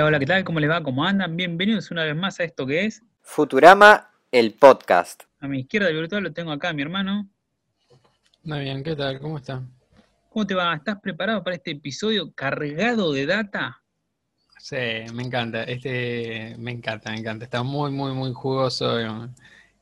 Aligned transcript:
Hola, 0.00 0.06
hola, 0.06 0.18
¿qué 0.18 0.24
tal? 0.24 0.44
¿Cómo 0.44 0.60
les 0.60 0.70
va? 0.70 0.82
¿Cómo 0.82 1.04
andan? 1.04 1.36
Bienvenidos 1.36 1.90
una 1.90 2.04
vez 2.04 2.16
más 2.16 2.40
a 2.40 2.44
esto 2.44 2.66
que 2.66 2.86
es. 2.86 3.02
Futurama, 3.20 4.10
el 4.32 4.54
podcast. 4.54 5.24
A 5.40 5.46
mi 5.46 5.60
izquierda 5.60 5.90
virtual 5.90 6.22
lo 6.22 6.32
tengo 6.32 6.52
acá, 6.52 6.72
mi 6.72 6.80
hermano. 6.80 7.28
Muy 8.42 8.60
bien, 8.60 8.82
¿qué 8.82 8.96
tal? 8.96 9.20
¿Cómo 9.20 9.36
está? 9.36 9.62
¿Cómo 10.30 10.46
te 10.46 10.54
va? 10.54 10.74
¿Estás 10.74 10.98
preparado 11.02 11.44
para 11.44 11.56
este 11.56 11.72
episodio 11.72 12.32
cargado 12.32 13.12
de 13.12 13.26
data? 13.26 13.82
Sí, 14.58 14.78
me 15.12 15.22
encanta. 15.22 15.64
Este 15.64 16.56
me 16.58 16.70
encanta, 16.70 17.10
me 17.10 17.18
encanta. 17.18 17.44
Está 17.44 17.62
muy, 17.62 17.90
muy, 17.90 18.14
muy 18.14 18.32
jugoso 18.32 18.98
en, 18.98 19.34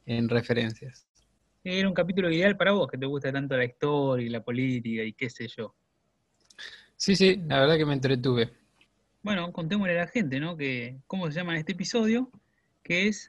en 0.04 0.28
referencias. 0.28 1.06
Era 1.62 1.87
un 1.87 1.95
capítulo 1.95 2.28
ideal 2.28 2.56
para 2.56 2.73
vos, 2.73 2.90
que 2.90 2.98
te 2.98 3.06
gusta 3.06 3.30
tanto 3.30 3.56
la 3.56 3.66
historia 3.66 4.26
y 4.26 4.30
la 4.30 4.42
política 4.42 5.04
y 5.04 5.12
qué 5.12 5.30
sé 5.30 5.46
yo. 5.46 5.76
Sí, 6.96 7.14
sí, 7.14 7.40
la 7.46 7.60
verdad 7.60 7.76
que 7.76 7.87
me 7.87 7.95
entretuve. 7.95 8.59
Bueno, 9.22 9.52
contémosle 9.52 9.98
a 9.98 10.04
la 10.04 10.08
gente, 10.08 10.40
¿no? 10.40 10.56
Que, 10.56 10.98
¿Cómo 11.06 11.26
se 11.30 11.38
llama 11.38 11.59
este 11.59 11.72
episodio? 11.72 12.30
Que 12.82 13.09
es 13.09 13.28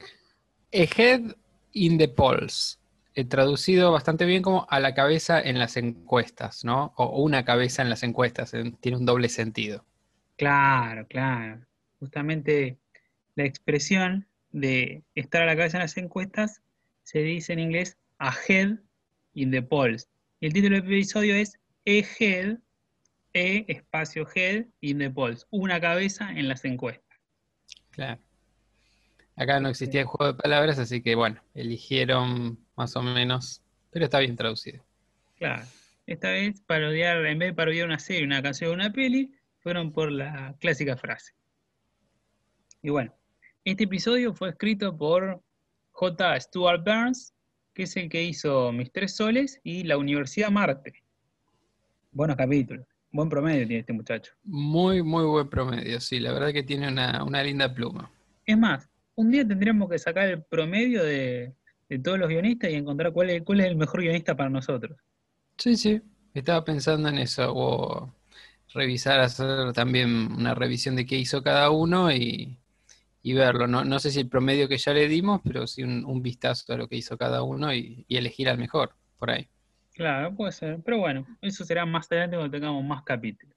A 0.73 0.85
head 1.01 1.35
in 1.73 1.97
the 1.97 2.07
polls. 2.07 2.79
He 3.15 3.25
traducido 3.25 3.91
bastante 3.91 4.25
bien 4.25 4.41
como 4.43 4.65
a 4.69 4.79
la 4.79 4.93
cabeza 4.93 5.41
en 5.41 5.59
las 5.59 5.75
encuestas, 5.77 6.63
¿no? 6.63 6.93
O 6.95 7.21
una 7.23 7.43
cabeza 7.43 7.81
en 7.81 7.89
las 7.89 8.03
encuestas. 8.03 8.53
en- 8.53 8.73
Tiene 8.77 8.97
un 8.97 9.05
doble 9.05 9.29
sentido. 9.29 9.83
Claro, 10.37 11.05
claro. 11.07 11.65
Justamente 11.99 12.77
la 13.35 13.43
expresión 13.45 14.27
de 14.51 15.03
estar 15.15 15.41
a 15.43 15.45
la 15.47 15.55
cabeza 15.55 15.77
en 15.77 15.81
las 15.83 15.97
encuestas 15.97 16.61
se 17.03 17.19
dice 17.19 17.53
en 17.53 17.59
inglés 17.59 17.97
ahead 18.19 18.77
in 19.33 19.51
the 19.51 19.61
polls. 19.61 20.07
Y 20.39 20.45
el 20.47 20.53
título 20.53 20.77
del 20.77 20.85
episodio 20.85 21.35
es 21.35 21.59
Ahead, 21.85 22.59
E 23.33 23.65
espacio 23.67 24.27
head 24.35 24.65
in 24.81 24.97
the 24.97 25.09
polls. 25.09 25.45
Una 25.51 25.79
cabeza 25.79 26.31
en 26.31 26.47
las 26.47 26.65
encuestas. 26.65 27.19
Claro. 27.91 28.21
Acá 29.35 29.59
no 29.59 29.69
existía 29.69 30.01
el 30.01 30.07
juego 30.07 30.33
de 30.33 30.41
palabras, 30.41 30.79
así 30.79 31.01
que 31.01 31.15
bueno, 31.15 31.41
eligieron 31.53 32.59
más 32.75 32.95
o 32.95 33.01
menos, 33.01 33.61
pero 33.89 34.05
está 34.05 34.19
bien 34.19 34.35
traducido. 34.35 34.83
Claro. 35.37 35.63
Esta 36.05 36.31
vez 36.31 36.59
parodiar, 36.61 37.25
en 37.25 37.39
vez 37.39 37.49
de 37.49 37.53
parodiar 37.53 37.85
una 37.85 37.99
serie, 37.99 38.25
una 38.25 38.41
canción 38.41 38.71
o 38.71 38.73
una 38.73 38.91
peli, 38.91 39.31
fueron 39.59 39.93
por 39.93 40.11
la 40.11 40.55
clásica 40.59 40.97
frase. 40.97 41.33
Y 42.81 42.89
bueno, 42.89 43.13
este 43.63 43.83
episodio 43.83 44.33
fue 44.33 44.49
escrito 44.49 44.97
por 44.97 45.43
J. 45.91 46.39
Stuart 46.39 46.83
Burns, 46.83 47.33
que 47.73 47.83
es 47.83 47.95
el 47.95 48.09
que 48.09 48.23
hizo 48.23 48.71
Mis 48.71 48.91
Tres 48.91 49.15
Soles 49.15 49.59
y 49.63 49.83
la 49.83 49.97
Universidad 49.97 50.49
Marte. 50.49 50.93
Buenos 52.11 52.35
capítulos. 52.35 52.87
Buen 53.11 53.29
promedio 53.29 53.65
tiene 53.65 53.79
este 53.79 53.93
muchacho. 53.93 54.33
Muy, 54.43 55.01
muy 55.01 55.25
buen 55.25 55.49
promedio, 55.49 55.99
sí, 55.99 56.19
la 56.19 56.31
verdad 56.31 56.53
que 56.53 56.63
tiene 56.63 56.87
una, 56.87 57.23
una 57.23 57.43
linda 57.43 57.73
pluma. 57.73 58.11
Es 58.45 58.57
más, 58.57 58.89
un 59.15 59.31
día 59.31 59.47
tendríamos 59.47 59.89
que 59.89 59.99
sacar 59.99 60.27
el 60.29 60.43
promedio 60.43 61.03
de, 61.03 61.53
de 61.89 61.99
todos 61.99 62.19
los 62.19 62.29
guionistas 62.29 62.71
y 62.71 62.75
encontrar 62.75 63.11
cuál 63.11 63.31
es, 63.31 63.43
cuál 63.43 63.61
es 63.61 63.67
el 63.67 63.75
mejor 63.75 64.01
guionista 64.01 64.35
para 64.35 64.49
nosotros. 64.49 64.97
Sí, 65.57 65.75
sí, 65.75 66.01
estaba 66.33 66.63
pensando 66.63 67.09
en 67.09 67.17
eso, 67.17 67.51
o 67.53 68.13
revisar, 68.73 69.19
hacer 69.19 69.73
también 69.73 70.31
una 70.31 70.55
revisión 70.55 70.95
de 70.95 71.05
qué 71.05 71.17
hizo 71.17 71.43
cada 71.43 71.69
uno 71.71 72.11
y, 72.11 72.59
y 73.23 73.33
verlo. 73.33 73.67
No, 73.67 73.83
no 73.83 73.99
sé 73.99 74.11
si 74.11 74.19
el 74.21 74.29
promedio 74.29 74.67
que 74.69 74.77
ya 74.77 74.93
le 74.93 75.07
dimos, 75.07 75.41
pero 75.43 75.67
sí 75.67 75.83
un, 75.83 76.05
un 76.05 76.21
vistazo 76.21 76.73
a 76.73 76.77
lo 76.77 76.87
que 76.87 76.95
hizo 76.97 77.17
cada 77.17 77.43
uno 77.43 77.73
y, 77.73 78.05
y 78.07 78.17
elegir 78.17 78.49
al 78.49 78.57
mejor, 78.57 78.95
por 79.17 79.31
ahí. 79.31 79.49
Claro, 79.99 80.33
puede 80.33 80.53
ser. 80.53 80.79
Pero 80.85 80.99
bueno, 80.99 81.27
eso 81.41 81.65
será 81.65 81.85
más 81.85 82.09
adelante 82.09 82.37
cuando 82.37 82.57
tengamos 82.57 82.81
más 82.85 83.03
capítulos. 83.03 83.53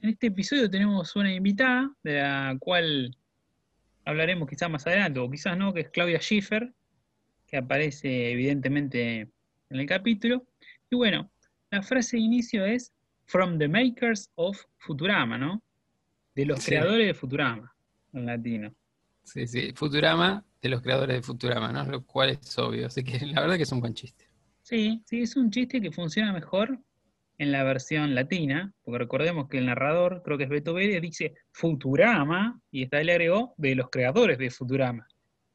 En 0.00 0.10
este 0.10 0.28
episodio 0.28 0.70
tenemos 0.70 1.16
una 1.16 1.34
invitada, 1.34 1.92
de 2.04 2.20
la 2.22 2.56
cual 2.60 3.16
hablaremos 4.04 4.48
quizás 4.48 4.70
más 4.70 4.86
adelante, 4.86 5.18
o 5.18 5.28
quizás 5.28 5.58
no, 5.58 5.74
que 5.74 5.80
es 5.80 5.90
Claudia 5.90 6.20
Schiffer, 6.20 6.72
que 7.48 7.56
aparece 7.56 8.30
evidentemente 8.30 9.22
en 9.22 9.80
el 9.80 9.84
capítulo. 9.86 10.46
Y 10.88 10.94
bueno, 10.94 11.28
la 11.72 11.82
frase 11.82 12.18
de 12.18 12.22
inicio 12.22 12.64
es 12.64 12.92
From 13.24 13.58
the 13.58 13.66
makers 13.66 14.30
of 14.36 14.56
Futurama, 14.78 15.38
¿no? 15.38 15.60
De 16.36 16.46
los 16.46 16.60
Sí. 16.60 16.66
creadores 16.70 17.04
de 17.08 17.14
Futurama, 17.14 17.74
en 18.12 18.26
latino. 18.26 18.72
Sí, 19.24 19.48
sí, 19.48 19.72
Futurama, 19.74 20.44
de 20.60 20.68
los 20.68 20.82
creadores 20.82 21.16
de 21.16 21.22
Futurama, 21.22 21.72
¿no? 21.72 21.84
Lo 21.84 22.06
cual 22.06 22.30
es 22.30 22.56
obvio, 22.60 22.86
así 22.86 23.02
que 23.02 23.18
la 23.26 23.40
verdad 23.40 23.56
que 23.56 23.64
es 23.64 23.72
un 23.72 23.80
buen 23.80 23.94
chiste. 23.94 24.30
Sí, 24.62 25.02
sí, 25.06 25.22
es 25.22 25.36
un 25.36 25.50
chiste 25.50 25.80
que 25.80 25.90
funciona 25.92 26.32
mejor 26.32 26.78
en 27.38 27.50
la 27.52 27.64
versión 27.64 28.14
latina, 28.14 28.72
porque 28.84 28.98
recordemos 28.98 29.48
que 29.48 29.58
el 29.58 29.66
narrador, 29.66 30.22
creo 30.24 30.38
que 30.38 30.44
es 30.44 30.50
Beto 30.50 30.74
Vélez, 30.74 31.02
dice 31.02 31.34
Futurama, 31.50 32.60
y 32.70 32.82
vez 32.98 33.06
le 33.06 33.12
agregó 33.12 33.54
de 33.56 33.74
los 33.74 33.90
creadores 33.90 34.38
de 34.38 34.50
Futurama. 34.50 35.06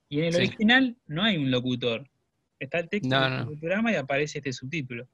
Y 0.09 0.19
en 0.19 0.25
el 0.25 0.33
Sí. 0.33 0.37
original 0.39 0.97
no 1.07 1.23
hay 1.23 1.37
un 1.37 1.49
locutor. 1.51 2.09
Está 2.59 2.79
el 2.79 2.89
texto 2.89 3.09
No, 3.09 3.29
de. 3.29 3.45
Futurama 3.45 3.91
y 3.91 3.95
aparece 3.95 4.39
este 4.39 4.51
subtítulo. 4.51 5.07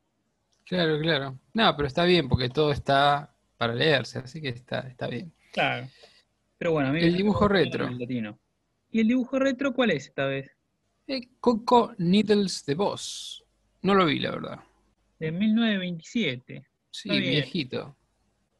Claro, 0.65 0.99
claro. 0.99 1.37
No, 1.53 1.75
pero 1.75 1.87
está 1.87 2.05
bien 2.05 2.29
porque 2.29 2.49
todo 2.49 2.71
está 2.71 3.35
para 3.57 3.75
leerse, 3.75 4.19
así 4.19 4.41
que 4.41 4.49
está, 4.49 4.79
está 4.87 5.07
bien. 5.07 5.31
Claro. 5.51 5.87
Pero 6.57 6.71
bueno, 6.71 6.89
a 6.89 6.91
mí 6.93 7.01
El 7.01 7.17
dibujo 7.17 7.47
retro. 7.47 7.87
el 7.87 7.99
latino. 7.99 8.39
¿Y 8.91 9.01
el 9.01 9.07
dibujo 9.09 9.37
retro 9.39 9.73
cuál 9.73 9.91
es 9.91 10.07
esta 10.07 10.25
vez? 10.25 10.49
Eh, 11.07 11.27
Coco 11.39 11.93
Needles 11.97 12.65
de 12.65 12.75
Boss. 12.75 13.42
No 13.83 13.93
lo 13.93 14.05
vi, 14.05 14.19
la 14.19 14.31
verdad. 14.31 14.59
De 15.19 15.31
1927. 15.31 16.65
Sí, 16.89 17.09
viejito. 17.09 17.95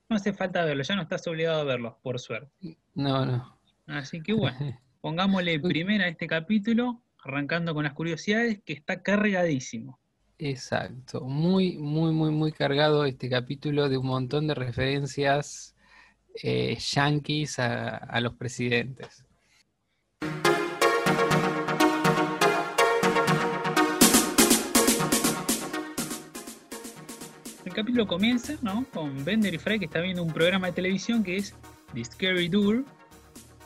No 0.09 0.17
hace 0.17 0.33
falta 0.33 0.65
verlo, 0.65 0.83
ya 0.83 0.95
no 0.95 1.03
estás 1.03 1.25
obligado 1.27 1.61
a 1.61 1.63
verlo, 1.63 1.97
por 2.03 2.19
suerte. 2.19 2.77
No, 2.93 3.25
no. 3.25 3.57
Así 3.87 4.21
que 4.21 4.33
bueno. 4.33 4.57
Pongámosle 5.01 5.59
primera 5.59 6.05
a 6.05 6.07
este 6.07 6.27
capítulo, 6.27 7.03
arrancando 7.23 7.73
con 7.73 7.83
las 7.83 7.93
curiosidades, 7.93 8.61
que 8.63 8.71
está 8.71 9.01
cargadísimo. 9.01 9.99
Exacto. 10.37 11.21
Muy, 11.21 11.77
muy, 11.77 12.13
muy, 12.13 12.31
muy 12.31 12.53
cargado 12.53 13.03
este 13.05 13.29
capítulo 13.29 13.89
de 13.89 13.97
un 13.97 14.07
montón 14.07 14.47
de 14.47 14.55
referencias 14.55 15.75
eh, 16.41 16.77
yanquis 16.79 17.59
a, 17.59 17.97
a 17.97 18.21
los 18.21 18.35
presidentes. 18.35 19.25
Capítulo 27.73 28.07
comienza, 28.07 28.57
¿no? 28.61 28.85
Con 28.93 29.23
Bender 29.25 29.53
y 29.53 29.57
Fry 29.57 29.79
que 29.79 29.85
está 29.85 30.01
viendo 30.01 30.23
un 30.23 30.31
programa 30.33 30.67
de 30.67 30.73
televisión 30.73 31.23
que 31.23 31.37
es 31.37 31.55
The 31.93 32.05
Scary 32.05 32.47
Door, 32.49 32.85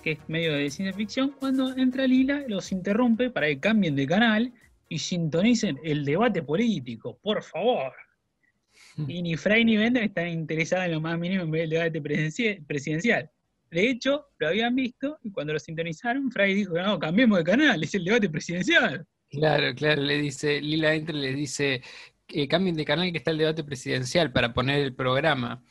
que 0.04 0.12
es 0.14 0.20
medio 0.28 0.54
de 0.54 0.70
ciencia 0.70 0.96
ficción. 0.96 1.32
Cuando 1.40 1.76
entra 1.76 2.08
Lila, 2.08 2.44
los 2.48 2.72
interrumpe 2.72 3.30
para 3.30 3.48
que 3.48 3.60
cambien 3.60 3.96
de 3.96 4.08
canal 4.08 4.54
y 4.90 5.00
sintonicen 5.00 5.80
el 5.84 6.06
debate 6.06 6.42
político, 6.44 7.18
por 7.22 7.44
favor. 7.44 7.94
Y 9.08 9.22
ni 9.24 9.36
Fry 9.36 9.66
ni 9.66 9.76
Bender 9.78 10.04
están 10.04 10.28
interesados 10.28 10.86
en 10.86 10.92
lo 10.94 11.02
más 11.02 11.18
mínimo 11.20 11.44
en 11.44 11.52
ver 11.52 11.62
el 11.64 11.70
debate 11.72 12.02
presidenci- 12.02 12.66
presidencial. 12.66 13.30
De 13.72 13.90
hecho, 13.90 14.28
lo 14.40 14.48
habían 14.48 14.76
visto 14.76 15.18
y 15.24 15.32
cuando 15.32 15.54
lo 15.54 15.60
sintonizaron, 15.60 16.32
Fry 16.32 16.54
dijo, 16.54 16.74
no, 16.80 16.98
cambiemos 17.00 17.40
de 17.40 17.44
canal, 17.44 17.84
es 17.84 17.94
el 17.96 18.06
debate 18.06 18.30
presidencial. 18.30 19.06
Claro, 19.30 19.74
claro, 19.76 20.02
le 20.02 20.20
dice, 20.20 20.62
Lila 20.62 20.94
entra 20.94 21.16
y 21.18 21.22
le 21.22 21.34
dice 21.34 21.82
que 22.28 22.48
cambien 22.48 22.76
de 22.76 22.86
canal 22.86 23.12
que 23.12 23.18
está 23.18 23.32
el 23.32 23.38
debate 23.38 23.64
presidencial 23.64 24.32
para 24.32 24.54
poner 24.54 24.82
el 24.82 24.94
programa. 24.94 25.64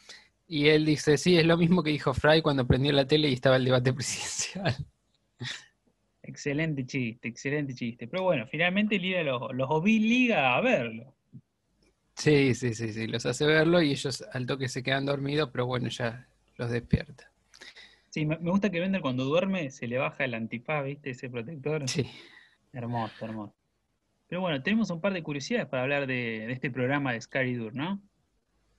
Y 0.48 0.68
él 0.68 0.84
dice, 0.84 1.18
sí, 1.18 1.36
es 1.36 1.44
lo 1.44 1.56
mismo 1.56 1.82
que 1.82 1.90
dijo 1.90 2.14
Fry 2.14 2.40
cuando 2.40 2.66
prendió 2.66 2.92
la 2.92 3.06
tele 3.06 3.28
y 3.28 3.34
estaba 3.34 3.56
el 3.56 3.64
debate 3.64 3.92
presidencial. 3.94 4.74
Excelente 6.22 6.84
chiste, 6.86 7.28
excelente 7.28 7.74
chiste. 7.74 8.08
Pero 8.08 8.24
bueno, 8.24 8.46
finalmente 8.46 8.98
Lila 8.98 9.22
los, 9.22 9.54
los 9.54 9.68
obliga 9.70 10.56
a 10.56 10.60
verlo. 10.60 11.14
Sí, 12.16 12.54
sí, 12.54 12.74
sí, 12.74 12.92
sí, 12.92 13.06
los 13.06 13.26
hace 13.26 13.44
verlo 13.46 13.82
y 13.82 13.90
ellos 13.90 14.24
al 14.32 14.46
toque 14.46 14.68
se 14.68 14.82
quedan 14.82 15.04
dormidos, 15.04 15.50
pero 15.52 15.66
bueno, 15.66 15.88
ya 15.88 16.26
los 16.56 16.70
despierta. 16.70 17.30
Sí, 18.08 18.24
me, 18.24 18.38
me 18.38 18.50
gusta 18.50 18.70
que 18.70 18.80
Bender 18.80 19.02
cuando 19.02 19.24
duerme 19.24 19.70
se 19.70 19.86
le 19.86 19.98
baja 19.98 20.24
el 20.24 20.32
antifaz, 20.32 20.84
¿viste? 20.84 21.10
Ese 21.10 21.28
protector. 21.28 21.86
Sí. 21.86 22.08
Hermoso, 22.72 23.24
hermoso. 23.24 23.55
Pero 24.28 24.40
bueno, 24.40 24.62
tenemos 24.62 24.90
un 24.90 25.00
par 25.00 25.12
de 25.12 25.22
curiosidades 25.22 25.68
para 25.68 25.82
hablar 25.82 26.06
de, 26.06 26.46
de 26.46 26.52
este 26.52 26.70
programa 26.70 27.12
de 27.12 27.20
Scary 27.20 27.54
Dur, 27.54 27.74
¿no? 27.74 28.02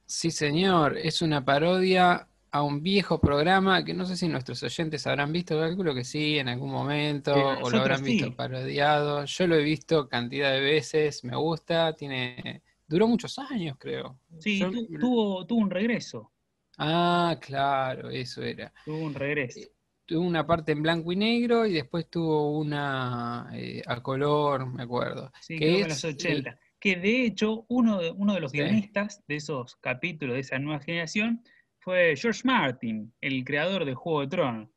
Sí, 0.05 0.31
señor, 0.31 0.97
es 0.97 1.21
una 1.21 1.43
parodia 1.43 2.27
a 2.51 2.63
un 2.63 2.81
viejo 2.81 3.19
programa 3.19 3.83
que 3.83 3.93
no 3.93 4.05
sé 4.05 4.15
si 4.15 4.27
nuestros 4.27 4.63
oyentes 4.63 5.05
habrán 5.05 5.33
visto, 5.33 5.59
calculo 5.59 5.93
que 5.93 6.03
sí, 6.05 6.39
en 6.39 6.47
algún 6.47 6.71
momento, 6.71 7.33
Sí, 7.33 7.39
o 7.61 7.69
lo 7.69 7.79
habrán 7.79 8.03
visto 8.03 8.35
parodiado. 8.35 9.25
Yo 9.25 9.47
lo 9.47 9.55
he 9.55 9.63
visto 9.63 10.07
cantidad 10.07 10.51
de 10.53 10.61
veces, 10.61 11.23
me 11.25 11.35
gusta, 11.35 11.93
tiene, 11.93 12.63
duró 12.87 13.07
muchos 13.07 13.37
años, 13.39 13.75
creo. 13.77 14.19
Sí, 14.39 14.59
Yo- 14.59 14.71
tuvo, 14.99 15.45
tuvo 15.45 15.59
un 15.59 15.69
regreso. 15.69 16.31
Ah, 16.77 17.37
claro, 17.41 18.09
eso 18.09 18.41
era. 18.43 18.71
Tuvo 18.85 18.99
un 18.99 19.13
regreso. 19.13 19.59
Tuvo 20.07 20.21
una 20.21 20.47
parte 20.47 20.71
en 20.71 20.81
blanco 20.81 21.11
y 21.11 21.15
negro 21.17 21.65
y 21.65 21.73
después 21.73 22.09
tuvo 22.09 22.57
una 22.57 23.49
eh, 23.53 23.81
a 23.85 24.01
color, 24.01 24.65
me 24.65 24.83
acuerdo. 24.83 25.31
Sí, 25.41 25.55
que 25.55 25.65
que 25.65 25.75
en 25.81 25.81
es 25.81 25.89
los 25.89 26.05
80. 26.05 26.59
Que 26.79 26.95
de 26.95 27.25
hecho, 27.25 27.65
uno 27.69 27.99
de, 27.99 28.11
uno 28.11 28.33
de 28.33 28.39
los 28.39 28.51
Sí. 28.51 28.59
guionistas 28.59 29.23
de 29.27 29.35
esos 29.35 29.75
capítulos 29.77 30.35
de 30.35 30.41
esa 30.41 30.59
nueva 30.59 30.79
generación 30.79 31.43
fue 31.79 32.15
George 32.15 32.41
Martin, 32.45 33.13
el 33.21 33.43
creador 33.43 33.83
de 33.85 33.95
Juego 33.95 34.21
de 34.21 34.27
Tronos. 34.27 34.69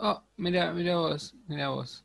Oh, 0.00 0.22
mira, 0.36 0.72
mira 0.72 0.96
vos, 0.96 1.34
mira 1.46 1.68
vos. 1.68 2.04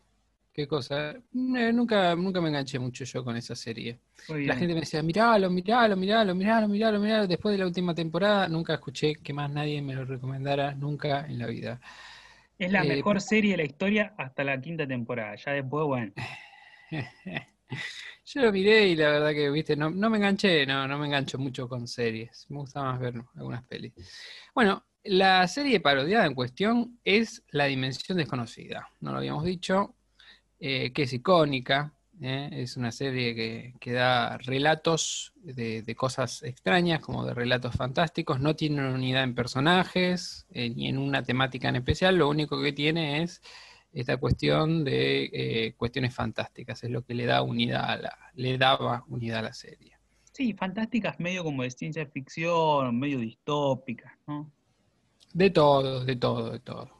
Qué 0.54 0.68
cosa. 0.68 1.12
Eh, 1.12 1.72
nunca, 1.74 2.16
nunca 2.16 2.42
me 2.42 2.50
enganché 2.50 2.78
mucho 2.80 3.04
yo 3.06 3.24
con 3.24 3.36
esa 3.38 3.56
serie. 3.56 4.00
La 4.28 4.56
gente 4.56 4.74
me 4.74 4.82
decía, 4.82 5.02
miralo, 5.02 5.50
miralo, 5.50 5.96
miralo, 5.96 6.36
miralo, 6.36 6.68
miralo, 6.68 7.00
miralo. 7.00 7.28
Después 7.28 7.54
de 7.54 7.60
la 7.60 7.66
última 7.66 7.94
temporada, 7.96 8.48
nunca 8.48 8.74
escuché 8.76 9.16
que 9.16 9.34
más 9.34 9.50
nadie 9.50 9.82
me 9.82 9.94
lo 9.96 10.06
recomendara, 10.06 10.74
nunca 10.76 11.26
en 11.26 11.40
la 11.40 11.48
vida. 11.48 11.80
Es 12.60 12.74
la 12.74 12.84
eh, 12.84 12.88
mejor 12.88 13.22
serie 13.22 13.52
de 13.52 13.58
la 13.58 13.64
historia 13.64 14.14
hasta 14.18 14.44
la 14.44 14.60
quinta 14.60 14.86
temporada. 14.86 15.36
Ya 15.38 15.54
después, 15.54 15.86
bueno. 15.86 16.12
Yo 18.26 18.42
lo 18.42 18.52
miré 18.52 18.90
y 18.90 18.96
la 18.98 19.12
verdad 19.12 19.32
que, 19.32 19.50
viste, 19.50 19.78
no, 19.78 19.90
me 19.90 20.18
enganché, 20.18 20.66
no, 20.66 20.86
no 20.86 21.00
me 21.00 21.08
engancho 21.08 21.38
mucho 21.38 21.70
con 21.70 21.88
series. 21.88 22.46
Me 22.50 22.58
gusta 22.58 22.84
más 22.84 23.00
ver 23.00 23.16
algunas 23.36 23.64
pelis. 23.64 23.94
Bueno, 24.54 24.86
la 25.04 25.48
serie 25.48 25.80
parodiada 25.80 26.26
en 26.26 26.36
cuestión 26.36 27.00
es 27.06 27.44
La 27.52 27.66
Dimensión 27.66 28.18
Desconocida. 28.18 28.90
No 29.00 29.14
lo 29.14 29.20
habíamos 29.20 29.46
dicho, 29.46 29.96
eh, 30.60 30.92
que 30.92 31.04
es 31.04 31.14
icónica. 31.14 31.94
¿Eh? 32.22 32.50
Es 32.52 32.78
una 32.78 32.92
serie 32.92 33.74
que, 33.80 33.92
da 33.92 34.38
relatos 34.38 35.34
de, 35.42 35.96
cosas 35.96 36.44
extrañas, 36.44 37.02
como 37.02 37.26
de 37.26 37.34
relatos 37.34 37.76
fantásticos. 37.76 38.40
No 38.40 38.56
tiene 38.56 38.80
una 38.80 38.96
unidad 38.96 39.24
en 39.24 39.36
personajes, 39.36 40.46
eh, 40.52 40.70
ni 40.70 40.88
en 40.88 40.98
una 40.98 41.24
temática 41.24 41.70
en 41.70 41.78
especial. 41.78 42.18
Lo 42.18 42.30
único 42.30 42.62
que 42.62 42.74
tiene 42.74 43.24
es 43.24 43.42
esta 43.92 44.18
cuestión 44.18 44.84
de 44.84 45.30
eh, 45.34 45.74
cuestiones 45.76 46.14
fantásticas, 46.14 46.84
es 46.84 46.90
lo 46.92 47.04
que 47.04 47.16
le 47.16 47.26
da 47.26 47.42
unidad 47.42 47.90
a 47.90 47.98
la, 47.98 48.18
le 48.36 48.58
daba 48.58 49.04
unidad 49.08 49.40
a 49.40 49.44
la 49.44 49.54
serie. 49.54 49.98
Sí, 50.32 50.54
fantásticas 50.54 51.20
medio 51.20 51.44
como 51.44 51.64
de 51.64 51.72
ciencia 51.72 52.06
ficción, 52.06 53.00
medio 53.00 53.20
distópicas, 53.20 54.14
¿no? 54.28 54.52
De 55.34 55.50
todo, 55.50 56.06
de 56.06 56.16
todo, 56.16 56.52
de 56.52 56.60
todo. 56.60 56.99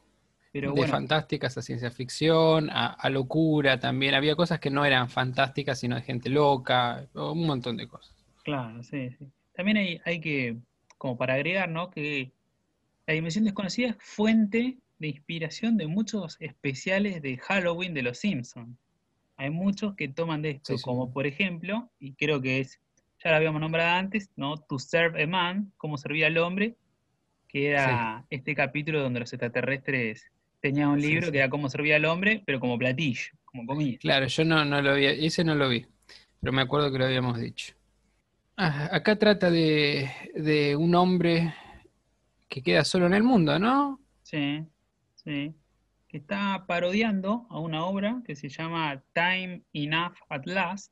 Pero 0.52 0.74
de 0.74 0.88
fantásticas 0.88 1.58
a 1.58 1.62
ciencia 1.62 1.92
ficción, 1.92 2.70
a, 2.72 3.10
locura 3.10 3.80
también. 3.80 4.16
Había 4.16 4.36
cosas 4.36 4.60
que 4.60 4.72
no 4.72 4.84
eran 4.84 5.10
fantásticas, 5.10 5.80
sino 5.80 5.96
de 5.96 6.02
gente 6.02 6.30
loca, 6.30 7.08
un 7.14 7.46
montón 7.46 7.78
de 7.78 7.88
cosas. 7.88 8.16
Claro, 8.44 8.82
sí, 8.84 9.12
sí. 9.12 9.28
También 9.54 9.78
hay, 9.78 10.02
hay 10.06 10.20
que, 10.20 10.58
como 10.98 11.18
para 11.18 11.36
agregar, 11.36 11.70
¿no? 11.70 11.92
Que 11.92 12.32
la 13.06 13.14
dimensión 13.14 13.46
desconocida 13.46 13.90
es 13.90 13.96
fuente 14.00 14.78
de 14.98 15.08
inspiración 15.08 15.78
de 15.78 15.88
muchos 15.88 16.38
especiales 16.40 17.22
de 17.22 17.38
Halloween 17.38 17.94
de 17.94 18.04
los 18.04 18.18
Simpsons. 18.18 18.78
Hay 19.38 19.50
muchos 19.52 19.96
que 19.96 20.10
toman 20.10 20.42
de 20.42 20.52
esto, 20.52 20.76
como 20.82 21.14
por 21.14 21.26
ejemplo, 21.26 21.90
y 22.00 22.14
creo 22.14 22.42
que 22.42 22.60
es, 22.60 22.80
ya 23.24 23.30
lo 23.30 23.38
habíamos 23.38 23.62
nombrado 23.62 23.98
antes, 23.98 24.30
¿no? 24.36 24.58
To 24.58 24.80
Serve 24.80 25.24
a 25.24 25.28
Man, 25.28 25.72
cómo 25.78 25.98
servía 25.98 26.28
al 26.28 26.38
hombre, 26.38 26.76
que 27.48 27.70
era 27.70 28.26
este 28.30 28.54
capítulo 28.54 29.02
donde 29.02 29.22
los 29.22 29.32
extraterrestres 29.32 30.30
tenían 30.62 30.90
un 30.90 31.02
libro 31.02 31.32
que 31.32 31.38
era 31.38 31.50
cómo 31.50 31.70
servía 31.70 31.96
al 31.96 32.06
hombre, 32.06 32.44
pero 32.46 32.60
como 32.60 32.78
platillo, 32.78 33.32
como 33.46 33.66
comida. 33.66 33.98
Claro, 34.00 34.28
yo 34.28 34.46
no, 34.46 34.66
no 34.66 34.82
lo 34.82 34.96
vi, 34.96 35.06
ese 35.06 35.44
no 35.44 35.56
lo 35.56 35.70
vi, 35.70 35.86
pero 36.40 36.54
me 36.54 36.62
acuerdo 36.62 36.92
que 36.92 37.00
lo 37.00 37.06
habíamos 37.06 37.40
dicho. 37.40 37.74
Ah, 38.58 38.90
acá 38.92 39.18
trata 39.18 39.50
de, 39.50 40.10
de 40.36 40.76
un 40.76 40.94
hombre 40.96 41.54
que 42.48 42.62
queda 42.62 42.84
solo 42.84 43.06
en 43.08 43.14
el 43.14 43.24
mundo, 43.24 43.58
¿no? 43.58 44.00
Sí 44.24 44.66
que 46.10 46.18
está 46.18 46.66
parodiando 46.68 47.46
a 47.50 47.60
una 47.60 47.86
obra 47.86 48.22
que 48.26 48.36
se 48.36 48.50
llama 48.50 49.04
Time 49.14 49.62
Enough 49.74 50.16
at 50.30 50.46
Last, 50.46 50.92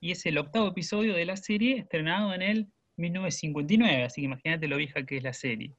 y 0.00 0.10
es 0.10 0.26
el 0.26 0.36
octavo 0.36 0.68
episodio 0.68 1.14
de 1.14 1.24
la 1.24 1.36
serie 1.36 1.78
estrenado 1.78 2.34
en 2.34 2.42
el 2.42 2.68
1959, 2.96 4.04
así 4.04 4.20
que 4.20 4.26
imagínate 4.26 4.68
lo 4.68 4.76
vieja 4.76 5.06
que 5.06 5.16
es 5.16 5.22
la 5.22 5.32
serie. 5.32 5.74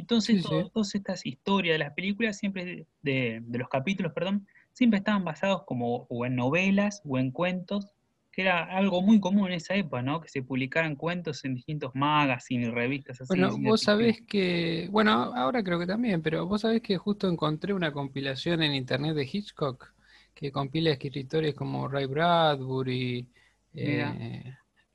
Entonces, 0.00 0.42
todas 0.42 0.94
estas 0.94 1.24
historias 1.26 1.74
de 1.74 1.78
las 1.78 1.92
películas, 1.94 2.38
siempre 2.38 2.86
de, 3.02 3.42
de, 3.42 3.58
los 3.58 3.68
capítulos, 3.68 4.12
perdón, 4.12 4.46
siempre 4.72 4.98
estaban 4.98 5.24
basados 5.24 5.64
como 5.64 6.06
o 6.08 6.26
en 6.26 6.36
novelas 6.36 7.02
o 7.04 7.18
en 7.18 7.30
cuentos 7.30 7.86
que 8.32 8.42
era 8.42 8.62
algo 8.62 9.02
muy 9.02 9.18
común 9.18 9.48
en 9.48 9.54
esa 9.54 9.74
época, 9.74 10.02
¿no? 10.02 10.20
Que 10.20 10.28
se 10.28 10.42
publicaran 10.42 10.94
cuentos 10.94 11.44
en 11.44 11.56
distintos 11.56 11.90
magazines 11.94 12.68
y 12.68 12.70
revistas 12.70 13.20
así. 13.20 13.28
Bueno, 13.28 13.56
vos 13.58 13.80
sabés 13.80 14.22
que, 14.22 14.88
bueno, 14.92 15.10
ahora 15.34 15.64
creo 15.64 15.80
que 15.80 15.86
también, 15.86 16.22
pero 16.22 16.46
vos 16.46 16.60
sabés 16.60 16.80
que 16.80 16.96
justo 16.96 17.28
encontré 17.28 17.72
una 17.74 17.92
compilación 17.92 18.62
en 18.62 18.74
internet 18.74 19.16
de 19.16 19.28
Hitchcock 19.30 19.92
que 20.32 20.52
compila 20.52 20.90
escritores 20.90 21.54
como 21.54 21.88
Ray 21.88 22.06
Bradbury. 22.06 23.28
Eh, 23.74 24.44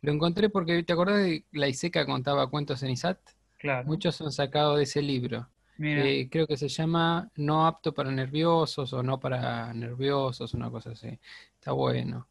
lo 0.02 0.12
encontré 0.12 0.50
porque, 0.50 0.82
¿te 0.84 0.94
acordás 0.94 1.18
de 1.18 1.44
la 1.52 1.68
Iseca 1.68 2.06
contaba 2.06 2.50
cuentos 2.50 2.84
en 2.84 2.92
ISAT? 2.92 3.20
Claro. 3.58 3.88
Muchos 3.88 4.16
son 4.16 4.32
sacados 4.32 4.78
de 4.78 4.84
ese 4.84 5.02
libro. 5.02 5.50
Eh, 5.80 6.30
creo 6.32 6.48
que 6.48 6.56
se 6.56 6.70
llama 6.70 7.30
No 7.36 7.68
apto 7.68 7.94
para 7.94 8.12
nerviosos 8.12 8.94
o 8.94 9.04
No 9.04 9.20
para 9.20 9.74
nerviosos, 9.74 10.54
una 10.54 10.70
cosa 10.70 10.92
así. 10.92 11.20
Está 11.54 11.74
bueno. 11.74 12.28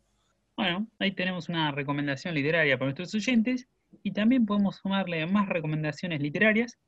Bueno, 0.57 0.87
ahí 0.99 1.13
tenemos 1.13 1.49
una 1.49 1.73
recomendación 1.73 2.35
literaria 2.35 2.79
para 2.79 2.87
nuestros 2.87 3.15
oyentes 3.15 3.69
y 4.03 4.13
también 4.13 4.47
podemos 4.47 4.77
sumarle 4.77 5.27
más 5.27 5.49
recomendaciones 5.49 6.21
literarias 6.21 6.79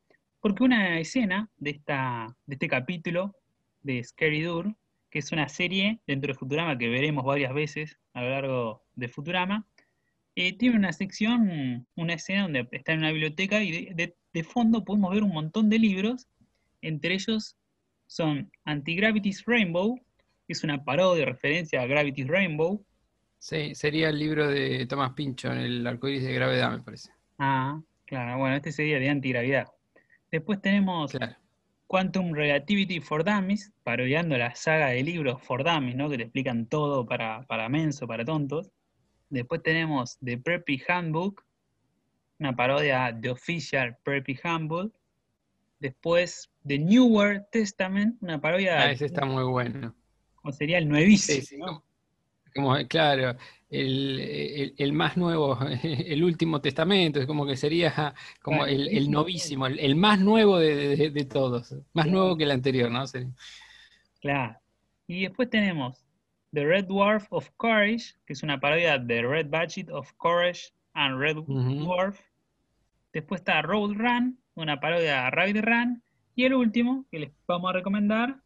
porque 0.40 0.62
una 0.62 1.00
escena 1.00 1.50
de, 1.56 1.70
esta, 1.70 2.36
de 2.46 2.54
este 2.54 2.68
capítulo 2.68 3.34
de 3.82 4.02
Scary 4.02 4.42
Dur, 4.42 4.74
que 5.10 5.18
es 5.18 5.32
una 5.32 5.48
serie 5.48 6.00
dentro 6.06 6.32
de 6.32 6.38
Futurama 6.38 6.78
que 6.78 6.88
veremos 6.88 7.24
varias 7.24 7.52
veces 7.52 7.98
a 8.12 8.22
lo 8.22 8.30
largo 8.30 8.84
de 8.94 9.08
Futurama, 9.08 9.66
eh, 10.36 10.56
tiene 10.56 10.76
una 10.76 10.92
sección, 10.92 11.86
una 11.96 12.14
escena 12.14 12.42
donde 12.42 12.68
está 12.70 12.92
en 12.92 12.98
una 12.98 13.10
biblioteca 13.10 13.62
y 13.62 13.72
de, 13.72 13.94
de 13.94 14.16
fondo 14.44 14.84
podemos 14.84 15.12
ver 15.12 15.22
un 15.22 15.32
montón 15.32 15.68
de 15.68 15.78
libros, 15.78 16.26
entre 16.82 17.14
ellos 17.14 17.56
son 18.06 18.50
Anti-Gravity's 18.64 19.44
Rainbow, 19.46 20.00
que 20.46 20.52
es 20.52 20.64
una 20.64 20.84
parodia 20.84 21.24
de 21.24 21.32
referencia 21.32 21.82
a 21.82 21.86
Gravity's 21.86 22.28
Rainbow, 22.28 22.84
Sí, 23.38 23.76
sería 23.76 24.08
el 24.08 24.18
libro 24.18 24.48
de 24.48 24.86
Thomas 24.86 25.12
Pinchon, 25.12 25.58
el 25.58 25.86
arcoíris 25.86 26.24
de 26.24 26.32
gravedad, 26.32 26.72
me 26.72 26.82
parece. 26.82 27.10
Ah, 27.38 27.80
claro, 28.04 28.38
bueno, 28.38 28.56
este 28.56 28.72
sería 28.72 28.98
de 28.98 29.08
antigravedad. 29.08 29.68
Después 30.32 30.60
tenemos 30.60 31.12
Quantum 31.86 32.32
Relativity 32.32 33.00
for 33.00 33.22
Dummies, 33.22 33.72
parodiando 33.84 34.36
la 34.36 34.54
saga 34.56 34.88
de 34.88 35.04
libros 35.04 35.40
for 35.42 35.62
Dummies, 35.62 35.94
¿no? 35.94 36.10
Que 36.10 36.16
te 36.16 36.22
explican 36.24 36.66
todo 36.66 37.06
para, 37.06 37.46
para 37.46 37.68
menso, 37.68 38.08
para 38.08 38.24
tontos. 38.24 38.72
Después 39.28 39.62
tenemos 39.62 40.18
The 40.24 40.38
Preppy 40.38 40.82
Handbook, 40.88 41.44
una 42.38 42.54
parodia 42.54 43.12
de 43.12 43.30
Official 43.30 43.96
Preppy 44.02 44.38
Handbook. 44.42 44.92
Después 45.78 46.50
The 46.66 46.78
Newer 46.78 47.46
Testament, 47.52 48.16
una 48.22 48.40
parodia. 48.40 48.80
Ah, 48.80 48.90
ese 48.90 49.06
está 49.06 49.24
muy 49.24 49.44
bueno. 49.44 49.94
Como 50.36 50.52
sería 50.52 50.78
el 50.78 50.88
nuevísimo. 50.88 51.84
Como, 52.54 52.74
claro, 52.88 53.36
el, 53.68 54.92
más 54.92 55.16
nuevo, 55.16 55.58
el 55.82 56.24
último 56.24 56.60
testamento, 56.60 57.20
es 57.20 57.26
como 57.26 57.46
que 57.46 57.56
sería 57.56 58.14
como 58.42 58.64
el, 58.64 59.10
novísimo, 59.10 59.66
el, 59.66 59.96
más 59.96 60.20
nuevo 60.20 60.58
de, 60.58 61.28
todos, 61.30 61.74
más 61.92 62.06
nuevo 62.06 62.36
que 62.36 62.44
el 62.44 62.52
anterior, 62.52 62.90
¿no? 62.90 63.04
Claro. 64.20 64.58
Y 65.06 65.22
después 65.22 65.50
tenemos 65.50 66.04
The 66.52 66.64
Red 66.64 66.86
Dwarf 66.86 67.26
of 67.30 67.50
Courage, 67.56 68.14
que 68.26 68.32
es 68.32 68.42
una 68.42 68.58
parodia 68.58 68.98
de 68.98 69.22
Red 69.22 69.48
Budget 69.48 69.90
of 69.90 70.12
Courage 70.16 70.72
and 70.94 71.18
Red 71.18 71.36
Dwarf. 71.36 72.20
Después 73.16 73.40
está 73.40 73.62
Road 73.62 73.94
Run, 73.94 74.38
una 74.56 74.78
parodia 74.78 75.24
de 75.24 75.30
Rabbit 75.30 75.64
Run. 75.64 76.02
Y 76.34 76.44
el 76.44 76.52
último 76.52 77.06
que 77.10 77.20
les 77.20 77.30
vamos 77.48 77.70
a 77.70 77.72
recomendar 77.72 78.42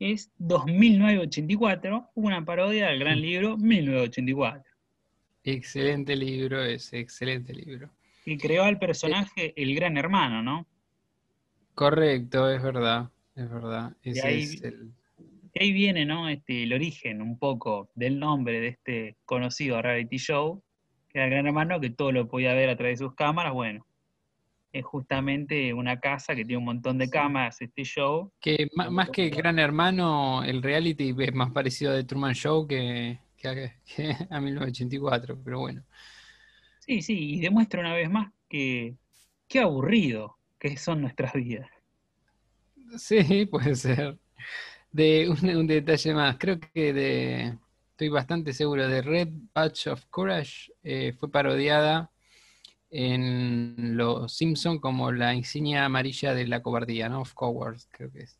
es 0.00 0.32
2984, 0.38 2.10
una 2.16 2.44
parodia 2.44 2.88
del 2.88 2.98
gran 2.98 3.20
libro 3.20 3.56
1984. 3.56 4.64
Excelente 5.44 6.16
libro 6.16 6.60
ese, 6.60 6.98
excelente 6.98 7.54
libro. 7.54 7.88
Y 8.24 8.36
creó 8.36 8.64
al 8.64 8.80
personaje 8.80 9.52
el 9.54 9.76
gran 9.76 9.96
hermano, 9.96 10.42
¿no? 10.42 10.66
Correcto, 11.76 12.50
es 12.50 12.60
verdad, 12.60 13.10
es 13.36 13.48
verdad. 13.48 13.96
Ese 14.02 14.26
ahí, 14.26 14.42
es 14.42 14.62
el... 14.64 14.90
ahí 15.54 15.70
viene, 15.72 16.04
¿no? 16.04 16.28
Este, 16.28 16.64
el 16.64 16.72
origen 16.72 17.22
un 17.22 17.38
poco 17.38 17.92
del 17.94 18.18
nombre 18.18 18.58
de 18.58 18.66
este 18.66 19.16
conocido 19.24 19.80
reality 19.80 20.16
show, 20.16 20.64
que 21.08 21.18
era 21.18 21.26
el 21.26 21.30
gran 21.30 21.46
hermano 21.46 21.78
que 21.78 21.90
todo 21.90 22.10
lo 22.10 22.26
podía 22.26 22.54
ver 22.54 22.70
a 22.70 22.76
través 22.76 22.98
de 22.98 23.04
sus 23.04 23.14
cámaras, 23.14 23.52
bueno, 23.52 23.86
es 24.72 24.84
justamente 24.84 25.74
una 25.74 25.98
casa 25.98 26.34
que 26.34 26.44
tiene 26.44 26.58
un 26.58 26.64
montón 26.64 26.98
de 26.98 27.10
cámaras, 27.10 27.60
este 27.60 27.82
show. 27.82 28.32
Que 28.40 28.68
más, 28.74 29.10
que 29.10 29.30
Gran 29.30 29.58
Hermano, 29.58 30.44
el 30.44 30.62
reality 30.62 31.14
es 31.18 31.34
más 31.34 31.50
parecido 31.50 31.92
a 31.92 31.96
The 31.96 32.04
Truman 32.04 32.34
Show 32.34 32.66
que, 32.66 33.18
a, 33.44 34.40
1984, 34.40 35.38
pero 35.44 35.60
bueno. 35.60 35.82
Sí, 36.78 37.02
sí, 37.02 37.36
y 37.36 37.40
demuestra 37.40 37.80
una 37.80 37.94
vez 37.94 38.10
más 38.10 38.32
que 38.48 38.96
qué 39.48 39.60
aburrido 39.60 40.36
que 40.58 40.76
son 40.76 41.00
nuestras 41.00 41.32
vidas. 41.32 41.68
Sí, 42.96 43.46
puede 43.50 43.74
ser. 43.74 44.18
De 44.92 45.28
un, 45.28 45.66
detalle 45.66 46.14
más, 46.14 46.36
creo 46.38 46.58
que 46.58 46.92
de, 46.92 47.56
estoy 47.90 48.08
bastante 48.08 48.52
seguro, 48.52 48.88
de 48.88 49.02
Red 49.02 49.28
Patch 49.52 49.86
of 49.86 50.04
Courage 50.06 50.72
eh, 50.82 51.12
fue 51.16 51.30
parodiada 51.30 52.10
en 52.90 53.96
Los 53.96 54.32
Simpson 54.36 54.78
como 54.80 55.12
la 55.12 55.34
insignia 55.34 55.84
amarilla 55.84 56.34
de 56.34 56.46
la 56.46 56.62
cobardía, 56.62 57.08
¿no? 57.08 57.20
Of 57.22 57.34
Cowards, 57.34 57.88
creo 57.90 58.10
que 58.10 58.20
es. 58.20 58.38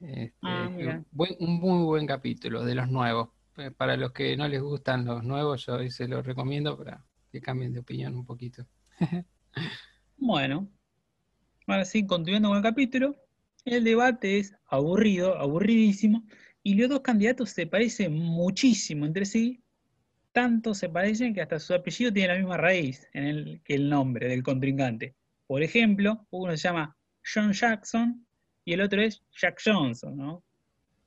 Este, 0.00 0.30
Ah, 0.42 0.68
mira. 0.76 1.04
buen- 1.10 1.36
un 1.40 1.54
muy 1.60 1.84
buen 1.84 2.06
capítulo 2.06 2.64
de 2.64 2.74
los 2.74 2.88
nuevos. 2.88 3.30
Eh, 3.56 3.70
Para 3.70 3.96
los 3.96 4.12
que 4.12 4.36
no 4.36 4.46
les 4.48 4.60
gustan 4.62 5.04
los 5.06 5.24
nuevos, 5.24 5.64
yo 5.66 5.74
hoy 5.76 5.90
se 5.90 6.06
los 6.08 6.24
recomiendo 6.26 6.76
para 6.76 7.04
que 7.32 7.40
cambien 7.40 7.72
de 7.72 7.80
opinión 7.80 8.14
un 8.16 8.26
poquito. 8.26 8.66
Bueno, 10.18 10.68
ahora 11.66 11.84
sí, 11.84 12.06
continuando 12.06 12.48
con 12.50 12.58
el 12.58 12.62
capítulo, 12.62 13.16
el 13.64 13.84
debate 13.84 14.38
es 14.38 14.54
aburrido, 14.66 15.36
aburridísimo, 15.38 16.24
y 16.62 16.74
los 16.74 16.88
dos 16.88 17.00
candidatos 17.00 17.50
se 17.50 17.66
parecen 17.66 18.14
muchísimo 18.14 19.06
entre 19.06 19.26
sí, 19.26 19.62
tanto 20.36 20.74
se 20.74 20.90
parecen 20.90 21.32
que 21.32 21.40
hasta 21.40 21.58
su 21.58 21.72
apellido 21.72 22.12
tiene 22.12 22.34
la 22.34 22.38
misma 22.38 22.58
raíz 22.58 23.08
en 23.14 23.24
el, 23.24 23.62
que 23.64 23.74
el 23.74 23.88
nombre 23.88 24.28
del 24.28 24.42
contrincante. 24.42 25.14
Por 25.46 25.62
ejemplo, 25.62 26.26
uno 26.28 26.54
se 26.54 26.58
llama 26.58 26.94
John 27.24 27.54
Jackson 27.54 28.26
y 28.62 28.74
el 28.74 28.82
otro 28.82 29.00
es 29.00 29.22
Jack 29.40 29.58
Johnson, 29.64 30.14
¿no? 30.14 30.44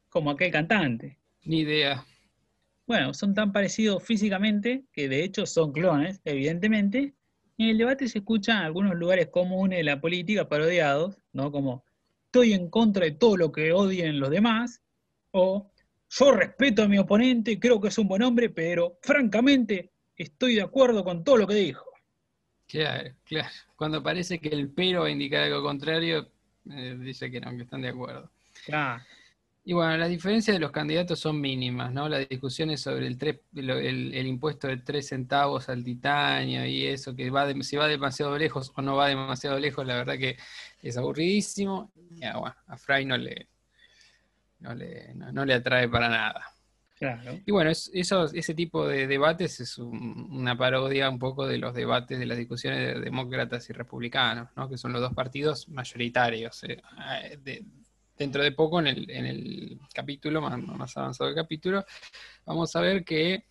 Como 0.10 0.32
aquel 0.32 0.52
cantante. 0.52 1.20
Ni 1.44 1.60
idea. 1.60 2.04
Bueno, 2.88 3.14
son 3.14 3.36
tan 3.36 3.52
parecidos 3.52 4.04
físicamente 4.04 4.86
que 4.92 5.08
de 5.08 5.24
hecho 5.24 5.46
son 5.46 5.74
clones, 5.74 6.20
evidentemente. 6.26 7.14
Y 7.56 7.66
en 7.66 7.70
el 7.70 7.78
debate 7.78 8.08
se 8.08 8.18
escuchan 8.18 8.64
algunos 8.64 8.96
lugares 8.96 9.28
comunes 9.28 9.78
de 9.78 9.84
la 9.84 10.02
política 10.02 10.50
parodiados, 10.50 11.22
¿no? 11.34 11.52
Como 11.52 11.86
estoy 12.26 12.54
en 12.54 12.68
contra 12.72 13.06
de 13.06 13.12
todo 13.12 13.38
lo 13.38 13.52
que 13.52 13.74
odien 13.74 14.20
los 14.20 14.32
demás, 14.32 14.82
o 15.30 15.70
yo 16.10 16.32
respeto 16.32 16.84
a 16.84 16.88
mi 16.88 16.98
oponente, 16.98 17.60
creo 17.60 17.80
que 17.80 17.90
es 17.90 17.98
un 17.98 18.08
buen 18.08 18.22
hombre, 18.24 18.50
pero 18.50 18.98
francamente 19.02 19.92
estoy 20.16 20.56
de 20.56 20.62
acuerdo 20.64 21.04
con 21.04 21.24
todo 21.24 21.38
lo 21.38 21.48
que 21.48 21.56
dijo. 21.56 21.86
Claro, 22.68 23.10
claro. 23.26 23.50
Cuando 23.76 24.04
parece 24.04 24.40
que 24.40 24.50
el 24.50 24.70
pero 24.70 25.02
va 25.02 25.08
a 25.08 25.12
indicar 25.12 25.44
algo 25.44 25.64
contrario, 25.64 26.30
eh, 26.72 26.96
dice 27.00 27.32
que 27.32 27.40
no, 27.42 27.50
que 27.56 27.64
están 27.64 27.82
de 27.82 27.90
acuerdo. 27.90 28.30
Claro. 28.66 29.04
Y 29.64 29.74
bueno, 29.74 29.98
las 29.98 30.10
diferencias 30.10 30.56
de 30.56 30.60
los 30.60 30.72
candidatos 30.72 31.20
son 31.20 31.40
mínimas, 31.40 31.92
¿no? 31.94 32.10
Las 32.10 32.28
discusiones 32.28 32.82
sobre 32.82 33.06
el, 33.08 33.18
tres- 33.18 33.42
el, 33.56 33.70
el 34.14 34.28
impuesto 34.28 34.68
de 34.68 34.78
3 34.78 35.08
centavos 35.08 35.70
al 35.70 35.84
titanio 35.84 36.66
y 36.66 36.86
eso, 36.88 37.16
que 37.16 37.30
va 37.30 37.46
de- 37.46 37.62
si 37.64 37.76
va 37.76 37.88
demasiado 37.88 38.38
lejos 38.38 38.72
o 38.76 38.82
no 38.82 38.96
va 38.96 39.10
demasiado 39.10 39.60
lejos, 39.60 39.86
la 39.86 39.96
verdad 39.96 40.18
que 40.18 40.38
es 40.82 40.98
aburridísimo. 40.98 41.92
Y 42.16 42.24
ah, 42.24 42.38
bueno, 42.38 42.56
a 42.68 42.78
Fry 42.78 43.06
no 43.06 43.18
le, 43.18 43.48
no 44.60 44.74
le, 44.76 45.14
no- 45.16 45.32
no 45.32 45.46
le 45.46 45.54
atrae 45.54 45.88
para 45.90 46.10
nada. 46.10 46.42
Claro. 46.98 47.40
Y 47.46 47.52
bueno, 47.52 47.70
es- 47.70 47.90
esos- 47.94 48.34
ese 48.34 48.54
tipo 48.54 48.86
de 48.86 49.08
debates 49.08 49.60
es 49.62 49.78
un- 49.78 50.28
una 50.32 50.58
parodia 50.58 51.10
un 51.10 51.18
poco 51.18 51.48
de 51.48 51.58
los 51.58 51.74
debates, 51.74 52.20
de 52.20 52.26
las 52.26 52.38
discusiones 52.38 52.94
de 52.96 53.00
demócratas 53.00 53.70
y 53.70 53.74
republicanos, 53.74 54.50
¿no? 54.58 54.70
que 54.70 54.78
son 54.78 54.92
los 54.92 55.02
dos 55.02 55.14
partidos 55.14 55.70
mayoritarios. 55.70 56.62
eh. 56.66 56.82
De- 57.42 57.64
dentro 58.18 58.44
de 58.44 58.52
poco, 58.52 58.82
en 58.82 58.88
el, 58.88 59.10
en 59.10 59.26
el 59.26 59.80
capítulo, 59.94 60.42
más, 60.42 60.60
más 60.62 60.98
avanzado 60.98 61.30
del 61.30 61.38
capítulo, 61.38 61.86
vamos 62.46 62.76
a 62.76 62.82
ver 62.82 63.06
que 63.06 63.46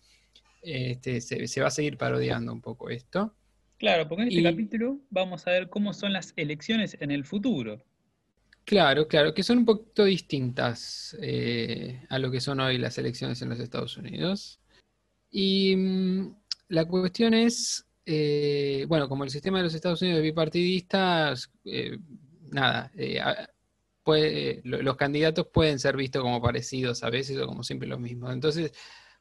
este, 0.61 1.21
se, 1.21 1.47
se 1.47 1.61
va 1.61 1.67
a 1.69 1.71
seguir 1.71 1.97
parodiando 1.97 2.53
un 2.53 2.61
poco 2.61 2.89
esto. 2.91 3.33
Claro, 3.79 4.07
porque 4.07 4.23
en 4.23 4.27
este 4.27 4.41
Y- 4.41 4.43
capítulo 4.43 4.99
vamos 5.09 5.47
a 5.47 5.51
ver 5.51 5.69
cómo 5.69 5.93
son 5.93 6.13
las 6.13 6.33
elecciones 6.35 6.97
en 6.99 7.09
el 7.11 7.25
futuro. 7.25 7.81
Claro, 8.69 9.07
claro, 9.07 9.33
que 9.33 9.41
son 9.41 9.57
un 9.59 9.65
poquito 9.65 10.03
distintas 10.05 11.17
eh, 11.23 12.05
a 12.07 12.19
lo 12.19 12.29
que 12.29 12.39
son 12.39 12.59
hoy 12.59 12.77
las 12.77 12.99
elecciones 12.99 13.41
en 13.41 13.49
los 13.49 13.59
Estados 13.59 13.97
Unidos. 13.97 14.59
Y 15.31 15.75
mm, 15.75 16.35
la 16.69 16.85
cuestión 16.85 17.33
es, 17.33 17.87
eh, 18.05 18.85
bueno, 18.87 19.09
como 19.09 19.23
el 19.25 19.31
sistema 19.31 19.59
de 19.59 19.65
los 19.65 19.73
Estados 19.75 20.01
Unidos 20.03 20.19
es 20.19 20.23
bipartidista, 20.23 21.33
eh, 21.65 21.97
nada, 22.51 22.91
eh, 22.97 23.21
los 24.63 24.95
candidatos 24.97 25.47
pueden 25.53 25.79
ser 25.79 25.95
vistos 25.97 26.21
como 26.23 26.41
parecidos 26.41 27.03
a 27.03 27.09
veces 27.09 27.37
o 27.39 27.47
como 27.47 27.63
siempre 27.63 27.87
los 27.87 27.99
mismos. 27.99 28.33
Entonces, 28.33 28.71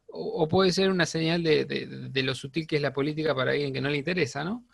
o, 0.08 0.48
puede 0.48 0.72
ser 0.72 0.90
una 0.90 1.06
señal 1.06 1.42
de- 1.42 1.64
de 1.66 2.22
lo 2.22 2.34
sutil 2.34 2.66
que 2.66 2.76
es 2.76 2.82
la 2.82 2.92
política 2.94 3.34
para 3.34 3.52
alguien 3.52 3.72
que 3.72 3.80
no 3.80 3.90
le 3.90 3.98
interesa, 3.98 4.44
¿no? 4.44 4.66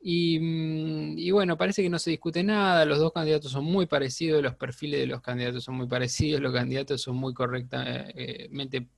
Y, 0.00 0.38
mm, 0.38 1.18
y 1.18 1.30
bueno, 1.32 1.56
parece 1.56 1.82
que 1.82 1.90
no 1.90 1.98
se 1.98 2.10
discute 2.10 2.42
nada, 2.44 2.84
los 2.84 2.98
dos 2.98 3.12
candidatos 3.12 3.50
son 3.50 3.64
muy 3.64 3.86
parecidos, 3.86 4.42
los 4.42 4.54
perfiles 4.54 5.00
de 5.00 5.06
los 5.06 5.20
candidatos 5.20 5.64
son 5.64 5.74
muy 5.76 5.88
parecidos, 5.88 6.40
los 6.40 6.52
candidatos 6.52 7.02
son 7.02 7.16
muy 7.16 7.34
correctamente 7.34 8.88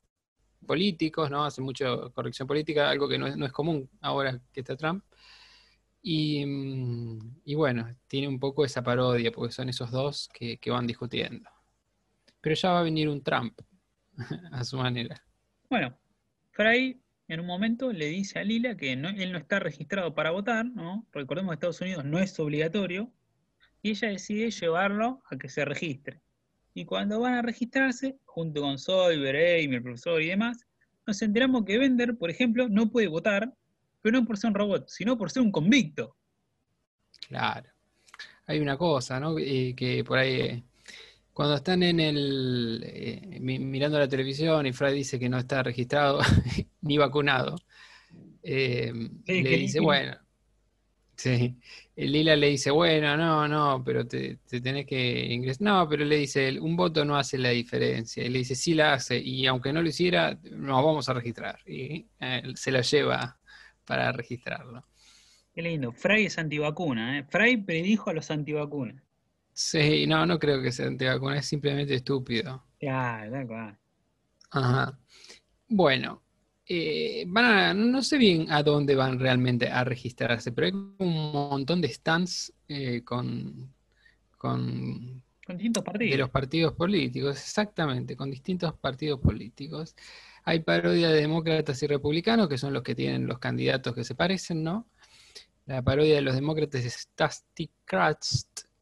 políticos, 0.66 1.30
¿no? 1.30 1.44
Hacen 1.44 1.64
mucha 1.64 1.86
corrección 2.14 2.46
política, 2.46 2.90
algo 2.90 3.08
que 3.08 3.18
no 3.18 3.26
es, 3.26 3.36
no 3.36 3.46
es 3.46 3.52
común 3.52 3.88
ahora 4.00 4.40
que 4.52 4.60
está 4.60 4.76
Trump. 4.76 5.04
Y, 6.02 6.44
mm, 6.46 7.40
y 7.44 7.54
bueno, 7.54 7.94
tiene 8.06 8.28
un 8.28 8.38
poco 8.38 8.64
esa 8.64 8.82
parodia, 8.82 9.32
porque 9.32 9.52
son 9.52 9.68
esos 9.68 9.90
dos 9.90 10.28
que, 10.32 10.58
que 10.58 10.70
van 10.70 10.86
discutiendo. 10.86 11.48
Pero 12.40 12.54
ya 12.54 12.72
va 12.72 12.80
a 12.80 12.82
venir 12.82 13.08
un 13.08 13.22
Trump, 13.22 13.60
a 14.52 14.64
su 14.64 14.76
manera. 14.76 15.22
Bueno, 15.68 15.96
Fry 16.52 17.00
en 17.32 17.40
un 17.40 17.46
momento 17.46 17.92
le 17.92 18.06
dice 18.06 18.40
a 18.40 18.44
Lila 18.44 18.76
que 18.76 18.92
él 18.92 19.02
no 19.02 19.38
está 19.38 19.60
registrado 19.60 20.14
para 20.14 20.32
votar, 20.32 20.66
¿no? 20.66 21.06
Recordemos 21.12 21.50
que 21.50 21.54
Estados 21.54 21.80
Unidos 21.80 22.04
no 22.04 22.18
es 22.18 22.38
obligatorio, 22.40 23.12
y 23.82 23.90
ella 23.90 24.08
decide 24.08 24.50
llevarlo 24.50 25.22
a 25.30 25.36
que 25.36 25.48
se 25.48 25.64
registre. 25.64 26.20
Y 26.74 26.84
cuando 26.84 27.20
van 27.20 27.34
a 27.34 27.42
registrarse, 27.42 28.18
junto 28.24 28.60
con 28.60 28.78
Soyber, 28.78 29.36
Amy, 29.36 29.76
el 29.76 29.82
profesor 29.82 30.20
y 30.20 30.26
demás, 30.26 30.66
nos 31.06 31.22
enteramos 31.22 31.64
que 31.64 31.78
Bender, 31.78 32.16
por 32.16 32.30
ejemplo, 32.30 32.68
no 32.68 32.90
puede 32.90 33.06
votar, 33.06 33.52
pero 34.02 34.18
no 34.18 34.26
por 34.26 34.36
ser 34.36 34.48
un 34.48 34.54
robot, 34.54 34.88
sino 34.88 35.16
por 35.16 35.30
ser 35.30 35.42
un 35.42 35.52
convicto. 35.52 36.16
Claro. 37.28 37.68
Hay 38.46 38.58
una 38.58 38.76
cosa, 38.76 39.20
¿no? 39.20 39.38
Eh, 39.38 39.74
que 39.76 40.02
por 40.02 40.18
ahí, 40.18 40.40
eh, 40.40 40.64
cuando 41.40 41.56
están 41.56 41.82
en 41.82 42.00
el, 42.00 42.82
eh, 42.86 43.38
mi- 43.40 43.58
mirando 43.58 43.98
la 43.98 44.08
televisión 44.08 44.66
y 44.66 44.72
Fry 44.74 44.92
dice 44.94 45.18
que 45.18 45.28
no 45.30 45.38
está 45.38 45.62
registrado 45.62 46.20
ni 46.82 46.98
vacunado, 46.98 47.56
eh, 48.42 48.92
Sí, 49.26 49.44
le 49.44 49.50
dice, 49.58 49.80
bueno, 49.80 50.16
sí, 51.16 51.58
Lila 51.96 52.36
le 52.36 52.48
dice, 52.48 52.70
bueno, 52.70 53.16
no, 53.16 53.46
no, 53.48 53.82
pero 53.84 54.06
te, 54.06 54.38
te 54.48 54.60
tenés 54.60 54.86
que 54.86 55.26
ingresar. 55.32 55.62
No, 55.62 55.88
pero 55.88 56.04
le 56.04 56.16
dice, 56.16 56.58
un 56.60 56.76
voto 56.76 57.04
no 57.04 57.16
hace 57.16 57.38
la 57.38 57.50
diferencia. 57.50 58.24
Y 58.24 58.28
le 58.30 58.38
dice, 58.40 58.54
sí 58.54 58.74
la 58.74 58.94
hace, 58.94 59.18
y 59.18 59.46
aunque 59.46 59.72
no 59.72 59.82
lo 59.82 59.88
hiciera, 59.88 60.38
nos 60.52 60.84
vamos 60.84 61.08
a 61.08 61.14
registrar. 61.14 61.58
Y 61.66 62.08
eh, 62.20 62.42
se 62.54 62.72
la 62.72 62.80
lleva 62.82 63.38
para 63.84 64.12
registrarlo. 64.12 64.84
Qué 65.54 65.62
lindo. 65.62 65.92
Fry 65.92 66.26
es 66.26 66.38
antivacuna, 66.38 67.18
¿eh? 67.20 67.22
Fry 67.22 67.56
predijo 67.56 68.10
a 68.10 68.14
los 68.14 68.32
antivacunas. 68.32 69.00
Sí, 69.52 70.06
no, 70.08 70.26
no 70.26 70.38
creo 70.40 70.60
que 70.60 70.72
sea 70.72 70.86
antivacuna, 70.88 71.38
es 71.38 71.46
simplemente 71.46 71.94
estúpido. 71.94 72.64
Claro, 72.78 73.30
tal 73.32 73.46
cual. 73.46 73.78
Ajá. 74.50 74.98
Bueno, 75.68 76.22
eh, 76.66 77.24
van 77.28 77.44
a- 77.46 77.74
no 77.74 78.02
sé 78.02 78.18
bien 78.18 78.50
a 78.52 78.62
dónde 78.62 78.94
van 78.96 79.18
realmente 79.20 79.68
a 79.68 79.84
registrarse, 79.84 80.52
pero 80.52 80.66
hay 80.68 80.72
un 80.74 81.32
montón 81.32 81.80
de 81.80 81.88
stands 81.88 82.52
eh, 82.68 83.02
con, 83.04 83.74
con 84.38 85.22
Con 85.46 85.56
distintos 85.58 85.84
de 85.84 85.90
partidos. 85.92 86.18
los 86.18 86.30
partidos 86.30 86.74
políticos, 86.74 87.36
exactamente, 87.38 88.16
con 88.16 88.30
distintos 88.30 88.74
partidos 88.78 89.20
políticos. 89.20 89.96
Hay 90.44 90.60
parodia 90.60 91.10
de 91.10 91.22
demócratas 91.22 91.82
y 91.82 91.86
republicanos, 91.88 92.48
que 92.48 92.58
son 92.58 92.72
los 92.74 92.82
que 92.82 92.94
tienen 92.96 93.26
los 93.26 93.38
candidatos 93.40 93.94
que 93.94 94.04
se 94.04 94.14
parecen, 94.16 94.64
¿no? 94.64 94.88
La 95.66 95.82
parodia 95.82 96.16
de 96.16 96.22
los 96.22 96.34
demócratas 96.34 96.84
es 96.84 97.08
Tasty 97.14 97.70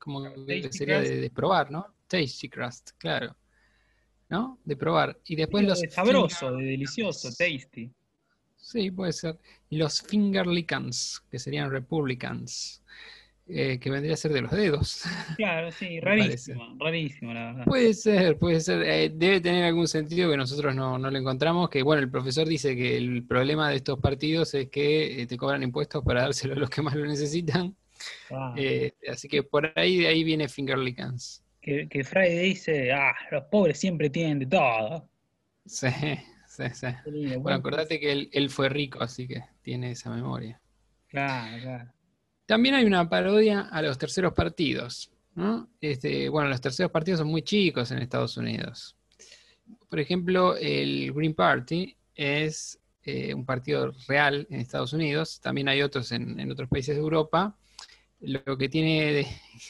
como 0.09 0.47
que 0.47 0.73
sería 0.73 1.01
de, 1.01 1.21
de 1.21 1.31
probar, 1.31 1.71
¿no? 1.71 1.87
Tasty 2.07 2.49
Crust, 2.49 2.93
claro. 2.97 3.37
¿No? 4.31 4.59
De 4.65 4.75
probar. 4.75 5.19
Y 5.27 5.37
después 5.37 5.63
Digo, 5.63 5.71
los 5.73 5.81
de 5.83 5.91
sabroso, 5.91 6.51
finger- 6.51 6.57
de 6.59 6.65
delicioso, 6.65 7.29
tasty. 7.29 7.91
Sí, 8.57 8.91
puede 8.91 9.13
ser. 9.13 9.39
Y 9.69 9.77
los 9.77 10.01
Fingerlicans, 10.03 11.23
que 11.31 11.39
serían 11.39 11.71
Republicans, 11.71 12.83
eh, 13.47 13.79
que 13.79 13.91
vendría 13.91 14.15
a 14.15 14.17
ser 14.17 14.33
de 14.33 14.41
los 14.43 14.51
dedos. 14.51 15.03
Claro, 15.37 15.71
sí, 15.73 16.01
rarísimo, 16.01 16.77
rarísimo, 16.79 17.33
la 17.35 17.45
verdad. 17.53 17.65
Puede 17.67 17.93
ser, 17.95 18.39
puede 18.39 18.61
ser. 18.61 18.83
Eh, 18.83 19.11
debe 19.15 19.41
tener 19.41 19.65
algún 19.65 19.89
sentido 19.89 20.31
que 20.31 20.37
nosotros 20.39 20.75
no, 20.75 20.99
no 20.99 21.11
lo 21.11 21.19
encontramos. 21.19 21.69
Que 21.71 21.83
bueno, 21.83 22.03
el 22.03 22.11
profesor 22.11 22.49
dice 22.49 22.75
que 22.75 22.97
el 22.97 23.25
problema 23.25 23.69
de 23.71 23.77
estos 23.77 23.99
partidos 24.01 24.55
es 24.55 24.69
que 24.71 25.23
eh, 25.23 25.27
te 25.27 25.37
cobran 25.37 25.63
impuestos 25.63 26.03
para 26.03 26.23
dárselo 26.23 26.55
a 26.55 26.59
los 26.59 26.71
que 26.71 26.83
más 26.83 26.95
lo 26.95 27.05
necesitan. 27.07 27.77
Ah, 28.31 28.55
Eh, 28.57 28.93
así 29.11 29.29
que 29.29 29.43
por 29.43 29.73
ahí 29.77 29.99
de 29.99 30.09
ahí 30.09 30.25
viene 30.25 30.49
Fingerlicans. 30.49 31.43
que, 31.61 31.89
que 31.89 32.05
Friday 32.05 32.39
dice, 32.51 32.93
ah, 32.93 33.15
los 33.31 33.45
pobres 33.45 33.79
siempre 33.79 34.11
tienen 34.11 34.39
de 34.41 34.47
todo. 34.47 35.09
Sí, 35.67 35.89
sí, 36.49 36.65
sí. 36.73 36.87
Lindo, 37.07 37.41
Bueno, 37.41 37.41
buen- 37.41 37.55
acordate 37.57 38.01
que 38.01 38.13
él, 38.13 38.31
él 38.33 38.49
fue 38.51 38.69
rico, 38.69 39.03
así 39.03 39.27
que 39.29 39.43
tiene 39.63 39.91
esa 39.91 40.11
memoria. 40.11 40.61
Claro, 41.09 41.63
claro. 41.63 41.93
También 42.47 42.75
hay 42.75 42.85
una 42.87 43.09
parodia 43.09 43.63
a 43.71 43.83
los 43.83 43.99
terceros 43.99 44.33
partidos. 44.33 45.11
¿no? 45.35 45.69
Este, 45.81 46.29
bueno, 46.31 46.49
los 46.49 46.61
terceros 46.61 46.91
partidos 46.91 47.19
son 47.21 47.29
muy 47.29 47.43
chicos 47.43 47.91
en 47.93 47.99
Estados 47.99 48.37
Unidos. 48.37 48.97
Por 49.89 50.01
ejemplo, 50.01 50.57
el 50.57 51.13
Green 51.13 51.35
Party 51.35 51.95
es 52.15 52.79
eh, 53.05 53.33
un 53.35 53.45
partido 53.47 53.93
real 54.09 54.47
en 54.51 54.61
Estados 54.61 54.93
Unidos, 54.93 55.41
también 55.41 55.69
hay 55.69 55.83
otros 55.83 56.11
en, 56.13 56.51
otros 56.51 56.69
países 56.69 56.95
de 56.97 57.01
Europa. 57.01 57.57
Lo 58.21 58.59
que 58.59 58.69
tiene 58.69 59.13
de 59.13 59.27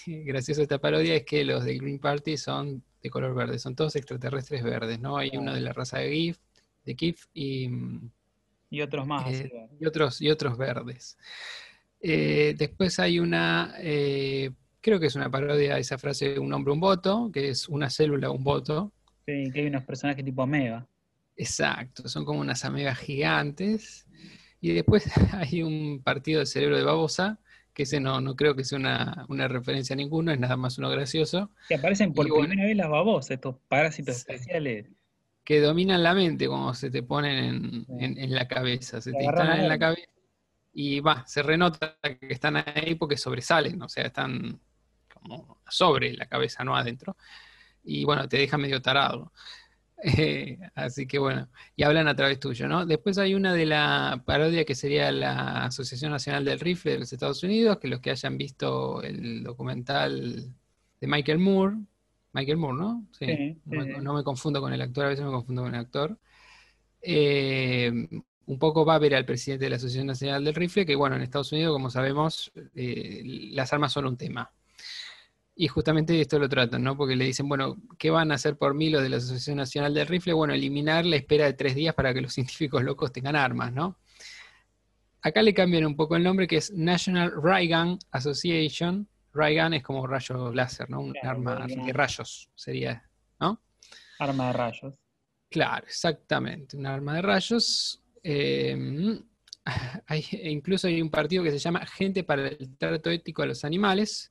gracioso 0.25 0.63
esta 0.63 0.79
parodia 0.79 1.15
es 1.15 1.25
que 1.25 1.45
los 1.45 1.65
del 1.65 1.79
Green 1.79 1.99
Party 1.99 2.37
son 2.37 2.83
de 3.03 3.11
color 3.11 3.35
verde, 3.35 3.59
son 3.59 3.77
todos 3.77 3.95
extraterrestres 3.97 4.63
verdes, 4.63 4.99
¿no? 5.01 5.19
Hay 5.19 5.31
uno 5.35 5.55
de 5.55 5.61
la 5.61 5.73
raza 5.73 5.99
de 5.99 6.11
GIF, 6.11 6.39
de 6.85 6.95
KIF 6.95 7.27
y, 7.35 7.71
y 8.71 8.81
otros 8.81 9.07
más. 9.07 9.31
Eh, 9.33 9.51
y, 9.79 9.87
otros, 9.87 10.21
y 10.21 10.31
otros 10.31 10.57
verdes. 10.59 11.17
Eh, 12.01 12.55
después 12.57 12.99
hay 12.99 13.21
una, 13.21 13.75
creo 13.79 15.01
que 15.01 15.07
es 15.07 15.15
una 15.15 15.31
parodia 15.31 15.75
de 15.75 15.81
esa 15.81 15.99
frase 15.99 16.39
un 16.39 16.53
hombre, 16.53 16.73
un 16.73 16.81
voto, 16.81 17.31
que 17.33 17.51
es 17.51 17.69
una 17.69 17.91
célula, 17.91 18.31
un 18.31 18.43
voto. 18.43 18.93
Sí, 19.27 19.51
que 19.53 19.61
hay 19.61 19.67
unos 19.67 19.85
personajes 19.85 20.25
tipo 20.25 20.43
ameba. 20.43 20.87
Exacto, 21.37 22.09
son 22.09 22.25
como 22.25 22.41
unas 22.41 22.65
amegas 22.65 22.99
gigantes. 22.99 24.07
Y 24.61 24.73
después 24.73 25.05
hay 25.33 25.63
un 25.63 26.03
partido 26.03 26.41
de 26.41 26.47
cerebro 26.47 26.77
de 26.77 26.83
babosa, 26.83 27.39
que 27.79 27.85
ese 27.85 28.01
no, 28.01 28.21
no 28.21 28.35
creo 28.35 28.57
que 28.57 28.65
sea 28.65 28.77
una, 28.77 29.47
referencia 29.47 29.95
a 29.95 29.97
ninguno, 29.97 30.33
es 30.33 30.41
nada 30.41 30.57
más 30.57 30.79
uno 30.79 30.91
gracioso. 30.91 31.53
Que 31.69 31.77
aparecen 31.77 32.13
por 32.13 32.27
primera 32.27 32.65
vez 32.65 32.77
las 32.77 32.91
babosas, 32.91 33.31
estos 33.31 33.55
parásitos 33.69 34.17
especiales. 34.17 34.87
Que 35.45 35.61
dominan 35.61 36.03
la 36.03 36.13
mente 36.13 36.49
como 36.49 36.75
se 36.75 36.91
te 36.91 37.05
ponen 37.05 37.87
en, 38.01 38.35
la 38.35 38.49
cabeza, 38.49 39.01
se 39.01 39.13
te 39.13 39.23
instalan 39.23 39.61
en 39.61 39.69
la 39.69 39.79
cabeza 39.79 40.11
y 40.73 40.99
va, 40.99 41.25
se 41.29 41.41
renota 41.41 41.97
que 42.03 42.33
están 42.33 42.57
ahí 42.57 42.97
porque 42.97 43.17
sobresalen, 43.17 43.81
o 43.81 43.89
sea, 43.89 44.07
están 44.07 44.59
como 45.15 45.61
sobre 45.69 46.15
la 46.15 46.27
cabeza, 46.27 46.65
no 46.65 46.75
adentro. 46.75 47.17
Y 47.85 48.05
bueno, 48.05 48.29
te 48.29 48.39
deja 48.39 48.59
medio 48.59 48.83
tarado. 48.83 49.33
Eh, 50.03 50.59
así 50.75 51.07
que 51.07 51.19
bueno, 51.19 51.49
y 51.75 51.83
hablan 51.83 52.07
a 52.09 52.15
través 52.15 52.39
tuyo, 52.39 52.69
¿no? 52.69 52.87
Después 52.87 53.19
hay 53.19 53.35
una 53.35 53.53
de 53.53 53.67
la 53.67 54.23
parodia 54.25 54.65
que 54.65 54.75
sería 54.75 55.11
la 55.11 55.65
Asociación 55.65 56.13
Nacional 56.13 56.45
del 56.45 56.61
Rifle 56.61 56.93
de 56.93 56.99
los 57.01 57.13
Estados 57.13 57.43
Unidos, 57.43 57.79
que 57.79 57.89
los 57.89 58.01
que 58.01 58.11
hayan 58.11 58.39
visto 58.39 59.03
el 59.03 59.43
documental 59.43 60.55
de 61.01 61.07
Michael 61.07 61.39
Moore, 61.39 61.77
Michael 62.33 62.59
Moore, 62.59 62.79
¿no? 62.79 63.07
Sí, 63.13 63.61
no, 63.65 64.15
me, 64.15 64.23
confundo 64.23 64.61
con 64.61 64.73
el 64.73 64.81
actor, 64.81 65.07
a 65.07 65.09
veces 65.09 65.25
me 65.25 65.33
confundo 65.33 65.63
con 65.63 65.75
el 65.75 65.81
actor. 65.81 66.17
Eh, 67.03 67.91
un 68.47 68.59
poco 68.59 68.85
va 68.85 68.95
a 68.95 68.99
ver 68.99 69.15
al 69.15 69.27
presidente 69.27 69.67
de 69.67 69.71
la 69.71 69.77
Asociación 69.77 70.07
Nacional 70.07 70.45
del 70.45 70.55
Rifle, 70.55 70.87
que 70.87 70.97
bueno, 70.97 71.17
en 71.17 71.23
Estados 71.23 71.53
Unidos, 71.53 71.73
como 71.73 71.91
sabemos, 71.91 72.51
eh, 72.75 73.23
las 73.53 73.73
armas 73.73 73.93
son 73.93 74.07
un 74.07 74.17
tema. 74.17 74.51
Y 75.61 75.67
justamente 75.67 76.21
esto 76.21 76.39
lo 76.39 76.49
tratan, 76.49 76.85
¿no? 76.85 76.97
Porque 76.97 77.17
le 77.17 77.25
dicen, 77.25 77.49
bueno, 77.49 77.77
¿qué 77.99 78.11
van 78.11 78.31
a 78.31 78.37
hacer 78.37 78.57
por 78.57 78.75
mí 78.75 78.91
los 78.91 79.03
de 79.03 79.09
la 79.09 79.17
Asociación 79.17 79.57
Nacional 79.57 79.93
del 79.93 80.07
Rifle? 80.07 80.33
Bueno, 80.33 80.55
eliminar 80.55 81.05
la 81.05 81.17
espera 81.17 81.47
de 81.47 81.55
tres 81.55 81.75
días 81.75 81.97
para 81.97 82.15
que 82.15 82.21
los 82.21 82.33
científicos 82.35 82.85
locos 82.85 83.11
tengan 83.11 83.35
armas, 83.35 83.73
¿no? 83.73 83.99
Acá 85.21 85.43
le 85.43 85.53
cambian 85.53 85.85
un 85.85 85.97
poco 85.97 86.15
el 86.15 86.23
nombre, 86.23 86.47
que 86.47 86.59
es 86.59 86.73
National 86.73 87.33
Ray 87.43 87.69
Gun 87.69 87.99
Association. 88.13 89.09
Ray 89.35 89.59
Gun 89.59 89.75
es 89.75 89.83
como 89.83 90.07
rayo 90.07 90.55
láser, 90.55 90.89
¿no? 90.89 91.01
Un 91.01 91.15
arma 91.25 91.67
de 91.67 91.93
rayos 91.93 92.49
sería, 92.55 93.03
¿no? 93.41 93.61
Arma 94.21 94.47
de 94.47 94.53
rayos. 94.53 94.95
Claro, 95.51 95.85
exactamente, 95.89 96.77
un 96.77 96.87
arma 96.87 97.17
de 97.17 97.23
rayos. 97.23 98.01
Em, 98.23 99.21
hay, 100.07 100.25
incluso 100.45 100.87
hay 100.87 101.03
un 101.03 101.11
partido 101.11 101.43
que 101.43 101.51
se 101.51 101.59
llama 101.59 101.85
Gente 101.85 102.23
para 102.23 102.47
el 102.47 102.77
Trato 102.79 103.11
Ético 103.11 103.43
de 103.43 103.49
los 103.49 103.65
Animales. 103.65 104.31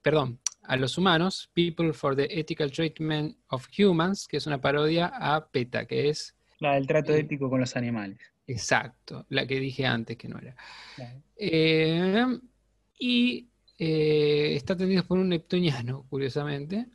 Perdón, 0.00 0.38
a 0.68 0.76
los 0.76 0.98
humanos, 0.98 1.50
People 1.54 1.94
for 1.94 2.14
the 2.14 2.28
Ethical 2.30 2.70
Treatment 2.70 3.34
of 3.48 3.66
Humans, 3.76 4.28
que 4.28 4.36
es 4.36 4.46
una 4.46 4.60
parodia 4.60 5.06
a 5.06 5.48
PETA, 5.48 5.86
que 5.86 6.10
es... 6.10 6.36
La 6.60 6.74
del 6.74 6.86
trato 6.86 7.14
eh, 7.14 7.20
ético 7.20 7.48
con 7.48 7.60
los 7.60 7.74
animales. 7.74 8.18
Exacto, 8.46 9.24
la 9.30 9.46
que 9.46 9.60
dije 9.60 9.86
antes 9.86 10.18
que 10.18 10.28
no 10.28 10.38
era. 10.38 10.54
Eh, 11.36 12.22
y 12.98 13.48
eh, 13.78 14.56
está 14.56 14.74
atendido 14.74 15.04
por 15.04 15.18
un 15.18 15.30
neptuniano, 15.30 16.04
curiosamente. 16.10 16.86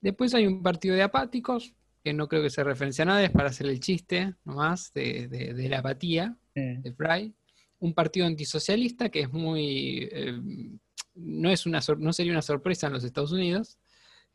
Después 0.00 0.34
hay 0.34 0.46
un 0.46 0.62
partido 0.62 0.94
de 0.94 1.02
apáticos, 1.02 1.74
que 2.02 2.14
no 2.14 2.26
creo 2.26 2.42
que 2.42 2.50
se 2.50 2.64
referencia 2.64 3.02
a 3.02 3.06
nada, 3.06 3.24
es 3.24 3.30
para 3.30 3.50
hacer 3.50 3.66
el 3.66 3.80
chiste 3.80 4.34
nomás 4.44 4.94
de, 4.94 5.54
la 5.68 5.80
apatía 5.80 6.34
de 6.54 6.94
Fry. 6.96 7.34
Un 7.78 7.94
partido 7.94 8.26
antisocialista 8.26 9.08
que 9.08 9.20
es 9.20 9.32
muy 9.32 10.08
no, 11.16 11.50
es 11.50 11.66
una, 11.66 11.80
no 11.98 12.12
sería 12.12 12.32
una 12.32 12.42
sorpresa 12.42 12.86
en 12.86 12.92
los 12.92 13.04
Estados 13.04 13.32
Unidos. 13.32 13.78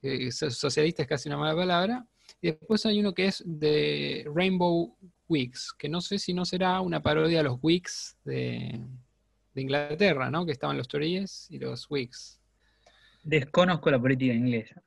Eh, 0.01 0.31
socialista 0.31 1.03
es 1.03 1.07
casi 1.07 1.29
una 1.29 1.37
mala 1.37 1.55
palabra. 1.55 2.05
Y 2.41 2.47
después 2.47 2.85
hay 2.85 2.99
uno 2.99 3.13
que 3.13 3.27
es 3.27 3.43
de 3.45 4.25
Rainbow 4.33 4.97
Weeks, 5.27 5.73
que 5.77 5.87
no 5.87 6.01
sé 6.01 6.17
si 6.17 6.33
no 6.33 6.43
será 6.43 6.81
una 6.81 7.01
parodia 7.01 7.41
a 7.41 7.43
los 7.43 7.59
Weeks 7.61 8.17
de, 8.25 8.79
Inglaterra, 9.53 10.31
¿no? 10.31 10.45
Que 10.45 10.53
estaban 10.53 10.77
los 10.77 10.87
Tories 10.87 11.47
y 11.49 11.59
los 11.59 11.89
Whigs. 11.89 12.39
Desconozco 13.23 13.91
la 13.91 13.99
política 13.99 14.33
inglesa. 14.33 14.81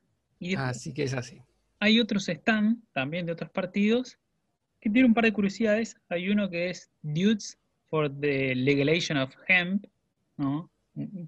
así 0.57 0.91
que 0.93 1.03
es 1.03 1.13
así. 1.13 1.39
Hay 1.79 1.99
otros 1.99 2.27
stand 2.27 2.81
también 2.91 3.25
de 3.25 3.31
otros 3.31 3.51
partidos 3.51 4.17
que 4.81 4.89
tienen 4.89 5.11
un 5.11 5.13
par 5.13 5.25
de 5.25 5.33
curiosidades. 5.33 5.97
Hay 6.09 6.29
uno 6.29 6.49
que 6.49 6.71
es 6.71 6.89
Dudes 7.03 7.59
for 7.89 8.09
the 8.19 8.55
Legalization 8.55 9.17
of 9.17 9.33
Hemp, 9.47 9.85
¿no? 10.37 10.69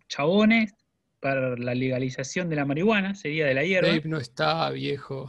chabones 0.08 0.74
para 1.20 1.58
la 1.58 1.74
legalización 1.74 2.50
de 2.50 2.56
la 2.56 2.66
marihuana, 2.66 3.16
sería 3.16 3.46
de 3.46 3.54
la 3.54 3.64
hierba. 3.64 3.90
Dave 3.90 4.04
no 4.06 4.18
está 4.18 4.70
viejo. 4.70 5.28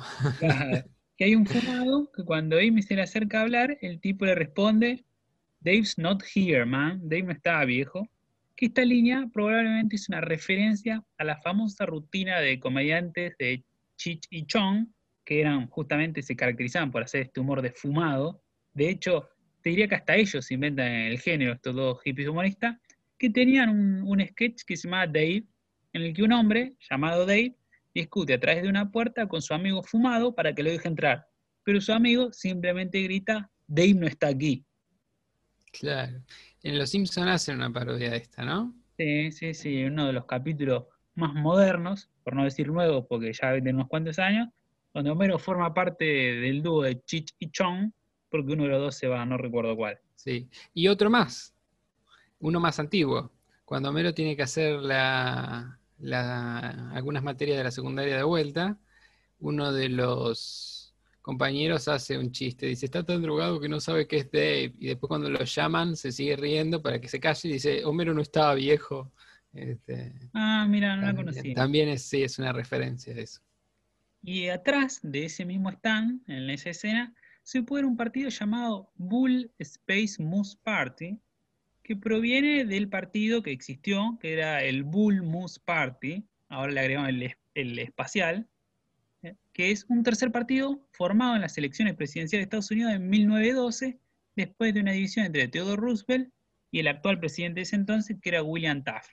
que 1.16 1.24
hay 1.24 1.34
un 1.34 1.46
fumado 1.46 2.10
que 2.14 2.24
cuando 2.24 2.58
Amy 2.58 2.82
se 2.82 2.94
le 2.94 3.02
acerca 3.02 3.40
a 3.40 3.42
hablar, 3.42 3.78
el 3.80 4.00
tipo 4.00 4.24
le 4.24 4.34
responde, 4.34 5.04
Dave's 5.60 5.98
not 5.98 6.22
here, 6.34 6.64
man. 6.64 7.00
Dave 7.02 7.24
no 7.24 7.32
está 7.32 7.64
viejo. 7.64 8.06
Que 8.54 8.66
esta 8.66 8.84
línea 8.84 9.28
probablemente 9.32 9.96
es 9.96 10.08
una 10.08 10.20
referencia 10.20 11.02
a 11.16 11.24
la 11.24 11.36
famosa 11.38 11.86
rutina 11.86 12.40
de 12.40 12.60
comediantes 12.60 13.36
de 13.38 13.64
Chich 13.96 14.26
y 14.30 14.46
Chong, 14.46 14.88
que 15.24 15.40
eran 15.40 15.68
justamente, 15.68 16.22
se 16.22 16.36
caracterizaban 16.36 16.90
por 16.90 17.02
hacer 17.02 17.22
este 17.22 17.40
humor 17.40 17.62
de 17.62 17.72
fumado. 17.72 18.42
De 18.72 18.88
hecho, 18.88 19.28
te 19.68 19.72
diría 19.72 19.86
que 19.86 19.96
hasta 19.96 20.16
ellos 20.16 20.50
inventan 20.50 20.86
el 20.86 21.18
género, 21.20 21.52
estos 21.52 21.74
dos 21.74 22.00
hippies 22.00 22.26
humoristas, 22.26 22.78
que 23.18 23.28
tenían 23.28 23.68
un, 23.68 24.26
sketch 24.26 24.62
que 24.64 24.78
se 24.78 24.88
llamaba 24.88 25.06
Dave, 25.06 25.44
en 25.92 26.02
el 26.02 26.14
que 26.14 26.22
un 26.22 26.32
hombre 26.32 26.72
llamado 26.88 27.26
Dave 27.26 27.54
discute 27.94 28.32
a 28.32 28.40
través 28.40 28.62
de 28.62 28.70
una 28.70 28.90
puerta 28.90 29.28
con 29.28 29.42
su 29.42 29.52
amigo 29.52 29.82
fumado 29.82 30.34
para 30.34 30.54
que 30.54 30.62
lo 30.62 30.70
deje 30.70 30.88
entrar. 30.88 31.28
Pero 31.64 31.82
su 31.82 31.92
amigo 31.92 32.32
simplemente 32.32 33.02
grita, 33.02 33.50
Dave 33.66 33.92
no 33.92 34.06
está 34.06 34.28
aquí. 34.28 34.64
Claro. 35.70 36.18
En 36.62 36.78
Los 36.78 36.88
Simpsons 36.88 37.28
hacen 37.28 37.56
una 37.56 37.70
parodia 37.70 38.08
de 38.12 38.16
esta, 38.16 38.46
¿no? 38.46 38.74
Sí, 38.96 39.32
sí, 39.32 39.52
sí. 39.52 39.84
Uno 39.84 40.06
de 40.06 40.14
los 40.14 40.24
capítulos 40.24 40.84
más 41.14 41.34
modernos, 41.34 42.08
por 42.24 42.34
no 42.34 42.44
decir 42.44 42.68
nuevos, 42.68 43.04
porque 43.06 43.34
ya 43.34 43.52
de 43.52 43.70
unos 43.70 43.88
cuantos 43.88 44.18
años, 44.18 44.48
donde 44.94 45.10
Homero 45.10 45.38
forma 45.38 45.74
parte 45.74 46.06
del 46.06 46.62
dúo 46.62 46.84
de 46.84 47.02
Chich 47.02 47.34
y 47.38 47.50
Chong, 47.50 47.92
porque 48.30 48.52
uno 48.52 48.64
de 48.64 48.70
los 48.70 48.80
dos 48.80 48.94
se 48.96 49.08
va, 49.08 49.24
no 49.24 49.36
recuerdo 49.36 49.76
cuál. 49.76 49.98
Sí. 50.14 50.48
Y 50.74 50.88
otro 50.88 51.10
más, 51.10 51.54
uno 52.40 52.60
más 52.60 52.78
antiguo, 52.78 53.30
cuando 53.64 53.90
Homero 53.90 54.14
tiene 54.14 54.36
que 54.36 54.42
hacer 54.42 54.80
la, 54.80 55.78
algunas 56.92 57.22
materias 57.22 57.58
de 57.58 57.64
la 57.64 57.70
secundaria 57.70 58.16
de 58.16 58.22
vuelta, 58.22 58.78
uno 59.40 59.72
de 59.72 59.88
los 59.88 60.94
compañeros 61.20 61.88
hace 61.88 62.16
un 62.16 62.32
chiste, 62.32 62.66
dice, 62.66 62.86
está 62.86 63.02
tan 63.02 63.20
drogado 63.20 63.60
que 63.60 63.68
no 63.68 63.80
sabe 63.80 64.06
qué 64.06 64.16
es 64.16 64.30
Dave, 64.30 64.74
y 64.78 64.86
después 64.86 65.08
cuando 65.08 65.28
lo 65.28 65.44
llaman 65.44 65.96
se 65.96 66.12
sigue 66.12 66.36
riendo 66.36 66.80
para 66.80 67.00
que 67.00 67.08
se 67.08 67.20
calle 67.20 67.48
y 67.48 67.52
dice, 67.52 67.84
Homero 67.84 68.14
no 68.14 68.22
estaba 68.22 68.54
viejo. 68.54 69.12
Este, 69.52 70.14
ah, 70.34 70.66
mira, 70.68 70.96
no 70.96 71.06
la 71.06 71.14
conocí. 71.14 71.54
También 71.54 71.88
es, 71.88 72.02
sí, 72.02 72.22
es 72.22 72.38
una 72.38 72.52
referencia 72.52 73.14
a 73.14 73.18
eso. 73.18 73.40
Y 74.22 74.48
atrás 74.48 75.00
de 75.02 75.26
ese 75.26 75.44
mismo 75.44 75.70
stand, 75.70 76.22
en 76.28 76.50
esa 76.50 76.70
escena, 76.70 77.14
se 77.48 77.62
puede 77.62 77.86
un 77.86 77.96
partido 77.96 78.28
llamado 78.28 78.92
Bull 78.96 79.50
Space 79.58 80.22
Moose 80.22 80.58
Party, 80.62 81.18
que 81.82 81.96
proviene 81.96 82.66
del 82.66 82.90
partido 82.90 83.42
que 83.42 83.52
existió, 83.52 84.18
que 84.20 84.34
era 84.34 84.62
el 84.62 84.82
Bull 84.82 85.22
Moose 85.22 85.58
Party, 85.64 86.28
ahora 86.50 86.72
le 86.72 86.80
agregamos 86.80 87.08
el, 87.54 87.78
espacial, 87.78 88.46
eh, 89.22 89.34
que 89.54 89.70
es 89.70 89.86
un 89.88 90.02
tercer 90.02 90.30
partido 90.30 90.86
formado 90.92 91.36
en 91.36 91.40
las 91.40 91.56
elecciones 91.56 91.94
presidenciales 91.94 92.42
de 92.42 92.44
Estados 92.48 92.70
Unidos 92.70 92.92
en 92.92 93.08
1912, 93.08 93.98
después 94.36 94.74
de 94.74 94.80
una 94.80 94.92
división 94.92 95.24
entre 95.24 95.48
Theodore 95.48 95.80
Roosevelt 95.80 96.30
y 96.70 96.80
el 96.80 96.88
actual 96.88 97.18
presidente 97.18 97.60
de 97.60 97.62
ese 97.62 97.76
entonces, 97.76 98.18
que 98.20 98.28
era 98.28 98.42
William 98.42 98.84
Taft. 98.84 99.12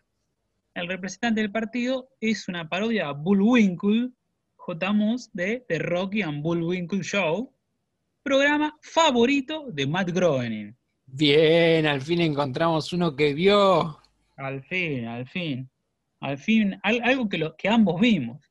El 0.74 0.90
representante 0.90 1.40
del 1.40 1.54
partido 1.54 2.10
es 2.20 2.50
una 2.50 2.68
parodia 2.68 3.08
a 3.08 3.14
Bullwinkle, 3.14 4.12
J. 4.58 4.92
Moose, 4.92 5.30
de 5.32 5.66
The 5.70 5.80
Rocky 5.80 6.22
and 6.22 6.44
Bullwinkle 6.44 7.02
Show, 7.02 7.55
programa 8.26 8.76
favorito 8.82 9.66
de 9.68 9.86
Matt 9.86 10.10
Groening. 10.10 10.76
Bien, 11.06 11.86
al 11.86 12.02
fin 12.02 12.22
encontramos 12.22 12.92
uno 12.92 13.16
que 13.16 13.36
vio. 13.36 14.00
Al 14.36 14.64
fin, 14.64 15.06
al 15.06 15.28
fin. 15.28 15.70
Al 16.22 16.40
fin, 16.40 16.80
algo 16.82 17.30
que, 17.30 17.38
lo, 17.38 17.56
que 17.56 17.70
ambos 17.70 18.02
vimos. 18.02 18.42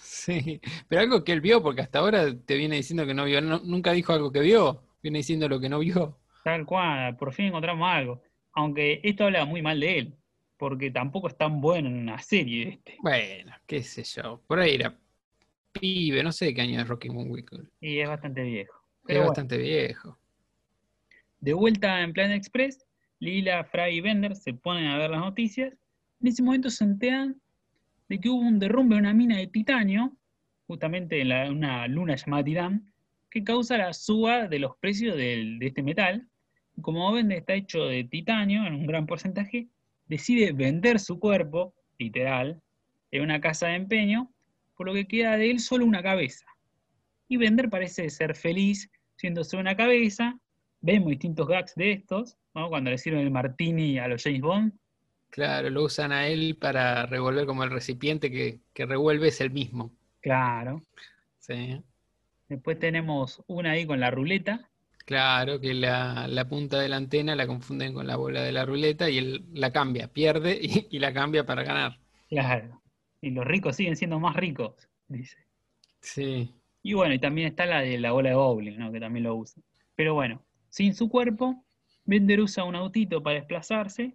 Sí, 0.00 0.58
pero 0.88 1.02
algo 1.02 1.22
que 1.22 1.32
él 1.32 1.42
vio, 1.42 1.62
porque 1.62 1.82
hasta 1.82 1.98
ahora 1.98 2.34
te 2.34 2.56
viene 2.56 2.76
diciendo 2.76 3.04
que 3.04 3.12
no 3.12 3.26
vio, 3.26 3.42
nunca 3.42 3.92
dijo 3.92 4.14
algo 4.14 4.32
que 4.32 4.40
vio, 4.40 4.82
viene 5.02 5.18
diciendo 5.18 5.50
lo 5.50 5.60
que 5.60 5.68
no 5.68 5.80
vio. 5.80 6.16
Tal 6.42 6.64
cual, 6.64 7.14
por 7.18 7.34
fin 7.34 7.46
encontramos 7.46 7.86
algo. 7.86 8.22
Aunque 8.54 9.02
esto 9.04 9.24
habla 9.24 9.44
muy 9.44 9.60
mal 9.60 9.80
de 9.80 9.98
él, 9.98 10.16
porque 10.56 10.90
tampoco 10.90 11.28
es 11.28 11.36
tan 11.36 11.60
bueno 11.60 11.90
en 11.90 11.98
una 11.98 12.18
serie 12.20 12.70
este. 12.70 12.96
Bueno, 13.02 13.52
qué 13.66 13.82
sé 13.82 14.02
yo. 14.02 14.40
Por 14.46 14.60
ahí 14.60 14.76
era 14.76 14.96
pibe, 15.72 16.22
no 16.22 16.32
sé 16.32 16.46
de 16.46 16.54
qué 16.54 16.62
año 16.62 16.80
es 16.80 16.88
Rocky 16.88 17.10
Moonwinkel. 17.10 17.68
Y 17.82 17.98
es 17.98 18.08
bastante 18.08 18.42
viejo. 18.44 18.83
Es 19.04 19.08
Pero 19.08 19.18
bueno, 19.20 19.28
bastante 19.30 19.58
viejo. 19.58 20.18
de 21.40 21.52
vuelta 21.52 22.00
en 22.00 22.12
Planet 22.14 22.38
Express, 22.38 22.86
Lila, 23.18 23.64
Fry 23.64 23.96
y 23.96 24.00
Bender 24.00 24.34
se 24.34 24.54
ponen 24.54 24.86
a 24.86 24.96
ver 24.98 25.10
las 25.10 25.20
noticias. 25.20 25.74
En 26.20 26.28
ese 26.28 26.42
momento 26.42 26.70
se 26.70 26.84
enteran 26.84 27.40
de 28.08 28.18
que 28.18 28.28
hubo 28.30 28.40
un 28.40 28.58
derrumbe 28.58 28.94
de 28.94 29.00
una 29.00 29.12
mina 29.12 29.36
de 29.36 29.46
titanio, 29.46 30.16
justamente 30.66 31.20
en 31.20 31.28
la- 31.28 31.50
una 31.50 31.86
luna 31.86 32.16
llamada 32.16 32.44
Titán, 32.44 32.92
que 33.30 33.44
causa 33.44 33.76
la 33.76 33.92
suba 33.92 34.48
de 34.48 34.58
los 34.58 34.76
precios 34.78 35.16
del- 35.16 35.58
de 35.58 35.66
este 35.66 35.82
metal. 35.82 36.26
Como 36.80 37.12
Bender 37.12 37.38
está 37.38 37.54
hecho 37.54 37.84
de 37.86 38.04
titanio 38.04 38.66
en 38.66 38.74
un 38.74 38.86
gran 38.86 39.06
porcentaje, 39.06 39.68
decide 40.06 40.52
vender 40.52 40.98
su 40.98 41.18
cuerpo, 41.18 41.74
literal, 41.98 42.62
en 43.10 43.22
una 43.22 43.40
casa 43.40 43.68
de 43.68 43.74
empeño, 43.74 44.32
por 44.76 44.86
lo 44.86 44.94
que 44.94 45.06
queda 45.06 45.36
de 45.36 45.50
él 45.50 45.60
solo 45.60 45.84
una 45.84 46.02
cabeza. 46.02 46.46
Y 47.28 47.36
Bender 47.36 47.70
parece 47.70 48.10
ser 48.10 48.34
feliz 48.34 48.90
siéndose 49.16 49.56
una 49.56 49.76
cabeza. 49.76 50.38
Vemos 50.80 51.10
distintos 51.10 51.48
gags 51.48 51.74
de 51.74 51.92
estos, 51.92 52.36
¿no? 52.54 52.68
Cuando 52.68 52.90
le 52.90 52.98
sirven 52.98 53.20
el 53.20 53.30
martini 53.30 53.98
a 53.98 54.08
los 54.08 54.22
James 54.22 54.40
Bond. 54.42 54.72
Claro, 55.30 55.70
lo 55.70 55.84
usan 55.84 56.12
a 56.12 56.28
él 56.28 56.56
para 56.60 57.06
revolver 57.06 57.46
como 57.46 57.64
el 57.64 57.70
recipiente 57.70 58.30
que, 58.30 58.60
que 58.72 58.86
revuelve 58.86 59.28
es 59.28 59.40
el 59.40 59.50
mismo. 59.50 59.92
Claro. 60.20 60.82
Sí. 61.38 61.82
Después 62.48 62.78
tenemos 62.78 63.42
una 63.46 63.72
ahí 63.72 63.86
con 63.86 63.98
la 63.98 64.10
ruleta. 64.10 64.70
Claro, 65.06 65.60
que 65.60 65.74
la, 65.74 66.28
la 66.28 66.48
punta 66.48 66.80
de 66.80 66.88
la 66.88 66.96
antena 66.96 67.34
la 67.34 67.46
confunden 67.46 67.92
con 67.92 68.06
la 68.06 68.16
bola 68.16 68.42
de 68.42 68.52
la 68.52 68.64
ruleta 68.64 69.10
y 69.10 69.18
él 69.18 69.44
la 69.52 69.72
cambia, 69.72 70.08
pierde 70.08 70.58
y, 70.60 70.86
y 70.90 70.98
la 70.98 71.12
cambia 71.12 71.44
para 71.44 71.62
ganar. 71.62 71.98
Claro. 72.28 72.80
Y 73.20 73.30
los 73.30 73.44
ricos 73.44 73.76
siguen 73.76 73.96
siendo 73.96 74.20
más 74.20 74.36
ricos, 74.36 74.88
dice. 75.08 75.38
Sí. 76.00 76.54
Y 76.86 76.92
bueno, 76.92 77.14
y 77.14 77.18
también 77.18 77.48
está 77.48 77.64
la 77.64 77.80
de 77.80 77.98
la 77.98 78.12
bola 78.12 78.28
de 78.28 78.36
bowling, 78.36 78.76
¿no? 78.76 78.92
Que 78.92 79.00
también 79.00 79.24
lo 79.24 79.34
usa. 79.34 79.62
Pero 79.96 80.12
bueno, 80.12 80.44
sin 80.68 80.94
su 80.94 81.08
cuerpo, 81.08 81.64
Bender 82.04 82.40
usa 82.40 82.64
un 82.64 82.76
autito 82.76 83.22
para 83.22 83.36
desplazarse 83.36 84.12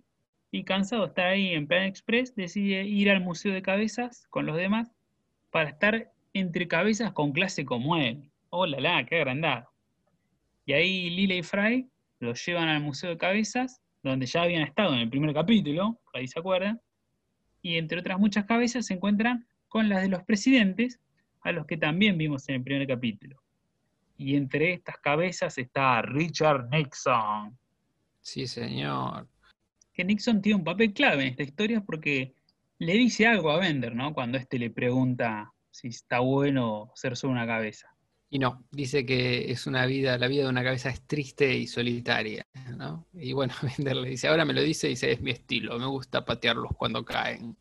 y 0.51 0.63
cansado 0.63 1.01
de 1.01 1.08
estar 1.08 1.25
ahí 1.25 1.53
en 1.55 1.65
Plan 1.65 1.84
Express, 1.84 2.36
decide 2.36 2.84
ir 2.84 3.10
al 3.10 3.21
Museo 3.21 3.53
de 3.53 3.63
Cabezas 3.63 4.27
con 4.29 4.45
los 4.45 4.55
demás 4.55 4.91
para 5.49 5.69
estar 5.69 6.12
entre 6.34 6.67
cabezas 6.67 7.12
con 7.12 7.32
clase 7.32 7.65
como 7.65 7.97
él. 7.97 8.29
¡Oh, 8.51 8.67
la! 8.67 9.03
¡Qué 9.03 9.15
agrandado! 9.15 9.67
Y 10.67 10.73
ahí 10.73 11.10
Lila 11.10 11.34
y 11.34 11.41
Fry 11.41 11.89
los 12.19 12.45
llevan 12.45 12.69
al 12.69 12.84
Museo 12.84 13.10
de 13.10 13.17
Cabezas, 13.17 13.82
donde 14.03 14.27
ya 14.27 14.43
habían 14.43 14.62
estado 14.62 14.93
en 14.93 14.99
el 14.99 15.10
primer 15.10 15.34
capítulo, 15.34 15.99
ahí 16.13 16.27
se 16.27 16.38
acuerdan, 16.38 16.79
y 17.63 17.77
entre 17.77 17.99
otras 17.99 18.19
muchas 18.19 18.45
cabezas 18.45 18.86
se 18.86 18.93
encuentran 18.93 19.47
con 19.67 19.89
las 19.89 20.03
de 20.03 20.10
los 20.10 20.23
presidentes, 20.23 20.99
a 21.41 21.52
los 21.52 21.65
que 21.65 21.78
también 21.78 22.17
vimos 22.17 22.47
en 22.49 22.56
el 22.56 22.63
primer 22.63 22.88
capítulo. 22.88 23.41
Y 24.17 24.36
entre 24.36 24.73
estas 24.73 24.97
cabezas 24.97 25.58
está 25.58 26.02
Richard 26.02 26.69
Nixon. 26.69 27.58
Sí, 28.21 28.47
señor. 28.47 29.28
Que 29.93 30.04
Nixon 30.04 30.41
tiene 30.41 30.58
un 30.58 30.63
papel 30.63 30.93
clave 30.93 31.23
en 31.23 31.30
esta 31.30 31.43
historia 31.43 31.82
porque 31.82 32.34
le 32.80 32.93
dice 32.93 33.28
algo 33.28 33.52
a 33.52 33.60
Bender, 33.60 33.95
¿no? 33.95 34.13
Cuando 34.13 34.38
este 34.38 34.60
le 34.60 34.69
pregunta 34.69 35.54
si 35.71 35.89
está 35.89 36.19
bueno 36.19 36.91
ser 36.95 37.15
solo 37.15 37.34
una 37.34 37.47
cabeza. 37.47 37.88
Y 38.30 38.38
no, 38.38 38.63
dice 38.71 39.06
que 39.06 39.52
es 39.52 39.65
una 39.65 39.86
vida, 39.86 40.17
la 40.17 40.28
vida 40.28 40.43
de 40.43 40.49
una 40.49 40.63
cabeza 40.63 40.89
es 40.89 41.02
triste 41.08 41.58
y 41.58 41.65
solitaria, 41.65 42.45
¿no? 42.78 43.08
Y 43.13 43.34
bueno, 43.34 43.54
Bender 43.78 43.95
le 43.95 44.10
dice, 44.10 44.28
ahora 44.28 44.45
me 44.45 44.54
lo 44.54 44.62
dice, 44.62 44.88
dice, 44.88 45.12
es 45.12 45.21
mi 45.21 45.32
estilo, 45.32 45.80
me 45.80 45.88
gusta 45.88 46.25
patearlos 46.25 46.73
cuando 46.78 47.04
caen. 47.04 47.58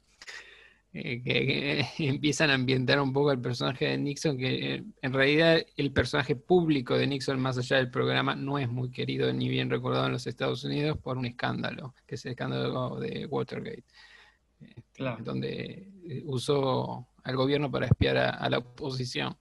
Eh, 0.95 1.23
que, 1.23 1.87
que 1.97 2.09
empiezan 2.09 2.51
a 2.51 2.55
ambientar 2.55 3.01
un 3.01 3.13
poco 3.13 3.31
el 3.31 3.41
personaje 3.41 3.87
de 3.87 3.99
Nixon, 3.99 4.39
que 4.39 4.75
eh, 4.77 4.85
en 5.03 5.13
realidad 5.13 5.59
el 5.77 5.93
personaje 5.93 6.35
público 6.35 6.97
de 6.97 7.07
Nixon, 7.07 7.39
más 7.41 7.59
allá 7.59 7.77
del 7.77 7.91
programa, 7.91 8.35
no 8.35 8.59
es 8.59 8.69
muy 8.71 8.91
querido 8.91 9.33
ni 9.33 9.49
bien 9.49 9.69
recordado 9.71 10.07
en 10.07 10.13
los 10.13 10.27
Estados 10.27 10.65
Unidos 10.65 10.97
por 10.99 11.19
un 11.19 11.27
escándalo, 11.27 11.95
que 12.07 12.15
es 12.15 12.25
el 12.25 12.31
escándalo 12.33 12.97
de 12.99 13.27
Watergate, 13.27 13.85
este, 14.61 14.83
Claro. 14.95 15.23
donde 15.25 15.91
eh, 16.09 16.23
usó 16.25 17.07
al 17.23 17.37
gobierno 17.37 17.71
para 17.71 17.87
espiar 17.87 18.17
a, 18.17 18.31
a 18.31 18.49
la 18.51 18.59
oposición. 18.59 19.37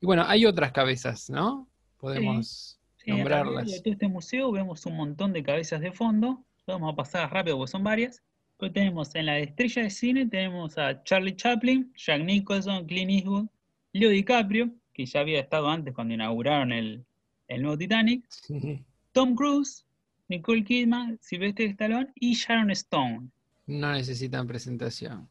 Y 0.00 0.06
bueno, 0.06 0.24
hay 0.26 0.44
otras 0.44 0.72
cabezas, 0.72 1.30
¿no? 1.30 1.68
Podemos 1.98 2.74
Sí, 2.96 3.10
nombrarlas. 3.12 3.48
alrededor 3.58 3.74
de 3.76 3.80
todo 3.82 3.92
este 3.92 4.08
museo 4.08 4.50
vemos 4.52 4.84
un 4.86 4.96
montón 4.96 5.32
de 5.32 5.42
cabezas 5.44 5.80
de 5.80 5.92
fondo. 5.92 6.44
Vamos 6.66 6.92
a 6.92 6.96
pasar 6.96 7.32
rápido 7.32 7.56
porque 7.56 7.70
son 7.70 7.84
varias. 7.84 8.22
Pues 8.58 8.72
tenemos 8.72 9.14
en 9.14 9.26
la 9.26 9.38
estrella 9.38 9.82
de 9.84 9.90
cine, 9.90 10.26
tenemos 10.26 10.76
a 10.78 11.02
Charlie 11.04 11.36
Chaplin, 11.36 11.92
Jack 11.96 12.22
Nicholson, 12.24 12.86
Clint 12.86 13.10
Eastwood, 13.10 13.46
Leo 13.92 14.10
DiCaprio, 14.10 14.70
que 14.92 15.06
ya 15.06 15.20
había 15.20 15.40
estado 15.40 15.68
antes 15.68 15.94
cuando 15.94 16.14
inauguraron 16.14 16.72
el, 16.72 17.04
el 17.46 17.62
nuevo 17.62 17.78
Titanic, 17.78 18.24
Sí. 18.30 18.84
Tom 19.12 19.34
Cruise, 19.36 19.84
Nicole 20.28 20.64
Kidman, 20.64 21.18
Sylvester 21.22 21.68
Stallone 21.70 22.08
y 22.16 22.34
Sharon 22.34 22.70
Stone. 22.72 23.28
No 23.66 23.92
necesitan 23.92 24.46
presentación. 24.46 25.28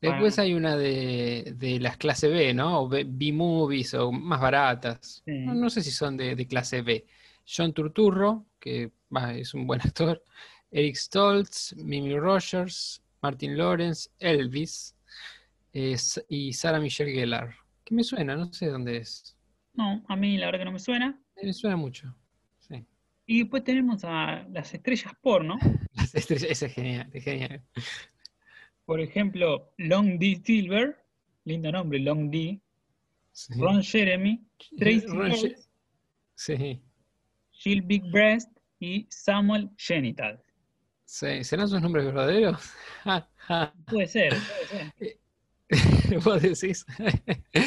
Bueno. 0.00 0.14
Después 0.16 0.38
hay 0.38 0.54
una 0.54 0.76
de, 0.76 1.54
de 1.56 1.78
las 1.80 1.96
clase 1.98 2.28
B, 2.28 2.54
¿no? 2.54 2.80
O 2.82 2.88
B- 2.88 3.04
B-movies 3.06 3.92
o 3.94 4.10
más 4.10 4.40
baratas. 4.40 5.22
Sí. 5.24 5.32
No, 5.40 5.54
no 5.54 5.68
sé 5.70 5.82
si 5.82 5.90
son 5.90 6.16
de, 6.16 6.34
de 6.34 6.46
clase 6.46 6.80
B. 6.82 7.04
John 7.46 7.72
Turturro, 7.74 8.46
que 8.58 8.90
bah, 9.10 9.34
es 9.34 9.52
un 9.54 9.66
buen 9.66 9.80
actor. 9.84 10.22
Eric 10.72 10.96
Stoltz, 10.96 11.74
Mimi 11.76 12.16
Rogers, 12.16 13.02
Martin 13.22 13.56
Lawrence, 13.56 14.08
Elvis 14.18 14.94
eh, 15.72 15.96
y 16.28 16.52
Sarah 16.52 16.80
Michelle 16.80 17.12
Gellar. 17.12 17.54
Que 17.84 17.94
me 17.94 18.04
suena, 18.04 18.36
no 18.36 18.52
sé 18.52 18.66
dónde 18.66 18.98
es. 18.98 19.36
No, 19.74 20.04
a 20.08 20.16
mí 20.16 20.36
la 20.36 20.46
verdad 20.46 20.60
que 20.60 20.64
no 20.66 20.72
me 20.72 20.78
suena. 20.78 21.20
Me 21.42 21.52
suena 21.52 21.76
mucho. 21.76 22.14
Sí. 22.60 22.84
Y 23.26 23.40
después 23.40 23.64
tenemos 23.64 24.04
a 24.04 24.46
las 24.50 24.72
estrellas 24.72 25.12
porno. 25.20 25.58
Las 25.94 26.14
estrellas, 26.14 26.50
ese 26.50 26.66
es 26.66 26.72
genial, 26.72 27.10
es 27.12 27.24
genial. 27.24 27.62
Por 28.84 29.00
ejemplo, 29.00 29.72
Long 29.78 30.18
D. 30.18 30.40
Silver, 30.44 30.96
lindo 31.44 31.70
nombre, 31.72 31.98
Long 31.98 32.30
D. 32.30 32.60
Sí. 33.32 33.54
Ron 33.56 33.82
Jeremy, 33.82 34.44
Tracy 34.78 35.06
Ron 35.06 35.32
Sí. 36.34 36.82
Jill 37.50 37.82
Big 37.82 38.02
Breast 38.10 38.50
y 38.78 39.06
Samuel 39.10 39.70
Genital. 39.76 40.42
Sí. 41.10 41.42
¿Serán 41.42 41.68
sus 41.68 41.82
nombres 41.82 42.04
verdaderos? 42.04 42.70
Puede 43.86 44.06
ser, 44.06 44.32
puede 44.68 45.18
ser. 45.68 46.20
Vos 46.24 46.40
decís. 46.40 46.86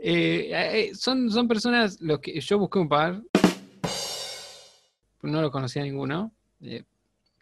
Eh, 0.00 0.52
eh, 0.52 0.94
son, 0.94 1.28
son 1.28 1.48
personas, 1.48 2.00
los 2.00 2.20
que 2.20 2.40
yo 2.40 2.56
busqué 2.56 2.78
un 2.78 2.88
par, 2.88 3.20
no 5.22 5.42
lo 5.42 5.50
conocía 5.50 5.82
ninguno. 5.82 6.30
Eh, 6.60 6.84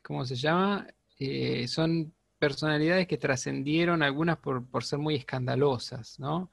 ¿cómo 0.03 0.25
se 0.25 0.37
llama? 0.37 0.87
Eh, 1.18 1.68
son 1.68 2.14
personalidades 2.38 3.07
que 3.07 3.18
trascendieron 3.18 4.03
algunas 4.03 4.38
por, 4.38 4.64
por 4.64 4.85
ser 4.85 5.01
muy 5.01 5.16
escandalosas, 5.16 6.18
¿no? 6.18 6.51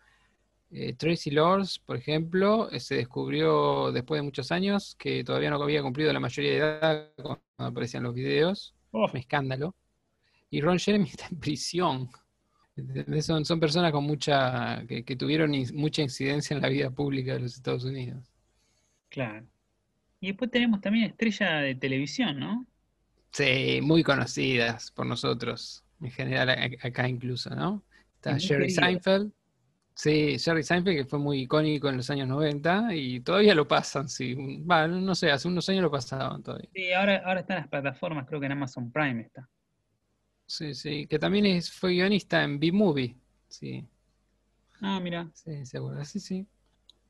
Eh, 0.75 0.93
Tracy 0.95 1.29
Lords, 1.31 1.79
por 1.79 1.97
ejemplo, 1.97 2.69
eh, 2.71 2.79
se 2.79 2.95
descubrió 2.95 3.91
después 3.91 4.19
de 4.19 4.23
muchos 4.23 4.51
años 4.51 4.95
que 4.97 5.23
todavía 5.23 5.49
no 5.51 5.61
había 5.61 5.83
cumplido 5.83 6.11
la 6.13 6.19
mayoría 6.19 6.51
de 6.51 6.57
edad 6.57 7.11
cuando 7.15 7.41
aparecían 7.57 8.03
los 8.03 8.13
videos. 8.15 8.73
Oh, 8.91 9.07
un 9.11 9.17
escándalo. 9.17 9.75
Y 10.49 10.61
Ron 10.61 10.79
Jeremy 10.79 11.05
está 11.09 11.27
en 11.31 11.39
prisión. 11.39 12.09
Son, 13.21 13.45
son 13.45 13.59
personas 13.59 13.91
con 13.91 14.03
mucha 14.03 14.83
que, 14.87 15.03
que 15.05 15.15
tuvieron 15.15 15.53
in- 15.53 15.75
mucha 15.75 16.01
incidencia 16.01 16.55
en 16.55 16.61
la 16.61 16.69
vida 16.69 16.89
pública 16.89 17.33
de 17.33 17.41
los 17.41 17.53
Estados 17.55 17.83
Unidos. 17.85 18.31
claro. 19.09 19.45
Y 20.19 20.27
después 20.27 20.49
tenemos 20.51 20.79
también 20.81 21.05
estrella 21.05 21.57
de 21.57 21.75
televisión, 21.75 22.39
¿no? 22.39 22.65
Sí, 23.31 23.79
muy 23.81 24.03
conocidas 24.03 24.91
por 24.91 25.05
nosotros, 25.05 25.83
en 26.01 26.11
general 26.11 26.49
acá 26.81 27.09
incluso, 27.09 27.49
¿no? 27.49 27.83
Está 28.15 28.39
Jerry. 28.39 28.69
Seinfeld. 28.69 29.31
Sí, 29.95 30.37
Jerry 30.39 30.63
Seinfeld, 30.63 30.97
que 30.97 31.05
fue 31.05 31.19
muy 31.19 31.41
icónico 31.41 31.87
en 31.89 31.97
los 31.97 32.09
años 32.09 32.27
90 32.27 32.93
y 32.95 33.19
todavía 33.21 33.53
lo 33.55 33.67
pasan, 33.67 34.09
sí. 34.09 34.33
Va, 34.35 34.87
no 34.87 35.13
sé, 35.15 35.31
hace 35.31 35.47
unos 35.47 35.67
años 35.69 35.83
lo 35.83 35.91
pasaban 35.91 36.41
todavía. 36.43 36.69
Sí, 36.73 36.91
ahora, 36.91 37.21
ahora 37.25 37.39
está 37.41 37.53
en 37.53 37.59
las 37.61 37.69
plataformas, 37.69 38.25
creo 38.27 38.39
que 38.39 38.47
en 38.47 38.51
Amazon 38.53 38.91
Prime 38.91 39.21
está. 39.21 39.47
Sí, 40.45 40.73
sí, 40.73 41.07
que 41.07 41.19
también 41.19 41.45
es, 41.45 41.71
fue 41.71 41.93
guionista 41.93 42.43
en 42.43 42.59
B-Movie. 42.59 43.15
Sí, 43.47 43.85
Ah, 44.81 44.99
mira. 44.99 45.29
Sí, 45.33 45.65
seguro, 45.65 46.03
sí, 46.05 46.19
sí. 46.19 46.45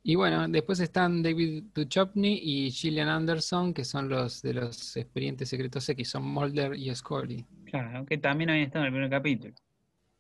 Y 0.04 0.16
bueno, 0.16 0.48
después 0.48 0.80
están 0.80 1.24
David 1.24 1.64
Duchovny 1.74 2.40
y 2.42 2.72
Gillian 2.72 3.10
Anderson, 3.10 3.74
que 3.74 3.86
son 3.86 4.10
los 4.10 4.42
de 4.42 4.54
los 4.54 4.98
expedientes 4.98 5.50
secretos 5.50 5.88
X, 5.90 6.10
son 6.10 6.24
Mulder 6.24 6.76
y 6.76 6.94
Scully. 6.94 7.46
Claro, 7.66 8.06
que 8.06 8.18
también 8.18 8.50
habían 8.50 8.66
estado 8.68 8.86
en 8.86 8.88
el 8.88 8.94
primer 8.94 9.10
capítulo. 9.10 9.56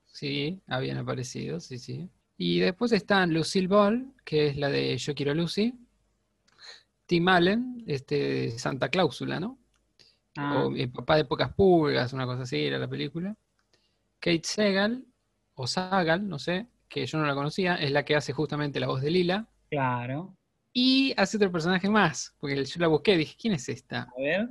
Sí, 0.05 0.61
habían 0.67 0.97
aparecido, 0.97 1.59
sí, 1.59 1.77
sí. 1.77 2.09
Y 2.45 2.59
después 2.59 2.91
están 2.91 3.33
Lucille 3.33 3.67
Ball, 3.67 4.11
que 4.25 4.47
es 4.47 4.57
la 4.57 4.67
de 4.67 4.97
Yo 4.97 5.15
quiero 5.15 5.33
Lucy. 5.33 5.73
Tim 7.05 7.25
Allen, 7.29 7.85
este, 7.87 8.59
Santa 8.59 8.89
Cláusula, 8.89 9.39
¿no? 9.39 9.59
Ah, 10.35 10.65
O 10.65 10.75
El 10.75 10.91
papá 10.91 11.15
de 11.15 11.23
pocas 11.23 11.53
pulgas, 11.53 12.11
una 12.11 12.25
cosa 12.25 12.41
así 12.41 12.65
era 12.65 12.77
la 12.77 12.89
película. 12.89 13.33
Kate 14.19 14.41
Segal, 14.43 15.05
o 15.53 15.67
Sagal, 15.67 16.27
no 16.27 16.37
sé, 16.37 16.67
que 16.89 17.05
yo 17.05 17.17
no 17.17 17.25
la 17.25 17.33
conocía, 17.33 17.75
es 17.75 17.91
la 17.91 18.03
que 18.03 18.17
hace 18.17 18.33
justamente 18.33 18.81
la 18.81 18.87
voz 18.87 19.01
de 19.01 19.11
Lila. 19.11 19.47
claro. 19.69 20.35
Y 20.73 21.13
hace 21.15 21.37
otro 21.37 21.49
personaje 21.49 21.87
más, 21.87 22.35
porque 22.39 22.65
yo 22.65 22.79
la 22.81 22.87
busqué, 22.87 23.15
dije, 23.15 23.37
¿quién 23.39 23.53
es 23.53 23.69
esta? 23.69 24.01
A 24.01 24.19
ver. 24.19 24.49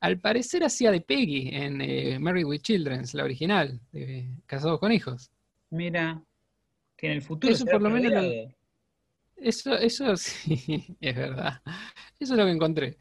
Al 0.00 0.20
parecer 0.20 0.62
hacía 0.62 0.90
de 0.90 1.00
Peggy 1.00 1.48
en 1.54 1.80
eh, 1.80 2.18
Married 2.18 2.44
with 2.44 2.60
Children, 2.60 3.04
la 3.14 3.24
original, 3.24 3.80
de 3.92 4.28
Casados 4.44 4.78
con 4.78 4.92
Hijos. 4.92 5.30
Mira. 5.70 6.22
Que 7.00 7.06
en 7.06 7.12
el 7.14 7.22
futuro 7.22 7.54
Eso 7.54 7.64
por 7.64 7.80
lo 7.80 7.88
menos 7.88 8.12
lo-. 8.12 8.54
Eso, 9.36 9.74
eso 9.78 10.14
sí, 10.18 10.96
es 11.00 11.16
verdad. 11.16 11.62
Eso 12.18 12.34
es 12.34 12.38
lo 12.38 12.44
que 12.44 12.50
encontré. 12.50 12.98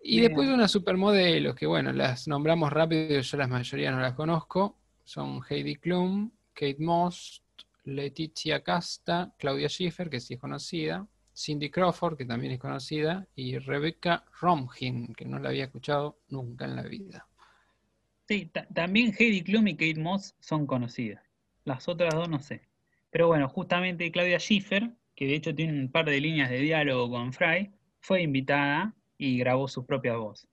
Y 0.00 0.20
después 0.20 0.48
unas 0.48 0.70
supermodelos, 0.70 1.56
que 1.56 1.66
bueno, 1.66 1.92
las 1.92 2.28
nombramos 2.28 2.72
rápido, 2.72 3.20
yo 3.20 3.36
la 3.36 3.48
mayoría 3.48 3.90
no 3.90 4.00
las 4.00 4.14
conozco. 4.14 4.78
Son 5.02 5.40
Heidi 5.50 5.74
Klum, 5.74 6.30
Kate 6.54 6.76
Moss, 6.78 7.42
Leticia 7.84 8.62
Casta, 8.62 9.34
Claudia 9.36 9.68
Schiffer, 9.68 10.08
que 10.08 10.20
sí 10.20 10.34
es 10.34 10.40
conocida, 10.40 11.04
Cindy 11.34 11.70
Crawford, 11.70 12.16
que 12.16 12.24
también 12.24 12.52
es 12.52 12.60
conocida, 12.60 13.26
y 13.34 13.58
Rebecca 13.58 14.24
Romijn, 14.40 15.14
que 15.14 15.24
no 15.24 15.40
la 15.40 15.48
había 15.48 15.64
escuchado 15.64 16.20
nunca 16.28 16.66
en 16.66 16.76
la 16.76 16.82
vida. 16.82 17.26
Sí, 18.28 18.46
ta- 18.46 18.68
también 18.68 19.12
Heidi 19.18 19.42
Klum 19.42 19.66
y 19.66 19.72
Kate 19.76 19.98
Moss 20.00 20.36
son 20.38 20.66
conocidas. 20.66 21.22
Las 21.64 21.88
otras 21.88 22.14
dos 22.14 22.28
no 22.28 22.38
sé. 22.38 22.67
Pero 23.10 23.28
bueno, 23.28 23.48
justamente 23.48 24.10
Claudia 24.10 24.38
Schiffer, 24.38 24.90
que 25.14 25.26
de 25.26 25.34
hecho 25.34 25.54
tiene 25.54 25.80
un 25.80 25.90
par 25.90 26.04
de 26.06 26.20
líneas 26.20 26.50
de 26.50 26.58
diálogo 26.58 27.10
con 27.10 27.32
Fry, 27.32 27.72
fue 28.00 28.22
invitada 28.22 28.94
y 29.16 29.38
grabó 29.38 29.66
sus 29.68 29.84
propias 29.84 30.16
voces. 30.16 30.48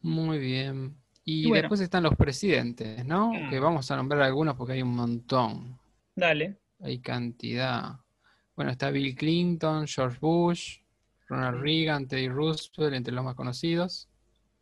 Muy 0.00 0.38
bien. 0.38 0.96
Y, 1.24 1.42
Y 1.44 1.48
bueno. 1.48 1.62
después 1.62 1.80
están 1.80 2.02
los 2.04 2.14
presidentes, 2.14 3.04
¿no? 3.04 3.32
Ah. 3.34 3.48
Que 3.50 3.58
vamos 3.58 3.90
a 3.90 3.96
nombrar 3.96 4.22
algunos 4.22 4.54
porque 4.56 4.74
hay 4.74 4.82
un 4.82 4.94
montón. 4.94 5.78
Dale. 6.14 6.58
Hay 6.80 6.98
cantidad. 7.00 7.96
Bueno, 8.54 8.70
está 8.70 8.90
Bill 8.90 9.14
Clinton, 9.14 9.86
George 9.86 10.18
Bush, 10.20 10.78
Ronald 11.28 11.60
Reagan, 11.60 12.06
Teddy 12.06 12.28
Roosevelt, 12.28 12.94
entre 12.94 13.12
los 13.14 13.24
más 13.24 13.34
conocidos. 13.34 14.08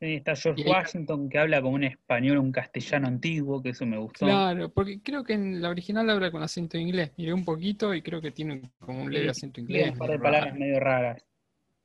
Sí, 0.04 0.14
Está 0.16 0.36
George 0.36 0.64
Washington, 0.68 1.28
que 1.30 1.38
habla 1.38 1.62
como 1.62 1.76
un 1.76 1.84
español, 1.84 2.36
un 2.36 2.52
castellano 2.52 3.06
antiguo, 3.08 3.62
que 3.62 3.70
eso 3.70 3.86
me 3.86 3.96
gustó. 3.96 4.26
Claro, 4.26 4.68
porque 4.68 5.00
creo 5.00 5.24
que 5.24 5.32
en 5.32 5.62
la 5.62 5.70
original 5.70 6.10
habla 6.10 6.30
con 6.30 6.42
acento 6.42 6.76
inglés. 6.76 7.12
Miré 7.16 7.32
un 7.32 7.44
poquito 7.44 7.94
y 7.94 8.02
creo 8.02 8.20
que 8.20 8.30
tiene 8.30 8.70
como 8.80 9.04
un 9.04 9.10
leve 9.12 9.24
Sí, 9.24 9.30
acento 9.30 9.62
Tiene 9.64 9.72
inglés. 9.80 9.92
un 9.92 9.98
par 9.98 10.10
de 10.10 10.16
raro. 10.18 10.22
palabras 10.22 10.54
medio 10.56 10.78
raras. 10.80 11.24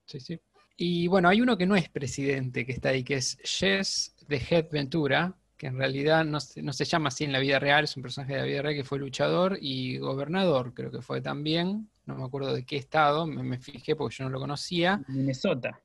Sí, 0.05 0.19
sí. 0.19 0.39
Y 0.75 1.08
bueno, 1.08 1.29
hay 1.29 1.39
uno 1.39 1.58
que 1.58 1.65
no 1.65 1.77
es 1.77 1.88
presidente 1.88 2.65
que 2.65 2.73
está 2.73 2.89
ahí, 2.89 3.03
que 3.05 3.15
es 3.15 3.38
Jess 3.43 4.15
de 4.27 4.38
Head 4.49 4.69
Ventura, 4.69 5.34
que 5.55 5.67
en 5.67 5.77
realidad 5.77 6.25
no 6.25 6.41
se, 6.41 6.62
no 6.62 6.73
se 6.73 6.84
llama 6.86 7.08
así 7.10 7.23
en 7.23 7.32
la 7.32 7.39
vida 7.39 7.58
real, 7.60 7.86
es 7.86 7.95
un 7.95 8.03
personaje 8.03 8.34
de 8.34 8.39
la 8.39 8.45
vida 8.45 8.62
real 8.62 8.75
que 8.75 8.84
fue 8.84 8.99
luchador 8.99 9.58
y 9.62 9.97
gobernador, 9.97 10.73
creo 10.73 10.91
que 10.91 11.01
fue 11.01 11.21
también. 11.21 11.89
No 12.05 12.15
me 12.15 12.23
acuerdo 12.25 12.53
de 12.53 12.65
qué 12.65 12.75
estado, 12.75 13.25
me, 13.27 13.43
me 13.43 13.60
fijé 13.60 13.95
porque 13.95 14.15
yo 14.17 14.23
no 14.25 14.29
lo 14.29 14.39
conocía. 14.39 15.01
Minnesota. 15.08 15.79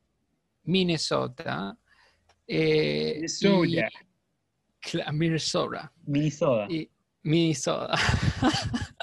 Minnesota. 0.65 1.77
Eh, 2.47 3.15
Minnesota. 3.17 3.67
y- 3.67 5.13
Minnesota. 5.13 5.93
Minnesota. 6.07 6.67
Y, 6.69 6.91
Minnesota. 7.23 7.95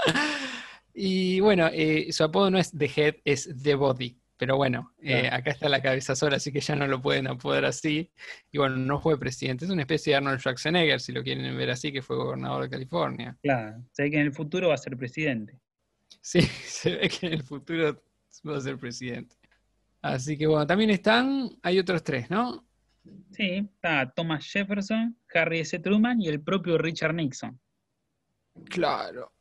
y 0.94 1.40
bueno, 1.40 1.70
eh, 1.72 2.08
su 2.12 2.24
apodo 2.24 2.52
no 2.52 2.58
es 2.58 2.72
The 2.72 2.92
Head, 2.96 3.16
es 3.26 3.50
The 3.64 3.76
Body. 3.76 4.18
Pero 4.38 4.58
bueno, 4.58 4.92
eh, 5.00 5.30
acá 5.32 5.52
está 5.52 5.70
la 5.70 5.84
cabeza 5.84 6.16
sola, 6.16 6.38
así 6.38 6.52
que 6.52 6.62
ya 6.62 6.76
no 6.76 6.88
lo 6.88 7.00
pueden 7.00 7.28
apodar 7.28 7.64
así. 7.64 8.12
Y 8.52 8.58
bueno, 8.58 8.76
no 8.76 9.00
fue 9.00 9.20
presidente, 9.20 9.66
es 9.66 9.72
una 9.72 9.84
especie 9.84 10.12
de 10.12 10.18
Arnold 10.18 10.40
Schwarzenegger, 10.40 11.00
si 11.00 11.12
lo 11.12 11.22
quieren 11.22 11.56
ver 11.56 11.70
así, 11.70 11.92
que 11.92 12.02
fue 12.02 12.16
gobernador 12.16 12.64
de 12.64 12.70
California. 12.72 13.38
Claro. 13.44 13.84
Se 13.92 14.02
ve 14.02 14.10
que 14.10 14.20
en 14.20 14.26
el 14.26 14.34
futuro 14.34 14.70
va 14.70 14.74
a 14.74 14.78
ser 14.80 14.98
presidente. 14.98 15.60
Sí, 16.22 16.42
se 16.66 16.96
ve 16.96 17.10
que 17.10 17.28
en 17.28 17.34
el 17.34 17.44
futuro 17.44 18.02
va 18.50 18.58
a 18.58 18.62
ser 18.62 18.80
presidente. 18.80 19.36
Así 20.02 20.36
que 20.36 20.48
bueno, 20.48 20.66
también 20.66 20.90
están, 20.90 21.52
hay 21.62 21.78
otros 21.78 22.04
tres, 22.04 22.28
¿no? 22.32 22.66
Sí, 23.32 23.68
está 23.74 24.12
Thomas 24.12 24.46
Jefferson, 24.46 25.18
Harry 25.34 25.60
S. 25.60 25.80
Truman 25.80 26.22
y 26.22 26.28
el 26.28 26.42
propio 26.42 26.78
Richard 26.78 27.16
Nixon. 27.16 27.60
Claro. 28.66 29.34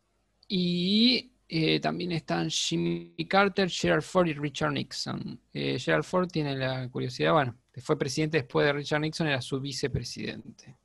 Y 0.49 1.33
eh, 1.49 1.81
también 1.81 2.13
están 2.13 2.49
Jimmy 2.49 3.27
Carter, 3.29 3.69
Gerald 3.69 4.03
Ford 4.03 4.27
y 4.27 4.35
Richard 4.35 4.73
Nixon. 4.73 5.41
Eh, 5.53 5.79
Gerald 5.79 6.05
Ford 6.05 6.29
tiene 6.29 6.57
la 6.57 6.89
curiosidad, 6.89 7.33
bueno, 7.33 7.57
fue 7.83 7.99
presidente 7.99 8.39
después 8.39 8.67
de 8.67 8.73
Richard 8.73 9.01
Nixon, 9.01 9.27
era 9.27 9.41
su 9.41 9.61
vicepresidente. 9.61 10.79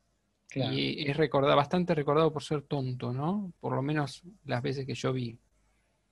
Claro. 0.49 0.73
Y 0.73 1.05
es 1.07 1.17
recordado, 1.17 1.55
bastante 1.55 1.93
recordado 1.93 2.31
por 2.31 2.43
ser 2.43 2.61
tonto, 2.63 3.11
¿no? 3.11 3.53
Por 3.59 3.75
lo 3.75 3.81
menos 3.81 4.23
las 4.45 4.61
veces 4.61 4.85
que 4.85 4.93
yo 4.93 5.11
vi. 5.11 5.37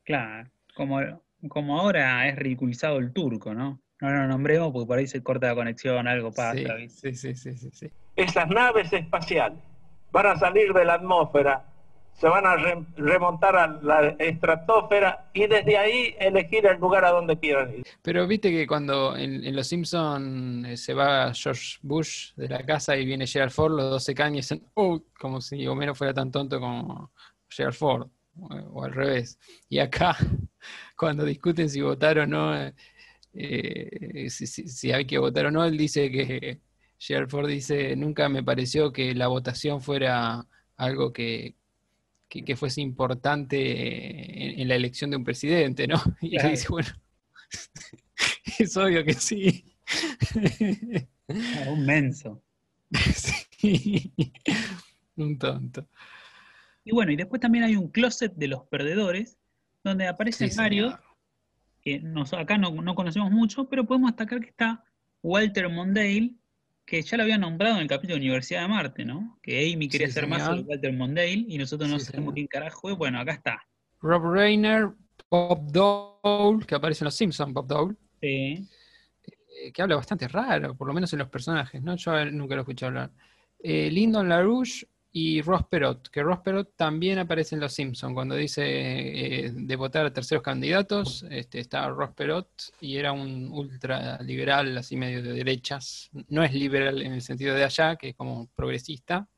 Claro. 0.04 0.49
Como, 0.76 0.99
como 1.47 1.80
ahora 1.80 2.28
es 2.28 2.36
ridiculizado 2.36 2.97
el 2.97 3.13
turco, 3.13 3.54
¿no? 3.54 3.83
No 4.03 4.11
lo 4.11 4.27
nombremos 4.27 4.73
porque 4.73 4.85
por 4.85 4.97
ahí 4.97 5.07
se 5.07 5.23
corta 5.23 5.47
la 5.47 5.55
conexión, 5.55 6.07
algo 6.09 6.29
pasa. 6.33 6.57
Sí, 6.89 6.89
sí, 6.89 7.15
sí, 7.15 7.35
sí, 7.35 7.57
sí, 7.57 7.69
sí. 7.71 7.87
Esas 8.17 8.49
naves 8.49 8.91
espaciales 8.91 9.59
van 10.11 10.25
a 10.27 10.35
salir 10.37 10.73
de 10.73 10.83
la 10.83 10.95
atmósfera, 10.95 11.63
se 12.13 12.27
van 12.27 12.45
a 12.45 12.57
re- 12.57 12.83
remontar 12.97 13.55
a 13.55 13.65
la 13.67 14.09
estratosfera 14.19 15.29
y 15.33 15.47
desde 15.47 15.77
ahí 15.77 16.15
elegir 16.19 16.65
el 16.67 16.79
lugar 16.79 17.05
a 17.05 17.11
donde 17.11 17.39
quieran 17.39 17.73
ir. 17.75 17.83
Pero 18.01 18.27
viste 18.27 18.51
que 18.51 18.67
cuando 18.67 19.15
en, 19.15 19.43
en 19.43 19.55
Los 19.55 19.67
Simpson 19.67 20.65
eh, 20.65 20.75
se 20.75 20.93
va 20.93 21.33
George 21.33 21.77
Bush 21.81 22.33
de 22.35 22.49
la 22.49 22.63
casa 22.65 22.97
y 22.97 23.05
viene 23.05 23.25
Gerald 23.25 23.51
Ford, 23.51 23.71
los 23.71 23.89
dos 23.89 24.03
se 24.03 24.13
caen 24.13 24.33
y 24.35 24.39
dicen, 24.39 24.63
oh, 24.73 25.01
como 25.17 25.39
si 25.39 25.65
Homero 25.65 25.95
fuera 25.95 26.13
tan 26.13 26.29
tonto 26.29 26.59
como 26.59 27.09
Gerald 27.49 27.73
Ford, 27.75 28.07
o, 28.37 28.47
o 28.47 28.83
al 28.83 28.91
revés. 28.93 29.39
Y 29.69 29.79
acá, 29.79 30.17
cuando 30.97 31.23
discuten 31.25 31.69
si 31.69 31.81
votar 31.81 32.19
o 32.19 32.27
no, 32.27 32.53
eh, 33.34 34.30
si, 34.30 34.48
si- 34.48 34.67
si 34.67 34.91
hay 34.91 35.06
que 35.06 35.17
votar 35.17 35.46
o 35.48 35.52
no, 35.52 35.65
él 35.65 35.78
dice 35.78 36.12
que 36.12 36.62
Gerald 37.00 37.30
Ford 37.30 37.48
dice, 37.48 37.96
nunca 37.96 38.30
me 38.30 38.43
pareció 38.43 38.91
que 38.93 39.13
la 39.15 39.28
votación 39.28 39.82
fuera 39.82 40.46
algo 40.78 41.12
que, 41.13 41.56
que, 42.30 42.43
que 42.46 42.56
fuese 42.56 42.82
importante 42.82 44.54
en, 44.54 44.60
en 44.62 44.67
la 44.67 44.76
elección 44.76 45.12
de 45.12 45.17
un 45.17 45.24
presidente, 45.24 45.88
¿no? 45.88 46.02
Y 46.22 46.38
él 46.39 46.52
dice, 46.52 46.67
bueno, 46.69 46.89
es 48.60 48.78
obvio 48.78 49.04
que 49.04 49.13
sí. 49.13 49.65
Ah, 51.30 51.69
un 51.72 51.86
menso. 51.86 52.43
Sí. 53.63 54.13
Un 55.15 55.38
tonto. 55.39 55.88
Y 56.84 56.91
bueno, 56.91 57.12
y 57.13 57.15
después 57.15 57.39
también 57.39 57.63
hay 57.63 57.78
un 57.78 57.88
closet 57.89 58.34
de 58.36 58.48
los 58.50 58.63
perdedores, 58.67 59.38
donde 59.86 60.08
aparecen 60.08 60.52
Sí, 60.52 60.58
varios. 60.58 60.96
Que 61.84 62.00
nos, 62.00 62.34
acá 62.34 62.58
no, 62.58 62.72
no 62.72 62.96
conocemos 62.96 63.32
mucho, 63.32 63.67
pero 63.69 63.86
podemos 63.86 64.12
destacar 64.12 64.39
que 64.39 64.50
está 64.50 64.84
Walter 65.22 65.69
Mondale, 65.69 66.36
que 66.86 67.02
ya 67.02 67.17
lo 67.17 67.24
había 67.24 67.38
nombrado 67.38 67.76
en 67.76 67.82
el 67.84 67.88
capítulo 67.88 68.15
de 68.15 68.22
Universidad 68.22 68.62
de 68.63 68.67
Marte, 68.67 69.06
¿no? 69.06 69.38
Que 69.41 69.72
Amy 69.74 69.88
quería 69.89 70.08
Sí, 70.08 70.13
ser 70.13 70.28
más 70.28 70.43
sobre 70.46 70.62
Walter 70.62 70.93
Mondale 70.93 71.46
y 71.48 71.58
nosotros 71.58 71.89
no 71.89 72.00
Sí, 72.00 72.06
sabemos 72.06 72.26
señor. 72.28 72.34
quién 72.36 72.48
carajo 72.48 72.89
es. 72.89 72.98
Bueno, 72.98 73.19
acá 73.19 73.34
está. 73.34 73.62
Rob 74.02 74.34
Reiner, 74.34 74.89
Bob 75.30 75.72
Dole, 75.72 76.65
que 76.65 76.76
aparece 76.76 77.04
en 77.04 77.06
Los 77.06 77.15
Simpsons, 77.15 77.54
Bob 77.54 77.67
Dole, 77.67 77.96
Sí. 78.22 78.67
eh, 79.62 79.72
que 79.74 79.82
habla 79.82 79.96
bastante 79.96 80.28
raro, 80.28 80.76
por 80.76 80.88
lo 80.88 80.93
menos 80.93 81.12
en 81.13 81.19
los 81.19 81.30
personajes, 81.30 81.82
¿no? 81.82 81.96
Yo 81.96 82.17
él 82.17 82.36
nunca 82.38 82.56
lo 82.56 82.62
escuché 82.62 82.86
hablar. 82.86 83.12
Eh, 83.60 83.89
Lyndon 83.89 84.28
LaRouche 84.28 84.86
y 85.15 85.43
Ross 85.43 85.67
Perot, 85.69 86.10
que 86.10 86.23
Ross 86.23 86.39
Perot 86.39 86.76
también 86.76 87.19
aparece 87.19 87.54
en 87.54 87.62
Los 87.62 87.73
Simpsons, 87.73 88.15
cuando 88.15 88.34
dice 88.34 88.63
eh, 88.65 89.52
de 89.54 89.76
votar 89.76 90.08
a 90.08 90.12
terceros 90.12 90.43
candidatos, 90.43 91.23
este, 91.30 91.60
está 91.60 91.88
Ross 91.89 92.15
Perot 92.15 92.49
y 92.82 92.97
era 92.97 93.12
un 93.12 93.47
ultraliberal, 93.52 94.76
así 94.76 94.97
medio 94.97 95.21
de 95.21 95.34
derechas. 95.34 96.10
No 96.30 96.43
es 96.43 96.52
liberal 96.52 96.99
en 97.04 97.13
el 97.13 97.21
sentido 97.21 97.54
de 97.54 97.63
allá, 97.63 97.95
que 97.95 98.10
es 98.10 98.15
como 98.15 98.47
progresista, 98.56 99.30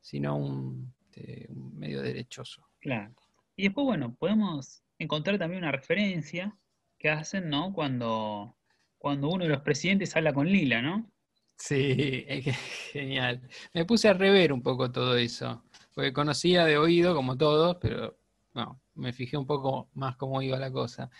sino 0.00 0.34
un, 0.34 0.94
este, 1.10 1.46
un 1.50 1.78
medio 1.78 2.00
derechoso. 2.00 2.66
Claro. 2.80 3.12
Y 3.54 3.64
después, 3.64 3.84
bueno, 3.84 4.14
podemos 4.14 4.82
encontrar 4.98 5.38
también 5.38 5.62
una 5.62 5.72
referencia 5.72 6.56
que 6.98 7.10
hacen, 7.10 7.50
¿no? 7.50 7.74
Cuando, 7.74 8.56
cuando 8.96 9.28
uno 9.28 9.44
de 9.44 9.50
los 9.50 9.60
presidentes 9.60 10.16
habla 10.16 10.32
con 10.32 10.46
Lila, 10.46 10.80
¿no? 10.80 11.11
Sí, 11.56 12.24
es 12.28 12.44
que- 12.44 12.52
genial. 12.52 13.40
Me 13.72 13.84
puse 13.84 14.08
a 14.08 14.12
rever 14.14 14.52
un 14.52 14.62
poco 14.62 14.90
todo 14.90 15.16
eso, 15.16 15.64
porque 15.94 16.12
conocía 16.12 16.64
de 16.64 16.78
oído 16.78 17.14
como 17.14 17.36
todos, 17.36 17.76
pero 17.80 18.18
no, 18.54 18.80
me 18.94 19.12
fijé 19.12 19.36
un 19.36 19.46
poco 19.46 19.88
más 19.94 20.16
cómo 20.16 20.42
iba 20.42 20.58
la 20.58 20.70
cosa. 20.70 21.10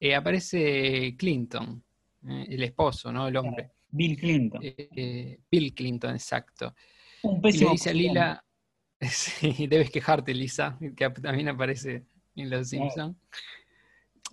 Eh, 0.00 0.14
aparece 0.14 1.14
Clinton, 1.16 1.82
eh, 2.28 2.46
el 2.48 2.62
esposo, 2.62 3.12
¿no? 3.12 3.28
El 3.28 3.36
hombre. 3.36 3.70
Bill 3.90 4.16
Clinton. 4.16 4.60
Eh, 4.64 5.38
Bill 5.50 5.74
Clinton, 5.74 6.14
exacto. 6.14 6.74
Un 7.22 7.34
Y 7.34 7.36
le 7.36 7.40
pésimo 7.42 7.70
dice 7.72 7.90
a. 7.90 7.92
Lila, 7.92 8.44
sí, 9.00 9.66
debes 9.66 9.90
quejarte, 9.90 10.34
Lisa, 10.34 10.78
que 10.96 11.10
también 11.10 11.48
aparece 11.48 12.06
en 12.34 12.50
Los. 12.50 12.68
Simpsons. 12.70 13.16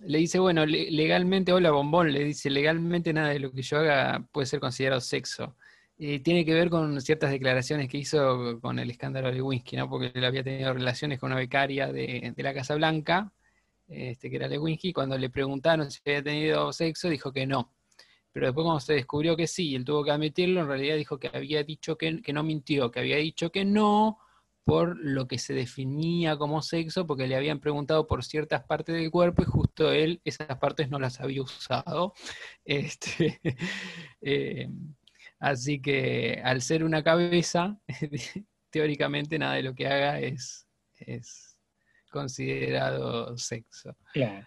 Le 0.00 0.18
dice, 0.18 0.38
bueno, 0.38 0.64
legalmente, 0.66 1.52
hola 1.52 1.70
bombón, 1.70 2.12
le 2.12 2.24
dice, 2.24 2.50
legalmente 2.50 3.12
nada 3.12 3.30
de 3.30 3.38
lo 3.40 3.52
que 3.52 3.62
yo 3.62 3.78
haga 3.78 4.26
puede 4.32 4.46
ser 4.46 4.60
considerado 4.60 5.00
sexo. 5.00 5.56
tiene 5.98 6.44
que 6.44 6.54
ver 6.54 6.70
con 6.70 7.00
ciertas 7.00 7.30
declaraciones 7.30 7.88
que 7.88 7.98
hizo 7.98 8.60
con 8.60 8.78
el 8.78 8.90
escándalo 8.90 9.28
de 9.28 9.34
Lewinsky, 9.34 9.76
¿no? 9.76 9.90
Porque 9.90 10.10
él 10.14 10.24
había 10.24 10.42
tenido 10.42 10.72
relaciones 10.72 11.18
con 11.18 11.30
una 11.32 11.40
becaria 11.40 11.92
de, 11.92 12.34
la 12.36 12.54
Casa 12.54 12.74
Blanca, 12.76 13.32
este, 13.88 14.30
que 14.30 14.36
era 14.36 14.48
Lewinsky, 14.48 14.92
cuando 14.92 15.18
le 15.18 15.30
preguntaron 15.30 15.90
si 15.90 16.00
había 16.06 16.22
tenido 16.22 16.72
sexo, 16.72 17.08
dijo 17.08 17.32
que 17.32 17.46
no. 17.46 17.72
Pero 18.32 18.46
después 18.46 18.64
cuando 18.64 18.80
se 18.80 18.94
descubrió 18.94 19.36
que 19.36 19.46
sí, 19.46 19.74
él 19.74 19.84
tuvo 19.84 20.04
que 20.04 20.12
admitirlo, 20.12 20.60
en 20.62 20.68
realidad 20.68 20.96
dijo 20.96 21.18
que 21.18 21.30
había 21.32 21.62
dicho 21.64 21.98
que, 21.98 22.22
que 22.22 22.32
no 22.32 22.42
mintió, 22.42 22.90
que 22.90 23.00
había 23.00 23.16
dicho 23.16 23.50
que 23.50 23.64
no, 23.64 24.18
por 24.64 24.98
lo 24.98 25.26
que 25.26 25.38
se 25.38 25.54
definía 25.54 26.36
como 26.36 26.62
sexo, 26.62 27.06
porque 27.06 27.26
le 27.26 27.36
habían 27.36 27.60
preguntado 27.60 28.06
por 28.06 28.24
ciertas 28.24 28.64
partes 28.64 28.94
del 28.94 29.10
cuerpo 29.10 29.42
y 29.42 29.46
justo 29.46 29.92
él 29.92 30.20
esas 30.24 30.58
partes 30.58 30.90
no 30.90 30.98
las 30.98 31.20
había 31.20 31.42
usado. 31.42 32.14
Este, 32.64 33.40
eh, 34.20 34.68
así 35.40 35.80
que 35.80 36.40
al 36.44 36.62
ser 36.62 36.84
una 36.84 37.02
cabeza, 37.02 37.80
teóricamente 38.70 39.38
nada 39.38 39.54
de 39.54 39.62
lo 39.62 39.74
que 39.74 39.88
haga 39.88 40.20
es, 40.20 40.68
es 40.94 41.58
considerado 42.10 43.36
sexo. 43.38 43.96
Claro. 44.12 44.46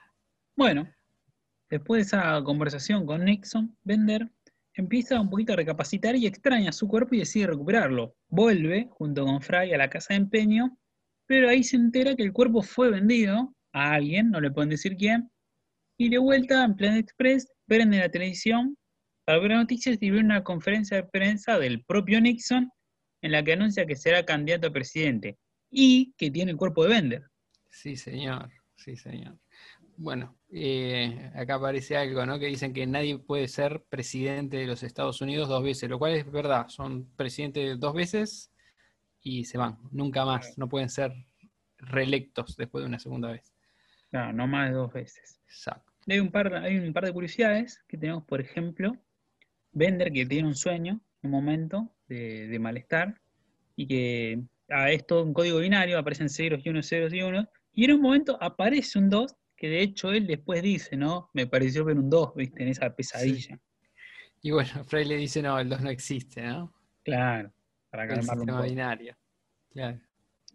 Bueno, 0.56 0.88
después 1.70 2.00
de 2.00 2.18
esa 2.18 2.42
conversación 2.44 3.06
con 3.06 3.26
Nixon, 3.26 3.76
Bender 3.84 4.30
empieza 4.76 5.20
un 5.20 5.30
poquito 5.30 5.54
a 5.54 5.58
recapacitar 5.58 6.16
y 6.16 6.26
extraña 6.26 6.72
su 6.72 6.88
cuerpo 6.88 7.16
y 7.16 7.20
decide 7.20 7.48
recuperarlo. 7.48 8.16
Vuelve 8.30 8.88
junto 8.92 9.26
con 9.26 9.42
Fry 9.42 9.74
a 9.74 9.78
la 9.78 9.90
casa 9.90 10.14
de 10.14 10.22
empeño, 10.22 10.78
pero 11.28 11.50
ahí 11.50 11.64
se 11.64 11.76
entera 11.76 12.16
que 12.16 12.24
el 12.24 12.34
cuerpo 12.34 12.62
fue 12.62 12.90
vendido 12.90 13.54
a 13.74 13.94
alguien, 13.94 14.32
no 14.32 14.42
le 14.42 14.52
pueden 14.52 14.70
decir 14.70 14.96
quién, 14.98 15.30
y 15.98 16.10
de 16.10 16.18
vuelta 16.18 16.64
en 16.64 16.76
Planet 16.76 17.06
Express 17.06 17.52
prende 17.68 18.00
la 18.00 18.10
televisión 18.10 18.78
para 19.26 19.40
ver 19.40 19.52
noticias 19.52 19.98
y 20.02 20.12
una 20.12 20.44
conferencia 20.44 20.98
de 20.98 21.04
prensa 21.04 21.58
del 21.60 21.84
propio 21.86 22.20
Nixon 22.20 22.70
en 23.22 23.32
la 23.32 23.44
que 23.44 23.54
anuncia 23.54 23.86
que 23.86 23.96
será 23.96 24.26
candidato 24.26 24.68
a 24.68 24.74
presidente 24.74 25.38
y 25.72 26.14
que 26.18 26.30
tiene 26.30 26.52
el 26.52 26.58
cuerpo 26.58 26.84
de 26.84 26.90
Bender. 26.90 27.24
Sí, 27.70 27.96
señor, 27.96 28.50
sí, 28.76 28.98
señor. 28.98 29.40
Bueno, 29.98 30.36
eh, 30.52 31.32
acá 31.36 31.56
aparece 31.56 31.96
algo, 31.96 32.26
¿no? 32.26 32.40
Que 32.40 32.48
dicen 32.48 32.74
que 32.74 32.86
nadie 32.86 33.18
puede 33.20 33.48
ser 33.48 33.84
presidente 33.90 34.58
de 34.58 34.66
los 34.66 34.84
Estados 34.84 35.22
Unidos 35.22 35.50
dos 35.50 35.64
veces, 35.64 35.90
lo 35.90 36.00
cual 36.00 36.14
es 36.14 36.30
verdad, 36.32 36.68
son 36.68 37.06
presidentes 37.16 37.80
dos 37.80 37.94
veces 37.94 38.52
y 39.22 39.46
se 39.46 39.58
van, 39.58 39.78
nunca 39.92 40.26
más, 40.26 40.58
no 40.58 40.68
pueden 40.68 40.90
ser 40.90 41.14
reelectos 41.78 42.56
después 42.58 42.84
de 42.84 42.88
una 42.88 43.00
segunda 43.00 43.32
vez. 43.32 43.54
No, 44.12 44.34
no 44.34 44.48
más 44.48 44.70
de 44.70 44.76
dos 44.76 44.92
veces. 44.94 45.40
Exacto. 45.48 45.92
Hay 46.08 46.20
un 46.20 46.32
par, 46.32 46.54
hay 46.54 46.78
un 46.78 46.94
par 46.94 47.06
de 47.06 47.14
curiosidades 47.14 47.84
que 47.88 47.98
tenemos, 47.98 48.24
por 48.26 48.42
ejemplo, 48.42 48.98
Bender 49.72 50.12
que 50.12 50.26
tiene 50.26 50.48
un 50.48 50.56
sueño, 50.56 51.02
un 51.22 51.32
momento 51.32 51.96
de, 52.08 52.58
malestar, 52.60 53.20
y 53.76 53.88
que 53.88 54.44
a 54.70 54.92
esto 54.92 55.24
un 55.24 55.34
código 55.34 55.60
binario, 55.60 55.98
aparecen 55.98 56.30
ceros 56.30 56.64
y 56.64 56.70
unos, 56.70 56.88
ceros 56.88 57.14
y 57.14 57.22
unos, 57.22 57.48
y 57.74 57.86
en 57.86 57.94
un 57.94 58.02
momento 58.02 58.38
aparece 58.42 59.00
un 59.00 59.10
2 59.10 59.36
que 59.64 59.70
de 59.70 59.82
hecho 59.82 60.12
él 60.12 60.28
después 60.28 60.62
dice, 60.62 60.98
¿no? 60.98 61.30
Me 61.32 61.48
pareció 61.48 61.86
ver 61.86 61.98
un 61.98 62.10
2, 62.10 62.36
¿viste? 62.36 62.64
En 62.64 62.68
esa 62.68 62.94
pesadilla. 62.94 63.58
Y 64.42 64.52
bueno, 64.52 64.70
Frey 64.84 65.06
le 65.06 65.16
dice, 65.16 65.42
no, 65.42 65.58
el 65.58 65.70
2 65.70 65.80
no 65.80 65.90
existe, 65.90 66.42
¿no? 66.42 66.74
Claro, 67.02 67.50
para 67.90 68.06
calmarlo 68.06 68.58
un 68.58 68.62
binario. 68.62 69.16
Claro. 69.70 70.02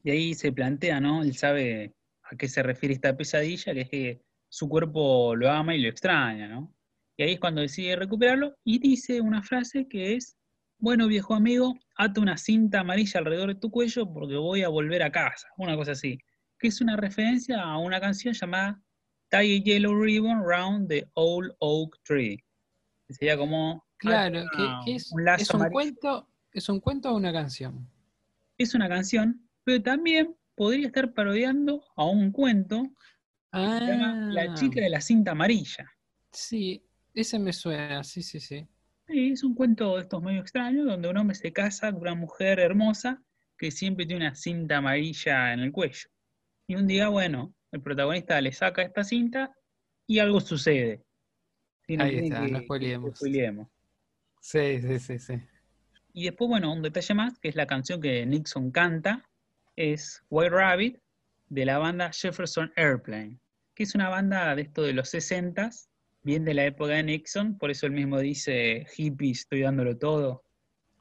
Y 0.05 0.11
ahí 0.11 0.35
se 0.35 0.53
plantea, 0.53 1.01
¿no? 1.01 1.23
Él 1.23 1.35
sabe 1.35 1.95
a 2.23 2.37
qué 2.37 2.49
se 2.49 2.63
refiere 2.63 2.95
esta 2.95 3.17
pesadilla, 3.17 3.73
que 3.73 3.81
es 3.81 3.89
que 3.89 4.21
su 4.51 4.69
cuerpo 4.69 5.35
lo 5.35 5.51
ama 5.51 5.75
y 5.75 5.81
lo 5.81 5.89
extraña, 5.89 6.47
¿no? 6.47 6.77
Y 7.17 7.23
ahí 7.23 7.33
es 7.33 7.41
cuando 7.41 7.63
decide 7.63 7.97
recuperarlo 7.97 8.59
y 8.63 8.79
dice 8.79 9.23
una 9.23 9.43
frase 9.43 9.89
que 9.89 10.17
es, 10.17 10.37
bueno 10.77 11.09
viejo 11.09 11.35
amigo, 11.35 11.79
ata 11.97 12.21
una 12.21 12.37
cinta 12.37 12.81
amarilla 12.81 13.21
alrededor 13.21 13.55
de 13.55 13.59
tu 13.59 13.71
cuello 13.71 14.13
porque 14.13 14.37
voy 14.37 14.65
a 14.65 14.69
volver 14.69 15.03
a 15.03 15.11
casa, 15.11 15.49
una 15.57 15.77
cosa 15.77 15.93
así, 15.93 16.19
que 16.59 16.69
es 16.69 16.83
una 16.83 16.99
referencia 16.99 17.63
a 17.63 17.79
una 17.79 18.03
canción 18.03 18.35
llamada 18.35 18.83
tie 19.31 19.57
a 19.57 19.61
yellow 19.61 19.95
ribbon 19.95 20.43
round 20.43 20.89
the 20.89 21.07
old 21.15 21.51
oak 21.61 21.99
tree. 22.05 22.43
Sería 23.09 23.37
como. 23.37 23.85
Claro, 23.99 24.45
que, 24.85 24.95
es, 24.95 25.11
un, 25.11 25.29
¿es 25.29 25.51
un 25.51 25.69
cuento, 25.71 26.29
¿es 26.53 26.69
un 26.69 26.79
cuento 26.79 27.11
o 27.11 27.17
una 27.17 27.33
canción? 27.33 27.91
Es 28.57 28.75
una 28.75 28.89
canción, 28.89 29.49
pero 29.65 29.83
también 29.83 30.37
podría 30.55 30.87
estar 30.87 31.13
parodiando 31.15 31.85
a 31.97 32.05
un 32.05 32.31
cuento 32.31 32.83
que 33.53 33.59
se 33.59 33.87
llama 33.87 34.31
La 34.33 34.43
ah. 34.43 34.55
chica 34.55 34.81
de 34.81 34.91
la 34.91 35.01
cinta 35.01 35.33
amarilla. 35.33 35.91
Sí, 36.31 36.85
ese 37.15 37.39
me 37.39 37.53
suena, 37.53 38.05
sí, 38.05 38.23
sí, 38.23 38.39
sí. 38.39 38.69
Sí, 39.09 39.31
es 39.33 39.43
un 39.43 39.55
cuento 39.55 39.97
de 39.97 40.03
estos 40.03 40.23
medio 40.23 40.41
extraños, 40.41 40.87
donde 40.87 41.09
un 41.09 41.17
hombre 41.17 41.35
se 41.35 41.53
casa 41.53 41.91
con 41.91 42.03
una 42.03 42.15
mujer 42.15 42.61
hermosa 42.61 43.23
que 43.57 43.71
siempre 43.71 44.07
tiene 44.07 44.27
una 44.27 44.35
cinta 44.35 44.77
amarilla 44.77 45.53
en 45.53 45.61
el 45.61 45.73
cuello. 45.73 46.09
Y 46.69 46.77
un 46.77 46.87
día, 46.87 47.09
bueno, 47.09 47.55
el 47.73 47.83
protagonista 47.83 48.41
le 48.41 48.53
saca 48.53 48.83
esta 48.83 49.05
cinta 49.05 49.55
y 50.07 50.19
algo 50.19 50.41
sucede. 50.41 51.05
Ahí 51.99 52.19
está, 52.19 52.47
no 52.47 52.61
spoilemos. 52.61 53.19
Sí, 54.41 54.81
sí, 54.81 54.99
sí, 54.99 55.19
sí. 55.19 55.35
Y 56.13 56.25
después, 56.25 56.49
bueno, 56.49 56.73
un 56.73 56.83
detalle 56.83 57.15
más, 57.15 57.39
que 57.39 57.49
es 57.49 57.55
la 57.55 57.67
canción 57.67 58.01
que 58.01 58.25
Nixon 58.27 58.71
canta, 58.71 59.29
es 59.77 60.25
White 60.31 60.51
Rabbit, 60.51 60.99
de 61.49 61.65
la 61.65 61.79
banda 61.79 62.11
Jefferson 62.13 62.73
Airplane, 62.77 63.39
que 63.75 63.85
es 63.85 63.95
una 63.95 64.09
banda 64.09 64.55
de 64.55 64.63
esto 64.63 64.83
de 64.83 64.93
los 64.93 65.09
60 65.11 65.71
bien 66.23 66.45
de 66.45 66.55
la 66.55 66.67
época 66.67 66.93
de 66.93 67.03
Nixon, 67.05 67.57
por 67.57 67.71
eso 67.71 67.87
él 67.87 67.93
mismo 67.93 68.19
dice, 68.19 68.87
hippie, 68.97 69.31
estoy 69.31 69.61
dándolo 69.63 69.97
todo. 69.97 70.45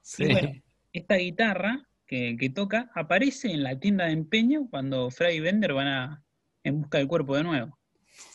Sí. 0.02 0.24
Y 0.24 0.32
bueno, 0.32 0.52
esta 0.94 1.16
guitarra 1.16 1.86
que, 2.06 2.38
que, 2.40 2.50
toca 2.50 2.90
aparece 2.96 3.52
en 3.52 3.64
la 3.64 3.78
tienda 3.78 4.06
de 4.06 4.14
empeño 4.14 4.70
cuando 4.70 5.10
Freddy 5.10 5.38
y 5.38 5.40
Bender 5.42 5.74
van 5.74 5.88
a, 5.88 6.24
en 6.68 6.82
busca 6.82 6.98
del 6.98 7.08
cuerpo 7.08 7.36
de 7.36 7.44
nuevo. 7.44 7.78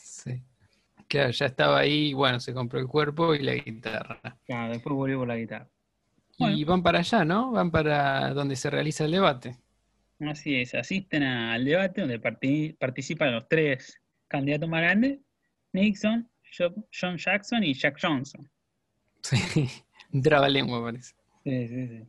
Sí. 0.03 0.43
Claro, 1.09 1.31
ya 1.31 1.47
estaba 1.47 1.79
ahí, 1.79 2.15
bueno, 2.15 2.41
se 2.41 2.55
compró 2.55 2.81
el 2.81 2.87
cuerpo 2.87 3.35
y 3.35 3.41
la 3.41 3.55
guitarra. 3.55 4.21
Claro, 4.47 4.73
después 4.73 4.95
volvió 4.95 5.19
por 5.19 5.29
la 5.29 5.37
guitarra. 5.37 5.69
Y 6.39 6.65
van 6.65 6.83
para 6.83 7.01
allá, 7.01 7.25
¿no? 7.25 7.53
Van 7.53 7.71
para 7.71 8.33
donde 8.35 8.57
se 8.57 8.71
realiza 8.71 9.05
el 9.05 9.13
debate. 9.13 9.57
Así 10.21 10.57
es, 10.57 10.75
asisten 10.75 11.23
al 11.23 11.65
debate 11.65 12.01
donde 12.01 12.19
participan 12.19 13.33
los 13.33 13.49
tres 13.49 14.01
candidatos 14.29 14.69
más 14.69 14.83
grandes, 14.83 15.19
Nixon, 15.73 16.29
John 16.57 17.17
Jackson 17.17 17.65
y 17.65 17.75
Jack 17.75 17.99
Johnson. 18.01 18.49
Sí, 19.23 19.69
traba 20.23 20.49
lengua 20.49 20.83
parece. 20.83 21.15
Sí, 21.45 21.69
sí, 21.69 21.89
sí. 21.89 22.03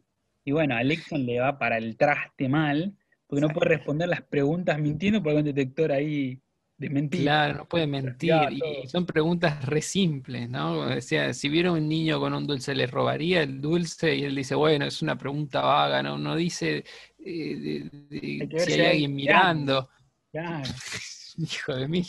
Y 0.45 0.51
bueno, 0.51 0.75
a 0.75 0.83
Nixon 0.83 1.25
le 1.25 1.39
va 1.39 1.57
para 1.57 1.77
el 1.77 1.97
traste 1.97 2.49
mal, 2.49 2.95
porque 3.33 3.47
no 3.47 3.49
puede 3.49 3.69
responder 3.69 4.07
las 4.07 4.21
preguntas 4.21 4.77
mintiendo 4.77 5.23
porque 5.23 5.37
hay 5.37 5.39
un 5.39 5.45
detector 5.45 5.91
ahí 5.91 6.39
de 6.77 6.87
mentiras. 6.87 7.23
Claro, 7.23 7.57
no 7.57 7.65
puede 7.67 7.87
mentir. 7.87 8.31
Y 8.51 8.87
son 8.87 9.07
preguntas 9.07 9.65
re 9.65 9.81
simples, 9.81 10.47
¿no? 10.47 10.81
O 10.81 11.01
sea, 11.01 11.33
si 11.33 11.49
viera 11.49 11.71
un 11.71 11.89
niño 11.89 12.19
con 12.19 12.35
un 12.35 12.45
dulce, 12.45 12.75
¿le 12.75 12.85
robaría 12.85 13.41
el 13.41 13.59
dulce? 13.59 14.15
Y 14.15 14.25
él 14.25 14.35
dice, 14.35 14.53
bueno, 14.53 14.85
es 14.85 15.01
una 15.01 15.17
pregunta 15.17 15.61
vaga, 15.61 16.03
no, 16.03 16.19
no 16.19 16.35
dice 16.35 16.85
eh, 17.17 17.89
si 18.11 18.73
hay, 18.73 18.85
alguien 18.85 19.15
mirando. 19.15 19.89
Claro. 20.31 20.69
Hijo 21.37 21.75
de 21.75 21.87
mí. 21.87 22.05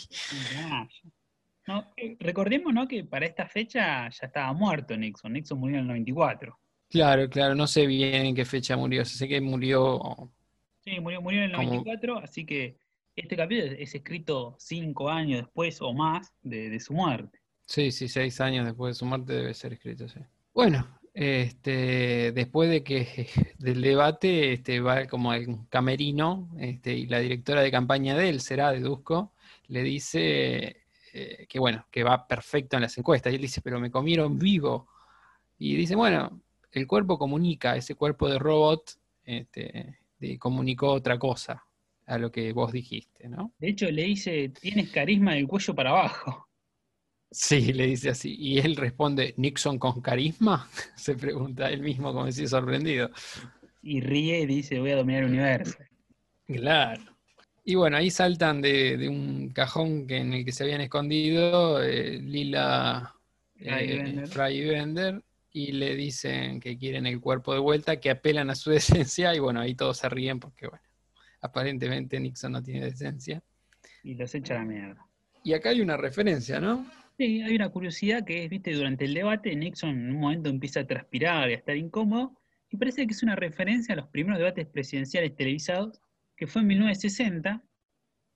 Eh, 1.97 2.17
recordemos, 2.19 2.71
¿no? 2.71 2.87
Que 2.87 3.03
para 3.03 3.25
esta 3.25 3.47
fecha 3.47 4.07
ya 4.09 4.27
estaba 4.27 4.53
muerto 4.53 4.95
Nixon. 4.95 5.33
Nixon 5.33 5.57
murió 5.57 5.77
en 5.77 5.81
el 5.81 5.87
94. 5.87 6.59
Claro, 6.87 7.27
claro, 7.31 7.55
no 7.55 7.65
sé 7.65 7.87
bien 7.87 8.27
en 8.27 8.35
qué 8.35 8.45
fecha 8.45 8.77
murió. 8.77 9.03
Sé 9.05 9.27
que 9.27 9.41
murió 9.41 10.31
Sí, 10.85 10.99
murió, 10.99 11.19
murió 11.19 11.39
en 11.39 11.45
el 11.45 11.51
94, 11.53 12.19
así 12.19 12.45
que 12.45 12.77
este 13.15 13.35
capítulo 13.35 13.71
es 13.71 13.95
escrito 13.95 14.55
cinco 14.59 15.09
años 15.09 15.41
después 15.41 15.81
o 15.81 15.93
más 15.93 16.31
de, 16.43 16.79
su 16.79 16.93
muerte. 16.93 17.39
Sí, 17.65 17.91
sí, 17.91 18.07
seis 18.07 18.39
años 18.39 18.65
después 18.65 18.95
de 18.95 18.99
su 18.99 19.05
muerte 19.05 19.33
debe 19.33 19.53
ser 19.55 19.73
escrito, 19.73 20.07
sí. 20.07 20.19
Bueno, 20.53 20.87
este, 21.11 22.31
después 22.33 22.69
de 22.69 22.83
que 22.83 23.27
del 23.57 23.81
debate 23.81 24.53
este, 24.53 24.79
va 24.79 25.07
como 25.07 25.33
el 25.33 25.57
camerino 25.69 26.49
este, 26.59 26.93
y 26.93 27.07
la 27.07 27.19
directora 27.19 27.61
de 27.61 27.71
campaña 27.71 28.15
de 28.15 28.29
él, 28.29 28.39
será 28.39 28.71
deduzco, 28.71 29.33
le 29.67 29.81
dice 29.81 30.83
eh, 31.13 31.47
que 31.49 31.59
bueno, 31.59 31.87
que 31.89 32.03
va 32.03 32.27
perfecto 32.27 32.75
en 32.75 32.83
las 32.83 32.97
encuestas. 32.97 33.33
Y 33.33 33.37
él 33.37 33.41
dice, 33.41 33.61
pero 33.61 33.79
me 33.79 33.89
comieron 33.89 34.37
vivo. 34.37 34.87
Y 35.57 35.75
dice, 35.75 35.95
bueno, 35.95 36.41
el 36.71 36.85
cuerpo 36.85 37.17
comunica, 37.17 37.75
ese 37.75 37.95
cuerpo 37.95 38.29
de 38.29 38.37
robot, 38.37 38.99
este, 39.23 39.97
comunicó 40.39 40.91
otra 40.91 41.17
cosa 41.19 41.63
a 42.05 42.17
lo 42.17 42.31
que 42.31 42.53
vos 42.53 42.71
dijiste, 42.71 43.27
¿no? 43.27 43.53
De 43.57 43.69
hecho, 43.69 43.89
le 43.89 44.03
dice, 44.03 44.49
tienes 44.49 44.91
carisma 44.91 45.33
del 45.33 45.47
cuello 45.47 45.73
para 45.73 45.89
abajo. 45.91 46.47
Sí, 47.31 47.73
le 47.73 47.87
dice 47.87 48.09
así. 48.09 48.35
Y 48.37 48.59
él 48.59 48.75
responde, 48.75 49.33
¿Nixon 49.37 49.77
con 49.79 50.01
carisma? 50.01 50.69
Se 50.95 51.15
pregunta 51.15 51.69
él 51.69 51.81
mismo 51.81 52.13
como 52.13 52.31
si 52.31 52.47
sorprendido. 52.47 53.09
Y 53.81 54.01
ríe 54.01 54.41
y 54.41 54.45
dice, 54.45 54.79
voy 54.79 54.91
a 54.91 54.97
dominar 54.97 55.23
el 55.23 55.29
universo. 55.29 55.77
Claro. 56.47 57.03
Y 57.63 57.75
bueno, 57.75 57.97
ahí 57.97 58.11
saltan 58.11 58.61
de, 58.61 59.09
un 59.09 59.49
cajón 59.49 60.05
que, 60.07 60.17
en 60.17 60.33
el 60.33 60.45
que 60.45 60.51
se 60.51 60.63
habían 60.63 60.81
escondido 60.81 61.81
eh, 61.83 62.19
Lila, 62.21 63.15
Fry 63.57 64.53
y 64.53 64.65
Bender, 64.65 65.21
y 65.55 65.71
le 65.71 65.95
dicen 65.95 66.59
que 66.59 66.77
quieren 66.77 67.05
el 67.05 67.21
cuerpo 67.21 67.53
de 67.53 67.61
vuelta, 67.61 68.01
que 68.01 68.09
apelan 68.09 68.49
a 68.49 68.55
su 68.55 68.71
decencia, 68.71 69.33
y 69.33 69.39
bueno, 69.39 69.61
ahí 69.61 69.73
todos 69.73 69.97
se 69.99 70.09
ríen 70.09 70.37
porque, 70.37 70.67
bueno, 70.67 70.83
aparentemente 71.39 72.19
Nixon 72.19 72.51
no 72.51 72.61
tiene 72.61 72.83
decencia. 72.83 73.41
Y 74.03 74.15
los 74.15 74.35
echa 74.35 74.55
a 74.55 74.57
la 74.57 74.65
mierda. 74.65 75.07
Y 75.45 75.53
acá 75.53 75.69
hay 75.69 75.79
una 75.79 75.95
referencia, 75.95 76.59
¿no? 76.59 76.85
Sí, 77.17 77.41
hay 77.41 77.55
una 77.55 77.69
curiosidad 77.69 78.25
que 78.25 78.43
es, 78.43 78.49
viste, 78.49 78.73
durante 78.73 79.05
el 79.05 79.13
debate 79.13 79.55
Nixon 79.55 79.91
en 79.91 80.11
un 80.11 80.19
momento 80.19 80.49
empieza 80.49 80.81
a 80.81 80.87
transpirar 80.87 81.49
y 81.49 81.53
a 81.53 81.55
estar 81.55 81.77
incómodo, 81.77 82.37
y 82.69 82.75
parece 82.75 83.07
que 83.07 83.13
es 83.13 83.23
una 83.23 83.37
referencia 83.37 83.93
a 83.93 83.95
los 83.95 84.09
primeros 84.09 84.39
debates 84.39 84.67
presidenciales 84.67 85.37
televisados, 85.37 86.01
que 86.35 86.47
fue 86.47 86.63
en 86.63 86.67
1960, 86.67 87.63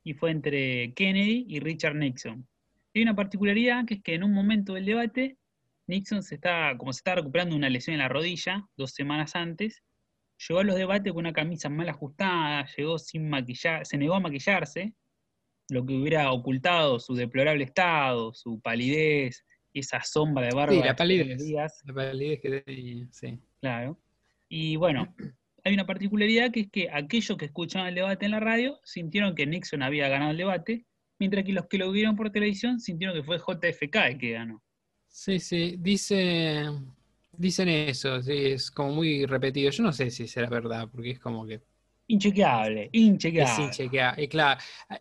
y 0.06 0.14
fue 0.14 0.32
entre 0.32 0.94
Kennedy 0.94 1.46
y 1.50 1.60
Richard 1.60 1.96
Nixon. 1.96 2.48
hay 2.96 3.02
una 3.02 3.14
particularidad 3.18 3.84
que 3.84 3.96
es 3.96 4.02
que 4.02 4.14
en 4.14 4.24
un 4.24 4.32
momento 4.32 4.76
del 4.76 4.86
debate 4.86 5.39
Nixon 5.90 6.22
se 6.22 6.36
está, 6.36 6.76
como 6.78 6.94
se 6.94 7.00
está 7.00 7.16
recuperando 7.16 7.56
una 7.56 7.68
lesión 7.68 7.96
en 7.96 8.00
la 8.00 8.08
rodilla, 8.08 8.64
dos 8.78 8.92
semanas 8.92 9.36
antes, 9.36 9.82
llegó 10.48 10.60
a 10.60 10.64
los 10.64 10.76
debates 10.76 11.12
con 11.12 11.22
una 11.22 11.34
camisa 11.34 11.68
mal 11.68 11.90
ajustada, 11.90 12.68
llegó 12.78 13.00
sin 13.00 13.28
maquillar, 13.28 13.86
se 13.88 13.98
negó 13.98 14.14
a 14.14 14.20
maquillarse, 14.20 14.94
lo 15.70 15.84
que 15.86 15.96
hubiera 15.96 16.32
ocultado 16.32 17.00
su 17.00 17.16
deplorable 17.16 17.64
estado, 17.64 18.36
su 18.36 18.62
palidez, 18.62 19.44
esa 19.74 20.02
sombra 20.04 20.46
de 20.46 20.56
barba. 20.56 20.74
Sí, 20.74 20.82
la 20.84 20.96
palidez. 20.96 21.42
La 21.86 21.94
palidez 21.94 22.40
que 22.40 23.08
sí. 23.12 23.40
Claro. 23.60 24.00
Y 24.48 24.76
bueno, 24.76 25.16
hay 25.64 25.74
una 25.74 25.88
particularidad 25.88 26.52
que 26.52 26.62
es 26.62 26.70
que 26.70 26.90
aquellos 26.92 27.36
que 27.36 27.46
escuchaban 27.46 27.88
el 27.88 27.96
debate 27.96 28.26
en 28.26 28.32
la 28.32 28.40
radio 28.40 28.80
sintieron 28.84 29.34
que 29.34 29.48
Nixon 29.48 29.82
había 29.82 30.08
ganado 30.08 30.32
el 30.32 30.38
debate, 30.38 30.86
mientras 31.18 31.44
que 31.44 31.54
los 31.54 31.66
que 31.66 31.80
lo 31.80 31.92
vieron 31.92 32.16
por 32.16 32.32
televisión 32.32 32.80
sintieron 32.80 33.16
que 33.16 33.24
fue 33.24 33.40
JFK 33.40 33.96
el 34.08 34.18
que 34.20 34.32
ganó. 34.34 34.64
Sí, 35.10 35.40
sí, 35.40 35.76
dice, 35.78 36.70
dicen 37.34 37.68
eso, 37.68 38.22
sí, 38.22 38.34
es 38.34 38.72
como 38.72 38.94
muy 38.94 39.26
repetido. 39.26 39.72
Yo 39.72 39.84
no 39.84 39.92
sé 39.92 40.12
si 40.12 40.28
será 40.28 40.50
verdad, 40.50 40.88
porque 40.92 41.12
es 41.12 41.20
como 41.20 41.46
que... 41.46 41.62
Inchequeable, 42.08 42.90
inchequeable. 42.94 43.52
Es 43.52 43.60
inchequeable. 43.60 44.24
Y 44.24 44.28
claro, 44.28 44.60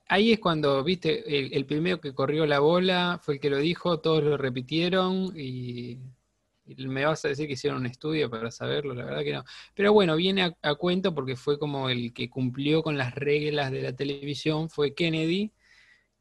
ahí 0.08 0.32
es 0.32 0.40
cuando, 0.40 0.82
viste, 0.84 1.56
el, 1.56 1.64
primero 1.64 2.00
que 2.00 2.12
corrió 2.12 2.46
la 2.46 2.58
bola 2.58 3.18
fue 3.22 3.34
el 3.34 3.40
que 3.40 3.48
lo 3.48 3.58
dijo, 3.58 4.00
todos 4.00 4.22
lo 4.22 4.36
repitieron 4.36 5.32
y, 5.36 5.98
me 6.66 7.06
vas 7.06 7.24
a 7.24 7.28
decir 7.28 7.46
que 7.46 7.54
hicieron 7.54 7.80
un 7.80 7.86
estudio 7.86 8.28
para 8.28 8.50
saberlo, 8.50 8.94
la 8.94 9.04
verdad 9.04 9.22
que 9.22 9.32
no. 9.32 9.44
Pero 9.74 9.92
bueno, 9.92 10.16
viene 10.16 10.54
a 10.60 10.74
cuento 10.74 11.14
porque 11.14 11.36
fue 11.36 11.58
como 11.58 11.88
el 11.88 12.12
que 12.12 12.28
cumplió 12.28 12.82
con 12.82 12.98
las 12.98 13.14
reglas 13.14 13.70
de 13.70 13.82
la 13.82 13.94
televisión, 13.94 14.68
fue 14.68 14.94
Kennedy, 14.94 15.52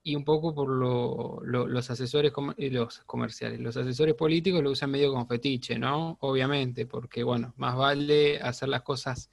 y 0.07 0.15
un 0.15 0.23
poco 0.23 0.55
por 0.55 0.69
los 0.69 1.89
asesores 1.89 2.31
eh, 2.57 2.71
los 2.71 2.99
comerciales. 2.99 3.59
Los 3.59 3.75
asesores 3.75 4.15
políticos 4.15 4.63
lo 4.63 4.71
usan 4.71 4.89
medio 4.89 5.11
como 5.11 5.27
fetiche, 5.27 5.77
¿no? 5.77 6.17
Obviamente, 6.21 6.85
porque 6.85 7.23
bueno, 7.23 7.53
más 7.57 7.75
vale 7.75 8.39
hacer 8.39 8.69
las 8.69 8.83
cosas 8.83 9.29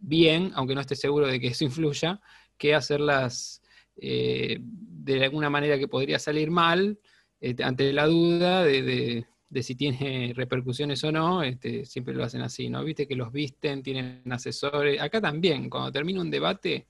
bien, 0.00 0.50
aunque 0.56 0.74
no 0.74 0.80
esté 0.80 0.96
seguro 0.96 1.28
de 1.28 1.38
que 1.38 1.46
eso 1.46 1.62
influya, 1.70 2.20
que 2.58 2.74
hacerlas 2.74 3.62
eh, 3.96 4.58
de 4.60 5.24
alguna 5.24 5.48
manera 5.48 5.78
que 5.78 5.86
podría 5.86 6.18
salir 6.18 6.50
mal, 6.50 6.98
este, 7.40 7.62
ante 7.62 7.92
la 7.92 8.08
duda 8.08 8.64
de, 8.64 9.24
si 9.60 9.76
tiene 9.76 10.32
repercusiones 10.34 11.04
o 11.04 11.12
no, 11.12 11.44
este, 11.44 11.86
siempre 11.86 12.12
lo 12.12 12.24
hacen 12.24 12.40
así, 12.40 12.68
¿no? 12.68 12.82
Viste 12.82 13.06
que 13.06 13.14
los 13.14 13.30
visten, 13.30 13.84
tienen 13.84 14.22
asesores. 14.32 15.00
Acá 15.00 15.20
también, 15.20 15.70
cuando 15.70 15.92
termina 15.92 16.20
un 16.22 16.30
debate, 16.32 16.88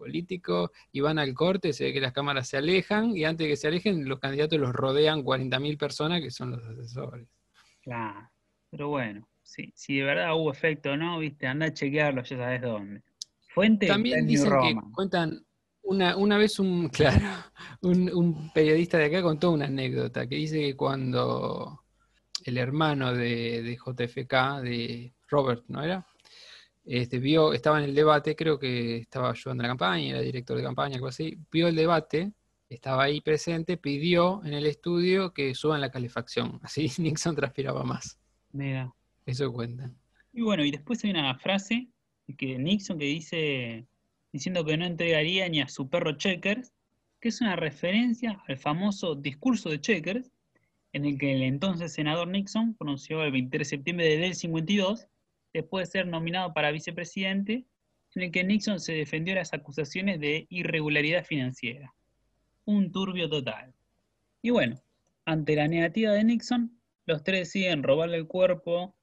políticos 0.00 0.70
y 0.90 1.00
van 1.00 1.18
al 1.18 1.34
corte, 1.34 1.74
se 1.74 1.84
ve 1.84 1.92
que 1.92 2.00
las 2.00 2.14
cámaras 2.14 2.48
se 2.48 2.56
alejan 2.56 3.14
y 3.14 3.24
antes 3.24 3.44
de 3.44 3.50
que 3.50 3.56
se 3.56 3.68
alejen 3.68 4.08
los 4.08 4.18
candidatos 4.18 4.58
los 4.58 4.72
rodean 4.72 5.22
40.000 5.22 5.76
personas 5.76 6.22
que 6.22 6.30
son 6.30 6.52
los 6.52 6.64
asesores. 6.64 7.28
Claro, 7.82 8.30
pero 8.70 8.88
bueno, 8.88 9.28
sí, 9.42 9.70
si 9.76 9.98
de 9.98 10.04
verdad 10.04 10.34
hubo 10.34 10.50
efecto 10.50 10.92
o 10.92 10.96
no, 10.96 11.18
viste, 11.18 11.46
anda 11.46 11.66
a 11.66 11.74
chequearlo, 11.74 12.22
ya 12.22 12.36
sabes 12.38 12.62
dónde. 12.62 13.02
Fuente 13.48 13.86
También 13.86 14.26
dicen 14.26 14.50
que 14.62 14.74
cuentan 14.94 15.44
una, 15.82 16.16
una 16.16 16.38
vez 16.38 16.58
un, 16.58 16.88
claro, 16.92 17.26
un, 17.82 18.50
periodista 18.54 18.96
de 18.96 19.04
acá 19.04 19.22
contó 19.22 19.50
una 19.50 19.66
anécdota 19.66 20.26
que 20.26 20.36
dice 20.36 20.60
que 20.60 20.76
cuando 20.76 21.84
el 22.44 22.56
hermano 22.56 23.12
de, 23.12 23.62
de 23.62 23.76
JFK, 23.76 24.62
de 24.62 25.12
Robert, 25.28 25.64
¿no 25.68 25.82
era? 25.82 26.06
Este, 26.92 27.20
vio, 27.20 27.52
estaba 27.52 27.78
en 27.78 27.84
el 27.84 27.94
debate, 27.94 28.34
creo 28.34 28.58
que 28.58 28.96
estaba 28.96 29.30
ayudando 29.30 29.62
a 29.62 29.66
la 29.66 29.70
campaña, 29.70 30.10
era 30.10 30.20
director 30.22 30.56
de 30.56 30.64
campaña, 30.64 30.96
algo 30.96 31.06
así, 31.06 31.38
vio 31.52 31.68
el 31.68 31.76
debate, 31.76 32.32
estaba 32.68 33.04
ahí 33.04 33.20
presente, 33.20 33.76
pidió 33.76 34.44
en 34.44 34.54
el 34.54 34.66
estudio 34.66 35.32
que 35.32 35.54
suban 35.54 35.80
la 35.80 35.92
calefacción, 35.92 36.58
así 36.64 36.90
Nixon 36.98 37.36
transpiraba 37.36 37.84
más. 37.84 38.18
Mira. 38.50 38.92
Eso 39.24 39.52
cuenta. 39.52 39.88
Y 40.32 40.40
bueno, 40.40 40.64
y 40.64 40.72
después 40.72 41.04
hay 41.04 41.10
una 41.10 41.38
frase 41.38 41.88
que 42.36 42.58
Nixon 42.58 42.98
que 42.98 43.04
dice, 43.04 43.86
diciendo 44.32 44.64
que 44.64 44.76
no 44.76 44.84
entregaría 44.84 45.48
ni 45.48 45.60
a 45.60 45.68
su 45.68 45.88
perro 45.88 46.16
Checkers, 46.16 46.72
que 47.20 47.28
es 47.28 47.40
una 47.40 47.54
referencia 47.54 48.42
al 48.48 48.58
famoso 48.58 49.14
discurso 49.14 49.68
de 49.68 49.80
Checkers, 49.80 50.32
en 50.92 51.04
el 51.04 51.18
que 51.18 51.34
el 51.34 51.42
entonces 51.42 51.92
senador 51.92 52.26
Nixon 52.26 52.74
pronunció 52.74 53.22
el 53.22 53.30
23 53.30 53.60
de 53.60 53.76
septiembre 53.76 54.16
del 54.16 54.34
52 54.34 55.06
después 55.52 55.88
de 55.88 55.92
ser 55.92 56.06
nominado 56.06 56.52
para 56.52 56.70
vicepresidente, 56.70 57.66
en 58.14 58.22
el 58.22 58.30
que 58.30 58.44
Nixon 58.44 58.80
se 58.80 58.92
defendió 58.92 59.34
de 59.34 59.40
las 59.40 59.52
acusaciones 59.52 60.20
de 60.20 60.46
irregularidad 60.50 61.24
financiera. 61.24 61.94
Un 62.64 62.90
turbio 62.90 63.28
total. 63.28 63.72
Y 64.42 64.50
bueno, 64.50 64.80
ante 65.24 65.54
la 65.54 65.68
negativa 65.68 66.12
de 66.12 66.24
Nixon, 66.24 66.80
los 67.06 67.22
tres 67.22 67.40
deciden 67.40 67.82
robarle 67.82 68.16
el 68.16 68.26
cuerpo 68.26 68.96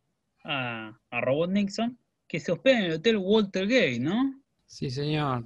a, 0.44 0.98
Robot 1.12 1.52
Nixon, 1.52 1.98
que 2.28 2.40
se 2.40 2.52
hospeda 2.52 2.80
en 2.80 2.86
el 2.86 2.94
Hotel 2.94 3.18
Walter 3.18 3.68
¿no? 4.00 4.42
Sí, 4.66 4.90
señor. 4.90 5.46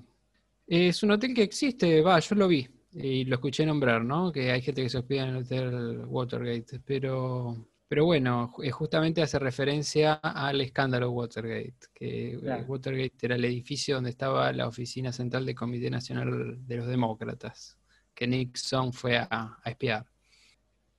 Es 0.68 1.04
un 1.04 1.12
hotel 1.12 1.34
que 1.34 1.44
existe, 1.44 2.02
va, 2.02 2.20
yo 2.20 2.36
lo 2.36 2.48
vi 2.48 2.68
y 2.94 3.26
lo 3.26 3.36
escuché 3.36 3.66
nombrar, 3.66 4.04
¿no? 4.04 4.32
Que 4.32 4.52
hay 4.52 4.62
gente 4.62 4.84
que 4.84 4.90
se 4.90 4.98
hospeda 4.98 5.24
en 5.24 5.30
el 5.30 5.38
Hotel 5.38 6.06
Watergate, 6.06 6.80
pero 6.80 7.68
pero 7.92 8.06
bueno, 8.06 8.54
eh, 8.64 8.72
justamente 8.72 9.22
hace 9.22 9.38
referencia 9.38 10.14
al 10.14 10.62
escándalo 10.62 11.12
Watergate, 11.12 11.76
que 11.94 12.36
eh, 12.36 12.64
Watergate 12.66 13.18
era 13.22 13.36
el 13.36 13.44
edificio 13.44 13.96
donde 13.96 14.12
estaba 14.12 14.54
la 14.54 14.70
oficina 14.70 15.12
central 15.12 15.46
del 15.46 15.56
Comité 15.56 15.90
Nacional 15.90 16.66
de 16.66 16.78
los 16.78 16.88
Demócratas, 16.88 17.78
que 18.16 18.28
Nixon 18.28 18.94
fue 18.94 19.18
a, 19.18 19.60
espiar. 19.66 20.06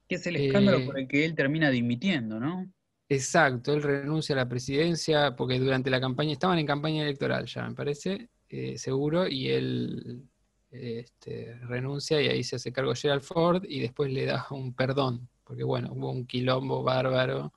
Que 0.07 0.17
es 0.17 0.27
el 0.27 0.37
escándalo 0.37 0.81
eh, 0.81 0.85
por 0.85 0.99
el 0.99 1.09
que 1.09 1.25
él 1.25 1.35
termina 1.35 1.71
dimitiendo, 1.71 2.39
¿no? 2.39 2.71
Exacto, 3.09 3.73
él 3.73 3.83
renuncia 3.83 4.35
a 4.35 4.45
la 4.45 4.49
presidencia 4.51 5.35
porque 5.35 5.59
durante 5.59 5.89
la 5.89 5.99
campaña, 5.99 6.33
estaban 6.33 6.59
en 6.59 6.67
campaña 6.67 7.05
electoral 7.05 7.47
ya, 7.47 7.67
me 7.71 7.75
parece, 7.75 8.29
seguro, 8.77 9.27
y 9.27 9.49
él 9.49 10.29
este, 10.71 11.55
renuncia 11.63 12.21
y 12.21 12.29
ahí 12.29 12.45
se 12.45 12.57
hace 12.57 12.71
cargo 12.71 12.95
Gerald 12.95 13.23
Ford 13.23 13.65
y 13.67 13.81
después 13.81 14.13
le 14.13 14.27
da 14.27 14.47
un 14.51 14.75
perdón 14.75 15.31
porque 15.53 15.65
bueno, 15.65 15.93
hubo 15.93 16.11
un 16.11 16.27
quilombo 16.27 16.83
bárbaro 16.83 17.53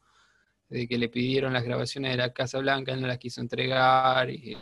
de 0.68 0.86
que 0.86 0.98
le 0.98 1.08
pidieron 1.08 1.54
las 1.54 1.64
grabaciones 1.64 2.12
de 2.12 2.18
la 2.18 2.34
Casa 2.34 2.60
Blanca, 2.60 2.92
él 2.92 3.00
no 3.00 3.08
las 3.08 3.20
quiso 3.20 3.40
entregar, 3.40 4.30
y 4.30 4.58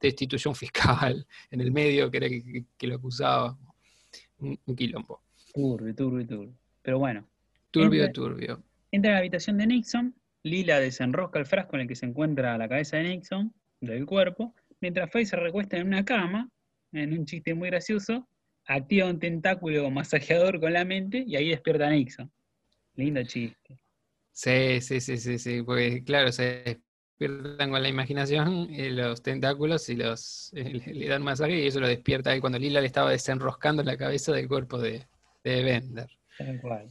destituyó 0.00 0.52
un 0.52 0.56
fiscal 0.56 1.26
en 1.50 1.60
el 1.60 1.70
medio 1.70 2.10
que 2.10 2.16
era 2.16 2.26
el 2.26 2.64
que, 2.78 2.86
lo 2.86 2.94
acusaba. 2.94 3.58
Un, 4.38 4.56
quilombo. 4.74 5.20
Turbio, 5.52 5.94
turbio, 5.94 6.26
turbio. 6.26 6.54
Pero 6.80 6.98
bueno. 6.98 7.28
Turbio, 7.70 8.10
turbio. 8.10 8.62
Entra 8.90 9.10
a 9.10 9.14
la 9.14 9.18
habitación 9.18 9.58
de 9.58 9.66
Nixon, 9.66 10.14
Lila 10.44 10.80
desenrosca 10.80 11.38
el 11.38 11.44
frasco 11.44 11.76
en 11.76 11.82
el 11.82 11.88
que 11.88 11.94
se 11.94 12.06
encuentra 12.06 12.56
la 12.56 12.70
cabeza 12.70 12.96
de 12.96 13.02
Nixon, 13.02 13.52
del 13.82 14.06
cuerpo, 14.06 14.54
mientras 14.80 15.10
Faye 15.10 15.26
se 15.26 15.36
recuesta 15.36 15.76
en 15.76 15.88
una 15.88 16.06
cama, 16.06 16.48
en 16.92 17.18
un 17.18 17.26
chiste 17.26 17.52
muy 17.52 17.68
gracioso, 17.68 18.26
activa 18.66 19.08
un 19.08 19.18
tentáculo 19.18 19.90
masajeador 19.90 20.60
con 20.60 20.72
la 20.72 20.84
mente 20.84 21.24
y 21.26 21.36
ahí 21.36 21.50
despierta 21.50 21.86
a 21.86 21.90
Nixon. 21.90 22.30
Lindo 22.94 23.22
chiste. 23.24 23.78
Sí, 24.32 24.80
sí, 24.80 25.00
sí, 25.00 25.16
sí, 25.18 25.38
sí, 25.38 25.62
porque 25.62 26.02
claro, 26.04 26.32
se 26.32 26.80
despiertan 27.18 27.70
con 27.70 27.82
la 27.82 27.88
imaginación 27.88 28.68
eh, 28.70 28.90
los 28.90 29.22
tentáculos 29.22 29.88
y 29.88 29.96
los 29.96 30.50
le, 30.54 31.08
dan 31.08 31.22
masaje 31.22 31.60
y 31.60 31.66
eso 31.66 31.80
lo 31.80 31.88
despierta 31.88 32.30
ahí 32.30 32.40
cuando 32.40 32.58
Lila 32.58 32.80
le 32.80 32.86
estaba 32.86 33.10
desenroscando 33.10 33.82
la 33.82 33.96
cabeza 33.96 34.32
del 34.32 34.48
cuerpo 34.48 34.78
de, 34.78 35.06
de 35.44 35.62
Bender. 35.62 36.08
Tal 36.36 36.60
cual. 36.60 36.88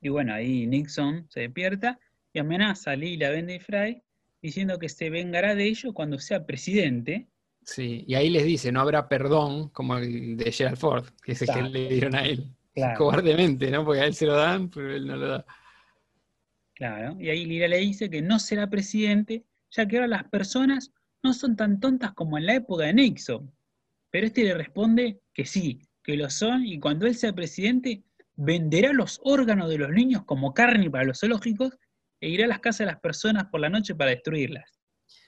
Y 0.00 0.08
bueno, 0.08 0.34
ahí 0.34 0.66
Nixon 0.66 1.26
se 1.28 1.40
despierta 1.40 1.98
y 2.32 2.38
amenaza 2.38 2.92
a 2.92 2.96
Lila, 2.96 3.30
Bender 3.30 3.56
y 3.56 3.60
Fry 3.60 4.02
diciendo 4.40 4.78
que 4.78 4.88
se 4.88 5.10
vengará 5.10 5.54
de 5.54 5.64
ellos 5.64 5.92
cuando 5.92 6.18
sea 6.18 6.46
presidente 6.46 7.28
Sí, 7.64 8.04
y 8.06 8.14
ahí 8.14 8.30
les 8.30 8.44
dice, 8.44 8.72
no 8.72 8.80
habrá 8.80 9.08
perdón 9.08 9.68
como 9.70 9.96
el 9.96 10.36
de 10.36 10.50
Gerald 10.50 10.78
Ford, 10.78 11.06
que 11.22 11.32
es 11.32 11.42
el 11.42 11.48
que 11.48 11.62
le 11.62 11.88
dieron 11.88 12.14
a 12.14 12.24
él. 12.24 12.52
Cobardemente, 12.96 13.70
¿no? 13.70 13.84
Porque 13.84 14.00
a 14.00 14.06
él 14.06 14.14
se 14.14 14.26
lo 14.26 14.34
dan, 14.34 14.68
pero 14.68 14.94
él 14.94 15.06
no 15.06 15.16
lo 15.16 15.28
da. 15.28 15.46
Claro, 16.74 17.16
y 17.20 17.28
ahí 17.28 17.44
Lira 17.44 17.68
le 17.68 17.78
dice 17.78 18.10
que 18.10 18.22
no 18.22 18.38
será 18.38 18.68
presidente, 18.68 19.44
ya 19.70 19.86
que 19.86 19.96
ahora 19.96 20.08
las 20.08 20.24
personas 20.24 20.92
no 21.22 21.32
son 21.32 21.54
tan 21.54 21.78
tontas 21.78 22.12
como 22.14 22.38
en 22.38 22.46
la 22.46 22.54
época 22.56 22.84
de 22.84 22.94
Nixon. 22.94 23.52
Pero 24.10 24.26
este 24.26 24.44
le 24.44 24.54
responde 24.54 25.20
que 25.32 25.44
sí, 25.44 25.80
que 26.02 26.16
lo 26.16 26.28
son, 26.30 26.66
y 26.66 26.80
cuando 26.80 27.06
él 27.06 27.14
sea 27.14 27.32
presidente, 27.32 28.02
venderá 28.34 28.92
los 28.92 29.20
órganos 29.22 29.68
de 29.68 29.78
los 29.78 29.90
niños 29.90 30.24
como 30.24 30.52
carne 30.52 30.90
para 30.90 31.04
los 31.04 31.20
zoológicos 31.20 31.78
e 32.20 32.28
irá 32.28 32.46
a 32.46 32.48
las 32.48 32.60
casas 32.60 32.80
de 32.80 32.86
las 32.86 33.00
personas 33.00 33.46
por 33.46 33.60
la 33.60 33.68
noche 33.68 33.94
para 33.94 34.10
destruirlas. 34.10 34.68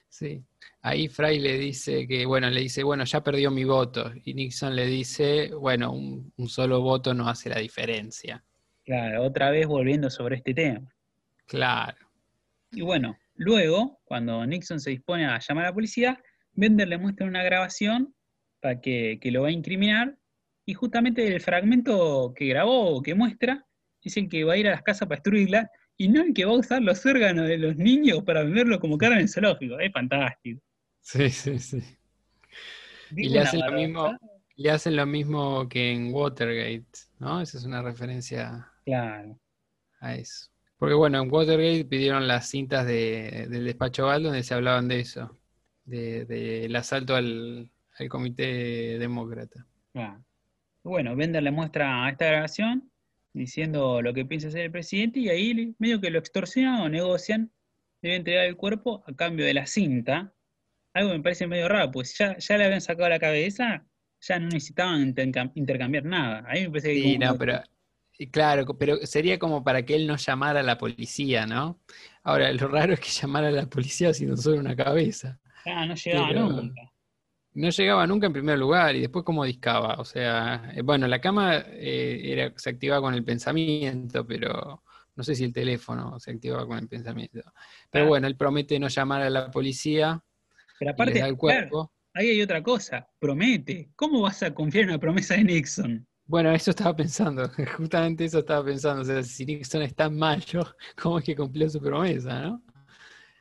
Sí. 0.09 0.43
Ahí 0.87 1.07
Fry 1.07 1.39
le 1.39 1.57
dice 1.57 2.05
que, 2.07 2.27
bueno, 2.27 2.47
le 2.51 2.61
dice, 2.61 2.83
bueno, 2.83 3.05
ya 3.05 3.23
perdió 3.23 3.49
mi 3.49 3.63
voto. 3.63 4.11
Y 4.23 4.35
Nixon 4.35 4.75
le 4.75 4.85
dice, 4.85 5.49
bueno, 5.55 5.91
un, 5.91 6.31
un 6.37 6.47
solo 6.47 6.79
voto 6.79 7.11
no 7.15 7.27
hace 7.27 7.49
la 7.49 7.57
diferencia. 7.57 8.43
Claro, 8.83 9.23
otra 9.23 9.49
vez 9.49 9.65
volviendo 9.65 10.11
sobre 10.11 10.35
este 10.35 10.53
tema. 10.53 10.87
Claro. 11.47 11.97
Y 12.71 12.81
bueno, 12.81 13.17
luego, 13.33 13.99
cuando 14.03 14.45
Nixon 14.45 14.79
se 14.79 14.91
dispone 14.91 15.25
a 15.25 15.39
llamar 15.39 15.65
a 15.65 15.69
la 15.69 15.73
policía, 15.73 16.21
Bender 16.53 16.87
le 16.87 16.99
muestra 16.99 17.25
una 17.25 17.41
grabación 17.41 18.13
para 18.61 18.79
que, 18.79 19.17
que 19.19 19.31
lo 19.31 19.41
va 19.41 19.47
a 19.47 19.53
incriminar. 19.53 20.15
Y 20.67 20.75
justamente 20.75 21.25
el 21.25 21.41
fragmento 21.41 22.31
que 22.35 22.45
grabó 22.45 22.95
o 22.95 23.01
que 23.01 23.15
muestra 23.15 23.65
es 24.03 24.17
el 24.17 24.29
que 24.29 24.43
va 24.43 24.53
a 24.53 24.57
ir 24.57 24.67
a 24.67 24.71
las 24.71 24.83
casas 24.83 25.07
para 25.07 25.17
destruirlas 25.17 25.65
y 25.97 26.09
no 26.09 26.21
el 26.21 26.31
que 26.31 26.45
va 26.45 26.51
a 26.51 26.59
usar 26.59 26.83
los 26.83 27.03
órganos 27.07 27.47
de 27.47 27.57
los 27.57 27.75
niños 27.75 28.21
para 28.23 28.43
venderlo 28.43 28.79
como 28.79 28.97
carne 28.99 29.21
en 29.21 29.27
zoológico. 29.27 29.79
Es 29.79 29.91
fantástico. 29.91 30.61
Sí, 31.05 31.29
sí, 31.29 31.59
sí. 31.59 31.83
Y 33.15 33.29
le 33.29 33.39
hacen, 33.41 33.59
lo 33.61 33.71
mismo, 33.73 34.17
le 34.55 34.71
hacen 34.71 34.95
lo 34.95 35.05
mismo 35.05 35.69
que 35.69 35.91
en 35.91 36.11
Watergate, 36.11 36.87
¿no? 37.19 37.41
Esa 37.41 37.59
es 37.59 37.63
una 37.63 37.83
referencia 37.83 38.71
Claro. 38.85 39.39
a 39.99 40.15
eso. 40.15 40.49
Porque 40.79 40.95
bueno, 40.95 41.21
en 41.21 41.31
Watergate 41.31 41.85
pidieron 41.85 42.27
las 42.27 42.49
cintas 42.49 42.87
de- 42.87 43.45
del 43.49 43.65
despacho 43.65 44.05
Oval 44.05 44.23
donde 44.23 44.41
se 44.41 44.55
hablaban 44.55 44.87
de 44.87 45.01
eso, 45.01 45.37
de- 45.83 46.25
del 46.25 46.75
asalto 46.75 47.15
al, 47.15 47.69
al 47.99 48.09
comité 48.09 48.97
demócrata. 48.97 49.63
Claro. 49.93 50.25
Bueno, 50.83 51.15
Bender 51.15 51.43
le 51.43 51.51
muestra 51.51 52.09
esta 52.09 52.25
grabación 52.25 52.91
diciendo 53.31 54.01
lo 54.01 54.11
que 54.11 54.25
piensa 54.25 54.47
hacer 54.47 54.61
el 54.61 54.71
presidente 54.71 55.19
y 55.19 55.29
ahí 55.29 55.75
medio 55.77 56.01
que 56.01 56.09
lo 56.09 56.17
extorsionan 56.17 56.81
o 56.81 56.89
negocian, 56.89 57.51
debe 58.01 58.15
entregar 58.15 58.45
el 58.45 58.55
cuerpo 58.57 59.03
a 59.07 59.13
cambio 59.13 59.45
de 59.45 59.53
la 59.53 59.67
cinta. 59.67 60.31
Algo 60.95 61.11
me 61.11 61.19
parece 61.19 61.45
medio 61.45 61.67
raro, 61.67 61.91
pues 61.91 62.17
ya, 62.17 62.37
ya 62.37 62.57
le 62.57 62.63
habían 62.65 62.79
sacado 62.81 63.09
la 63.09 63.19
cabeza, 63.19 63.85
ya 64.21 64.39
no 64.39 64.45
necesitaban 64.47 65.13
intercam- 65.13 65.51
intercambiar 65.55 66.05
nada. 66.05 66.39
A 66.49 66.53
mí 66.53 66.61
me 66.61 66.69
parece 66.69 66.93
que 66.93 67.01
Sí, 67.01 67.17
no, 67.17 67.37
pero 67.37 67.61
claro, 68.31 68.65
pero 68.77 68.97
sería 69.05 69.37
como 69.37 69.61
para 69.63 69.83
que 69.85 69.95
él 69.95 70.07
no 70.07 70.15
llamara 70.15 70.61
a 70.61 70.63
la 70.63 70.77
policía, 70.77 71.45
¿no? 71.45 71.81
Ahora, 72.23 72.51
lo 72.53 72.67
raro 72.69 72.93
es 72.93 73.01
que 73.01 73.09
llamara 73.09 73.49
a 73.49 73.51
la 73.51 73.65
policía 73.67 74.13
sino 74.13 74.37
solo 74.37 74.57
una 74.59 74.75
cabeza. 74.75 75.37
Ah, 75.65 75.85
no 75.85 75.95
llegaba 75.95 76.27
pero- 76.29 76.49
nunca. 76.49 76.81
No 77.57 77.69
llegaba 77.69 78.05
nunca 78.07 78.27
en 78.27 78.33
primer 78.33 78.57
lugar 78.59 78.95
y 78.97 79.01
después 79.01 79.23
cómo 79.23 79.45
discaba. 79.45 79.95
O 79.99 80.03
sea, 80.05 80.71
eh, 80.75 80.81
bueno, 80.81 81.07
la 81.07 81.21
cama 81.21 81.57
eh, 81.69 82.21
era, 82.23 82.53
se 82.57 82.69
activaba 82.69 83.01
con 83.01 83.13
el 83.13 83.23
pensamiento, 83.23 84.25
pero 84.27 84.83
no 85.15 85.23
sé 85.23 85.35
si 85.35 85.45
el 85.45 85.53
teléfono 85.53 86.19
se 86.19 86.31
activaba 86.31 86.67
con 86.67 86.77
el 86.79 86.87
pensamiento. 86.89 87.41
Pero 87.89 88.05
Ah. 88.05 88.07
bueno, 88.09 88.27
él 88.27 88.35
promete 88.35 88.77
no 88.77 88.89
llamar 88.89 89.21
a 89.21 89.29
la 89.29 89.51
policía 89.51 90.21
Pero 90.79 90.91
aparte, 90.91 91.19
el 91.19 91.37
claro, 91.37 91.91
ahí 92.13 92.29
hay 92.29 92.41
otra 92.41 92.61
cosa, 92.63 93.07
promete. 93.19 93.91
¿Cómo 93.95 94.21
vas 94.21 94.43
a 94.43 94.53
confiar 94.53 94.85
en 94.85 94.89
una 94.91 94.99
promesa 94.99 95.35
de 95.35 95.43
Nixon? 95.43 96.07
Bueno, 96.27 96.51
eso 96.51 96.71
estaba 96.71 96.95
pensando, 96.95 97.47
justamente 97.77 98.25
eso 98.25 98.39
estaba 98.39 98.65
pensando. 98.65 99.01
O 99.01 99.05
sea, 99.05 99.21
si 99.23 99.45
Nixon 99.45 99.83
es 99.83 99.95
tan 99.95 100.17
mayo, 100.17 100.63
¿cómo 101.01 101.19
es 101.19 101.25
que 101.25 101.35
cumplió 101.35 101.69
su 101.69 101.79
promesa, 101.79 102.41
no? 102.41 102.63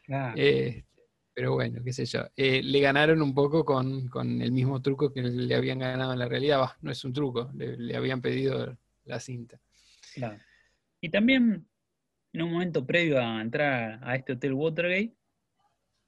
Claro. 0.05 0.35
Eh, 0.37 0.85
pero 1.33 1.55
bueno, 1.55 1.83
qué 1.83 1.93
sé 1.93 2.05
yo. 2.05 2.21
Eh, 2.37 2.63
le 2.63 2.81
ganaron 2.81 3.21
un 3.23 3.35
poco 3.35 3.65
con, 3.65 4.07
con 4.09 4.41
el 4.41 4.53
mismo 4.53 4.81
truco 4.81 5.13
que 5.13 5.23
le 5.23 5.55
habían 5.55 5.81
ganado 5.81 6.13
en 6.13 6.19
la 6.19 6.29
realidad. 6.29 6.59
Bah, 6.61 6.77
no 6.83 6.93
es 6.93 7.05
un 7.05 7.13
truco, 7.13 7.51
le, 7.55 7.77
le 7.77 7.97
habían 7.97 8.21
pedido 8.21 8.77
la 9.05 9.19
cinta. 9.19 9.59
Claro. 10.15 10.39
Y 11.01 11.09
también, 11.09 11.67
en 12.33 12.43
un 12.43 12.53
momento 12.53 12.87
previo 12.87 13.21
a 13.21 13.41
entrar 13.41 13.99
a 14.03 14.15
este 14.15 14.35
hotel 14.35 14.53
Watergate, 14.53 15.15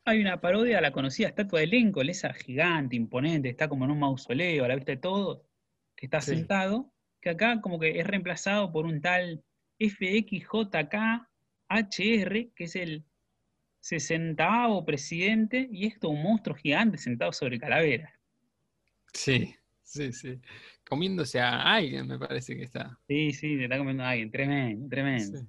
hay 0.07 0.21
una 0.21 0.41
parodia 0.41 0.79
a 0.79 0.81
la 0.81 0.93
conocida 0.93 1.29
estatua 1.29 1.61
de 1.61 1.67
Lincoln, 1.67 2.09
esa 2.09 2.33
gigante, 2.33 2.97
imponente, 2.97 3.49
está 3.49 3.69
como 3.69 3.85
en 3.85 3.91
un 3.91 3.99
mausoleo 3.99 4.65
a 4.65 4.69
la 4.69 4.77
vista 4.77 4.93
de 4.93 4.99
todos, 4.99 5.43
que 5.97 6.07
está 6.07 6.21
Sí. 6.21 6.37
sentado, 6.37 6.93
que 7.21 7.31
acá 7.31 7.61
como 7.61 7.79
que 7.79 7.99
es 7.99 8.07
reemplazado 8.07 8.73
por 8.73 8.87
un 8.87 9.01
tal 9.01 9.45
FXJKHR, 9.79 11.27
que 12.55 12.65
es 12.65 12.77
el 12.77 13.05
60 13.81 14.85
presidente, 14.85 15.69
y 15.71 15.87
es 15.87 15.99
todo 15.99 16.13
un 16.13 16.23
monstruo 16.23 16.57
gigante 16.57 16.99
sentado 16.99 17.33
sobre 17.33 17.59
calaveras. 17.59 18.13
Sí, 19.13 19.55
sí, 19.83 20.13
sí. 20.13 20.41
Comiéndose 20.89 21.41
a 21.41 21.75
alguien, 21.75 22.07
me 22.07 22.19
parece 22.19 22.57
que 22.57 22.63
está. 22.63 22.99
Sí, 23.09 23.33
sí, 23.33 23.57
le 23.57 23.65
está 23.65 23.79
comiendo 23.79 24.05
a 24.05 24.11
alguien, 24.11 24.31
tremendo, 24.31 24.89
tremendo. 24.89 25.39
Sí. 25.39 25.47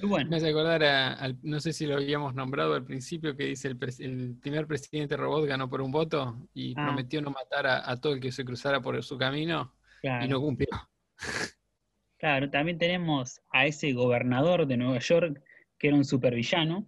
Bueno, 0.00 0.30
Me 0.30 0.36
hace 0.36 0.48
acordar 0.50 0.84
a, 0.84 1.32
no 1.42 1.58
sé 1.60 1.72
si 1.72 1.86
lo 1.86 1.96
habíamos 1.96 2.34
nombrado 2.34 2.74
al 2.74 2.84
principio, 2.84 3.36
que 3.36 3.44
dice 3.46 3.68
el, 3.68 3.76
primer 3.76 4.66
presidente 4.66 5.16
robot 5.16 5.46
ganó 5.46 5.68
por 5.68 5.80
un 5.80 5.90
voto 5.90 6.48
y 6.54 6.72
Ah. 6.76 6.84
prometió 6.86 7.20
no 7.20 7.30
matar 7.30 7.66
a, 7.66 7.90
a 7.90 8.00
todo 8.00 8.12
el 8.14 8.20
que 8.20 8.30
se 8.32 8.44
cruzara 8.44 8.80
por 8.80 9.02
su 9.02 9.18
camino 9.18 9.74
claro. 10.00 10.24
y 10.24 10.28
no 10.28 10.40
cumplió. 10.40 10.68
Claro, 12.18 12.50
también 12.50 12.78
tenemos 12.78 13.40
a 13.50 13.66
ese 13.66 13.92
gobernador 13.92 14.66
de 14.66 14.76
Nueva 14.76 14.98
York 14.98 15.40
que 15.78 15.88
era 15.88 15.96
un 15.96 16.04
supervillano, 16.04 16.86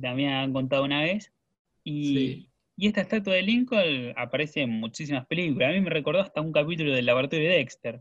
también 0.00 0.30
han 0.32 0.52
contado 0.54 0.84
una 0.84 1.02
vez, 1.02 1.32
y, 1.84 2.04
Sí. 2.16 2.50
y 2.76 2.86
esta 2.88 3.02
estatua 3.02 3.34
de 3.34 3.42
Lincoln 3.42 4.14
aparece 4.16 4.62
en 4.62 4.70
muchísimas 4.70 5.26
películas. 5.26 5.68
A 5.68 5.72
mí 5.72 5.80
me 5.82 5.90
recordó 5.90 6.20
hasta 6.20 6.40
un 6.40 6.52
capítulo 6.52 6.92
del 6.94 7.04
laboratorio 7.04 7.48
de 7.50 7.56
Dexter, 7.56 8.00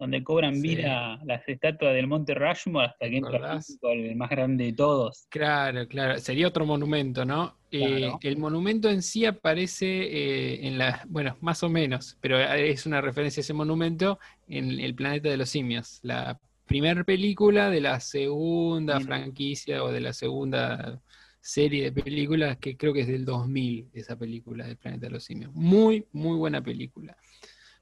donde 0.00 0.24
cobran 0.24 0.54
Sí. 0.54 0.76
vida 0.76 1.20
las 1.24 1.46
estatuas 1.46 1.94
del 1.94 2.06
Monte 2.06 2.34
Rushmore 2.34 2.86
hasta 2.86 3.08
que 3.08 3.18
entra 3.18 3.60
el 3.82 4.16
más 4.16 4.30
grande 4.30 4.64
de 4.64 4.72
todos. 4.72 5.26
Claro, 5.28 5.86
claro. 5.86 6.18
Sería 6.18 6.48
otro 6.48 6.64
monumento, 6.64 7.26
¿no? 7.26 7.58
Eh, 7.70 8.10
el 8.22 8.38
monumento 8.38 8.88
en 8.88 9.02
sí 9.02 9.26
aparece 9.26 9.86
eh, 9.86 10.66
en 10.66 10.78
la, 10.78 11.04
bueno, 11.06 11.36
más 11.42 11.62
o 11.62 11.68
menos, 11.68 12.16
pero 12.20 12.40
es 12.40 12.86
una 12.86 13.02
referencia 13.02 13.42
a 13.42 13.42
ese 13.42 13.52
monumento 13.52 14.18
en 14.48 14.80
El 14.80 14.94
planeta 14.94 15.28
de 15.28 15.36
los 15.36 15.50
simios, 15.50 16.00
la 16.02 16.40
primera 16.64 17.04
película 17.04 17.68
de 17.68 17.80
la 17.80 18.00
segunda 18.00 19.00
franquicia 19.00 19.84
o 19.84 19.92
de 19.92 20.00
la 20.00 20.12
segunda 20.14 21.00
serie 21.42 21.90
de 21.90 22.02
películas 22.02 22.56
que 22.58 22.76
creo 22.76 22.92
que 22.94 23.00
es 23.00 23.06
del 23.06 23.24
2000, 23.26 23.90
esa 23.92 24.16
película 24.16 24.66
del 24.66 24.78
planeta 24.78 25.06
de 25.06 25.12
los 25.12 25.24
simios. 25.24 25.52
Muy, 25.52 26.06
muy 26.12 26.36
buena 26.38 26.62
película. 26.62 27.16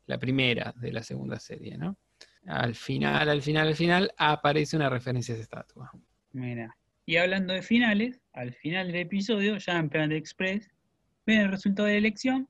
La 0.06 0.18
primera 0.18 0.74
de 0.76 0.92
la 0.92 1.02
segunda 1.02 1.38
serie, 1.38 1.78
¿no? 1.78 1.96
Al 2.46 2.74
final, 2.74 3.28
al 3.28 3.42
final, 3.42 3.68
al 3.68 3.74
final 3.74 4.12
aparece 4.16 4.76
una 4.76 4.88
referencia 4.88 5.34
a 5.34 5.36
esa 5.36 5.42
estatua. 5.42 5.90
Mira. 6.32 6.74
Y 7.04 7.16
hablando 7.16 7.54
de 7.54 7.62
finales, 7.62 8.20
al 8.32 8.52
final 8.52 8.88
del 8.88 8.96
episodio, 8.96 9.56
ya 9.56 9.78
en 9.78 9.88
Planet 9.88 10.18
Express, 10.18 10.70
ven 11.24 11.40
el 11.40 11.50
resultado 11.50 11.86
de 11.86 11.94
la 11.94 11.98
elección 11.98 12.48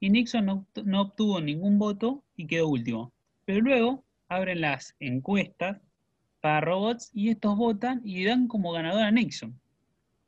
y 0.00 0.10
Nixon 0.10 0.44
no, 0.44 0.66
no 0.84 1.00
obtuvo 1.02 1.40
ningún 1.40 1.78
voto 1.78 2.24
y 2.36 2.46
quedó 2.46 2.68
último. 2.68 3.12
Pero 3.44 3.60
luego 3.60 4.04
abren 4.28 4.60
las 4.60 4.96
encuestas 4.98 5.80
para 6.40 6.60
robots 6.60 7.10
y 7.14 7.30
estos 7.30 7.56
votan 7.56 8.00
y 8.04 8.24
dan 8.24 8.48
como 8.48 8.72
ganador 8.72 9.04
a 9.04 9.10
Nixon. 9.10 9.58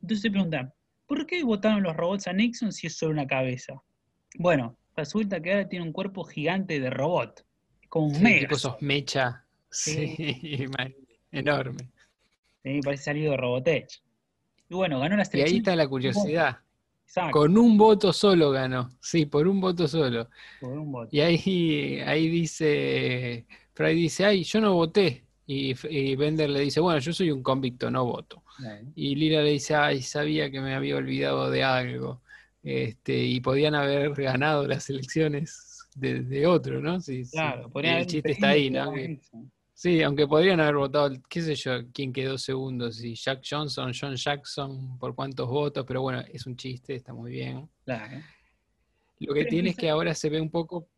Entonces 0.00 0.22
se 0.22 0.30
preguntan, 0.30 0.72
¿por 1.06 1.26
qué 1.26 1.42
votaron 1.42 1.82
los 1.82 1.96
robots 1.96 2.28
a 2.28 2.32
Nixon 2.32 2.72
si 2.72 2.86
es 2.86 2.96
solo 2.96 3.12
una 3.12 3.26
cabeza? 3.26 3.82
Bueno, 4.38 4.78
resulta 4.96 5.40
que 5.40 5.52
ahora 5.52 5.68
tiene 5.68 5.84
un 5.84 5.92
cuerpo 5.92 6.24
gigante 6.24 6.78
de 6.78 6.90
robot, 6.90 7.43
como 7.94 8.08
un 8.08 8.14
Sí, 8.16 8.22
mega. 8.22 8.40
tipo 8.40 8.56
esos 8.56 8.82
mecha. 8.82 9.44
Sí. 9.70 10.16
Sí, 10.16 10.66
man, 10.76 10.92
enorme. 11.30 11.88
Sí, 12.64 12.80
parece 12.82 13.04
salido 13.04 13.30
de 13.30 13.36
Robotech. 13.36 13.88
Y 14.68 14.74
bueno, 14.74 14.98
ganó 14.98 15.16
la 15.16 15.28
Y 15.32 15.40
ahí 15.42 15.56
está 15.58 15.76
la 15.76 15.86
curiosidad. 15.86 16.58
Exacto, 17.06 17.30
Con 17.30 17.56
un 17.56 17.78
voto 17.78 18.12
solo 18.12 18.50
ganó. 18.50 18.90
Sí, 19.00 19.26
por 19.26 19.46
un 19.46 19.60
voto 19.60 19.86
solo. 19.86 20.28
por 20.60 20.76
un 20.76 20.90
voto. 20.90 21.08
Y 21.12 21.20
ahí, 21.20 22.00
ahí 22.04 22.28
dice, 22.28 23.46
Fry 23.74 23.94
dice, 23.94 24.24
ay, 24.24 24.42
yo 24.42 24.60
no 24.60 24.74
voté. 24.74 25.22
Y, 25.46 25.74
Bender 26.16 26.50
le 26.50 26.60
dice, 26.60 26.80
bueno, 26.80 26.98
yo 26.98 27.12
soy 27.12 27.30
un 27.30 27.44
convicto, 27.44 27.92
no 27.92 28.04
voto. 28.06 28.42
Y 28.96 29.14
Lila 29.14 29.42
le 29.42 29.50
dice, 29.50 29.76
ay, 29.76 30.02
sabía 30.02 30.50
que 30.50 30.60
me 30.60 30.74
había 30.74 30.96
olvidado 30.96 31.48
de 31.48 31.62
algo. 31.62 32.22
Este, 32.64 33.22
y 33.22 33.40
podían 33.40 33.76
haber 33.76 34.14
ganado 34.14 34.66
las 34.66 34.90
elecciones 34.90 35.73
de, 35.94 36.22
de 36.22 36.46
otro, 36.46 36.80
¿no? 36.80 37.00
Sí. 37.00 37.22
Claro, 37.30 37.70
El 37.74 38.06
chiste 38.06 38.32
está 38.32 38.48
ahí, 38.50 38.70
¿no? 38.70 38.92
que. 38.92 39.20
Sí, 39.76 40.02
aunque 40.02 40.28
podrían 40.28 40.60
haber 40.60 40.76
votado, 40.76 41.10
qué 41.28 41.42
sé 41.42 41.56
yo, 41.56 41.72
quién 41.92 42.12
quedó 42.12 42.38
segundo, 42.38 42.92
si 42.92 43.16
Jack 43.16 43.42
Johnson, 43.48 43.92
John 43.98 44.14
Jackson, 44.14 44.96
por 44.98 45.16
cuántos 45.16 45.48
votos, 45.48 45.84
pero 45.84 46.00
bueno, 46.00 46.22
es 46.32 46.46
un 46.46 46.56
chiste, 46.56 46.94
está 46.94 47.12
muy 47.12 47.32
bien. 47.32 47.68
Claro. 47.84 48.18
Lo 49.18 49.34
que 49.34 49.40
Pero 49.40 49.50
tiene 49.50 49.70
es 49.70 49.76
que 49.76 49.90
ahora 49.90 50.14
se 50.14 50.30
ve 50.30 50.40
un 50.40 50.50
poco 50.50 50.88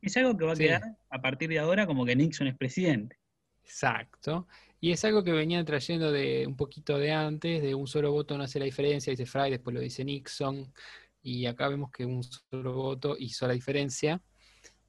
Es 0.00 0.16
algo 0.16 0.34
que 0.36 0.44
va 0.46 0.52
a 0.52 0.56
Sí. 0.56 0.62
quedar 0.64 0.82
a 1.10 1.20
partir 1.20 1.48
de 1.50 1.58
ahora 1.58 1.86
como 1.86 2.06
que 2.06 2.16
Nixon 2.16 2.46
es 2.46 2.56
presidente. 2.56 3.16
exacto, 3.62 4.46
y 4.80 4.92
es 4.92 5.04
algo 5.04 5.22
que 5.24 5.32
venían 5.32 5.64
trayendo 5.66 6.10
de 6.12 6.46
un 6.46 6.56
poquito 6.56 6.98
de 6.98 7.12
antes, 7.12 7.60
de 7.62 7.74
un 7.74 7.86
solo 7.86 8.12
voto 8.12 8.36
no 8.38 8.44
hace 8.44 8.58
la 8.58 8.64
diferencia, 8.66 9.10
dice 9.10 9.26
Fry, 9.26 9.50
después 9.50 9.74
lo 9.74 9.80
dice 9.80 10.04
Nixon, 10.04 10.72
y 11.26 11.46
acá 11.46 11.66
vemos 11.66 11.90
que 11.90 12.06
un 12.06 12.22
solo 12.22 12.72
voto 12.72 13.16
hizo 13.18 13.48
la 13.48 13.52
diferencia. 13.52 14.22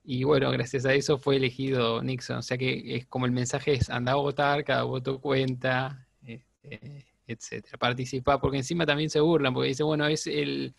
Y 0.04 0.24
bueno, 0.24 0.52
gracias 0.52 0.86
a 0.86 0.94
eso 0.94 1.18
fue 1.18 1.38
elegido 1.38 2.04
Nixon. 2.04 2.38
O 2.38 2.42
sea 2.44 2.60
que 2.60 2.96
es 2.96 3.08
como 3.08 3.26
el 3.26 3.32
mensaje 3.32 3.74
es 3.74 3.90
anda 3.90 4.12
a 4.12 4.16
votar, 4.16 4.64
cada 4.64 4.84
voto 4.84 5.20
cuenta, 5.20 6.08
este, 6.22 7.08
etcétera. 7.26 7.80
Participa, 7.80 8.40
porque 8.40 8.58
encima 8.58 8.86
también 8.86 9.10
se 9.10 9.20
burlan, 9.20 9.52
porque 9.52 9.70
dice, 9.70 9.82
bueno, 9.82 10.06
es 10.06 10.28
el 10.28 10.76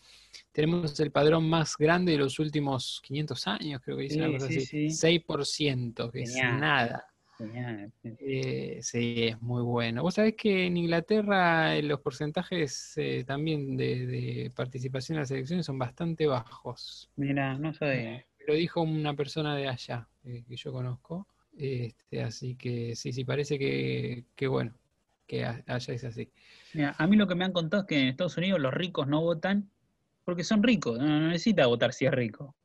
tenemos 0.53 0.97
el 1.01 1.11
padrón 1.11 1.49
más 1.49 1.75
grande 1.77 2.13
de 2.13 2.19
los 2.19 2.39
últimos 2.39 3.01
500 3.03 3.47
años, 3.47 3.81
creo 3.83 3.97
que 3.97 4.03
dice 4.03 4.19
una 4.19 4.31
cosa 4.31 4.45
así. 4.45 4.87
6%, 4.87 6.09
que 6.09 6.21
es 6.21 6.35
nada. 6.35 7.05
Eh, 7.39 8.79
sí, 8.81 9.27
es 9.27 9.41
muy 9.41 9.61
bueno. 9.61 10.03
Vos 10.03 10.15
sabés 10.15 10.35
que 10.35 10.65
en 10.65 10.77
Inglaterra 10.77 11.75
eh, 11.75 11.83
los 11.83 12.01
porcentajes 12.01 12.93
eh, 12.97 13.23
también 13.25 13.77
de, 13.77 14.51
participación 14.55 15.15
en 15.15 15.21
las 15.21 15.31
elecciones 15.31 15.65
son 15.65 15.79
bastante 15.79 16.27
bajos. 16.27 17.09
Mira, 17.15 17.57
no 17.57 17.73
sabía. 17.73 18.25
Lo 18.47 18.53
dijo 18.53 18.81
una 18.81 19.13
persona 19.13 19.55
de 19.55 19.67
allá 19.67 20.07
que 20.23 20.55
yo 20.55 20.71
conozco. 20.71 21.27
Este, 21.57 22.23
así 22.23 22.55
que 22.55 22.95
sí, 22.95 23.13
sí, 23.13 23.23
parece 23.23 23.57
que, 23.57 24.47
bueno, 24.47 24.73
que 25.27 25.45
allá 25.45 25.93
es 25.93 26.03
así. 26.03 26.29
Mira, 26.73 26.95
a 26.97 27.07
mí 27.07 27.15
lo 27.15 27.27
que 27.27 27.35
me 27.35 27.45
han 27.45 27.53
contado 27.53 27.83
es 27.83 27.87
que 27.87 27.99
en 27.99 28.07
Estados 28.07 28.37
Unidos 28.37 28.59
los 28.59 28.73
ricos 28.73 29.07
no 29.07 29.21
votan 29.21 29.69
porque 30.25 30.43
son 30.43 30.61
ricos, 30.61 30.99
no, 30.99 31.29
necesita 31.29 31.65
votar 31.67 31.93
si 31.93 32.05
es 32.05 32.11
rico. 32.11 32.55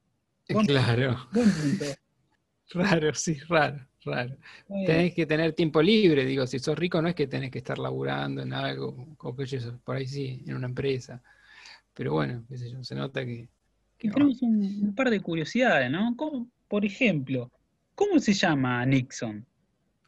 claro. 0.66 1.28
Raro, 2.70 3.14
sí, 3.14 3.38
raro 3.48 3.86
raro. 4.04 4.36
Tenés 4.68 5.14
que 5.14 5.26
tener 5.26 5.52
tiempo 5.52 5.82
libre, 5.82 6.24
digo, 6.24 6.46
si 6.46 6.58
sos 6.58 6.78
rico 6.78 7.00
no 7.00 7.08
es 7.08 7.14
que 7.14 7.26
tenés 7.26 7.50
que 7.50 7.58
estar 7.58 7.78
laburando 7.78 8.42
en 8.42 8.52
algo, 8.52 8.94
como 9.16 9.36
que 9.36 9.46
por 9.84 9.96
ahí 9.96 10.06
sí, 10.06 10.42
en 10.46 10.54
una 10.54 10.66
empresa. 10.66 11.22
Pero 11.92 12.12
bueno, 12.12 12.44
qué 12.48 12.58
sé 12.58 12.70
yo, 12.70 12.82
se 12.82 12.94
nota 12.94 13.24
que... 13.24 13.48
tenemos 13.98 14.42
un, 14.42 14.94
par 14.94 15.10
de 15.10 15.20
curiosidades, 15.20 15.90
¿no? 15.90 16.16
por 16.68 16.84
ejemplo, 16.84 17.50
¿cómo 17.94 18.18
se 18.18 18.32
llama 18.32 18.84
Nixon? 18.84 19.46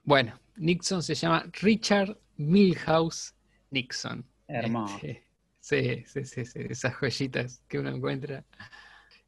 Bueno, 0.04 0.38
Nixon 0.56 1.02
se 1.02 1.14
llama 1.14 1.44
Richard 1.60 2.16
Milhouse 2.36 3.34
Nixon. 3.70 4.24
Hermoso. 4.48 4.94
Este, 4.96 5.24
sí, 5.60 6.04
sí, 6.06 6.24
sí, 6.24 6.44
sí, 6.44 6.58
esas 6.68 6.94
joyitas 6.94 7.60
que 7.68 7.78
uno 7.78 7.90
encuentra. 7.90 8.44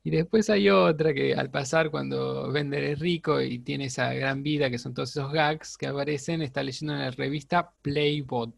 Y 0.09 0.11
después 0.11 0.49
hay 0.49 0.71
otra 0.71 1.13
que 1.13 1.35
al 1.35 1.51
pasar 1.51 1.91
cuando 1.91 2.51
Bender 2.51 2.83
es 2.83 2.99
rico 2.99 3.43
y 3.43 3.59
tiene 3.59 3.85
esa 3.85 4.15
gran 4.15 4.43
vida, 4.43 4.71
que 4.71 4.79
son 4.79 4.95
todos 4.95 5.11
esos 5.11 5.31
gags 5.31 5.77
que 5.77 5.87
aparecen, 5.87 6.41
está 6.41 6.63
leyendo 6.63 6.95
en 6.95 7.01
la 7.01 7.11
revista 7.11 7.75
Playbot. 7.83 8.57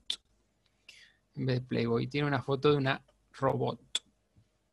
En 1.35 1.47
vez 1.47 1.57
de 1.57 1.67
Playboy, 1.67 2.07
tiene 2.07 2.29
una 2.29 2.41
foto 2.41 2.71
de 2.71 2.77
una 2.77 3.03
robot. 3.33 3.81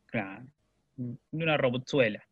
Claro, 0.05 0.45
de 0.97 1.17
una 1.31 1.57
robotzuela. 1.57 2.23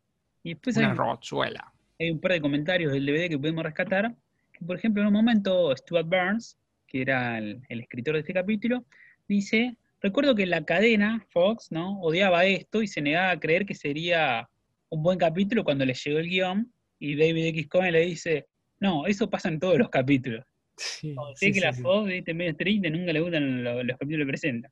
Y 0.44 0.50
después 0.54 0.78
una 0.78 0.92
hay, 0.92 1.56
Hay 2.00 2.12
un 2.12 2.20
par 2.20 2.34
de 2.34 2.42
comentarios 2.42 2.94
del 2.94 3.04
DVD 3.04 3.30
que 3.30 3.40
podemos 3.40 3.64
rescatar. 3.64 4.16
Que, 4.54 4.64
por 4.64 4.78
ejemplo, 4.78 5.02
en 5.02 5.08
un 5.08 5.14
momento 5.14 5.76
Stuart 5.76 6.08
Burns, 6.08 6.56
que 6.86 7.02
era 7.02 7.40
el 7.40 7.64
escritor 7.68 8.14
de 8.14 8.20
este 8.20 8.34
capítulo, 8.36 8.86
dice 9.28 9.76
Recuerdo 10.06 10.36
que 10.36 10.46
la 10.46 10.64
cadena, 10.64 11.26
Fox, 11.32 11.72
¿no? 11.72 12.00
Odiaba 12.00 12.46
esto 12.46 12.84
y 12.84 12.88
se 12.88 13.02
negaba 13.02 13.32
a 13.32 13.40
creer 13.40 13.66
que 13.66 13.74
sería 13.74 14.48
un 14.90 15.02
buen 15.02 15.18
capítulo 15.18 15.64
cuando 15.64 15.84
le 15.84 15.96
llegó 15.96 16.20
el 16.20 16.30
guion 16.30 16.72
y 17.00 17.16
David 17.16 17.48
X. 17.48 17.68
Cohen 17.68 17.92
le 17.92 18.02
dice, 18.02 18.46
no, 18.80 19.08
eso 19.08 19.32
pasa 19.32 19.50
en 19.50 19.60
todos 19.60 19.80
los 19.80 19.90
capítulos. 19.90 20.46
Sí, 20.78 21.16
que 21.52 21.60
la 21.60 21.74
Fox, 21.74 22.08
viste, 22.08 22.36
medio 22.36 22.52
estricta, 22.52 22.88
nunca 22.92 23.14
le 23.14 23.20
gustan 23.20 23.64
los, 23.64 23.98
capítulos 23.98 24.28
que 24.28 24.28
presenta. 24.28 24.72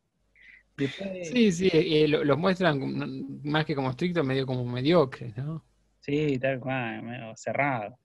Sí, 1.23 1.51
sí, 1.51 1.69
eh, 1.73 2.07
los 2.07 2.37
muestran 2.37 3.39
más 3.43 3.65
que 3.65 3.73
como 3.73 3.89
estrictos, 3.89 4.23
medio 4.23 4.45
como 4.45 4.63
mediocres, 4.63 5.35
¿no? 5.35 5.65
Sí, 5.99 6.37
tal 6.37 6.59
cual, 6.59 7.01
medio 7.01 7.35
cerrado. 7.35 7.97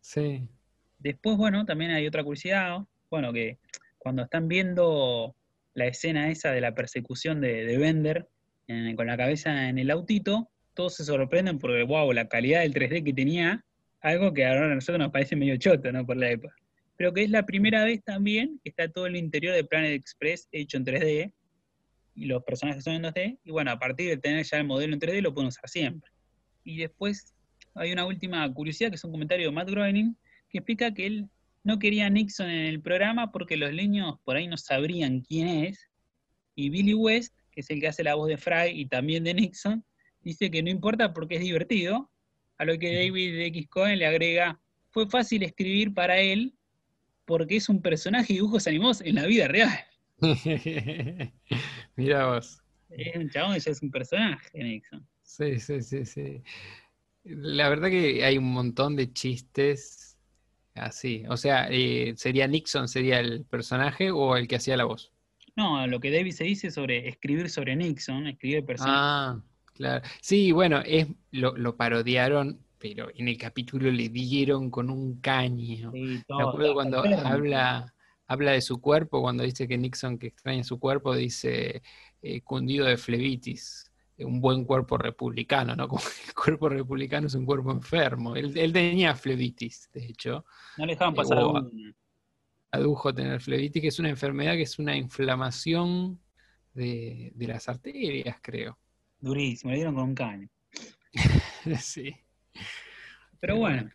Sí. 0.00 0.48
Después, 0.98 1.36
bueno, 1.36 1.66
también 1.66 1.90
hay 1.90 2.06
otra 2.06 2.24
curiosidad, 2.24 2.78
bueno, 3.10 3.30
que 3.30 3.58
cuando 3.98 4.22
están 4.22 4.48
viendo 4.48 5.36
la 5.74 5.86
escena 5.86 6.30
esa 6.30 6.52
de 6.52 6.60
la 6.60 6.74
persecución 6.74 7.40
de, 7.40 7.64
de 7.64 7.78
Bender 7.78 8.28
con 8.96 9.06
la 9.06 9.16
cabeza 9.16 9.68
en 9.68 9.78
el 9.78 9.90
autito, 9.90 10.50
todos 10.74 10.96
se 10.96 11.04
sorprenden 11.04 11.58
porque, 11.58 11.82
wow, 11.82 12.12
la 12.12 12.28
calidad 12.28 12.60
del 12.60 12.72
3D 12.72 13.04
que 13.04 13.12
tenía, 13.12 13.64
algo 14.00 14.32
que 14.32 14.46
ahora 14.46 14.66
a 14.66 14.74
nosotros 14.74 14.98
nos 14.98 15.12
parece 15.12 15.36
medio 15.36 15.56
choto, 15.56 15.92
¿no? 15.92 16.06
Por 16.06 16.16
la 16.16 16.30
época. 16.30 16.54
Pero 16.96 17.12
que 17.12 17.24
es 17.24 17.30
la 17.30 17.44
primera 17.44 17.84
vez 17.84 18.02
también 18.02 18.60
que 18.62 18.70
está 18.70 18.88
todo 18.88 19.06
el 19.06 19.16
interior 19.16 19.54
de 19.54 19.64
Planet 19.64 19.92
Express 19.92 20.48
hecho 20.52 20.76
en 20.76 20.84
3D, 20.84 21.32
y 22.14 22.26
los 22.26 22.42
personajes 22.44 22.84
son 22.84 22.94
en 22.94 23.02
2D, 23.02 23.38
y 23.44 23.50
bueno, 23.50 23.70
a 23.70 23.78
partir 23.78 24.08
de 24.08 24.16
tener 24.16 24.44
ya 24.44 24.58
el 24.58 24.64
modelo 24.64 24.94
en 24.94 25.00
3D 25.00 25.22
lo 25.22 25.34
pueden 25.34 25.48
usar 25.48 25.68
siempre. 25.68 26.10
Y 26.64 26.78
después 26.78 27.34
hay 27.74 27.92
una 27.92 28.06
última 28.06 28.52
curiosidad, 28.52 28.90
que 28.90 28.96
es 28.96 29.04
un 29.04 29.12
comentario 29.12 29.46
de 29.46 29.52
Matt 29.52 29.70
Groening, 29.70 30.16
que 30.50 30.58
explica 30.58 30.92
que 30.92 31.06
él 31.06 31.28
no 31.64 31.78
quería 31.78 32.10
Nixon 32.10 32.50
en 32.50 32.66
el 32.66 32.80
programa 32.80 33.30
porque 33.30 33.56
los 33.56 33.72
niños 33.72 34.16
por 34.24 34.36
ahí 34.36 34.48
no 34.48 34.56
sabrían 34.56 35.20
quién 35.20 35.48
es. 35.48 35.88
Y 36.54 36.70
Billy 36.70 36.94
West, 36.94 37.34
que 37.50 37.60
es 37.60 37.70
el 37.70 37.80
que 37.80 37.88
hace 37.88 38.04
la 38.04 38.14
voz 38.14 38.28
de 38.28 38.36
Fry 38.36 38.70
y 38.72 38.86
también 38.86 39.24
de 39.24 39.34
Nixon, 39.34 39.84
dice 40.20 40.50
que 40.50 40.62
no 40.62 40.70
importa 40.70 41.12
porque 41.12 41.36
es 41.36 41.42
divertido. 41.42 42.10
A 42.58 42.64
lo 42.64 42.78
que 42.78 42.94
David 42.94 43.40
X. 43.40 43.68
Cohen 43.68 43.98
le 43.98 44.06
agrega, 44.06 44.60
fue 44.90 45.08
fácil 45.08 45.42
escribir 45.42 45.94
para 45.94 46.18
él 46.18 46.54
porque 47.24 47.56
es 47.56 47.68
un 47.68 47.82
personaje 47.82 48.32
de 48.32 48.34
dibujos 48.34 48.66
animados 48.66 49.00
en 49.00 49.16
la 49.16 49.26
vida 49.26 49.48
real. 49.48 49.72
Mira 51.96 52.26
vos. 52.26 52.62
Es 52.90 53.16
un 53.16 53.30
chabón, 53.30 53.58
ya 53.58 53.70
es 53.70 53.82
un 53.82 53.90
personaje, 53.90 54.62
Nixon. 54.62 55.06
Sí, 55.22 55.58
sí, 55.58 55.80
sí, 55.82 56.04
sí. 56.04 56.42
La 57.24 57.68
verdad 57.68 57.88
que 57.88 58.24
hay 58.24 58.38
un 58.38 58.52
montón 58.52 58.96
de 58.96 59.12
chistes 59.12 60.11
Así, 60.74 61.24
o 61.28 61.36
sea, 61.36 61.68
eh, 61.70 62.14
¿sería 62.16 62.46
Nixon, 62.46 62.88
sería 62.88 63.20
el 63.20 63.44
personaje 63.44 64.10
o 64.10 64.36
el 64.36 64.48
que 64.48 64.56
hacía 64.56 64.76
la 64.76 64.84
voz? 64.84 65.12
No, 65.54 65.86
lo 65.86 66.00
que 66.00 66.10
David 66.10 66.32
se 66.32 66.44
dice 66.44 66.70
sobre 66.70 67.08
escribir 67.08 67.50
sobre 67.50 67.76
Nixon, 67.76 68.26
escribir 68.26 68.58
el 68.58 68.64
personaje. 68.64 68.98
Ah, 68.98 69.40
claro. 69.74 70.02
Sí, 70.22 70.50
bueno, 70.50 70.82
es, 70.84 71.08
lo, 71.30 71.76
parodiaron, 71.76 72.58
pero 72.78 73.10
en 73.14 73.28
el 73.28 73.36
capítulo 73.36 73.90
le 73.90 74.08
dieron 74.08 74.70
con 74.70 74.88
un 74.88 75.20
caño. 75.20 75.92
Me 75.92 76.22
acuerdo 76.28 76.72
cuando 76.72 77.00
habla, 77.00 77.92
habla 78.26 78.52
de 78.52 78.62
su 78.62 78.80
cuerpo, 78.80 79.20
cuando 79.20 79.42
dice 79.42 79.68
que 79.68 79.76
Nixon 79.76 80.18
que 80.18 80.28
extraña 80.28 80.64
su 80.64 80.80
cuerpo, 80.80 81.14
dice 81.14 81.82
eh, 82.22 82.40
cundido 82.40 82.86
de 82.86 82.96
flebitis 82.96 83.91
un 84.18 84.40
buen 84.40 84.64
cuerpo 84.64 84.98
republicano, 84.98 85.74
¿no? 85.74 85.88
Como 85.88 86.02
el 86.02 86.34
cuerpo 86.34 86.68
republicano 86.68 87.26
es 87.26 87.34
un 87.34 87.46
cuerpo 87.46 87.70
enfermo. 87.70 88.36
Él, 88.36 88.72
tenía 88.72 89.14
flebitis, 89.14 89.90
de 89.92 90.06
hecho. 90.06 90.44
No 90.76 90.86
le 90.86 90.92
dejaban 90.92 91.14
pasar 91.14 91.38
eh, 91.38 91.94
Adujo 92.70 93.14
tener 93.14 93.40
flebitis, 93.40 93.82
que 93.82 93.88
es 93.88 93.98
una 93.98 94.08
enfermedad 94.08 94.52
que 94.54 94.62
es 94.62 94.78
una 94.78 94.96
inflamación 94.96 96.18
de, 96.72 97.32
las 97.36 97.68
arterias, 97.68 98.38
creo. 98.40 98.78
Durísimo, 99.20 99.70
le 99.70 99.76
dieron 99.76 99.94
con 99.94 100.04
un 100.04 100.14
caño. 100.14 100.48
sí. 101.80 102.14
Pero 103.40 103.56
bueno, 103.56 103.90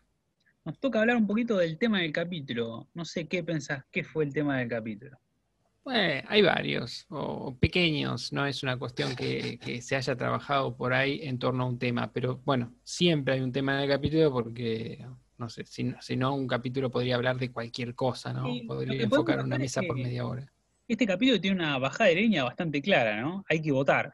nos 0.63 0.79
toca 0.79 0.99
hablar 0.99 1.17
un 1.17 1.25
poquito 1.25 1.57
del 1.57 1.77
tema 1.77 2.01
del 2.01 2.11
capítulo. 2.11 2.87
No 2.93 3.03
sé 3.03 3.27
qué 3.27 3.43
pensás, 3.43 3.83
qué 3.91 4.03
fue 4.03 4.25
el 4.25 4.33
tema 4.33 4.59
del 4.59 4.67
capítulo. 4.67 5.17
Bueno, 5.87 6.27
hay 6.27 6.41
varios, 6.41 7.05
o 7.07 7.55
pequeños, 7.57 8.33
no 8.33 8.45
es 8.45 8.61
una 8.61 8.77
cuestión 8.77 9.15
que, 9.15 9.79
se 9.81 9.95
haya 9.95 10.17
trabajado 10.17 10.75
por 10.75 10.91
ahí 10.91 11.21
en 11.23 11.39
torno 11.39 11.63
a 11.63 11.65
un 11.65 11.79
tema, 11.79 12.11
pero 12.11 12.41
bueno, 12.43 12.73
siempre 12.83 13.35
hay 13.35 13.39
un 13.39 13.53
tema 13.53 13.77
en 13.77 13.83
el 13.83 13.95
capítulo 13.95 14.29
porque, 14.29 15.07
no 15.37 15.47
sé, 15.47 15.63
si, 15.63 16.17
no, 16.17 16.35
un 16.35 16.45
capítulo 16.45 16.91
podría 16.91 17.15
hablar 17.15 17.37
de 17.37 17.53
cualquier 17.53 17.95
cosa, 17.95 18.33
¿no? 18.33 18.43
podría 18.67 19.01
enfocar 19.01 19.39
una 19.39 19.57
mesa 19.57 19.81
por 19.81 19.95
media 19.95 20.27
hora. 20.27 20.51
Este 20.89 21.07
capítulo 21.07 21.39
tiene 21.39 21.55
una 21.55 21.77
bajada 21.77 22.09
de 22.09 22.15
línea 22.17 22.43
bastante 22.43 22.81
clara, 22.81 23.21
¿no? 23.21 23.45
Hay 23.47 23.61
que 23.61 23.71
votar. 23.71 24.13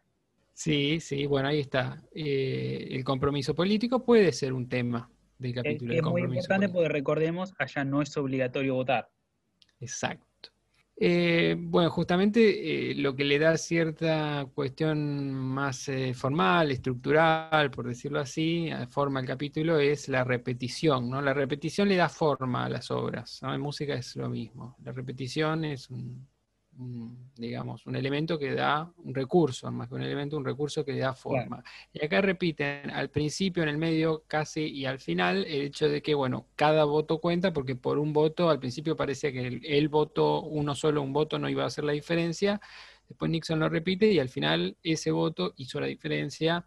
Sí, 0.53 0.99
sí, 0.99 1.25
bueno, 1.25 1.47
ahí 1.47 1.59
está. 1.59 2.03
Eh, 2.13 2.89
el 2.91 3.03
compromiso 3.03 3.55
político 3.55 4.05
puede 4.05 4.31
ser 4.31 4.53
un 4.53 4.69
tema 4.69 5.09
del 5.39 5.55
capítulo. 5.55 5.91
Es, 5.91 6.01
es 6.01 6.05
muy 6.05 6.21
importante 6.21 6.69
porque 6.69 6.89
recordemos, 6.89 7.51
allá 7.57 7.83
no 7.83 8.03
es 8.03 8.15
obligatorio 8.15 8.75
votar. 8.75 9.09
Exacto. 9.79 10.32
Eh, 10.95 11.55
bueno, 11.57 11.89
justamente 11.89 12.91
eh, 12.91 12.95
lo 12.95 13.15
que 13.15 13.23
le 13.23 13.39
da 13.39 13.57
cierta 13.57 14.45
cuestión 14.53 15.33
más 15.33 15.89
eh, 15.89 16.13
formal, 16.13 16.71
estructural, 16.71 17.71
por 17.71 17.87
decirlo 17.87 18.19
así, 18.19 18.69
forma 18.89 19.19
al 19.19 19.25
capítulo, 19.25 19.79
es 19.79 20.07
la 20.07 20.23
repetición, 20.23 21.09
¿no? 21.09 21.21
La 21.21 21.33
repetición 21.33 21.89
le 21.89 21.95
da 21.95 22.09
forma 22.09 22.65
a 22.65 22.69
las 22.69 22.91
obras, 22.91 23.41
En 23.43 23.61
música 23.61 23.95
es 23.95 24.15
lo 24.15 24.29
mismo. 24.29 24.77
La 24.83 24.91
repetición 24.91 25.65
es 25.65 25.89
un, 25.89 26.27
digamos, 26.75 27.85
un 27.85 27.95
elemento 27.95 28.39
que 28.39 28.53
da 28.53 28.91
un 28.97 29.13
recurso, 29.13 29.71
más 29.71 29.87
que 29.87 29.95
un 29.95 30.01
elemento, 30.01 30.37
un 30.37 30.45
recurso 30.45 30.83
que 30.83 30.97
da 30.97 31.13
forma. 31.13 31.63
Y 31.91 32.03
acá 32.03 32.21
repiten 32.21 32.89
al 32.89 33.09
principio, 33.09 33.63
en 33.63 33.69
el 33.69 33.77
medio, 33.77 34.23
casi 34.27 34.65
y 34.65 34.85
al 34.85 34.99
final, 34.99 35.45
el 35.45 35.61
hecho 35.63 35.87
de 35.87 36.01
que, 36.01 36.13
bueno, 36.15 36.47
cada 36.55 36.83
voto 36.85 37.19
cuenta, 37.19 37.53
porque 37.53 37.75
por 37.75 37.99
un 37.99 38.13
voto, 38.13 38.49
al 38.49 38.59
principio 38.59 38.95
parecía 38.95 39.31
que 39.31 39.61
el, 39.63 39.87
voto, 39.89 40.41
uno 40.41 40.75
solo, 40.75 41.01
un 41.01 41.13
voto 41.13 41.37
no 41.39 41.49
iba 41.49 41.63
a 41.63 41.67
hacer 41.67 41.83
la 41.83 41.93
diferencia. 41.93 42.59
Después 43.07 43.29
Nixon 43.29 43.59
lo 43.59 43.69
repite 43.69 44.11
y 44.11 44.19
al 44.19 44.29
final 44.29 44.77
ese 44.83 45.11
voto 45.11 45.53
hizo 45.57 45.79
la 45.79 45.87
diferencia. 45.87 46.65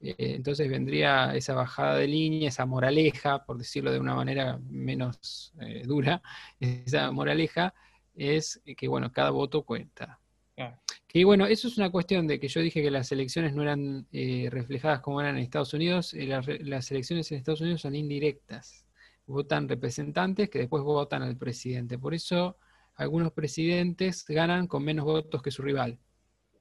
Eh, 0.00 0.14
entonces 0.18 0.68
vendría 0.68 1.34
esa 1.34 1.54
bajada 1.54 1.96
de 1.96 2.06
línea, 2.06 2.48
esa 2.48 2.66
moraleja, 2.66 3.44
por 3.44 3.58
decirlo 3.58 3.92
de 3.92 4.00
una 4.00 4.14
manera 4.14 4.58
menos 4.68 5.52
eh, 5.60 5.82
dura, 5.84 6.22
esa 6.60 7.10
moraleja 7.10 7.74
es 8.14 8.60
que, 8.76 8.88
bueno, 8.88 9.12
cada 9.12 9.30
voto 9.30 9.62
cuenta. 9.62 10.18
Que 11.06 11.24
bueno, 11.24 11.46
eso 11.46 11.68
es 11.68 11.78
una 11.78 11.90
cuestión 11.90 12.26
de 12.26 12.38
que 12.38 12.48
yo 12.48 12.60
dije 12.60 12.82
que 12.82 12.90
las 12.90 13.10
elecciones 13.12 13.54
no 13.54 13.62
eran 13.62 14.06
eh, 14.12 14.48
reflejadas 14.50 15.00
como 15.00 15.20
eran 15.20 15.36
en 15.36 15.42
Estados 15.42 15.74
Unidos. 15.74 16.14
las 16.14 16.90
elecciones 16.90 17.32
en 17.32 17.38
Estados 17.38 17.62
Unidos 17.62 17.80
son 17.80 17.94
indirectas. 17.94 18.84
Votan 19.26 19.68
representantes 19.68 20.50
que 20.50 20.60
después 20.60 20.82
votan 20.82 21.22
al 21.22 21.36
presidente. 21.36 21.98
Por 21.98 22.14
eso 22.14 22.58
algunos 22.94 23.32
presidentes 23.32 24.24
ganan 24.28 24.66
con 24.66 24.84
menos 24.84 25.04
votos 25.04 25.42
que 25.42 25.50
su 25.50 25.62
rival, 25.62 25.98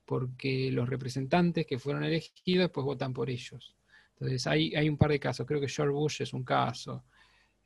porque 0.06 0.72
los 0.72 0.88
representantes 0.88 1.68
que 1.68 1.78
fueron 1.78 2.04
elegidos 2.04 2.72
pues 2.72 2.86
votan 2.86 3.14
por 3.14 3.30
ellos. 3.30 3.76
Entonces 4.14 4.48
hay, 4.48 4.74
hay 4.76 4.90
un 4.90 4.98
par 4.98 5.12
de 5.12 5.20
casos, 5.20 5.46
creo 5.46 5.60
que 5.60 5.68
George 5.68 5.94
Bush 5.94 6.22
es 6.22 6.34
un 6.34 6.44
caso, 6.44 7.04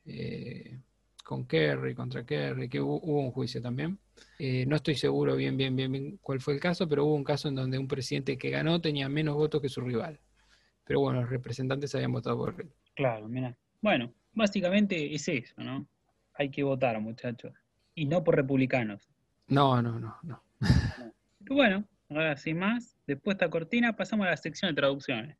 eh, 0.04 0.78
con 1.24 1.46
Kerry, 1.46 1.94
contra 1.94 2.24
Kerry, 2.24 2.68
que 2.68 2.80
hubo, 2.80 3.00
un 3.00 3.32
juicio 3.32 3.60
también. 3.60 3.98
Eh, 4.38 4.64
no 4.66 4.76
estoy 4.76 4.94
seguro 4.94 5.34
bien, 5.34 5.56
bien, 5.56 5.74
bien, 5.74 5.90
bien 5.90 6.18
cuál 6.22 6.40
fue 6.40 6.54
el 6.54 6.60
caso, 6.60 6.88
pero 6.88 7.04
hubo 7.04 7.14
un 7.14 7.24
caso 7.24 7.48
en 7.48 7.56
donde 7.56 7.78
un 7.78 7.88
presidente 7.88 8.38
que 8.38 8.50
ganó 8.50 8.80
tenía 8.80 9.08
menos 9.08 9.34
votos 9.34 9.60
que 9.60 9.68
su 9.68 9.80
rival. 9.80 10.20
Pero 10.84 11.00
bueno, 11.00 11.22
los 11.22 11.30
representantes 11.30 11.94
habían 11.94 12.12
votado 12.12 12.36
por 12.36 12.60
él. 12.60 12.70
Claro, 12.94 13.26
mira. 13.26 13.56
Bueno, 13.80 14.12
básicamente 14.32 15.12
es 15.14 15.26
eso, 15.26 15.54
¿no? 15.56 15.88
Hay 16.34 16.50
que 16.50 16.62
votar, 16.62 17.00
muchachos 17.00 17.52
y 17.94 18.06
no 18.06 18.24
por 18.24 18.36
republicanos. 18.36 19.08
No, 19.48 19.80
no, 19.80 19.98
no, 19.98 20.16
no. 20.22 20.42
bueno, 21.40 21.84
ahora 22.10 22.36
sin 22.36 22.58
más, 22.58 22.96
después 23.06 23.36
de 23.36 23.44
esta 23.44 23.50
cortina 23.50 23.94
pasamos 23.94 24.26
a 24.26 24.30
la 24.30 24.36
sección 24.36 24.70
de 24.70 24.80
traducciones. 24.80 25.36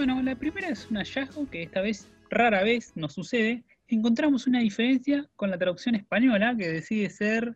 Bueno, 0.00 0.22
la 0.22 0.34
primera 0.34 0.70
es 0.70 0.90
un 0.90 0.96
hallazgo 0.96 1.46
que 1.50 1.64
esta 1.64 1.82
vez, 1.82 2.10
rara 2.30 2.62
vez, 2.62 2.96
nos 2.96 3.12
sucede. 3.12 3.64
Encontramos 3.86 4.46
una 4.46 4.60
diferencia 4.60 5.28
con 5.36 5.50
la 5.50 5.58
traducción 5.58 5.94
española 5.94 6.56
que 6.56 6.68
decide 6.68 7.10
ser 7.10 7.54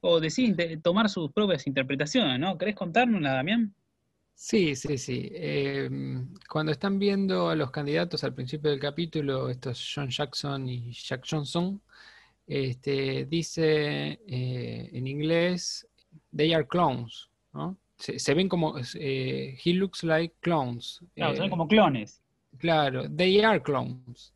o 0.00 0.18
decide 0.18 0.78
tomar 0.78 1.10
sus 1.10 1.30
propias 1.32 1.66
interpretaciones, 1.66 2.40
¿no? 2.40 2.56
¿Querés 2.56 2.76
contarnos, 2.76 3.20
Damián? 3.20 3.74
Sí, 4.34 4.74
sí, 4.74 4.96
sí. 4.96 5.32
Em, 5.34 6.32
cuando 6.48 6.72
están 6.72 6.98
viendo 6.98 7.50
a 7.50 7.56
los 7.56 7.70
candidatos 7.70 8.24
al 8.24 8.32
principio 8.32 8.70
del 8.70 8.80
capítulo, 8.80 9.50
estos 9.50 9.92
John 9.94 10.08
Jackson 10.08 10.66
y 10.70 10.92
Jack 10.94 11.26
Johnson, 11.30 11.78
este, 12.46 13.26
dice 13.26 14.18
eh, 14.26 14.88
en 14.94 15.06
inglés, 15.06 15.86
they 16.34 16.54
are 16.54 16.66
clones, 16.66 17.28
¿no? 17.52 17.76
Se, 18.02 18.34
ven 18.34 18.48
como, 18.48 18.74
eh, 18.94 19.58
he 19.64 19.72
looks 19.74 20.02
like 20.02 20.34
clones. 20.40 21.00
Claro, 21.14 21.34
se 21.34 21.40
ven 21.40 21.46
eh, 21.46 21.50
como 21.50 21.68
clones. 21.68 22.22
Claro, 22.58 23.08
they 23.08 23.40
are 23.40 23.62
clones. 23.62 24.34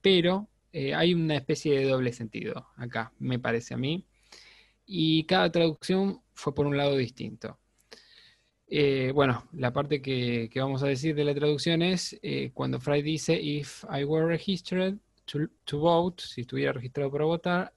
pero 0.00 0.48
hay 0.72 1.14
una 1.14 1.36
especie 1.36 1.78
de 1.78 1.84
doble 1.86 2.12
sentido 2.12 2.66
acá, 2.76 3.12
me 3.18 3.38
parece 3.38 3.74
a 3.74 3.76
mí 3.76 4.04
y 4.86 5.24
cada 5.24 5.50
traducción 5.50 6.20
fue 6.32 6.54
por 6.54 6.66
un 6.66 6.76
lado 6.76 6.96
distinto. 6.96 7.58
Eh, 8.66 9.12
bueno, 9.14 9.46
la 9.52 9.72
parte 9.72 10.00
que, 10.00 10.50
vamos 10.56 10.82
a 10.82 10.88
decir 10.88 11.14
de 11.14 11.24
la 11.24 11.34
traducción 11.34 11.82
es 11.82 12.18
eh, 12.22 12.50
cuando 12.52 12.80
Fry 12.80 13.02
dice, 13.02 13.40
if 13.40 13.84
I 13.84 14.04
were 14.04 14.26
registered 14.26 14.98
to, 15.26 15.78
vote, 15.78 16.22
si 16.22 16.42
estuviera 16.42 16.72
registrado 16.72 17.10
para 17.10 17.24
votar, 17.24 17.74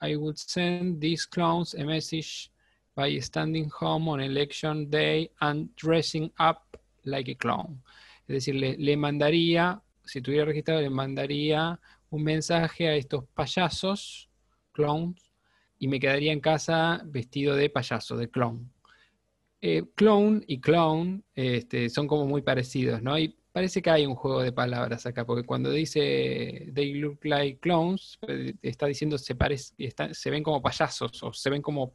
I 0.00 0.16
would 0.16 0.36
send 0.36 1.00
these 1.00 1.26
clowns 1.26 1.74
a 1.74 1.84
message 1.84 2.50
by 2.98 3.16
standing 3.20 3.70
home 3.80 4.08
on 4.08 4.20
election 4.20 4.90
day 4.90 5.30
and 5.40 5.68
dressing 5.76 6.32
up 6.40 6.76
like 7.04 7.30
a 7.30 7.36
clown. 7.36 7.80
Es 8.26 8.34
decir, 8.44 8.56
le, 8.56 8.96
mandaría, 8.96 9.80
si 10.04 10.18
estuviera 10.18 10.46
registrado, 10.46 10.80
le 10.80 10.90
mandaría 10.90 11.78
un 12.10 12.24
mensaje 12.24 12.88
a 12.88 12.96
estos 12.96 13.24
payasos, 13.34 14.28
clowns, 14.72 15.30
y 15.78 15.86
me 15.86 16.00
quedaría 16.00 16.32
en 16.32 16.40
casa 16.40 17.00
vestido 17.04 17.54
de 17.54 17.70
payaso, 17.70 18.16
de 18.16 18.28
clown. 18.30 18.68
Eh, 19.60 19.84
clown 19.94 20.44
y 20.48 20.60
clown 20.60 21.22
este, 21.36 21.90
son 21.90 22.08
como 22.08 22.26
muy 22.26 22.42
parecidos, 22.42 23.00
¿no? 23.00 23.16
Y 23.16 23.36
parece 23.52 23.80
que 23.80 23.90
hay 23.90 24.06
un 24.06 24.16
juego 24.16 24.42
de 24.42 24.50
palabras 24.50 25.06
acá, 25.06 25.24
porque 25.24 25.46
cuando 25.46 25.70
dice 25.70 26.72
they 26.74 26.94
look 26.94 27.20
like 27.22 27.60
clowns, 27.60 28.18
eh, 28.26 28.54
está 28.60 28.86
diciendo 28.86 29.18
se, 29.18 29.36
parece, 29.36 29.72
se 30.12 30.30
ven 30.30 30.42
como 30.42 30.60
payasos 30.60 31.22
o 31.22 31.32
se 31.32 31.48
ven 31.48 31.62
como 31.62 31.94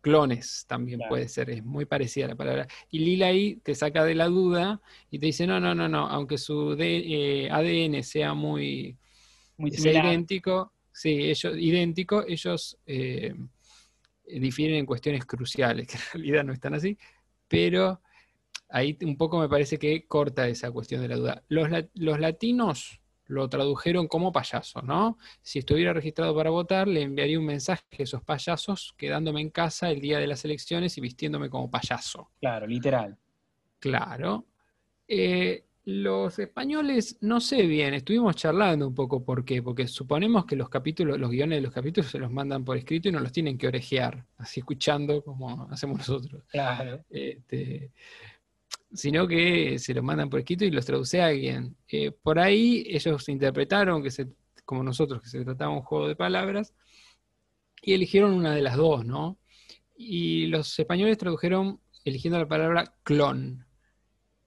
clones 0.00 0.64
también 0.66 1.00
puede 1.08 1.28
ser, 1.28 1.50
es 1.50 1.64
muy 1.64 1.84
parecida 1.84 2.28
la 2.28 2.36
palabra. 2.36 2.66
Y 2.90 3.00
Lila 3.00 3.26
ahí 3.26 3.56
te 3.56 3.74
saca 3.74 4.04
de 4.04 4.14
la 4.14 4.26
duda 4.26 4.80
y 5.10 5.18
te 5.18 5.26
dice, 5.26 5.46
no, 5.46 5.60
no, 5.60 5.74
no, 5.74 5.88
no, 5.88 6.06
aunque 6.08 6.38
su 6.38 6.76
eh, 6.78 7.48
ADN 7.50 8.02
sea 8.02 8.34
muy, 8.34 8.96
muy 9.56 9.70
idéntico, 9.70 10.72
Sí, 10.92 11.30
ellos, 11.30 11.54
idénticos, 11.56 12.24
ellos 12.28 12.78
eh, 12.84 13.34
difieren 14.26 14.76
en 14.76 14.86
cuestiones 14.86 15.24
cruciales, 15.24 15.86
que 15.86 15.94
en 15.94 16.02
realidad 16.12 16.44
no 16.44 16.52
están 16.52 16.74
así, 16.74 16.98
pero 17.48 18.00
ahí 18.68 18.98
un 19.02 19.16
poco 19.16 19.38
me 19.38 19.48
parece 19.48 19.78
que 19.78 20.06
corta 20.06 20.48
esa 20.48 20.70
cuestión 20.70 21.00
de 21.00 21.08
la 21.08 21.16
duda. 21.16 21.44
Los, 21.48 21.68
los 21.94 22.20
latinos 22.20 23.00
lo 23.30 23.48
tradujeron 23.48 24.08
como 24.08 24.32
payasos, 24.32 24.82
¿no? 24.84 25.18
Si 25.42 25.60
estuviera 25.60 25.92
registrado 25.92 26.34
para 26.34 26.50
votar, 26.50 26.88
le 26.88 27.02
enviaría 27.02 27.38
un 27.38 27.46
mensaje 27.46 27.84
a 27.98 28.02
esos 28.02 28.22
payasos 28.22 28.94
quedándome 28.96 29.40
en 29.40 29.50
casa 29.50 29.90
el 29.90 30.00
día 30.00 30.18
de 30.18 30.26
las 30.26 30.44
elecciones 30.44 30.98
y 30.98 31.00
vistiéndome 31.00 31.48
como 31.48 31.70
payaso. 31.70 32.30
Claro, 32.40 32.66
literal. 32.66 33.16
Claro. 33.78 34.46
Eh, 35.06 35.64
los 35.84 36.38
españoles, 36.38 37.16
no 37.20 37.40
sé 37.40 37.62
bien, 37.66 37.94
estuvimos 37.94 38.36
charlando 38.36 38.86
un 38.86 38.94
poco 38.94 39.24
por 39.24 39.44
qué, 39.44 39.62
porque 39.62 39.86
suponemos 39.86 40.44
que 40.44 40.56
los 40.56 40.68
capítulos, 40.68 41.18
los 41.18 41.30
guiones 41.30 41.58
de 41.58 41.62
los 41.62 41.72
capítulos 41.72 42.10
se 42.10 42.18
los 42.18 42.30
mandan 42.30 42.64
por 42.64 42.76
escrito 42.76 43.08
y 43.08 43.12
no 43.12 43.20
los 43.20 43.32
tienen 43.32 43.56
que 43.56 43.66
orejear, 43.66 44.26
así 44.36 44.60
escuchando 44.60 45.22
como 45.22 45.68
hacemos 45.70 45.98
nosotros. 45.98 46.44
Claro. 46.48 47.04
Este, 47.08 47.92
sino 48.92 49.26
que 49.28 49.78
se 49.78 49.94
los 49.94 50.04
mandan 50.04 50.30
por 50.30 50.40
escrito 50.40 50.64
y 50.64 50.70
los 50.70 50.86
traduce 50.86 51.20
a 51.20 51.26
alguien. 51.26 51.76
Eh, 51.88 52.10
por 52.10 52.38
ahí 52.38 52.84
ellos 52.86 53.28
interpretaron 53.28 54.02
que 54.02 54.10
se, 54.10 54.28
como 54.64 54.82
nosotros, 54.82 55.22
que 55.22 55.28
se 55.28 55.44
trataba 55.44 55.72
un 55.72 55.82
juego 55.82 56.08
de 56.08 56.16
palabras, 56.16 56.74
y 57.82 57.94
eligieron 57.94 58.32
una 58.32 58.54
de 58.54 58.62
las 58.62 58.76
dos, 58.76 59.06
¿no? 59.06 59.38
Y 59.96 60.46
los 60.46 60.78
españoles 60.78 61.18
tradujeron 61.18 61.80
eligiendo 62.04 62.38
la 62.38 62.48
palabra 62.48 62.94
clon 63.02 63.64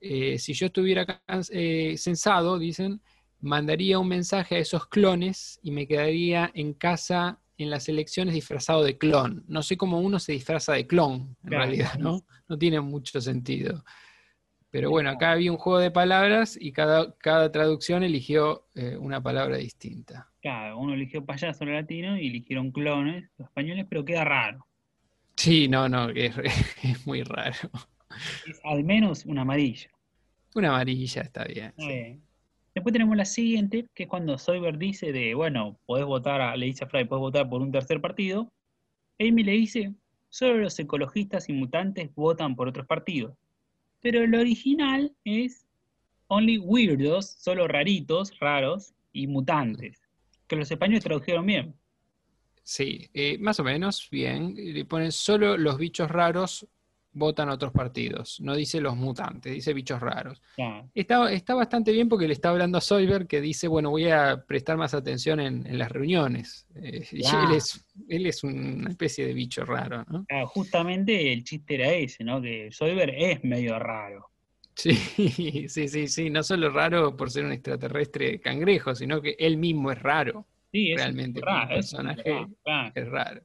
eh, 0.05 0.37
si 0.37 0.51
yo 0.53 0.65
estuviera 0.65 1.23
eh, 1.49 1.95
censado, 1.97 2.59
dicen, 2.59 3.01
mandaría 3.39 3.99
un 3.99 4.09
mensaje 4.09 4.55
a 4.55 4.59
esos 4.59 4.87
clones 4.87 5.61
y 5.63 5.71
me 5.71 5.87
quedaría 5.87 6.51
en 6.53 6.73
casa 6.73 7.39
en 7.57 7.69
las 7.69 7.87
elecciones 7.87 8.33
disfrazado 8.33 8.83
de 8.83 8.97
clon. 8.97 9.45
No 9.47 9.63
sé 9.63 9.77
cómo 9.77 10.01
uno 10.01 10.19
se 10.19 10.33
disfraza 10.33 10.73
de 10.73 10.87
clon, 10.87 11.37
en 11.45 11.51
realidad, 11.51 11.97
¿no? 11.99 12.25
No 12.49 12.57
tiene 12.57 12.81
mucho 12.81 13.21
sentido. 13.21 13.85
Pero 14.73 14.89
bueno, 14.89 15.11
acá 15.11 15.33
había 15.33 15.51
un 15.51 15.59
juego 15.59 15.77
de 15.77 15.91
palabras 15.91 16.57
y 16.59 16.71
cada, 16.71 17.15
cada 17.19 17.51
traducción 17.51 18.01
eligió 18.01 18.65
eh, 18.73 18.97
una 18.97 19.21
palabra 19.21 19.57
distinta. 19.57 20.31
Claro, 20.41 20.79
uno 20.79 20.95
eligió 20.95 21.23
payaso 21.23 21.63
latino 21.63 22.17
y 22.17 22.25
eligieron 22.29 22.71
clones, 22.71 23.29
los 23.37 23.49
españoles, 23.49 23.85
pero 23.87 24.03
queda 24.03 24.23
raro. 24.23 24.65
Sí, 25.35 25.67
no, 25.67 25.87
no, 25.87 26.09
es, 26.09 26.35
es 26.83 27.05
muy 27.05 27.21
raro. 27.21 27.69
Es 28.47 28.59
al 28.63 28.83
menos 28.83 29.27
una 29.27 29.43
amarilla. 29.43 29.91
Una 30.55 30.69
amarilla 30.69 31.21
está 31.21 31.43
bien. 31.43 31.71
Después 32.73 32.93
tenemos 32.93 33.15
la 33.15 33.25
siguiente, 33.25 33.85
que 33.93 34.03
es 34.03 34.09
cuando 34.09 34.39
Soyber 34.39 34.79
dice 34.79 35.11
de, 35.11 35.35
bueno, 35.35 35.77
podés 35.85 36.05
votar, 36.05 36.41
a, 36.41 36.57
le 36.57 36.65
dice 36.65 36.85
a 36.85 36.87
Fry, 36.87 37.05
podés 37.05 37.21
votar 37.21 37.47
por 37.47 37.61
un 37.61 37.71
tercer 37.71 38.01
partido. 38.01 38.51
Amy 39.19 39.43
le 39.43 39.51
dice, 39.51 39.93
solo 40.29 40.57
los 40.57 40.79
ecologistas 40.79 41.47
y 41.47 41.53
mutantes 41.53 42.09
votan 42.15 42.55
por 42.55 42.67
otros 42.67 42.87
partidos. 42.87 43.37
Pero 44.03 44.21
el 44.21 44.35
original 44.35 45.15
es 45.23 45.65
only 46.27 46.59
weirdos, 46.59 47.31
solo 47.39 47.67
raritos, 47.67 48.37
raros, 48.39 48.93
y 49.13 49.27
mutantes. 49.27 50.01
Que 50.47 50.55
los 50.57 50.69
españoles 50.69 51.03
tradujeron 51.03 51.45
bien. 51.45 51.75
Sí, 52.63 53.09
eh, 53.13 53.37
más 53.39 53.59
o 53.59 53.63
menos 53.63 54.09
bien. 54.11 54.55
Le 54.55 54.85
ponen 54.85 55.11
solo 55.11 55.57
los 55.57 55.77
bichos 55.77 56.09
raros 56.11 56.67
votan 57.13 57.49
otros 57.49 57.71
partidos. 57.71 58.39
No 58.41 58.55
dice 58.55 58.81
los 58.81 58.95
mutantes, 58.95 59.53
dice 59.53 59.73
bichos 59.73 59.99
raros. 59.99 60.41
Está, 60.93 61.31
está, 61.31 61.55
bastante 61.55 61.91
bien 61.91 62.09
porque 62.09 62.27
le 62.27 62.33
está 62.33 62.49
hablando 62.49 62.77
a 62.77 62.81
Soyber 62.81 63.27
que 63.27 63.41
dice, 63.41 63.67
bueno, 63.67 63.89
voy 63.89 64.09
a 64.09 64.43
prestar 64.45 64.77
más 64.77 64.93
atención 64.93 65.39
en, 65.39 65.77
las 65.77 65.91
reuniones. 65.91 66.67
Eh, 66.75 67.07
él, 67.11 67.55
es, 67.55 67.85
él 68.07 68.25
es 68.25 68.43
una 68.43 68.89
especie 68.89 69.25
de 69.25 69.33
bicho 69.33 69.63
raro, 69.65 70.03
¿no? 70.09 70.25
justamente 70.47 71.31
el 71.31 71.43
chiste 71.43 71.75
era 71.75 71.91
ese, 71.93 72.23
¿no? 72.23 72.41
Que 72.41 72.71
Soyber 72.71 73.09
es 73.09 73.43
medio 73.43 73.79
raro. 73.79 74.29
Sí, 74.75 74.95
sí, 75.69 75.87
sí, 75.87 76.07
sí. 76.07 76.29
No 76.29 76.43
solo 76.43 76.69
raro 76.69 77.15
por 77.15 77.29
ser 77.29 77.45
un 77.45 77.51
extraterrestre 77.51 78.39
cangrejo, 78.39 78.95
sino 78.95 79.21
que 79.21 79.35
él 79.37 79.57
mismo 79.57 79.91
es 79.91 80.01
raro. 80.01 80.47
Sí, 80.71 80.91
es 80.91 80.97
Realmente, 80.97 81.39
raro, 81.41 81.69
es 81.69 81.75
personaje 81.75 82.47
raro, 82.65 82.91
es 82.95 83.07
raro. 83.07 83.41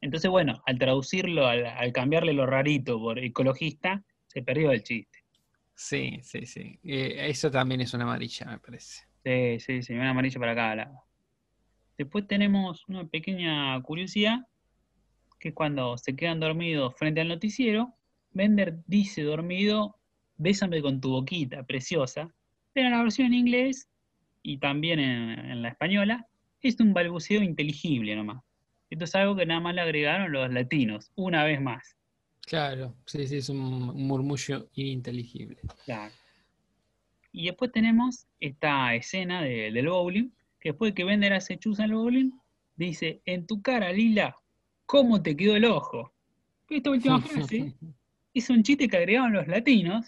Entonces, 0.00 0.30
bueno, 0.30 0.62
al 0.66 0.78
traducirlo, 0.78 1.46
al, 1.46 1.66
al 1.66 1.92
cambiarle 1.92 2.32
lo 2.32 2.46
rarito 2.46 2.98
por 2.98 3.18
ecologista, 3.18 4.04
se 4.26 4.42
perdió 4.42 4.70
el 4.72 4.82
chiste. 4.82 5.18
Sí, 5.74 6.20
sí, 6.22 6.46
sí. 6.46 6.78
Eh, 6.84 7.28
eso 7.28 7.50
también 7.50 7.80
es 7.80 7.92
una 7.94 8.04
amarilla, 8.04 8.46
me 8.46 8.58
parece. 8.58 9.04
Sí, 9.24 9.60
sí, 9.60 9.82
sí, 9.82 9.94
una 9.94 10.10
amarilla 10.10 10.38
para 10.38 10.54
cada 10.54 10.76
lado. 10.76 11.02
Después 11.96 12.26
tenemos 12.26 12.88
una 12.88 13.06
pequeña 13.06 13.80
curiosidad, 13.82 14.46
que 15.38 15.48
es 15.48 15.54
cuando 15.54 15.96
se 15.98 16.16
quedan 16.16 16.40
dormidos 16.40 16.94
frente 16.96 17.20
al 17.20 17.28
noticiero, 17.28 17.94
Bender 18.30 18.78
dice 18.86 19.22
dormido, 19.22 19.98
bésame 20.36 20.80
con 20.82 21.00
tu 21.00 21.10
boquita, 21.10 21.64
preciosa, 21.64 22.34
pero 22.72 22.86
en 22.86 22.92
la 22.92 23.02
versión 23.02 23.28
en 23.28 23.34
inglés 23.34 23.90
y 24.42 24.58
también 24.58 25.00
en, 25.00 25.30
en 25.38 25.62
la 25.62 25.68
española, 25.68 26.26
es 26.62 26.78
un 26.80 26.92
balbuceo 26.92 27.42
inteligible 27.42 28.14
nomás. 28.16 28.42
Esto 28.90 29.04
es 29.04 29.14
algo 29.14 29.36
que 29.36 29.46
nada 29.46 29.60
más 29.60 29.74
le 29.74 29.80
agregaron 29.82 30.32
los 30.32 30.50
latinos, 30.52 31.10
una 31.14 31.44
vez 31.44 31.60
más. 31.60 31.96
Claro, 32.42 32.96
sí, 33.06 33.26
sí, 33.28 33.36
es 33.36 33.48
un, 33.48 33.58
murmullo 33.94 34.68
ininteligible. 34.74 35.60
Claro. 35.84 36.12
Y 37.32 37.46
después 37.46 37.70
tenemos 37.70 38.26
esta 38.40 38.94
escena 38.96 39.42
de- 39.42 39.70
del 39.70 39.88
bowling, 39.88 40.30
que 40.58 40.70
después 40.70 40.90
de 40.90 40.94
que 40.96 41.04
Bender 41.04 41.32
hace 41.32 41.58
chuza 41.58 41.84
en 41.84 41.90
el 41.90 41.96
bowling, 41.96 42.30
dice, 42.74 43.22
en 43.24 43.46
tu 43.46 43.62
cara, 43.62 43.92
Lila, 43.92 44.36
¿cómo 44.86 45.22
te 45.22 45.36
quedó 45.36 45.54
el 45.56 45.64
ojo? 45.66 46.12
Esta 46.68 46.90
última 46.90 47.20
frase 47.48 47.74
es 48.34 48.50
un 48.50 48.62
chiste 48.64 48.88
que 48.88 48.96
agregaron 48.96 49.32
los 49.32 49.46
latinos, 49.46 50.06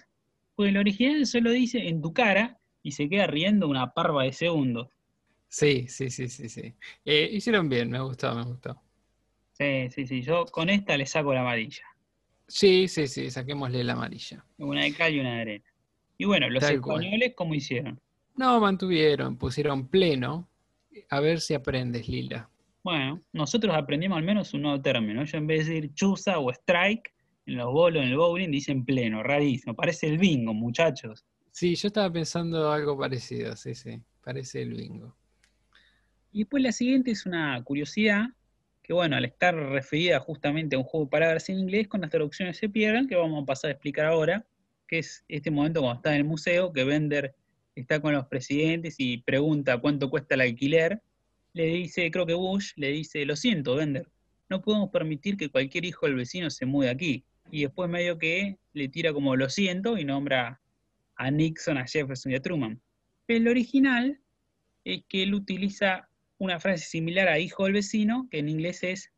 porque 0.56 0.70
el 0.70 0.76
original 0.78 1.24
solo 1.26 1.50
dice 1.50 1.88
en 1.88 2.02
tu 2.02 2.12
cara 2.12 2.58
y 2.82 2.90
se 2.92 3.08
queda 3.08 3.28
riendo 3.28 3.68
una 3.68 3.92
parva 3.92 4.24
de 4.24 4.32
segundos. 4.32 4.88
Sí, 5.52 5.86
sí, 5.86 6.08
sí, 6.08 6.30
sí, 6.30 6.48
sí. 6.48 6.74
Eh, 7.04 7.28
hicieron 7.30 7.68
bien, 7.68 7.90
me 7.90 8.00
gustó, 8.00 8.34
me 8.34 8.42
gustó. 8.42 8.80
Sí, 9.52 9.90
sí, 9.90 10.06
sí, 10.06 10.22
yo 10.22 10.46
con 10.46 10.70
esta 10.70 10.96
le 10.96 11.04
saco 11.04 11.34
la 11.34 11.42
amarilla. 11.42 11.84
Sí, 12.48 12.88
sí, 12.88 13.06
sí, 13.06 13.30
saquémosle 13.30 13.84
la 13.84 13.92
amarilla. 13.92 14.46
Una 14.56 14.84
de 14.84 14.94
cal 14.94 15.14
y 15.14 15.20
una 15.20 15.34
de 15.34 15.40
arena. 15.42 15.64
Y 16.16 16.24
bueno, 16.24 16.48
los 16.48 16.62
Tal 16.62 16.80
cual. 16.80 17.02
españoles, 17.02 17.34
¿cómo 17.36 17.54
hicieron? 17.54 18.00
No, 18.34 18.58
mantuvieron, 18.60 19.36
pusieron 19.36 19.88
pleno. 19.88 20.48
A 21.10 21.20
ver 21.20 21.38
si 21.42 21.52
aprendes, 21.52 22.08
Lila. 22.08 22.48
Bueno, 22.82 23.20
nosotros 23.34 23.74
aprendimos 23.76 24.16
al 24.16 24.24
menos 24.24 24.54
un 24.54 24.62
nuevo 24.62 24.80
término. 24.80 25.22
Yo 25.22 25.36
en 25.36 25.46
vez 25.46 25.66
de 25.66 25.74
decir 25.74 25.92
chuza 25.92 26.38
o 26.38 26.50
strike, 26.50 27.12
en 27.44 27.56
los 27.58 27.70
bolos, 27.70 28.02
en 28.02 28.08
el 28.08 28.16
bowling, 28.16 28.50
dicen 28.50 28.86
pleno, 28.86 29.22
rarísimo. 29.22 29.74
Parece 29.74 30.06
el 30.06 30.16
bingo, 30.16 30.54
muchachos. 30.54 31.26
Sí, 31.50 31.74
yo 31.74 31.88
estaba 31.88 32.10
pensando 32.10 32.72
algo 32.72 32.96
parecido, 32.98 33.54
sí, 33.54 33.74
sí. 33.74 34.00
Parece 34.24 34.62
el 34.62 34.72
bingo. 34.72 35.14
Y 36.32 36.40
después 36.40 36.62
la 36.62 36.72
siguiente 36.72 37.10
es 37.10 37.26
una 37.26 37.62
curiosidad, 37.62 38.24
que 38.82 38.94
bueno, 38.94 39.16
al 39.16 39.26
estar 39.26 39.54
referida 39.54 40.18
justamente 40.18 40.76
a 40.76 40.78
un 40.78 40.84
juego 40.84 41.06
de 41.06 41.10
palabras 41.10 41.48
en 41.50 41.58
inglés, 41.58 41.88
con 41.88 42.00
las 42.00 42.10
traducciones 42.10 42.56
se 42.56 42.70
pierden, 42.70 43.06
que 43.06 43.16
vamos 43.16 43.42
a 43.42 43.46
pasar 43.46 43.68
a 43.68 43.72
explicar 43.72 44.06
ahora, 44.06 44.46
que 44.88 44.98
es 44.98 45.24
este 45.28 45.50
momento 45.50 45.80
cuando 45.80 45.98
está 45.98 46.10
en 46.10 46.16
el 46.16 46.24
museo, 46.24 46.72
que 46.72 46.84
Bender 46.84 47.34
está 47.74 48.00
con 48.00 48.14
los 48.14 48.26
presidentes 48.26 48.96
y 48.98 49.18
pregunta 49.18 49.78
cuánto 49.78 50.08
cuesta 50.10 50.34
el 50.34 50.40
alquiler. 50.40 51.02
Le 51.52 51.66
dice, 51.66 52.10
creo 52.10 52.24
que 52.24 52.34
Bush, 52.34 52.72
le 52.76 52.88
dice, 52.88 53.24
lo 53.26 53.36
siento, 53.36 53.76
Bender, 53.76 54.08
no 54.48 54.62
podemos 54.62 54.90
permitir 54.90 55.36
que 55.36 55.50
cualquier 55.50 55.84
hijo 55.84 56.06
del 56.06 56.16
vecino 56.16 56.48
se 56.50 56.64
mude 56.64 56.88
aquí. 56.88 57.24
Y 57.50 57.62
después 57.62 57.90
medio 57.90 58.18
que 58.18 58.58
le 58.72 58.88
tira 58.88 59.12
como 59.12 59.36
lo 59.36 59.50
siento 59.50 59.98
y 59.98 60.04
nombra 60.04 60.60
a 61.16 61.30
Nixon, 61.30 61.76
a 61.76 61.86
Jefferson 61.86 62.32
y 62.32 62.36
a 62.36 62.40
Truman. 62.42 62.80
El 63.28 63.48
original 63.48 64.18
es 64.84 65.04
que 65.08 65.22
él 65.24 65.34
utiliza 65.34 66.08
una 66.42 66.58
frase 66.58 66.84
similar 66.84 67.28
a 67.28 67.38
hijo 67.38 67.64
del 67.64 67.74
vecino, 67.74 68.26
que 68.30 68.38
en 68.38 68.48
inglés 68.48 68.82
es 68.82 69.12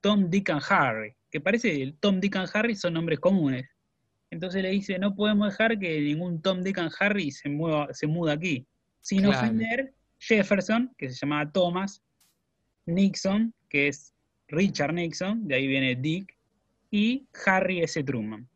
Tom, 0.00 0.30
Dick 0.30 0.48
and 0.48 0.62
Harry, 0.68 1.14
que 1.30 1.40
parece 1.40 1.74
que 1.76 1.82
el 1.82 1.94
Tom, 1.94 2.20
Dick 2.20 2.36
and 2.36 2.48
Harry 2.54 2.74
son 2.74 2.94
nombres 2.94 3.20
comunes. 3.20 3.68
Entonces 4.30 4.62
le 4.62 4.70
dice, 4.70 4.98
no 4.98 5.14
podemos 5.14 5.50
dejar 5.50 5.78
que 5.78 6.00
ningún 6.00 6.40
Tom, 6.40 6.62
Dick 6.62 6.78
and 6.78 6.92
Harry 6.98 7.30
se, 7.30 7.48
mueva, 7.50 7.92
se 7.92 8.06
mude 8.06 8.32
aquí, 8.32 8.66
sin 9.02 9.22
Claro. 9.22 9.36
ofender 9.38 9.92
Jefferson, 10.18 10.90
que 10.96 11.10
se 11.10 11.16
llamaba 11.16 11.50
Thomas, 11.52 12.02
Nixon, 12.86 13.52
que 13.68 13.88
es 13.88 14.14
Richard 14.48 14.94
Nixon, 14.94 15.46
de 15.46 15.56
ahí 15.56 15.66
viene 15.66 15.96
Dick, 15.96 16.34
y 16.90 17.26
Harry 17.46 17.82
S. 17.82 18.02
Truman. 18.02 18.48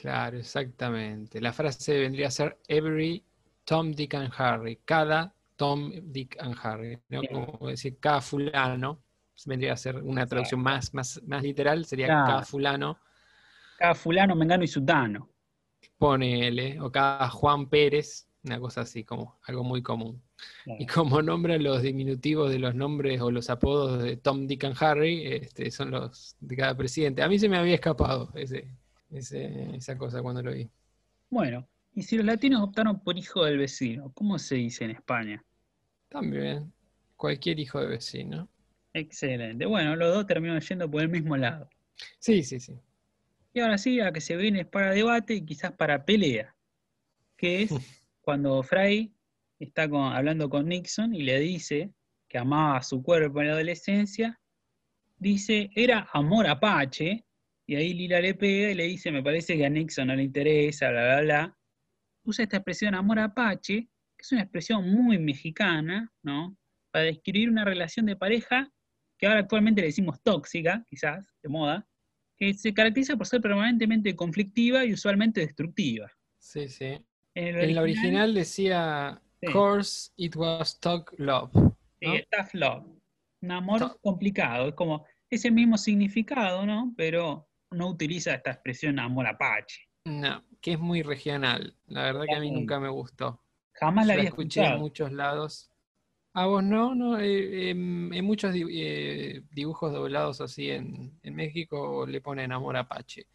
Claro, 0.00 0.38
exactamente. 0.38 1.40
La 1.40 1.52
frase 1.52 1.98
vendría 1.98 2.28
a 2.28 2.30
ser 2.30 2.58
Every 2.68 3.24
Tom, 3.64 3.90
Dick 3.92 4.14
and 4.14 4.32
Harry. 4.36 4.78
Cada 4.84 5.34
Tom, 5.60 5.92
Dick 6.04 6.38
and 6.40 6.56
Harry. 6.62 6.98
¿no? 7.10 7.20
Como 7.30 7.68
decir, 7.68 7.98
cada 8.00 8.22
fulano. 8.22 9.02
Vendría 9.44 9.74
a 9.74 9.76
ser 9.76 9.96
una 10.02 10.26
traducción 10.26 10.62
más, 10.62 10.92
más, 10.94 11.20
más 11.26 11.42
literal, 11.42 11.84
sería 11.84 12.06
Claro. 12.06 12.26
cada 12.26 12.42
fulano. 12.44 12.98
Cada 13.78 13.94
fulano, 13.94 14.34
mengano 14.34 14.64
y 14.64 14.68
sutano. 14.68 15.28
Ponele, 15.98 16.80
o 16.80 16.90
cada 16.90 17.28
Juan 17.28 17.68
Pérez, 17.68 18.26
una 18.44 18.58
cosa 18.58 18.82
así, 18.82 19.04
como 19.04 19.38
algo 19.46 19.62
muy 19.64 19.82
común. 19.82 20.22
Y 20.78 20.86
como 20.86 21.20
nombran 21.22 21.62
los 21.62 21.82
diminutivos 21.82 22.50
de 22.50 22.58
los 22.58 22.74
nombres 22.74 23.20
o 23.20 23.30
los 23.30 23.50
apodos 23.50 24.02
de 24.02 24.16
Tom, 24.16 24.46
Dick 24.46 24.64
and 24.64 24.76
Harry, 24.80 25.26
este, 25.26 25.70
son 25.70 25.90
los 25.90 26.36
de 26.40 26.56
cada 26.56 26.74
presidente. 26.76 27.22
A 27.22 27.28
mí 27.28 27.38
se 27.38 27.48
me 27.50 27.58
había 27.58 27.74
escapado 27.74 28.30
ese, 28.34 28.66
ese- 29.10 29.76
esa 29.76 29.96
cosa 29.98 30.22
cuando 30.22 30.42
lo 30.42 30.52
vi. 30.52 30.70
Bueno, 31.28 31.66
y 31.94 32.02
si 32.02 32.16
los 32.16 32.24
latinos 32.26 32.62
optaron 32.62 33.00
por 33.00 33.16
hijo 33.18 33.44
del 33.44 33.58
vecino, 33.58 34.10
¿cómo 34.14 34.38
se 34.38 34.54
dice 34.56 34.84
en 34.84 34.90
España? 34.92 35.42
También, 36.10 36.72
cualquier 37.16 37.58
hijo 37.60 37.80
de 37.80 37.86
vecino. 37.86 38.48
Excelente. 38.92 39.64
Bueno, 39.64 39.94
los 39.96 40.12
dos 40.14 40.26
terminaron 40.26 40.60
yendo 40.60 40.90
por 40.90 41.02
el 41.02 41.08
mismo 41.08 41.36
lado. 41.36 41.70
Sí, 42.18 42.42
sí, 42.42 42.58
sí. 42.58 42.74
Y 43.54 43.60
ahora 43.60 43.78
sí, 43.78 44.00
a 44.00 44.12
que 44.12 44.20
se 44.20 44.36
viene 44.36 44.60
es 44.60 44.66
para 44.66 44.90
debate 44.90 45.34
y 45.34 45.44
quizás 45.44 45.72
para 45.72 46.04
pelea, 46.04 46.54
que 47.36 47.62
es 47.62 47.70
cuando 48.20 48.62
Fry 48.62 49.14
está 49.58 49.88
con- 49.88 50.12
hablando 50.12 50.48
con 50.50 50.68
Nixon 50.68 51.14
y 51.14 51.22
le 51.22 51.38
dice 51.38 51.92
que 52.28 52.38
amaba 52.38 52.82
su 52.82 53.02
cuerpo 53.02 53.40
en 53.40 53.48
la 53.48 53.54
adolescencia, 53.54 54.40
dice, 55.18 55.70
era 55.74 56.08
amor 56.12 56.46
apache, 56.46 57.24
y 57.66 57.76
ahí 57.76 57.94
Lila 57.94 58.20
le 58.20 58.34
pega 58.34 58.70
y 58.70 58.74
le 58.74 58.84
dice, 58.84 59.12
me 59.12 59.22
parece 59.22 59.56
que 59.56 59.64
a 59.66 59.70
Nixon 59.70 60.08
no 60.08 60.16
le 60.16 60.22
interesa, 60.24 60.90
bla, 60.90 61.02
bla, 61.02 61.20
bla. 61.22 61.58
Usa 62.24 62.44
esta 62.44 62.56
expresión 62.58 62.94
amor 62.94 63.18
apache, 63.20 63.88
es 64.22 64.32
una 64.32 64.42
expresión 64.42 64.88
muy 64.88 65.18
mexicana, 65.18 66.12
¿no? 66.22 66.56
Para 66.92 67.06
describir 67.06 67.50
una 67.50 67.64
relación 67.64 68.06
de 68.06 68.16
pareja 68.16 68.70
que 69.18 69.26
ahora 69.26 69.40
actualmente 69.40 69.82
le 69.82 69.88
decimos 69.88 70.22
tóxica, 70.22 70.84
quizás, 70.88 71.36
de 71.42 71.48
moda, 71.48 71.86
que 72.36 72.54
se 72.54 72.72
caracteriza 72.72 73.16
por 73.16 73.26
ser 73.26 73.42
permanentemente 73.42 74.16
conflictiva 74.16 74.84
y 74.84 74.94
usualmente 74.94 75.40
destructiva. 75.40 76.10
Sí, 76.38 76.68
sí. 76.68 76.98
En, 77.34 77.74
la 77.74 77.82
original 77.82 78.34
decía, 78.34 79.22
Sí. 79.42 79.52
course 79.52 80.10
it 80.16 80.36
was 80.36 80.78
talk 80.80 81.14
love. 81.18 81.50
sí, 82.00 82.24
tough 82.30 82.54
love. 82.54 82.86
Un 83.42 83.50
amor 83.52 83.98
complicado, 84.02 84.68
es 84.68 84.74
como 84.74 85.06
ese 85.30 85.50
mismo 85.50 85.78
significado, 85.78 86.66
¿no? 86.66 86.92
Pero 86.96 87.48
no 87.70 87.88
utiliza 87.88 88.34
esta 88.34 88.50
expresión 88.50 88.98
amor 88.98 89.26
apache. 89.26 89.88
No, 90.04 90.44
que 90.60 90.72
es 90.72 90.78
muy 90.78 91.02
regional. 91.02 91.76
La 91.86 92.04
verdad 92.04 92.24
que 92.26 92.34
a 92.34 92.40
mí 92.40 92.50
nunca 92.50 92.80
me 92.80 92.88
gustó. 92.88 93.42
Jamás 93.80 94.06
la 94.06 94.14
había 94.14 94.28
escuché 94.28 94.60
en 94.66 94.72
escuchado. 94.72 94.78
muchos 94.78 95.12
lados. 95.12 95.70
¿A 96.34 96.46
vos 96.46 96.62
no? 96.62 96.94
no 96.94 97.18
eh, 97.18 97.70
em, 97.70 98.12
en 98.12 98.24
muchos 98.24 98.54
eh, 98.54 99.42
dibujos 99.50 99.92
doblados 99.92 100.40
así 100.40 100.70
en, 100.70 101.18
en 101.22 101.34
México 101.34 102.06
le 102.06 102.20
ponen 102.20 102.52
amor 102.52 102.76
apache. 102.76 103.26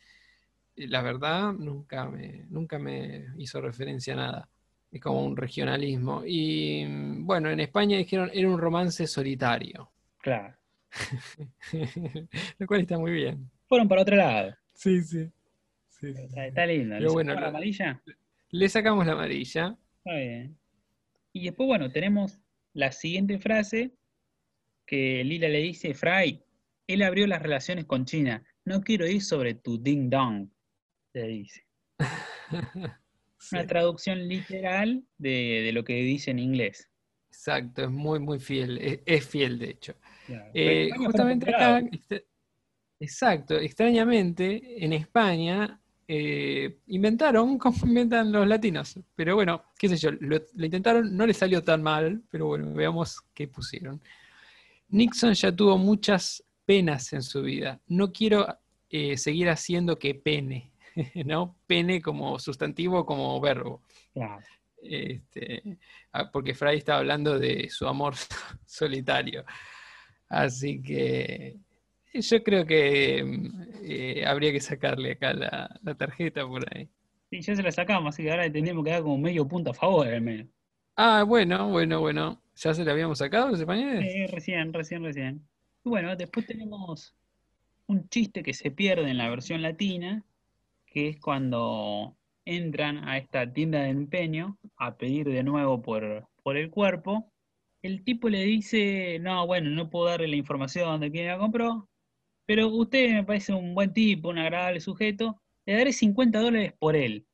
Y 0.75 0.87
La 0.87 1.01
verdad, 1.01 1.53
nunca 1.53 2.05
me, 2.09 2.45
nunca 2.49 2.79
me 2.79 3.25
hizo 3.37 3.61
referencia 3.61 4.13
a 4.13 4.17
nada. 4.17 4.49
Es 4.91 5.01
como 5.01 5.25
un 5.25 5.35
regionalismo. 5.35 6.23
Y 6.25 6.85
mm, 6.87 7.25
bueno, 7.25 7.49
en 7.49 7.59
España 7.59 7.97
dijeron 7.97 8.29
era 8.33 8.49
un 8.49 8.59
romance 8.59 9.07
solitario. 9.07 9.91
Claro. 10.19 10.55
Lo 12.59 12.67
cual 12.67 12.81
está 12.81 12.97
muy 12.97 13.11
bien. 13.11 13.49
Fueron 13.67 13.87
para 13.87 14.03
otro 14.03 14.15
lado. 14.15 14.55
Sí, 14.73 15.01
sí. 15.03 15.29
Está, 16.01 16.45
está 16.47 16.65
lindo. 16.65 16.95
Pero 16.95 17.07
¿Le 17.07 17.13
bueno, 17.13 17.33
la 17.33 17.47
amarilla? 17.47 18.01
Le 18.51 18.69
sacamos 18.69 19.05
la 19.05 19.13
amarilla. 19.13 19.75
Está 20.05 20.17
bien. 20.19 20.57
Y 21.33 21.45
después, 21.45 21.67
bueno, 21.67 21.91
tenemos 21.91 22.39
la 22.73 22.91
siguiente 22.91 23.39
frase 23.39 23.91
que 24.85 25.23
Lila 25.23 25.49
le 25.49 25.59
dice, 25.59 25.93
Fry, 25.93 26.43
él 26.87 27.01
abrió 27.01 27.25
las 27.25 27.41
relaciones 27.41 27.85
con 27.85 28.05
China. 28.05 28.43
No 28.65 28.81
quiero 28.81 29.07
ir 29.07 29.21
sobre 29.23 29.55
tu 29.55 29.81
ding 29.81 30.09
dong, 30.09 30.49
le 31.13 31.27
dice. 31.27 31.65
Sí. 33.37 33.57
Una 33.57 33.67
traducción 33.67 34.27
literal 34.27 35.05
de, 35.19 35.61
de 35.65 35.71
lo 35.71 35.83
que 35.83 35.93
dice 35.97 36.31
en 36.31 36.39
inglés. 36.39 36.89
Exacto, 37.27 37.83
es 37.83 37.91
muy, 37.91 38.17
muy 38.19 38.39
fiel. 38.39 38.79
Es, 38.79 39.01
es 39.05 39.27
fiel, 39.27 39.59
de 39.59 39.69
hecho. 39.69 39.95
Claro. 40.25 40.49
Eh, 40.53 40.89
justamente 40.95 41.53
acá, 41.53 41.79
extra- 41.79 42.23
exacto, 42.99 43.59
extrañamente, 43.59 44.83
en 44.83 44.93
España 44.93 45.79
eh, 46.07 46.77
inventaron 46.87 47.57
como 47.59 47.77
inventan 47.85 48.31
los 48.31 48.47
latinos. 48.47 48.99
Pero 49.15 49.35
bueno, 49.35 49.63
qué 49.77 49.89
sé 49.89 49.97
yo, 49.97 50.11
lo, 50.11 50.37
intentaron, 50.57 51.15
no 51.15 51.25
le 51.25 51.33
salió 51.33 51.63
tan 51.63 51.81
mal, 51.81 52.21
pero 52.29 52.47
bueno, 52.47 52.73
veamos 52.73 53.21
qué 53.33 53.47
pusieron. 53.47 54.01
Nixon 54.89 55.33
ya 55.33 55.55
tuvo 55.55 55.77
muchas 55.77 56.43
penas 56.65 57.13
en 57.13 57.21
su 57.21 57.41
vida. 57.41 57.79
No 57.87 58.11
quiero 58.11 58.47
eh, 58.89 59.17
seguir 59.17 59.49
haciendo 59.49 59.97
que 59.97 60.15
pene, 60.15 60.71
¿no? 61.25 61.57
Pene 61.67 62.01
como 62.01 62.39
sustantivo, 62.39 63.05
como 63.05 63.39
verbo. 63.41 63.81
Este, 64.81 65.63
ah, 66.13 66.29
porque 66.31 66.53
Fry 66.53 66.77
está 66.77 66.97
hablando 66.97 67.39
de 67.39 67.69
su 67.69 67.87
amor 67.87 68.13
solitario. 68.65 69.43
Así 70.29 70.81
que 70.81 71.57
yo 72.21 72.43
creo 72.43 72.65
que 72.65 73.51
eh, 73.83 74.25
habría 74.25 74.51
que 74.51 74.59
sacarle 74.59 75.13
acá 75.13 75.33
la, 75.33 75.95
tarjeta 75.95 76.47
por 76.47 76.63
ahí. 76.75 76.89
Sí, 77.29 77.41
ya 77.41 77.55
se 77.55 77.63
la 77.63 77.71
sacamos, 77.71 78.13
así 78.13 78.23
que 78.23 78.31
ahora 78.31 78.51
tenemos 78.51 78.83
que 78.83 78.91
dar 78.91 79.01
como 79.01 79.17
medio 79.17 79.47
punto 79.47 79.71
a 79.71 79.73
favor 79.73 80.07
al 80.07 80.21
menos. 80.21 80.47
Ah, 80.95 81.23
bueno, 81.23 81.69
bueno, 81.69 81.99
bueno. 81.99 82.41
¿Ya 82.55 82.73
se 82.73 82.85
la 82.85 82.93
habíamos 82.93 83.17
sacado 83.17 83.49
los 83.49 83.59
españoles? 83.59 84.11
Sí, 84.11 84.27
recién, 84.27 84.71
recién, 84.71 85.03
recién. 85.03 85.47
Y 85.83 85.89
bueno, 85.89 86.15
después 86.15 86.45
tenemos 86.45 87.13
un 87.87 88.07
chiste 88.09 88.43
que 88.43 88.53
se 88.53 88.71
pierde 88.71 89.09
en 89.09 89.17
la 89.17 89.29
versión 89.29 89.61
latina, 89.61 90.23
que 90.85 91.09
es 91.09 91.19
cuando 91.19 92.15
entran 92.45 93.07
a 93.09 93.17
esta 93.17 93.51
tienda 93.51 93.81
de 93.81 93.89
empeño 93.89 94.57
a 94.77 94.95
pedir 94.95 95.27
de 95.27 95.43
nuevo 95.43 95.81
por, 95.81 96.27
por 96.43 96.55
el 96.55 96.69
cuerpo. 96.69 97.31
El 97.81 98.03
tipo 98.03 98.29
le 98.29 98.43
dice, 98.43 99.19
no, 99.19 99.45
bueno, 99.45 99.69
no 99.69 99.89
puedo 99.89 100.05
darle 100.05 100.27
la 100.27 100.35
información 100.37 100.99
de 101.01 101.11
quién 101.11 101.27
la 101.27 101.37
compró, 101.37 101.89
pero 102.45 102.67
usted 102.69 103.11
me 103.11 103.23
parece 103.23 103.53
un 103.53 103.73
buen 103.73 103.93
tipo, 103.93 104.29
un 104.29 104.37
agradable 104.37 104.79
sujeto, 104.79 105.41
le 105.65 105.77
daré 105.77 105.93
50 105.93 106.39
dólares 106.39 106.73
por 106.77 106.95
él. 106.95 107.25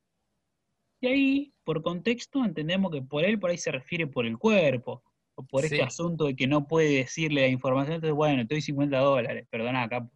Y 1.01 1.07
ahí, 1.07 1.53
por 1.63 1.81
contexto, 1.81 2.45
entendemos 2.45 2.91
que 2.91 3.01
por 3.01 3.23
él 3.25 3.39
por 3.39 3.49
ahí 3.49 3.57
se 3.57 3.71
refiere 3.71 4.07
por 4.07 4.25
el 4.25 4.37
cuerpo, 4.37 5.03
o 5.35 5.45
por 5.45 5.63
este 5.63 5.81
asunto 5.81 6.25
de 6.25 6.35
que 6.35 6.47
no 6.47 6.67
puede 6.67 6.97
decirle 6.97 7.41
la 7.41 7.47
información, 7.47 7.95
entonces, 7.95 8.15
bueno, 8.15 8.45
te 8.45 8.55
doy 8.55 8.61
50 8.61 8.97
dólares, 8.97 9.47
perdona, 9.49 9.87
capo. 9.89 10.11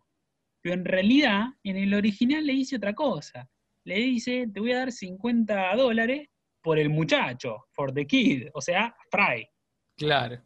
Pero 0.62 0.76
en 0.76 0.86
realidad, 0.86 1.46
en 1.64 1.78
el 1.78 1.94
original 1.94 2.46
le 2.46 2.54
dice 2.54 2.78
otra 2.78 2.94
cosa. 2.94 3.50
Le 3.84 3.96
dice, 3.98 4.48
te 4.52 4.60
voy 4.60 4.72
a 4.72 4.80
dar 4.80 4.92
50 4.92 5.76
dólares 5.76 6.28
por 6.62 6.80
el 6.80 6.90
muchacho, 6.90 7.66
for 7.72 7.94
the 7.94 8.08
kid, 8.08 8.48
o 8.54 8.62
sea, 8.62 8.96
Fry. 9.12 9.48
Claro. 9.96 10.42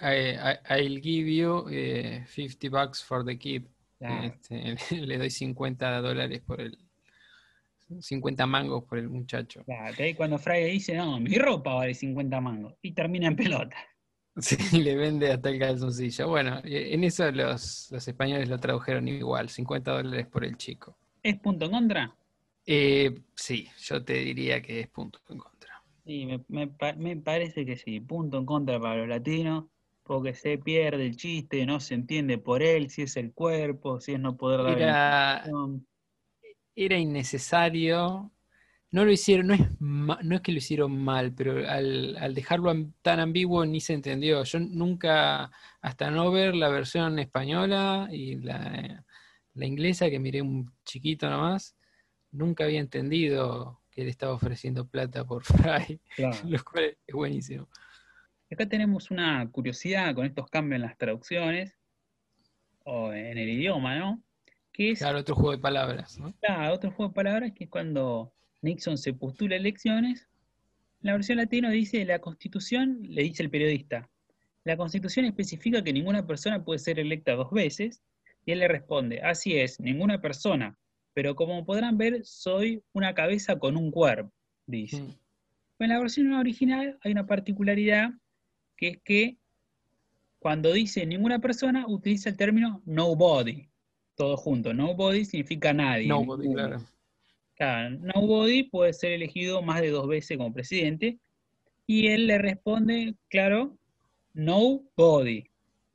I, 0.00 0.58
I'll 0.68 1.00
give 1.00 1.28
you 1.28 2.24
50 2.26 2.66
eh, 2.66 2.70
bucks 2.70 3.02
for 3.02 3.24
the 3.24 3.38
kid. 3.38 3.64
Este, 4.02 4.76
le 5.06 5.18
doy 5.18 5.30
50 5.30 6.00
dólares 6.00 6.42
por 6.44 6.60
el 6.60 6.76
50 8.00 8.46
mangos 8.46 8.84
por 8.84 8.98
el 8.98 9.08
muchacho. 9.08 9.64
Claro, 9.64 9.96
cuando 10.16 10.38
Fry 10.38 10.64
dice, 10.64 10.96
no, 10.96 11.20
mi 11.20 11.36
ropa 11.36 11.74
vale 11.74 11.94
50 11.94 12.40
mangos. 12.40 12.74
Y 12.82 12.92
termina 12.92 13.28
en 13.28 13.36
pelota. 13.36 13.76
Sí, 14.34 14.80
le 14.80 14.96
vende 14.96 15.30
hasta 15.30 15.50
el 15.50 15.58
calzoncillo. 15.58 16.26
Bueno, 16.26 16.62
en 16.64 17.04
eso 17.04 17.30
los, 17.30 17.92
españoles 17.92 18.48
lo 18.48 18.58
tradujeron 18.58 19.06
igual, 19.06 19.50
50 19.50 19.92
dólares 19.92 20.26
por 20.26 20.42
el 20.42 20.56
chico. 20.56 20.96
¿Es 21.22 21.38
punto 21.38 21.66
en 21.66 21.70
contra? 21.70 22.16
Eh, 22.64 23.14
sí, 23.34 23.68
yo 23.82 24.02
te 24.02 24.14
diría 24.14 24.62
que 24.62 24.80
es 24.80 24.88
punto 24.88 25.18
en 25.28 25.36
contra. 25.36 25.82
Sí, 26.06 26.26
me, 26.48 26.70
me 26.96 27.16
parece 27.18 27.66
que 27.66 27.76
sí, 27.76 28.00
punto 28.00 28.38
en 28.38 28.46
contra 28.46 28.80
para 28.80 28.96
los 28.96 29.08
latinos 29.08 29.66
porque 30.02 30.34
se 30.34 30.58
pierde 30.58 31.06
el 31.06 31.16
chiste, 31.16 31.64
no 31.66 31.80
se 31.80 31.94
entiende 31.94 32.38
por 32.38 32.62
él, 32.62 32.90
si 32.90 33.02
es 33.02 33.16
el 33.16 33.32
cuerpo, 33.32 34.00
si 34.00 34.12
es 34.12 34.20
no 34.20 34.36
poder 34.36 34.62
dar 34.62 34.78
era, 34.78 35.44
era 36.74 36.98
innecesario. 36.98 38.32
No 38.90 39.06
lo 39.06 39.12
hicieron, 39.12 39.46
no 39.46 39.54
es, 39.54 39.80
no 39.80 40.34
es 40.34 40.40
que 40.42 40.52
lo 40.52 40.58
hicieron 40.58 41.02
mal, 41.02 41.32
pero 41.32 41.66
al, 41.66 42.34
dejarlo 42.34 42.74
tan 43.00 43.20
ambiguo 43.20 43.64
ni 43.64 43.80
se 43.80 43.94
entendió. 43.94 44.44
Yo 44.44 44.60
nunca, 44.60 45.50
hasta 45.80 46.10
no 46.10 46.30
ver 46.30 46.54
la 46.54 46.68
versión 46.68 47.18
española 47.18 48.08
y 48.10 48.36
la, 48.36 49.04
inglesa, 49.54 50.10
que 50.10 50.18
miré 50.18 50.42
un 50.42 50.74
chiquito 50.84 51.30
nomás, 51.30 51.74
nunca 52.32 52.64
había 52.64 52.80
entendido 52.80 53.80
que 53.90 54.02
él 54.02 54.08
estaba 54.08 54.34
ofreciendo 54.34 54.86
plata 54.86 55.24
por 55.24 55.44
Fry, 55.44 55.98
lo 56.44 56.62
cual 56.62 56.96
es 57.06 57.14
buenísimo. 57.14 57.68
Acá 58.52 58.68
tenemos 58.68 59.10
una 59.10 59.48
curiosidad 59.50 60.14
con 60.14 60.26
estos 60.26 60.48
cambios 60.48 60.76
en 60.76 60.82
las 60.82 60.98
traducciones, 60.98 61.74
o 62.84 63.12
en 63.12 63.38
el 63.38 63.48
idioma, 63.48 63.96
¿no? 63.96 64.22
Que 64.72 64.90
es, 64.90 64.98
claro, 64.98 65.18
otro 65.18 65.34
juego 65.34 65.52
de 65.52 65.58
palabras, 65.58 66.18
¿no? 66.18 66.34
Claro, 66.40 66.74
otro 66.74 66.90
juego 66.90 67.10
de 67.10 67.14
palabras 67.14 67.52
que 67.52 67.64
es 67.64 67.70
cuando 67.70 68.32
Nixon 68.62 68.98
se 68.98 69.12
postula 69.12 69.56
elecciones, 69.56 70.28
la 71.00 71.12
versión 71.12 71.38
latina 71.38 71.70
dice, 71.70 72.04
la 72.04 72.20
constitución, 72.20 73.00
le 73.02 73.22
dice 73.22 73.42
el 73.42 73.50
periodista, 73.50 74.08
la 74.64 74.76
constitución 74.76 75.24
especifica 75.24 75.82
que 75.82 75.92
ninguna 75.92 76.26
persona 76.26 76.64
puede 76.64 76.78
ser 76.78 76.98
electa 76.98 77.32
dos 77.32 77.50
veces, 77.50 78.02
y 78.44 78.52
él 78.52 78.60
le 78.60 78.68
responde, 78.68 79.20
así 79.22 79.58
es, 79.58 79.80
ninguna 79.80 80.20
persona, 80.20 80.76
pero 81.14 81.34
como 81.34 81.64
podrán 81.64 81.98
ver, 81.98 82.24
soy 82.24 82.82
una 82.92 83.14
cabeza 83.14 83.58
con 83.58 83.76
un 83.76 83.90
cuerpo, 83.90 84.32
dice. 84.66 85.02
Mm. 85.02 85.16
En 85.80 85.88
la 85.88 85.98
versión 85.98 86.32
original 86.34 86.98
hay 87.02 87.12
una 87.12 87.26
particularidad 87.26 88.10
que 88.82 88.88
es 88.88 88.98
que 89.04 89.36
cuando 90.40 90.72
dice 90.72 91.06
ninguna 91.06 91.38
persona, 91.38 91.86
utiliza 91.86 92.30
el 92.30 92.36
término 92.36 92.82
nobody, 92.84 93.68
todo 94.16 94.36
junto. 94.36 94.74
Nobody 94.74 95.24
significa 95.24 95.72
nadie. 95.72 96.08
Nobody, 96.08 96.52
claro. 96.52 96.82
Claro, 97.54 97.90
nobody 98.00 98.64
puede 98.64 98.92
ser 98.92 99.12
elegido 99.12 99.62
más 99.62 99.82
de 99.82 99.90
dos 99.90 100.08
veces 100.08 100.36
como 100.36 100.52
presidente. 100.52 101.20
Y 101.86 102.08
él 102.08 102.26
le 102.26 102.38
responde, 102.38 103.14
claro, 103.28 103.78
nobody, 104.34 105.44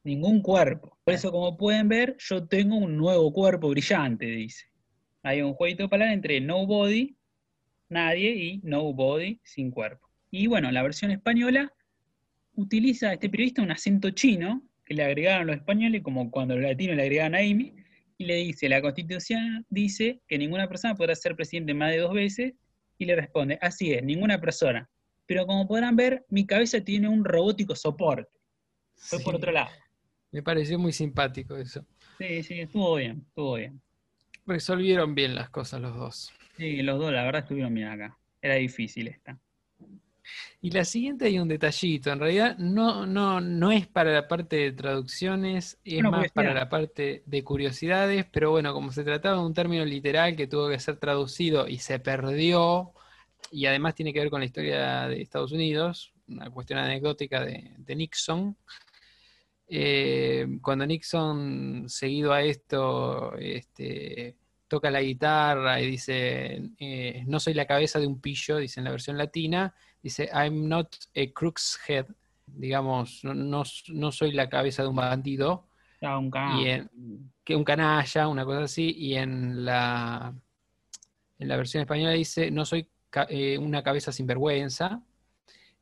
ningún 0.05 0.41
cuerpo. 0.41 0.97
Por 1.03 1.13
eso, 1.13 1.29
como 1.29 1.57
pueden 1.57 1.89
ver, 1.89 2.15
yo 2.19 2.47
tengo 2.47 2.77
un 2.77 2.95
nuevo 2.95 3.33
cuerpo 3.33 3.67
brillante, 3.67 4.27
dice. 4.27 4.67
Hay 5.23 5.41
un 5.41 5.55
jueguito 5.55 5.83
de 5.83 5.89
palabras 5.89 6.13
entre 6.13 6.39
nobody, 6.39 7.17
nadie, 7.89 8.31
y 8.31 8.61
nobody, 8.63 9.41
sin 9.43 9.71
cuerpo. 9.71 10.07
Y 10.31 10.47
bueno, 10.47 10.71
la 10.71 10.83
versión 10.83 11.11
española 11.11 11.73
utiliza 12.57 13.13
este 13.13 13.29
periodista 13.29 13.61
un 13.61 13.71
acento 13.71 14.09
chino 14.09 14.63
que 14.83 14.95
le 14.95 15.03
agregaron 15.03 15.47
los 15.47 15.55
españoles, 15.57 16.01
como 16.01 16.29
cuando 16.31 16.55
los 16.55 16.63
latinos 16.63 16.95
le 16.95 17.03
agregaban 17.03 17.35
a 17.35 17.39
Amy, 17.39 17.75
y 18.17 18.25
le 18.25 18.35
dice, 18.35 18.67
la 18.67 18.81
constitución 18.81 19.65
dice 19.69 20.21
que 20.27 20.37
ninguna 20.37 20.67
persona 20.67 20.95
podrá 20.95 21.13
ser 21.13 21.35
presidente 21.35 21.73
más 21.73 21.91
de 21.91 21.99
dos 21.99 22.13
veces, 22.13 22.53
y 22.97 23.05
le 23.05 23.15
responde, 23.15 23.59
así 23.61 23.93
es, 23.93 24.03
ninguna 24.03 24.41
persona. 24.41 24.89
Pero 25.27 25.45
como 25.45 25.67
podrán 25.67 25.95
ver, 25.95 26.25
mi 26.29 26.47
cabeza 26.47 26.81
tiene 26.81 27.07
un 27.07 27.23
robótico 27.23 27.75
soporte. 27.75 28.31
Fue 28.95 29.19
por 29.19 29.35
otro 29.35 29.51
lado. 29.51 29.69
Me 30.31 30.41
pareció 30.41 30.79
muy 30.79 30.93
simpático 30.93 31.55
eso. 31.57 31.85
Sí, 32.17 32.41
sí, 32.41 32.61
estuvo 32.61 32.95
bien, 32.95 33.23
estuvo 33.27 33.55
bien. 33.55 33.79
Resolvieron 34.47 35.13
bien 35.13 35.35
las 35.35 35.49
cosas 35.49 35.81
los 35.81 35.95
dos. 35.95 36.33
Sí, 36.55 36.81
los 36.81 36.97
dos, 36.97 37.13
la 37.13 37.23
verdad, 37.23 37.41
estuvieron 37.41 37.73
bien 37.73 37.89
acá. 37.89 38.17
Era 38.41 38.55
difícil 38.55 39.09
esta. 39.09 39.37
Y 40.61 40.71
la 40.71 40.85
siguiente 40.85 41.25
hay 41.25 41.39
un 41.39 41.47
detallito, 41.47 42.11
en 42.11 42.19
realidad 42.19 42.57
no, 42.57 43.05
no, 43.05 43.39
no 43.39 43.71
es 43.71 43.87
para 43.87 44.11
la 44.11 44.27
parte 44.27 44.55
de 44.55 44.71
traducciones, 44.71 45.79
es 45.83 46.01
más 46.03 46.31
para 46.31 46.53
la 46.53 46.67
parte 46.67 47.23
de 47.25 47.43
curiosidades, 47.43 48.25
pero 48.25 48.51
bueno, 48.51 48.73
como 48.73 48.91
se 48.91 49.03
trataba 49.03 49.37
de 49.37 49.45
un 49.45 49.53
término 49.53 49.85
literal 49.85 50.35
que 50.35 50.47
tuvo 50.47 50.69
que 50.69 50.79
ser 50.79 50.97
traducido 50.97 51.67
y 51.67 51.77
se 51.77 51.99
perdió, 51.99 52.93
y 53.51 53.65
además 53.65 53.95
tiene 53.95 54.13
que 54.13 54.19
ver 54.19 54.29
con 54.29 54.39
la 54.39 54.45
historia 54.45 55.07
de 55.07 55.21
Estados 55.21 55.51
Unidos, 55.51 56.13
una 56.27 56.49
cuestión 56.49 56.79
anecdótica 56.79 57.43
de, 57.43 57.95
Nixon. 57.95 58.57
Eh, 59.69 60.47
cuando 60.61 60.85
Nixon, 60.85 61.85
seguido 61.87 62.33
a 62.33 62.41
esto, 62.41 63.35
este, 63.37 64.35
toca 64.67 64.91
la 64.91 65.01
guitarra 65.01 65.81
y 65.81 65.91
dice, 65.91 66.61
eh, 66.79 67.23
no 67.27 67.39
soy 67.39 67.53
la 67.53 67.65
cabeza 67.65 67.99
de 67.99 68.07
un 68.07 68.19
pillo, 68.19 68.57
dice 68.57 68.79
en 68.79 68.85
la 68.85 68.91
versión 68.91 69.17
latina, 69.17 69.73
dice, 70.07 70.29
I'm 70.33 70.67
not 70.67 70.95
a 71.15 71.31
crook's 71.33 71.79
head, 71.87 72.05
digamos, 72.45 73.23
no, 73.23 73.63
soy 74.11 74.31
la 74.31 74.49
cabeza 74.49 74.83
de 74.83 74.89
un 74.89 74.95
bandido. 74.95 75.67
Ah, 76.01 76.17
un 76.17 76.29
canalla. 76.29 76.89
que 77.43 77.55
un 77.55 77.63
canalla, 77.63 78.27
una 78.27 78.45
cosa 78.45 78.63
así, 78.63 78.93
y 78.97 79.15
en 79.15 79.65
la, 79.65 80.33
en 81.39 81.47
la 81.47 81.57
versión 81.57 81.81
española 81.81 82.11
dice, 82.11 82.51
no 82.51 82.65
soy 82.65 82.89
eh, 83.29 83.57
una 83.57 83.83
cabeza 83.83 84.11
sin 84.11 84.27
vergüenza. 84.27 85.01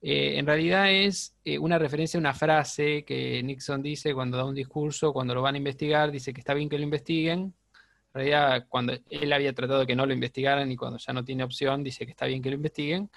Eh, 0.02 0.38
en 0.38 0.46
realidad 0.46 0.92
es 0.92 1.36
eh, 1.44 1.58
una 1.58 1.80
referencia 1.80 2.18
a 2.18 2.22
una 2.22 2.34
frase 2.34 3.04
que 3.04 3.42
Nixon 3.42 3.82
dice 3.82 4.14
cuando 4.14 4.38
da 4.38 4.46
un 4.46 4.54
discurso, 4.54 5.12
cuando 5.12 5.34
lo 5.34 5.42
van 5.42 5.56
a 5.56 5.58
investigar, 5.58 6.12
dice 6.12 6.34
que 6.34 6.42
está 6.42 6.54
bien 6.54 6.70
que 6.70 6.78
lo 6.78 6.84
investiguen. 6.84 7.40
En 7.42 7.54
realidad, 8.14 8.68
cuando 8.70 8.94
él 9.10 9.34
había 9.34 9.54
tratado 9.54 9.82
de 9.82 9.88
que 9.88 9.96
no 9.96 10.06
lo 10.06 10.14
investigaran 10.14 10.72
y 10.72 10.76
cuando 10.78 10.98
ya 11.00 11.12
no 11.12 11.26
tiene 11.26 11.44
opción, 11.44 11.84
dice 11.84 12.06
que 12.06 12.12
está 12.12 12.26
bien 12.28 12.42
que 12.42 12.50
lo 12.50 12.56
investiguen. 12.56 13.10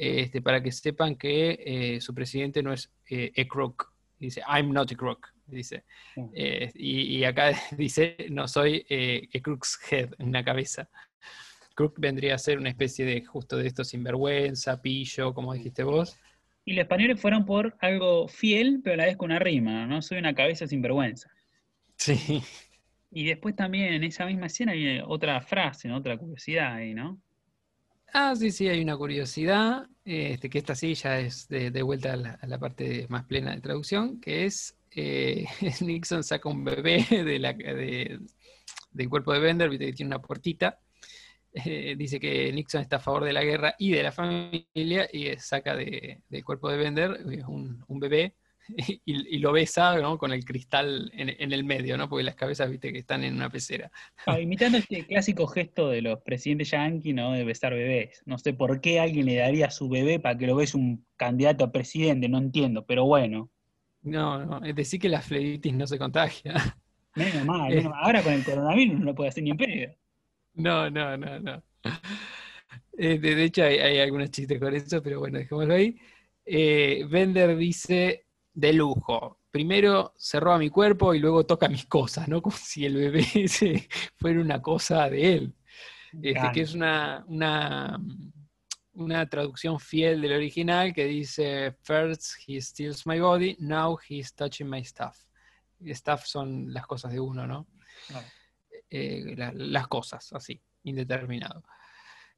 Este, 0.00 0.40
para 0.40 0.62
que 0.62 0.70
sepan 0.70 1.16
que 1.16 1.58
eh, 1.66 2.00
su 2.00 2.14
presidente 2.14 2.62
no 2.62 2.72
es 2.72 2.88
eh, 3.10 3.32
a 3.36 3.44
crook. 3.48 3.92
Dice, 4.16 4.40
I'm 4.48 4.72
not 4.72 4.92
a 4.92 4.94
crook. 4.94 5.26
Dice. 5.44 5.82
Eh, 6.34 6.70
y, 6.74 7.24
acá 7.24 7.52
dice, 7.76 8.16
no 8.30 8.46
soy 8.46 8.86
a 9.34 9.40
crook's 9.40 9.78
head, 9.90 10.10
una 10.18 10.44
cabeza. 10.44 10.88
Crook 11.74 11.96
vendría 11.98 12.36
a 12.36 12.38
ser 12.38 12.58
una 12.58 12.68
especie 12.68 13.04
de 13.04 13.24
justo 13.24 13.56
de 13.56 13.66
esto 13.66 13.82
sinvergüenza, 13.82 14.80
pillo, 14.80 15.34
como 15.34 15.52
dijiste 15.52 15.82
vos. 15.82 16.16
Y 16.64 16.74
los 16.74 16.82
españoles 16.82 17.20
fueron 17.20 17.44
por 17.44 17.76
algo 17.80 18.28
fiel, 18.28 18.80
pero 18.84 18.94
a 18.94 18.96
la 18.98 19.06
vez 19.06 19.16
con 19.16 19.30
una 19.30 19.40
rima, 19.40 19.86
¿no? 19.86 20.00
Soy 20.00 20.18
una 20.18 20.34
cabeza 20.34 20.66
sin 20.66 20.80
vergüenza. 20.80 21.28
Sí. 21.96 22.42
Y 23.10 23.24
después 23.24 23.56
también 23.56 23.94
en 23.94 24.04
esa 24.04 24.26
misma 24.26 24.46
escena 24.46 24.72
hay 24.72 25.00
otra 25.04 25.40
frase, 25.40 25.88
¿no? 25.88 25.96
otra 25.96 26.16
curiosidad 26.16 26.74
ahí, 26.74 26.94
¿no? 26.94 27.20
Ah, 28.12 28.34
sí, 28.34 28.50
sí, 28.50 28.68
hay 28.68 28.80
una 28.82 28.96
curiosidad, 28.96 29.86
este, 30.04 30.48
que 30.48 30.58
esta 30.58 30.74
sí 30.74 30.94
ya 30.94 31.20
es 31.20 31.46
de, 31.48 31.82
vuelta 31.82 32.14
a 32.14 32.46
la, 32.46 32.58
parte 32.58 33.06
más 33.08 33.24
plena 33.24 33.54
de 33.54 33.60
traducción, 33.60 34.20
que 34.20 34.46
es 34.46 34.76
eh, 34.90 35.44
Nixon 35.80 36.24
saca 36.24 36.48
un 36.48 36.64
bebé 36.64 37.06
de 37.10 38.18
del 38.90 39.08
cuerpo 39.08 39.32
de 39.32 39.40
Bender, 39.40 39.70
que 39.70 39.92
tiene 39.92 40.08
una 40.08 40.22
puertita, 40.22 40.80
eh, 41.52 41.94
dice 41.96 42.18
que 42.18 42.52
Nixon 42.52 42.80
está 42.80 42.96
a 42.96 43.00
favor 43.00 43.24
de 43.24 43.32
la 43.32 43.44
guerra 43.44 43.74
y 43.78 43.92
de 43.92 44.02
la 44.02 44.12
familia 44.12 45.08
y 45.12 45.36
saca 45.38 45.76
del 45.76 46.44
cuerpo 46.44 46.70
de 46.70 46.76
Bender 46.78 47.20
un, 47.46 47.84
un 47.86 48.00
bebé 48.00 48.34
y, 49.04 49.38
lo 49.38 49.52
besa 49.52 49.96
con 50.18 50.32
el 50.32 50.44
cristal 50.44 51.10
en, 51.14 51.52
el 51.52 51.64
medio, 51.64 51.96
¿no? 51.96 52.08
porque 52.08 52.24
las 52.24 52.34
cabezas, 52.34 52.70
viste, 52.70 52.92
que 52.92 52.98
están 52.98 53.24
en 53.24 53.34
una 53.34 53.50
pecera. 53.50 53.90
Ah, 54.26 54.38
imitando 54.40 54.78
este 54.78 55.06
clásico 55.06 55.46
gesto 55.46 55.88
de 55.88 56.02
los 56.02 56.20
presidentes 56.20 56.70
yanquis, 56.70 57.14
¿no? 57.14 57.32
de 57.32 57.44
besar 57.44 57.74
bebés. 57.74 58.22
No 58.26 58.38
sé 58.38 58.52
por 58.52 58.80
qué 58.80 59.00
alguien 59.00 59.26
le 59.26 59.36
daría 59.36 59.66
a 59.66 59.70
su 59.70 59.88
bebé 59.88 60.20
para 60.20 60.36
que 60.36 60.46
lo 60.46 60.56
bese 60.56 60.76
un 60.76 61.06
candidato 61.16 61.64
a 61.64 61.72
presidente, 61.72 62.28
no 62.28 62.38
entiendo, 62.38 62.84
pero 62.84 63.04
bueno. 63.04 63.50
No, 64.02 64.44
no, 64.44 64.64
es 64.64 64.74
decir 64.74 65.00
que 65.00 65.08
la 65.08 65.20
flebitis 65.20 65.74
no 65.74 65.86
se 65.86 65.98
contagia. 65.98 66.54
Menos 67.14 67.44
mal, 67.46 67.68
menos 67.70 67.90
mal. 67.90 68.04
ahora 68.04 68.22
con 68.22 68.32
el 68.32 68.44
coronavirus 68.44 69.00
no 69.00 69.06
lo 69.06 69.14
puede 69.14 69.30
hacer 69.30 69.42
ni 69.42 69.50
en 69.50 69.56
pedo. 69.56 69.92
No, 70.54 70.88
no, 70.88 71.16
no, 71.16 71.40
no. 71.40 71.62
Eh, 72.96 73.18
de, 73.18 73.44
hecho 73.44 73.64
hay, 73.64 73.98
algunos 73.98 74.30
chistes 74.30 74.60
con 74.60 74.74
eso, 74.74 75.02
pero 75.02 75.20
bueno, 75.20 75.38
dejémoslo 75.38 75.74
ahí. 75.74 75.96
Eh, 76.44 77.06
Bender 77.08 77.56
dice, 77.56 78.26
de 78.52 78.72
lujo. 78.72 79.40
Primero 79.50 80.12
se 80.16 80.40
roba 80.40 80.58
mi 80.58 80.70
cuerpo 80.70 81.14
y 81.14 81.18
luego 81.18 81.46
toca 81.46 81.68
mis 81.68 81.86
cosas, 81.86 82.28
¿no? 82.28 82.42
Como 82.42 82.56
si 82.56 82.84
el 82.84 82.96
bebé 82.96 83.26
ese 83.34 83.88
fuera 84.16 84.40
una 84.40 84.60
cosa 84.60 85.08
de 85.08 85.34
él. 85.34 85.54
Este, 86.22 86.52
que 86.54 86.62
es 86.62 86.74
una, 86.74 87.22
una, 87.28 88.00
una, 88.94 89.28
traducción 89.28 89.78
fiel 89.78 90.22
del 90.22 90.32
original 90.32 90.94
que 90.94 91.04
dice, 91.04 91.76
First 91.82 92.36
he 92.46 92.58
steals 92.62 93.06
my 93.06 93.20
body, 93.20 93.56
now 93.60 93.98
he's 94.08 94.34
touching 94.34 94.70
my 94.70 94.82
stuff. 94.82 95.18
stuff 95.92 96.24
son 96.24 96.72
las 96.72 96.86
cosas 96.86 97.12
de 97.12 97.20
uno, 97.20 97.46
¿no? 97.46 97.66
Eh, 98.90 99.34
las 99.54 99.86
cosas, 99.86 100.32
así, 100.32 100.60
indeterminado. 100.84 101.62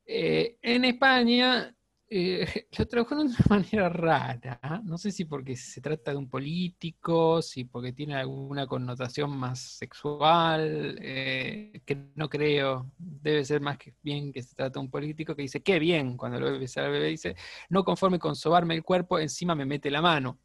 Eh, 0.05 0.59
en 0.63 0.85
España 0.85 1.73
eh, 2.13 2.67
lo 2.79 2.87
trabajo 2.87 3.15
de 3.15 3.23
una 3.23 3.37
manera 3.49 3.89
rara. 3.89 4.83
No 4.85 4.99
sé 4.99 5.13
si 5.13 5.25
porque 5.25 5.57
se 5.57 5.81
trata 5.81 6.11
de 6.11 6.17
un 6.17 6.29
político, 6.29 7.41
si 7.41 7.65
porque 7.65 7.93
tiene 7.93 8.17
alguna 8.17 8.67
connotación 8.67 9.37
más 9.37 9.61
sexual, 9.61 10.99
eh, 11.01 11.81
que 11.87 11.97
no 12.17 12.29
creo. 12.29 12.91
Debe 12.99 13.45
ser 13.45 13.61
más 13.61 13.79
que 13.79 13.95
bien 14.03 14.33
que 14.33 14.43
se 14.43 14.55
trata 14.55 14.81
de 14.81 14.85
un 14.85 14.91
político 14.91 15.37
que 15.37 15.43
dice, 15.43 15.63
qué 15.63 15.79
bien, 15.79 16.17
cuando 16.17 16.41
lo 16.41 16.51
ve 16.51 16.59
besar 16.59 16.85
al 16.87 16.93
bebé, 16.93 17.09
dice, 17.09 17.37
no 17.69 17.85
conforme 17.85 18.19
con 18.19 18.35
sobarme 18.35 18.75
el 18.75 18.83
cuerpo, 18.83 19.19
encima 19.19 19.55
me 19.55 19.65
mete 19.65 19.91
la 19.91 20.03
mano. 20.03 20.39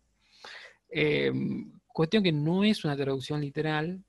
Em, 0.90 1.72
cuestión 1.88 2.24
que 2.24 2.32
no 2.32 2.64
es 2.64 2.86
una 2.86 2.96
traducción 2.96 3.42
literal, 3.42 4.04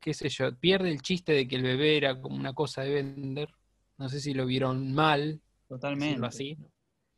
qué 0.00 0.12
sé 0.14 0.28
yo, 0.28 0.54
pierde 0.56 0.90
el 0.90 1.02
chiste 1.02 1.32
de 1.32 1.48
que 1.48 1.56
el 1.56 1.62
bebé 1.62 1.96
era 1.96 2.20
como 2.20 2.36
una 2.36 2.52
cosa 2.52 2.82
de 2.82 2.90
vender. 2.90 3.48
No 3.96 4.08
sé 4.08 4.20
si 4.20 4.34
lo 4.34 4.46
vieron 4.46 4.92
mal. 4.92 5.40
Totalmente. 5.68 6.24
Así 6.24 6.56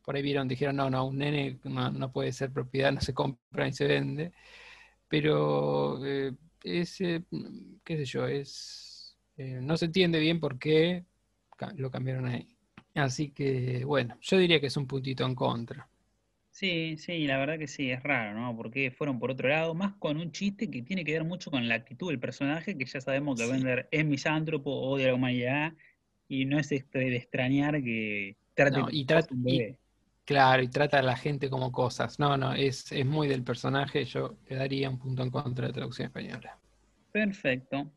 por 0.03 0.15
ahí 0.15 0.21
vieron, 0.21 0.47
dijeron, 0.47 0.75
no, 0.75 0.89
no, 0.89 1.05
un 1.07 1.17
nene 1.17 1.59
no, 1.63 2.11
puede 2.11 2.31
ser 2.31 2.51
propiedad, 2.51 2.91
no 2.91 3.01
se 3.01 3.13
compra 3.13 3.65
ni 3.65 3.73
se 3.73 3.85
vende. 3.85 4.31
Pero 5.07 6.05
eh, 6.05 6.33
es, 6.63 7.01
eh, 7.01 7.23
qué 7.83 7.97
sé 7.97 8.05
yo, 8.05 8.27
es, 8.27 9.17
eh, 9.37 9.59
no 9.61 9.77
se 9.77 9.85
entiende 9.85 10.19
bien 10.19 10.39
por 10.39 10.57
qué 10.57 11.05
lo 11.75 11.91
cambiaron 11.91 12.25
ahí. 12.25 12.47
Así 12.95 13.31
que, 13.31 13.85
bueno, 13.85 14.17
yo 14.21 14.37
diría 14.37 14.59
que 14.59 14.67
es 14.67 14.77
un 14.77 14.87
puntito 14.87 15.25
en 15.25 15.35
contra. 15.35 15.87
Sí, 16.49 16.97
sí, 16.97 17.25
la 17.27 17.37
verdad 17.37 17.57
que 17.57 17.67
sí, 17.67 17.91
es 17.91 18.03
raro, 18.03 18.37
¿no? 18.37 18.55
Porque 18.55 18.91
fueron 18.91 19.19
por 19.19 19.31
otro 19.31 19.47
lado, 19.47 19.73
más 19.73 19.93
con 19.93 20.17
un 20.17 20.31
chiste 20.33 20.69
que 20.69 20.81
tiene 20.81 21.05
que 21.05 21.13
ver 21.13 21.23
mucho 21.23 21.49
con 21.49 21.67
la 21.67 21.75
actitud 21.75 22.09
del 22.09 22.19
personaje, 22.19 22.77
que 22.77 22.85
ya 22.85 22.99
sabemos 22.99 23.39
que 23.39 23.49
Bender 23.49 23.87
es 23.89 24.05
misántropo, 24.05 24.71
odia 24.71 25.07
la 25.07 25.13
humanidad, 25.13 25.73
y 26.27 26.45
no 26.45 26.59
es 26.59 26.71
este 26.71 26.99
de 26.99 27.15
extrañar 27.15 27.81
que 27.81 28.35
trate 28.53 28.81
y, 28.91 29.05
trata, 29.05 29.29
bebé. 29.31 29.77
Claro, 30.31 30.63
y 30.63 30.69
trata 30.69 30.99
a 30.99 31.01
la 31.01 31.17
gente 31.17 31.49
como 31.49 31.73
cosas. 31.73 32.17
No, 32.17 32.37
no, 32.37 32.53
es, 32.53 32.89
es 32.93 33.05
muy 33.05 33.27
del 33.27 33.43
personaje. 33.43 34.05
Yo 34.05 34.37
le 34.47 34.55
daría 34.55 34.89
un 34.89 34.97
punto 34.97 35.23
en 35.23 35.29
contra 35.29 35.67
de 35.67 35.73
traducción 35.73 36.05
española. 36.05 36.57
Perfecto. 37.11 37.91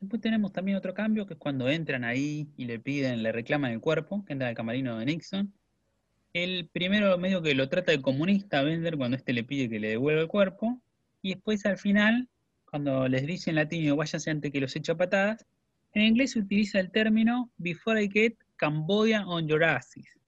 Después 0.00 0.20
tenemos 0.20 0.52
también 0.52 0.76
otro 0.76 0.92
cambio, 0.92 1.24
que 1.24 1.34
es 1.34 1.38
cuando 1.38 1.68
entran 1.68 2.02
ahí 2.02 2.48
y 2.56 2.64
le 2.64 2.80
piden, 2.80 3.22
le 3.22 3.30
reclaman 3.30 3.70
el 3.70 3.80
cuerpo, 3.80 4.24
que 4.24 4.32
entra 4.32 4.50
el 4.50 4.56
camarino 4.56 4.98
de 4.98 5.06
Nixon. 5.06 5.54
El 6.32 6.68
primero 6.72 7.16
medio 7.16 7.40
que 7.42 7.54
lo 7.54 7.68
trata 7.68 7.92
de 7.92 8.02
comunista 8.02 8.62
Bender 8.62 8.96
cuando 8.96 9.16
este 9.16 9.32
le 9.32 9.44
pide 9.44 9.68
que 9.68 9.78
le 9.78 9.90
devuelva 9.90 10.22
el 10.22 10.26
cuerpo. 10.26 10.82
Y 11.22 11.34
después 11.34 11.64
al 11.64 11.78
final, 11.78 12.28
cuando 12.64 13.06
les 13.06 13.24
dice 13.24 13.50
en 13.50 13.56
latino 13.56 13.94
váyanse 13.94 14.32
antes 14.32 14.50
que 14.50 14.60
los 14.60 14.74
echa 14.74 14.96
patadas, 14.96 15.46
en 15.92 16.02
inglés 16.02 16.32
se 16.32 16.40
utiliza 16.40 16.80
el 16.80 16.90
término 16.90 17.52
before 17.56 18.02
I 18.02 18.10
get 18.12 18.34
Cambodia 18.56 19.24
on 19.24 19.46
your 19.46 19.62
asses 19.62 20.18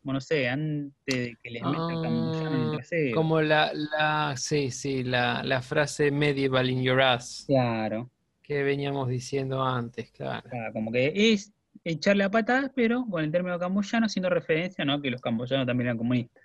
como 0.00 0.14
no 0.14 0.20
sé, 0.20 0.48
antes 0.48 0.94
de 1.06 1.36
que 1.42 1.50
les 1.50 1.62
metan 1.62 2.04
en 2.04 2.52
el 2.52 2.68
ah, 2.68 2.70
trasero. 2.76 3.16
Como 3.16 3.40
la, 3.40 3.72
la 3.72 4.34
sí, 4.36 4.70
sí, 4.70 5.02
la, 5.04 5.42
la, 5.42 5.60
frase 5.62 6.10
medieval 6.10 6.70
in 6.70 6.82
your 6.82 7.00
ass. 7.00 7.44
Claro. 7.46 8.10
Que 8.42 8.62
veníamos 8.62 9.08
diciendo 9.08 9.62
antes, 9.62 10.10
claro. 10.12 10.48
claro 10.48 10.72
como 10.72 10.90
que 10.90 11.32
es 11.32 11.52
echarle 11.84 12.24
a 12.24 12.30
patadas, 12.30 12.70
pero 12.74 13.04
con 13.08 13.22
el 13.22 13.30
término 13.30 13.58
camboyano 13.58 14.06
haciendo 14.06 14.30
referencia, 14.30 14.84
¿no? 14.84 15.00
Que 15.00 15.10
los 15.10 15.20
camboyanos 15.20 15.66
también 15.66 15.88
eran 15.88 15.98
comunistas. 15.98 16.42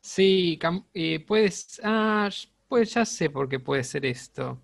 Sí, 0.00 0.58
eh, 0.94 1.24
puedes, 1.26 1.80
ah, 1.82 2.30
pues 2.68 2.94
ya 2.94 3.04
sé 3.04 3.30
por 3.30 3.48
qué 3.48 3.58
puede 3.58 3.84
ser 3.84 4.06
esto. 4.06 4.62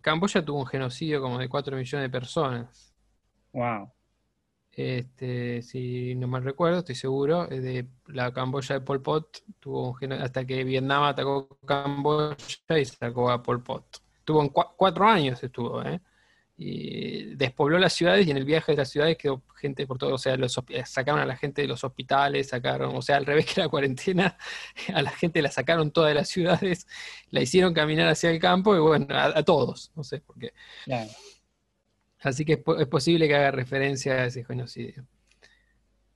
Camboya 0.00 0.44
tuvo 0.44 0.60
un 0.60 0.66
genocidio 0.66 1.20
como 1.20 1.38
de 1.38 1.48
4 1.48 1.76
millones 1.76 2.04
de 2.04 2.10
personas. 2.10 2.94
Wow. 3.52 3.90
Este, 4.72 5.62
si 5.62 6.14
no 6.14 6.28
mal 6.28 6.44
recuerdo, 6.44 6.78
estoy 6.78 6.94
seguro, 6.94 7.46
de 7.46 7.86
la 8.06 8.32
Camboya 8.32 8.76
de 8.76 8.80
Pol 8.80 9.02
Pot, 9.02 9.42
tuvo 9.58 9.96
hasta 10.20 10.44
que 10.44 10.64
Vietnam 10.64 11.02
atacó 11.04 11.48
Camboya 11.66 12.36
y 12.78 12.84
sacó 12.84 13.30
a 13.30 13.42
Pol 13.42 13.62
Pot. 13.62 14.02
Tuvo 14.24 14.48
cuatro 14.52 15.06
años 15.06 15.42
estuvo, 15.42 15.82
¿eh? 15.82 16.00
Y 16.56 17.34
despobló 17.36 17.78
las 17.78 17.94
ciudades 17.94 18.26
y 18.26 18.30
en 18.30 18.36
el 18.36 18.44
viaje 18.44 18.72
de 18.72 18.78
las 18.78 18.90
ciudades 18.90 19.16
quedó 19.16 19.42
gente 19.56 19.86
por 19.86 19.98
todo, 19.98 20.14
o 20.14 20.18
sea, 20.18 20.36
los, 20.36 20.60
sacaron 20.84 21.20
a 21.20 21.26
la 21.26 21.36
gente 21.36 21.62
de 21.62 21.68
los 21.68 21.82
hospitales, 21.84 22.48
sacaron, 22.48 22.94
o 22.94 23.02
sea, 23.02 23.16
al 23.16 23.26
revés 23.26 23.46
que 23.46 23.60
la 23.62 23.68
cuarentena, 23.68 24.36
a 24.94 25.02
la 25.02 25.10
gente 25.10 25.42
la 25.42 25.50
sacaron 25.50 25.90
todas 25.90 26.14
las 26.14 26.28
ciudades, 26.28 26.86
la 27.30 27.40
hicieron 27.40 27.72
caminar 27.72 28.08
hacia 28.08 28.30
el 28.30 28.38
campo 28.38 28.76
y 28.76 28.78
bueno, 28.78 29.06
a, 29.10 29.42
todos, 29.42 29.90
no 29.96 30.04
sé 30.04 30.20
por 30.20 30.38
qué. 30.38 30.52
Así 32.22 32.44
que 32.44 32.52
es, 32.54 32.86
posible 32.88 33.28
que 33.28 33.34
haga 33.34 33.50
referencia 33.50 34.14
a 34.14 34.26
ese 34.26 34.44
genocidio. 34.44 35.06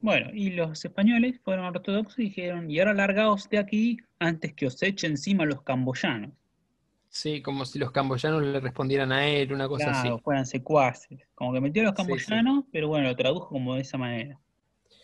Bueno, 0.01 0.31
y 0.35 0.51
los 0.51 0.85
españoles 0.85 1.41
fueron 1.43 1.65
ortodoxos 1.65 2.19
y 2.19 2.25
dijeron, 2.25 2.71
y 2.71 2.79
ahora 2.79 2.93
largaos 2.93 3.49
de 3.49 3.59
aquí 3.59 3.97
antes 4.19 4.53
que 4.53 4.67
os 4.67 4.83
eche 4.83 5.07
encima 5.07 5.47
los 5.47 5.63
camboyanos. 5.63 6.33
Sí, 7.09 7.41
como 7.41 7.65
si 7.65 7.79
los 7.79 7.91
camboyanos 7.91 8.43
le 8.43 8.61
respondieran 8.61 9.13
a 9.13 9.27
él, 9.27 9.53
una 9.53 9.69
cosa 9.69 9.93
así. 9.93 10.03
Claro, 10.03 10.19
fueran 10.19 10.45
secuaces. 10.45 11.21
Como 11.35 11.53
que 11.55 11.61
metió 11.61 11.83
a 11.83 11.87
los 11.87 11.95
camboyanos, 11.95 12.65
pero 12.71 12.89
bueno, 12.89 13.09
lo 13.09 13.17
tradujo 13.17 13.49
como 13.49 13.77
de 13.77 13.83
esa 13.83 13.97
manera. 13.97 14.39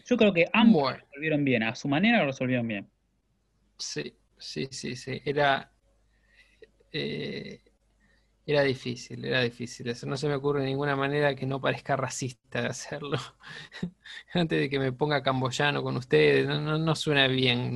Yo 0.04 0.16
creo 0.16 0.32
que 0.32 0.46
ambos 0.52 0.92
lo 0.92 0.98
resolvieron 0.98 1.44
bien, 1.44 1.62
a 1.62 1.74
su 1.74 1.88
manera 1.88 2.18
lo 2.18 2.26
resolvieron 2.26 2.66
bien. 2.66 2.90
Sí, 3.78 4.12
sí, 4.36 4.68
sí, 4.70 4.96
sí. 4.96 5.22
Era. 5.24 5.72
Eh, 6.92 7.60
era 8.46 8.62
difícil, 8.62 9.24
era 9.24 9.42
difícil. 9.42 9.88
Eso 9.88 10.06
no 10.06 10.16
se 10.16 10.28
me 10.28 10.34
ocurre 10.34 10.60
de 10.60 10.66
ninguna 10.66 10.96
manera 10.96 11.34
que 11.34 11.46
no 11.46 11.60
parezca 11.60 11.96
racista 11.96 12.62
de 12.62 12.68
hacerlo. 12.68 13.18
Antes 14.34 14.58
de 14.58 14.70
que 14.70 14.78
me 14.78 14.92
ponga 14.92 15.22
camboyano 15.22 15.82
con 15.82 15.96
ustedes, 15.96 16.46
no, 16.48 16.96
suena 16.96 17.28
bien. 17.28 17.74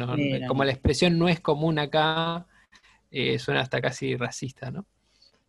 como 0.49 0.65
la 0.65 0.73
expresión 0.73 1.19
no 1.19 1.28
es 1.28 1.41
común 1.41 1.78
acá, 1.78 2.47
eh, 3.11 3.39
suena 3.39 3.61
hasta 3.61 3.81
casi 3.81 4.16
racista, 4.16 4.70
¿no? 4.70 4.86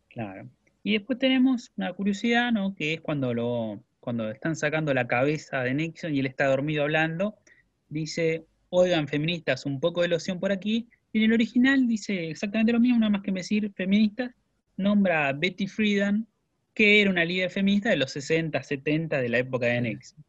Claro. 0.10 0.48
Y 0.84 0.94
después 0.94 1.18
tenemos 1.18 1.72
una 1.78 1.92
curiosidad, 1.94 2.52
¿no? 2.52 2.76
Que 2.76 2.94
es 2.94 3.02
cuando 3.02 3.34
lo, 3.34 3.82
cuando 4.00 4.30
están 4.30 4.56
sacando 4.56 4.94
la 4.94 5.08
cabeza 5.08 5.64
de 5.64 5.74
Nixon 5.74 6.14
y 6.14 6.20
él 6.20 6.28
está 6.28 6.46
dormido 6.46 6.84
hablando, 6.84 7.36
dice, 7.90 8.46
oigan 8.70 9.08
feministas, 9.08 9.66
un 9.66 9.80
poco 9.80 10.04
de 10.04 10.10
loción 10.10 10.40
por 10.40 10.52
aquí. 10.52 10.88
Y 11.12 11.20
en 11.20 11.26
el 11.26 11.34
original 11.34 11.88
dice 11.88 12.30
exactamente 12.30 12.72
lo 12.72 12.80
mismo, 12.80 13.00
nada 13.00 13.10
más 13.10 13.24
que 13.24 13.32
decir 13.32 13.72
feministas, 13.74 14.32
nombra 14.78 15.28
a 15.30 15.34
Betty 15.34 15.68
Friedan, 15.68 16.28
que 16.74 17.02
era 17.02 17.10
una 17.12 17.26
líder 17.26 17.50
feminista 17.52 17.90
de 17.90 17.98
los 17.98 18.12
60, 18.12 18.64
70 18.64 19.20
de 19.20 19.30
la 19.30 19.40
época 19.40 19.68
de 19.68 19.82
Nixon. 19.82 20.24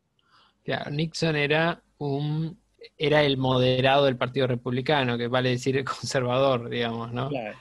Claro, 0.64 0.90
Nixon 0.90 1.36
era 1.36 1.82
un 1.98 2.60
era 2.98 3.22
el 3.24 3.36
moderado 3.36 4.04
del 4.04 4.16
Partido 4.16 4.46
Republicano, 4.46 5.18
que 5.18 5.28
vale 5.28 5.50
decir 5.50 5.76
el 5.76 5.84
conservador, 5.84 6.68
digamos, 6.68 7.12
¿no? 7.12 7.28
Claro. 7.28 7.58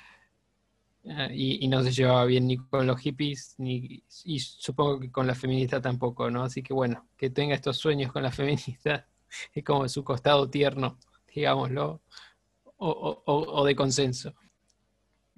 Ah, 1.08 1.30
Y, 1.32 1.64
y 1.64 1.68
no 1.68 1.84
se 1.84 1.92
llevaba 1.92 2.26
bien 2.26 2.48
ni 2.48 2.58
con 2.58 2.88
los 2.88 3.00
hippies, 3.00 3.54
ni, 3.60 4.04
y 4.24 4.40
supongo 4.40 5.00
que 5.00 5.12
con 5.12 5.28
la 5.28 5.36
feminista 5.36 5.80
tampoco, 5.80 6.32
¿no? 6.32 6.44
Así 6.44 6.64
que 6.64 6.74
bueno, 6.74 7.08
que 7.16 7.30
tenga 7.30 7.54
estos 7.54 7.78
sueños 7.78 8.12
con 8.12 8.24
la 8.24 8.32
feminista 8.32 9.08
es 9.54 9.64
como 9.64 9.88
su 9.88 10.04
costado 10.04 10.50
tierno, 10.50 10.98
digámoslo, 11.34 12.02
o- 12.78 13.24
o- 13.26 13.62
o 13.62 13.66
de 13.66 13.76
consenso. 13.76 14.36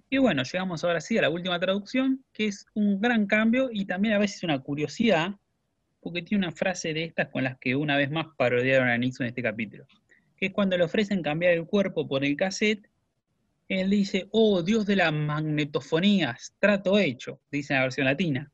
Y 0.09 0.19
bueno, 0.19 0.43
llegamos 0.43 0.83
ahora 0.83 1.01
sí 1.01 1.17
a 1.17 1.21
la 1.21 1.29
última 1.29 1.59
traducción, 1.59 2.23
que 2.31 2.47
es 2.47 2.65
un 2.73 3.01
gran 3.01 3.25
cambio 3.25 3.69
y 3.71 3.85
también 3.85 4.13
a 4.13 4.19
veces 4.19 4.41
una 4.43 4.59
curiosidad, 4.59 5.35
porque 5.99 6.21
tiene 6.21 6.45
una 6.45 6.55
frase 6.55 6.93
de 6.93 7.03
estas 7.03 7.27
con 7.27 7.43
las 7.43 7.57
que 7.59 7.75
una 7.75 7.97
vez 7.97 8.09
más 8.09 8.27
parodiaron 8.37 8.87
a 8.87 8.97
Nixon 8.97 9.25
en 9.25 9.29
este 9.29 9.43
capítulo, 9.43 9.85
que 10.37 10.45
es 10.45 10.53
cuando 10.53 10.77
le 10.77 10.85
ofrecen 10.85 11.21
cambiar 11.21 11.53
el 11.53 11.65
cuerpo 11.65 12.07
por 12.07 12.23
el 12.23 12.37
cassette, 12.37 12.87
él 13.67 13.89
dice, 13.89 14.27
oh 14.31 14.63
Dios 14.63 14.85
de 14.85 14.95
las 14.95 15.11
magnetofonías, 15.11 16.53
trato 16.59 16.97
hecho, 16.97 17.41
dice 17.51 17.73
en 17.73 17.79
la 17.79 17.83
versión 17.83 18.05
latina. 18.05 18.51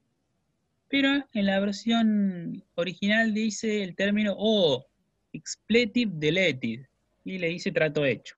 Pero 0.89 1.23
en 1.33 1.45
la 1.45 1.59
versión 1.59 2.63
original 2.75 3.31
dice 3.31 3.83
el 3.83 3.95
término, 3.95 4.33
oh, 4.35 4.87
expletive 5.31 6.11
deleted, 6.15 6.87
y 7.23 7.37
le 7.37 7.49
dice 7.49 7.71
trato 7.71 8.05
hecho. 8.05 8.35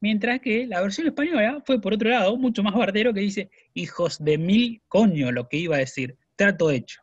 Mientras 0.00 0.40
que 0.40 0.66
la 0.66 0.80
versión 0.80 1.08
española 1.08 1.62
fue 1.66 1.80
por 1.80 1.94
otro 1.94 2.10
lado, 2.10 2.36
mucho 2.36 2.62
más 2.62 2.74
bardero, 2.74 3.12
que 3.12 3.20
dice, 3.20 3.50
hijos 3.74 4.22
de 4.22 4.38
mil 4.38 4.80
coño, 4.88 5.32
lo 5.32 5.48
que 5.48 5.56
iba 5.56 5.76
a 5.76 5.80
decir, 5.80 6.16
trato 6.36 6.70
hecho. 6.70 7.00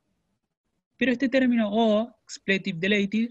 Pero 0.98 1.12
este 1.12 1.28
término, 1.28 1.70
o 1.72 2.16
expletive 2.24 2.80
deleted, 2.80 3.30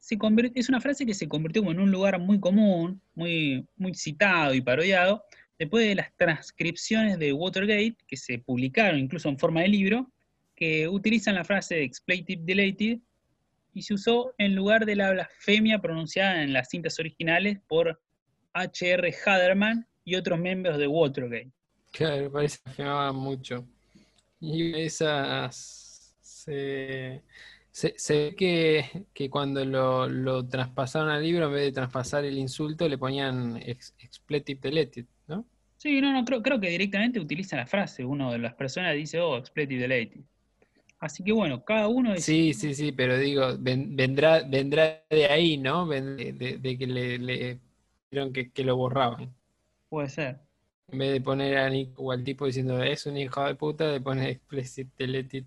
se 0.00 0.16
es 0.54 0.68
una 0.68 0.80
frase 0.80 1.04
que 1.04 1.14
se 1.14 1.28
convirtió 1.28 1.62
en 1.70 1.78
un 1.78 1.90
lugar 1.90 2.18
muy 2.18 2.40
común, 2.40 3.00
muy, 3.14 3.66
muy 3.76 3.94
citado 3.94 4.54
y 4.54 4.60
parodiado, 4.60 5.22
después 5.58 5.86
de 5.86 5.94
las 5.94 6.16
transcripciones 6.16 7.18
de 7.18 7.32
Watergate, 7.32 7.96
que 8.06 8.16
se 8.16 8.38
publicaron 8.38 8.98
incluso 8.98 9.28
en 9.28 9.38
forma 9.38 9.60
de 9.60 9.68
libro, 9.68 10.10
que 10.56 10.88
utilizan 10.88 11.34
la 11.34 11.44
frase 11.44 11.82
expletive 11.82 12.42
deleted 12.44 12.98
y 13.74 13.82
se 13.82 13.94
usó 13.94 14.34
en 14.38 14.54
lugar 14.54 14.86
de 14.86 14.96
la 14.96 15.12
blasfemia 15.12 15.78
pronunciada 15.78 16.42
en 16.42 16.52
las 16.52 16.68
cintas 16.68 16.98
originales 16.98 17.58
por 17.68 18.00
H.R. 18.60 19.14
Haderman 19.26 19.86
y 20.04 20.16
otros 20.16 20.38
miembros 20.38 20.78
de 20.78 20.86
Watergate. 20.86 21.50
Claro, 21.92 22.30
parece 22.30 22.58
que 22.64 22.70
afirmaban 22.70 23.16
mucho. 23.16 23.64
Y 24.40 24.72
esas 24.80 26.14
se, 26.20 27.22
se, 27.70 27.94
se 27.96 28.14
ve 28.14 28.34
que, 28.36 29.06
que 29.12 29.28
cuando 29.28 29.64
lo, 29.64 30.08
lo 30.08 30.46
traspasaron 30.46 31.10
al 31.10 31.22
libro, 31.22 31.46
en 31.46 31.52
vez 31.54 31.62
de 31.64 31.72
traspasar 31.72 32.24
el 32.24 32.38
insulto, 32.38 32.88
le 32.88 32.98
ponían 32.98 33.56
ex, 33.64 33.94
expletive 33.98 34.60
deleted, 34.62 35.06
¿no? 35.26 35.44
Sí, 35.76 36.00
no, 36.00 36.12
no, 36.12 36.24
creo, 36.24 36.42
creo 36.42 36.60
que 36.60 36.68
directamente 36.70 37.20
utiliza 37.20 37.56
la 37.56 37.66
frase. 37.66 38.04
Uno 38.04 38.32
de 38.32 38.38
las 38.38 38.54
personas 38.54 38.94
dice, 38.94 39.20
oh, 39.20 39.36
expletive 39.36 39.82
deleted. 39.82 40.20
Así 41.00 41.22
que 41.22 41.30
bueno, 41.32 41.64
cada 41.64 41.86
uno 41.88 42.16
Sí, 42.16 42.52
sí, 42.54 42.74
sí, 42.74 42.90
pero 42.90 43.16
digo, 43.18 43.56
ven- 43.58 43.94
vendrá, 43.94 44.42
vendrá 44.42 45.04
de 45.08 45.26
ahí, 45.26 45.56
¿no? 45.56 45.86
De, 45.86 46.32
de- 46.32 46.58
de 46.58 46.78
que 46.78 46.86
le, 46.88 47.18
le 47.18 47.60
dijeron 48.10 48.32
que, 48.32 48.50
que 48.50 48.64
lo 48.64 48.76
borraban. 48.76 49.34
puede 49.88 50.08
ser. 50.08 50.38
En 50.90 50.98
vez 51.00 51.12
de 51.12 51.20
poner 51.20 51.58
a 51.58 51.68
Nick 51.68 51.98
o 52.00 52.12
al 52.12 52.24
tipo 52.24 52.46
diciendo 52.46 52.82
es 52.82 53.04
un 53.06 53.16
hijo 53.18 53.44
de 53.44 53.54
puta, 53.54 53.90
le 53.92 54.00
pones 54.00 54.28
explicit 54.36 54.88
deleted. 54.96 55.44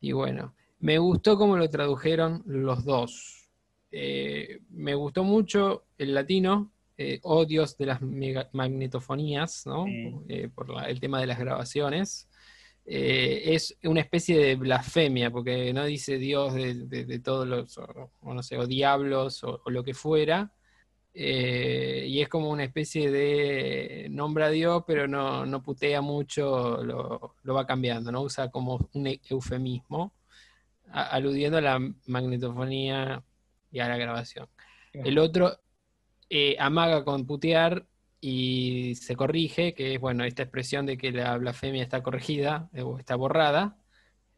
Y 0.00 0.12
bueno, 0.12 0.54
me 0.80 0.98
gustó 0.98 1.36
cómo 1.36 1.56
lo 1.56 1.68
tradujeron 1.68 2.42
los 2.46 2.84
dos. 2.84 3.48
Eh, 3.90 4.60
me 4.70 4.94
gustó 4.94 5.24
mucho 5.24 5.84
el 5.98 6.14
latino, 6.14 6.70
eh, 6.96 7.20
odios 7.22 7.76
de 7.76 7.86
las 7.86 8.00
mega- 8.00 8.48
magnetofonías, 8.52 9.66
¿no? 9.66 9.84
Sí. 9.86 10.14
Eh, 10.28 10.48
por 10.54 10.70
la- 10.70 10.88
el 10.88 11.00
tema 11.00 11.20
de 11.20 11.26
las 11.26 11.38
grabaciones. 11.38 12.28
Eh, 12.86 13.54
es 13.54 13.76
una 13.84 14.00
especie 14.00 14.38
de 14.38 14.56
blasfemia, 14.56 15.30
porque 15.30 15.74
no 15.74 15.84
dice 15.84 16.16
Dios 16.16 16.54
de, 16.54 16.74
de- 16.86 17.04
de 17.04 17.18
todos 17.18 17.46
los, 17.46 17.76
o, 17.76 18.10
o 18.22 18.32
no 18.34 18.42
sé, 18.42 18.56
o 18.56 18.66
diablos 18.66 19.44
o, 19.44 19.60
o 19.64 19.70
lo 19.70 19.84
que 19.84 19.92
fuera, 19.92 20.50
eh, 21.20 22.06
y 22.08 22.20
es 22.22 22.28
como 22.28 22.50
una 22.50 22.64
especie 22.64 23.10
de 23.10 24.08
nombra 24.10 24.46
a 24.46 24.50
Dios, 24.50 24.84
pero 24.86 25.08
no, 25.08 25.46
no 25.46 25.62
putea 25.64 26.00
mucho, 26.02 26.82
lo, 26.84 27.34
lo 27.42 27.54
va 27.54 27.66
cambiando, 27.66 28.12
¿no? 28.12 28.22
Usa 28.22 28.50
como 28.50 28.88
un 28.94 29.06
e- 29.08 29.20
eufemismo, 29.28 30.14
a- 30.90 31.04
aludiendo 31.10 31.58
a 31.58 31.60
la 31.62 31.78
magnetofonía 32.06 33.24
y 33.70 33.80
a 33.80 33.88
la 33.88 33.96
grabación. 33.96 34.48
El 35.02 35.18
otro 35.18 35.60
eh, 36.30 36.56
amaga 36.60 37.04
con 37.04 37.26
putear 37.26 37.86
y 38.20 38.94
se 38.96 39.16
corrige, 39.16 39.74
que 39.74 39.94
es, 39.94 40.00
bueno, 40.00 40.24
esta 40.24 40.42
expresión 40.44 40.86
de 40.86 40.98
que 40.98 41.12
la 41.12 41.36
blasfemia 41.38 41.82
está 41.82 42.02
corregida 42.02 42.68
eh, 42.74 42.82
o 42.82 42.98
está 42.98 43.16
borrada. 43.16 43.78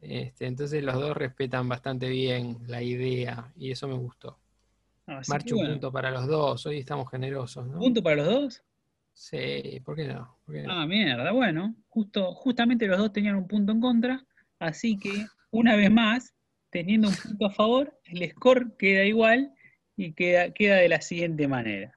Este, 0.00 0.46
entonces 0.46 0.82
los 0.84 0.96
dos 0.96 1.16
respetan 1.16 1.68
bastante 1.68 2.08
bien 2.10 2.58
la 2.68 2.82
idea 2.82 3.52
y 3.56 3.70
eso 3.72 3.88
me 3.88 3.94
gustó. 3.96 4.38
Así 5.10 5.28
que 5.28 5.34
Marcho 5.34 5.54
un 5.56 5.60
bueno, 5.60 5.74
punto 5.74 5.92
para 5.92 6.10
los 6.12 6.26
dos, 6.28 6.66
hoy 6.66 6.78
estamos 6.78 7.10
generosos, 7.10 7.66
¿no? 7.66 7.78
¿Punto 7.78 8.00
para 8.00 8.16
los 8.16 8.26
dos? 8.26 8.62
Sí, 9.12 9.80
¿por 9.84 9.96
qué 9.96 10.06
no? 10.06 10.38
¿Por 10.46 10.54
qué 10.54 10.62
no? 10.62 10.72
Ah, 10.72 10.86
mierda, 10.86 11.32
bueno, 11.32 11.74
justo, 11.88 12.32
justamente 12.32 12.86
los 12.86 12.98
dos 12.98 13.12
tenían 13.12 13.34
un 13.34 13.48
punto 13.48 13.72
en 13.72 13.80
contra, 13.80 14.24
así 14.60 14.96
que 14.96 15.26
una 15.50 15.74
vez 15.74 15.90
más, 15.90 16.32
teniendo 16.70 17.08
un 17.08 17.14
punto 17.16 17.46
a 17.46 17.50
favor, 17.50 17.98
el 18.04 18.30
score 18.30 18.76
queda 18.78 19.04
igual 19.04 19.52
y 19.96 20.12
queda, 20.12 20.52
queda 20.52 20.76
de 20.76 20.88
la 20.88 21.00
siguiente 21.00 21.48
manera. 21.48 21.92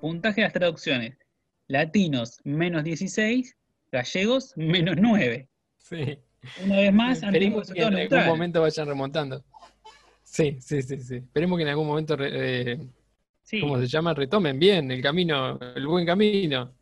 Puntaje 0.00 0.40
de 0.40 0.46
las 0.46 0.52
traducciones. 0.52 1.16
Latinos, 1.68 2.40
menos 2.42 2.82
16, 2.82 3.56
gallegos, 3.92 4.54
menos 4.56 4.96
9. 4.98 5.48
Sí. 5.78 6.18
Una 6.64 6.76
vez 6.76 6.92
más, 6.92 7.22
Esperemos 7.22 7.72
que 7.72 7.82
en 7.82 7.94
algún 7.94 8.24
momento 8.26 8.60
vayan 8.60 8.86
remontando. 8.88 9.44
Sí, 10.24 10.56
sí, 10.60 10.82
sí, 10.82 10.98
sí. 11.00 11.16
Esperemos 11.16 11.56
que 11.58 11.62
en 11.62 11.68
algún 11.68 11.86
momento, 11.86 12.16
eh, 12.20 12.78
Sí, 13.42 13.60
¿cómo 13.60 13.78
se 13.78 13.86
llama? 13.86 14.14
Retomen 14.14 14.58
bien 14.58 14.90
el 14.90 15.02
camino, 15.02 15.58
el 15.76 15.86
buen 15.86 16.06
camino. 16.06 16.72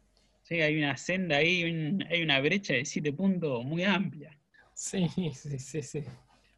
sí, 0.42 0.60
hay 0.60 0.76
una 0.78 0.96
senda 0.96 1.36
ahí, 1.36 1.64
un- 1.64 2.04
hay 2.10 2.22
una 2.22 2.40
brecha 2.40 2.74
de 2.74 2.84
7 2.84 3.12
puntos 3.12 3.64
muy 3.64 3.84
amplia. 3.84 4.36
Sí, 4.74 5.08
sí, 5.34 5.58
sí, 5.58 5.82
sí. 5.82 6.04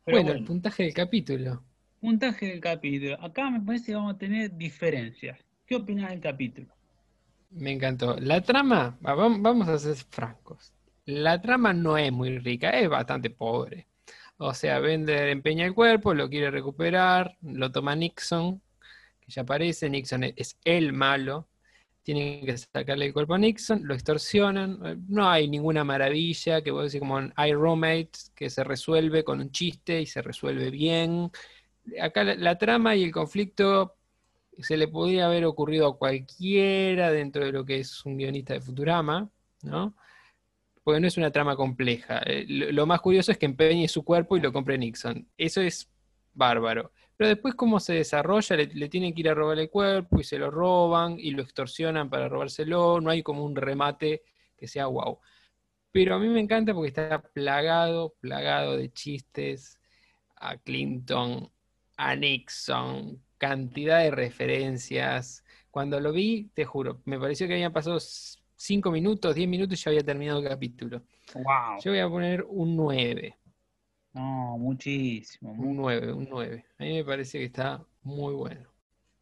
Bueno, 0.06 0.26
bueno. 0.26 0.30
el 0.32 0.44
puntaje 0.44 0.84
del 0.84 0.94
capítulo. 0.94 1.62
Puntaje 2.00 2.46
del 2.48 2.60
capítulo. 2.60 3.18
Acá 3.22 3.48
me 3.48 3.60
parece 3.62 3.86
que 3.86 3.94
vamos 3.94 4.14
a 4.14 4.18
tener 4.18 4.54
diferencias. 4.58 5.38
¿Qué 5.66 5.74
opinas 5.76 6.10
del 6.10 6.20
capítulo? 6.20 6.68
Me 7.50 7.70
encantó. 7.72 8.16
La 8.18 8.40
trama, 8.42 8.98
va- 9.06 9.14
vam- 9.14 9.40
vamos 9.42 9.68
a 9.68 9.78
ser 9.78 9.94
francos. 9.96 10.72
La 11.06 11.40
trama 11.40 11.72
no 11.72 11.98
es 11.98 12.12
muy 12.12 12.38
rica, 12.38 12.70
es 12.70 12.88
bastante 12.88 13.30
pobre. 13.30 13.88
O 14.38 14.54
sea, 14.54 14.78
Bender 14.80 15.28
empeña 15.28 15.66
el 15.66 15.74
cuerpo, 15.74 16.14
lo 16.14 16.28
quiere 16.28 16.50
recuperar, 16.50 17.36
lo 17.42 17.70
toma 17.72 17.94
Nixon, 17.96 18.60
que 19.20 19.32
ya 19.32 19.42
aparece, 19.42 19.90
Nixon 19.90 20.24
es- 20.24 20.58
el 20.64 20.92
malo. 20.92 21.48
Tienen 22.02 22.46
que 22.46 22.56
sacarle 22.58 23.06
el 23.06 23.12
cuerpo 23.14 23.34
a 23.34 23.38
Nixon, 23.38 23.86
lo 23.86 23.94
extorsionan. 23.94 24.80
eh, 24.86 24.96
No 25.08 25.28
hay 25.30 25.48
ninguna 25.48 25.84
maravilla, 25.84 26.62
que 26.62 26.70
voy 26.72 26.82
a 26.82 26.84
decir 26.84 27.00
como 27.00 27.18
en 27.20 27.32
I, 27.38 27.52
Roommates, 27.54 28.32
que 28.36 28.50
se 28.50 28.64
resuelve 28.64 29.24
con 29.24 29.40
un 29.40 29.50
chiste 29.52 30.00
y 30.02 30.06
se 30.06 30.22
resuelve 30.22 30.70
bien. 30.70 31.30
Acá 32.00 32.24
la, 32.24 32.34
la 32.36 32.58
trama 32.58 32.96
y 32.96 33.04
el 33.04 33.12
conflicto 33.12 33.96
se 34.58 34.76
le 34.76 34.88
podría 34.88 35.26
haber 35.26 35.44
ocurrido 35.46 35.88
a 35.88 35.98
cualquiera 35.98 37.10
dentro 37.12 37.44
de 37.44 37.52
lo 37.52 37.64
que 37.64 37.80
es 37.80 38.04
un 38.06 38.18
guionista 38.18 38.54
de 38.54 38.60
Futurama, 38.60 39.30
¿no? 39.62 39.96
Porque 40.84 41.00
no 41.00 41.06
es 41.06 41.16
una 41.16 41.30
trama 41.30 41.56
compleja. 41.56 42.20
Eh, 42.26 42.44
Lo, 42.48 42.86
más 42.86 43.00
curioso 43.00 43.32
es 43.32 43.38
que 43.38 43.46
empeñe 43.46 43.88
su 43.88 44.04
cuerpo 44.04 44.36
y 44.36 44.40
lo 44.40 44.52
compre 44.52 44.78
Nixon. 44.78 45.28
Eso 45.38 45.60
es 45.60 45.88
bárbaro. 46.34 46.92
Pero 47.16 47.28
después 47.28 47.54
cómo 47.54 47.78
se 47.80 47.94
desarrolla, 47.94 48.56
le, 48.56 48.66
le 48.66 48.88
tienen 48.88 49.14
que 49.14 49.20
ir 49.20 49.28
a 49.28 49.34
robar 49.34 49.58
el 49.58 49.70
cuerpo 49.70 50.18
y 50.20 50.24
se 50.24 50.38
lo 50.38 50.50
roban 50.50 51.18
y 51.18 51.30
lo 51.32 51.42
extorsionan 51.42 52.10
para 52.10 52.28
robárselo. 52.28 53.00
No 53.00 53.10
hay 53.10 53.22
como 53.22 53.44
un 53.44 53.54
remate 53.54 54.22
que 54.56 54.66
sea 54.68 54.86
wow. 54.86 55.18
Pero 55.92 56.14
a 56.14 56.18
mí 56.18 56.28
me 56.28 56.40
encanta 56.40 56.74
porque 56.74 56.88
está 56.88 57.22
plagado, 57.22 58.14
plagado 58.20 58.76
de 58.76 58.90
chistes 58.92 59.78
a 60.36 60.56
Clinton, 60.58 61.50
a 61.96 62.16
Nixon, 62.16 63.22
cantidad 63.38 64.00
de 64.02 64.10
referencias. 64.10 65.44
Cuando 65.70 66.00
lo 66.00 66.12
vi, 66.12 66.50
te 66.54 66.64
juro, 66.64 67.02
me 67.04 67.18
pareció 67.18 67.46
que 67.46 67.54
habían 67.54 67.72
pasado 67.72 67.98
5 68.62 68.92
minutos, 68.92 69.34
10 69.34 69.48
minutos 69.48 69.76
y 69.80 69.82
ya 69.82 69.90
había 69.90 70.04
terminado 70.04 70.38
el 70.38 70.48
capítulo. 70.48 71.02
¡Wow! 71.34 71.80
Yo 71.84 71.90
voy 71.90 71.98
a 72.00 72.08
poner 72.08 72.44
un 72.48 72.76
9, 72.76 73.36
No, 74.14 74.56
muchísimo. 74.56 75.52
mu- 75.52 75.70
un 75.70 75.76
9, 75.78 76.12
un 76.12 76.28
9. 76.30 76.64
A 76.78 76.84
mí 76.84 76.92
me 76.94 77.04
parece 77.04 77.38
que 77.38 77.46
está 77.46 77.84
muy 78.02 78.34
bueno. 78.34 78.68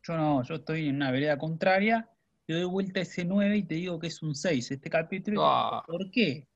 Yo 0.03 0.17
no, 0.17 0.43
yo 0.43 0.57
estoy 0.57 0.89
en 0.89 0.97
una 0.97 1.11
vereda 1.11 1.39
contraria. 1.39 2.07
Te 2.47 2.53
doy 2.55 2.65
vuelta 2.65 3.01
ese 3.01 3.25
9 3.25 3.57
y 3.57 3.63
te 3.63 3.77
digo 3.77 3.99
que 3.99 4.09
es 4.09 4.23
un 4.23 4.35
6 4.35 4.71
este 4.71 4.91
capítulo. 4.91 5.43
Ah. 5.47 5.83
¿Por 5.87 6.11
qué? 6.11 6.47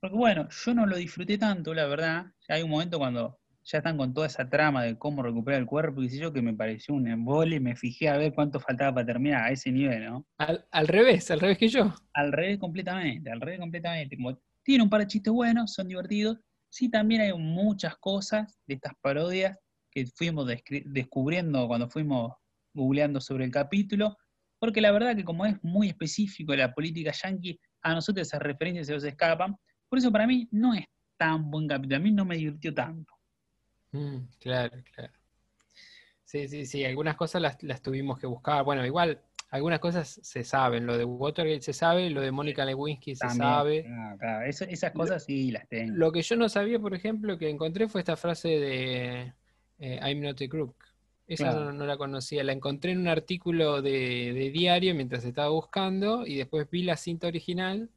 Porque 0.00 0.16
bueno, 0.16 0.48
yo 0.48 0.74
no 0.74 0.86
lo 0.86 0.96
disfruté 0.96 1.38
tanto, 1.38 1.74
la 1.74 1.86
verdad. 1.86 2.26
Hay 2.48 2.62
un 2.62 2.70
momento 2.70 2.98
cuando 2.98 3.40
ya 3.66 3.78
están 3.78 3.96
con 3.96 4.14
toda 4.14 4.28
esa 4.28 4.48
trama 4.48 4.84
de 4.84 4.96
cómo 4.96 5.22
recuperar 5.22 5.60
el 5.60 5.66
cuerpo, 5.66 6.00
y 6.00 6.08
yo, 6.08 6.32
que 6.32 6.40
me 6.40 6.54
pareció 6.54 6.94
un 6.94 7.08
embole, 7.08 7.58
me 7.58 7.74
fijé 7.74 8.08
a 8.08 8.16
ver 8.16 8.32
cuánto 8.32 8.60
faltaba 8.60 8.94
para 8.94 9.06
terminar 9.06 9.42
a 9.42 9.50
ese 9.50 9.72
nivel, 9.72 10.04
¿no? 10.04 10.26
Al, 10.38 10.88
revés, 10.88 11.30
al 11.32 11.40
revés 11.40 11.58
que 11.58 11.68
yo. 11.68 11.92
Al 12.14 12.32
revés 12.32 12.58
completamente, 12.58 13.28
al 13.28 13.40
revés 13.40 13.58
completamente. 13.58 14.16
tiene 14.62 14.84
un 14.84 14.90
par 14.90 15.00
de 15.00 15.08
chistes 15.08 15.32
buenos, 15.32 15.72
son 15.72 15.88
divertidos. 15.88 16.38
Sí, 16.70 16.88
también 16.88 17.22
hay 17.22 17.32
muchas 17.32 17.96
cosas 17.96 18.56
de 18.66 18.74
estas 18.74 18.92
parodias 19.00 19.56
que 19.90 20.06
fuimos 20.06 20.46
descubriendo 20.46 21.66
cuando 21.66 21.88
fuimos 21.90 22.34
googleando 22.72 23.20
sobre 23.20 23.46
el 23.46 23.50
capítulo, 23.50 24.16
porque 24.60 24.80
la 24.80 24.92
verdad 24.92 25.16
que 25.16 25.24
como 25.24 25.44
es 25.44 25.56
muy 25.64 25.88
específico 25.88 26.54
la 26.54 26.72
política 26.72 27.10
yankee, 27.10 27.58
a 27.82 27.94
nosotros 27.94 28.28
esas 28.28 28.42
referencias 28.42 28.86
se 28.86 28.92
nos 28.92 29.04
escapan. 29.04 29.56
Por 29.88 29.98
eso 29.98 30.12
para 30.12 30.26
mí 30.26 30.48
no 30.52 30.72
es 30.74 30.84
tan 31.16 31.50
buen 31.50 31.66
capítulo, 31.66 31.96
a 31.96 32.00
mí 32.00 32.12
no 32.12 32.24
me 32.24 32.36
divirtió 32.36 32.72
tanto. 32.72 33.15
Mm, 33.96 34.28
claro, 34.38 34.76
claro. 34.94 35.12
Sí, 36.24 36.48
sí, 36.48 36.66
sí, 36.66 36.84
algunas 36.84 37.16
cosas 37.16 37.40
las, 37.40 37.82
tuvimos 37.82 38.18
que 38.18 38.26
buscar. 38.26 38.64
Bueno, 38.64 38.84
igual, 38.84 39.22
algunas 39.50 39.78
cosas 39.78 40.20
se 40.22 40.42
saben. 40.42 40.84
Lo 40.84 40.98
de 40.98 41.04
Watergate 41.04 41.62
se 41.62 41.72
sabe, 41.72 42.10
lo 42.10 42.20
de 42.20 42.32
Mónica 42.32 42.64
Lewinsky 42.64 43.14
se 43.14 43.30
sabe. 43.30 43.86
Ah, 44.20 44.44
esas 44.46 44.90
cosas 44.92 45.24
sí 45.24 45.52
las 45.52 45.68
tengo. 45.68 45.94
Lo 45.96 46.10
que 46.10 46.22
yo 46.22 46.36
no 46.36 46.48
sabía, 46.48 46.80
por 46.80 46.94
ejemplo, 46.94 47.38
que 47.38 47.48
encontré 47.48 47.88
fue 47.88 48.00
esta 48.00 48.16
frase 48.16 48.48
de 48.48 49.34
eh, 49.78 50.00
I'm 50.02 50.20
not 50.20 50.40
a 50.42 50.48
crook. 50.48 50.76
Esa 51.28 51.72
no, 51.72 51.86
la 51.86 51.96
conocía. 51.96 52.44
La 52.44 52.52
encontré 52.52 52.92
en 52.92 53.00
un 53.00 53.08
artículo 53.08 53.82
de, 53.82 54.50
diario 54.52 54.94
mientras 54.94 55.24
estaba 55.24 55.48
buscando 55.48 56.26
y 56.26 56.36
después 56.36 56.68
vi 56.70 56.82
la 56.82 56.96
cinta 56.96 57.26
original 57.26 57.90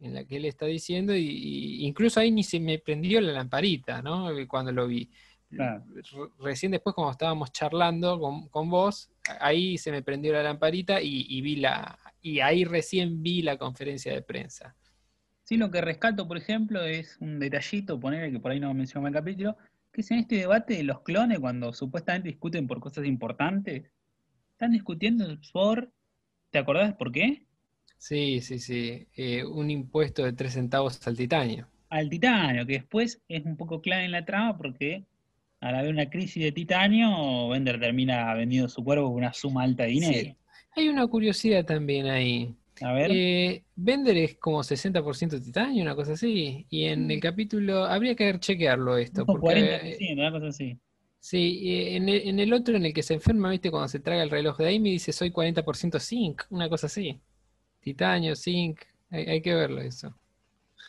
en 0.00 0.14
la 0.14 0.24
que 0.24 0.36
él 0.36 0.46
está 0.46 0.66
diciendo, 0.66 1.14
y, 1.14 1.84
incluso 1.84 2.20
ahí 2.20 2.30
ni 2.30 2.42
se 2.42 2.58
me 2.58 2.78
prendió 2.78 3.20
la 3.20 3.32
lamparita, 3.32 4.02
¿no? 4.02 4.28
Cuando 4.48 4.72
lo 4.72 4.86
vi. 4.86 5.10
Recién 6.38 6.72
después, 6.72 6.94
cuando 6.94 7.12
estábamos 7.12 7.52
charlando 7.52 8.48
con, 8.50 8.70
vos, 8.70 9.10
ahí 9.40 9.78
se 9.78 9.90
me 9.90 10.02
prendió 10.02 10.32
la 10.32 10.42
lamparita 10.42 11.00
y, 11.02 11.40
vi 11.40 11.56
la. 11.56 11.98
Y 12.22 12.40
ahí 12.40 12.64
recién 12.64 13.22
vi 13.22 13.42
la 13.42 13.56
conferencia 13.56 14.12
de 14.12 14.22
prensa. 14.22 14.76
Sí, 15.44 15.56
lo 15.56 15.70
que 15.70 15.80
rescato, 15.80 16.28
por 16.28 16.36
ejemplo, 16.36 16.84
es 16.84 17.16
un 17.20 17.40
detallito, 17.40 17.98
poner 17.98 18.30
que 18.30 18.38
por 18.38 18.52
ahí 18.52 18.60
no 18.60 18.72
mencionó 18.72 19.08
en 19.08 19.14
el 19.14 19.20
capítulo, 19.20 19.56
que 19.92 20.02
es 20.02 20.10
en 20.12 20.18
este 20.18 20.36
debate 20.36 20.74
de 20.74 20.84
los 20.84 21.00
clones, 21.00 21.40
cuando 21.40 21.72
supuestamente 21.72 22.28
discuten 22.28 22.68
por 22.68 22.78
cosas 22.78 23.04
importantes, 23.04 23.90
están 24.52 24.72
discutiendo 24.72 25.26
por. 25.52 25.90
¿Te 26.50 26.58
acordás 26.58 26.94
por 26.94 27.10
qué? 27.10 27.46
Sí, 28.00 28.40
sí, 28.40 28.58
sí. 28.58 29.06
Eh, 29.14 29.44
un 29.44 29.70
impuesto 29.70 30.24
de 30.24 30.32
3 30.32 30.54
centavos 30.54 31.06
al 31.06 31.18
titanio. 31.18 31.68
Al 31.90 32.08
titanio, 32.08 32.64
que 32.64 32.72
después 32.72 33.20
es 33.28 33.44
un 33.44 33.58
poco 33.58 33.82
clave 33.82 34.06
en 34.06 34.12
la 34.12 34.24
trama 34.24 34.56
porque 34.56 35.04
al 35.60 35.74
haber 35.74 35.90
una 35.92 36.08
crisis 36.08 36.42
de 36.42 36.50
titanio, 36.50 37.50
Bender 37.50 37.78
termina 37.78 38.32
vendiendo 38.34 38.70
su 38.70 38.82
cuerpo 38.82 39.08
con 39.08 39.16
una 39.16 39.34
suma 39.34 39.64
alta 39.64 39.82
de 39.82 39.90
dinero. 39.90 40.34
Hay 40.74 40.88
una 40.88 41.06
curiosidad 41.06 41.66
también 41.66 42.06
ahí. 42.06 42.54
A 42.80 42.94
ver. 42.94 43.10
Eh, 43.12 43.64
Bender 43.76 44.16
es 44.16 44.36
como 44.36 44.60
60% 44.60 45.44
titanio, 45.44 45.82
una 45.82 45.94
cosa 45.94 46.14
así. 46.14 46.64
Y 46.70 46.84
en 46.84 47.10
el 47.10 47.20
capítulo, 47.20 47.84
habría 47.84 48.14
que 48.14 48.34
chequearlo 48.40 48.96
esto. 48.96 49.26
porque, 49.26 49.98
40%, 49.98 50.12
una 50.14 50.32
cosa 50.32 50.46
así. 50.46 50.78
Sí, 51.18 51.60
en 51.94 52.08
el, 52.08 52.28
en 52.28 52.40
el, 52.40 52.50
otro 52.54 52.76
en 52.76 52.86
el 52.86 52.94
que 52.94 53.02
se 53.02 53.12
enferma, 53.12 53.50
viste, 53.50 53.70
cuando 53.70 53.88
se 53.88 54.00
traga 54.00 54.22
el 54.22 54.30
reloj 54.30 54.56
de 54.56 54.74
Amy, 54.74 54.92
dice 54.92 55.12
soy 55.12 55.30
40% 55.30 56.00
zinc, 56.00 56.44
una 56.48 56.70
cosa 56.70 56.86
así. 56.86 57.20
Titanio, 57.80 58.36
zinc, 58.36 58.80
hay, 59.10 59.40
que 59.40 59.54
verlo 59.54 59.80
eso. 59.80 60.14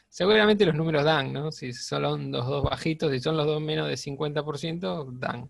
Seguramente 0.09 0.65
los 0.65 0.75
números 0.75 1.03
dan, 1.03 1.31
¿no? 1.31 1.51
Si 1.51 1.73
son 1.73 2.31
los 2.31 2.47
dos 2.47 2.63
bajitos, 2.63 3.11
si 3.11 3.19
son 3.19 3.37
los 3.37 3.45
dos 3.45 3.61
menos 3.61 3.87
de 3.87 3.95
50%, 3.95 5.11
dan. 5.13 5.49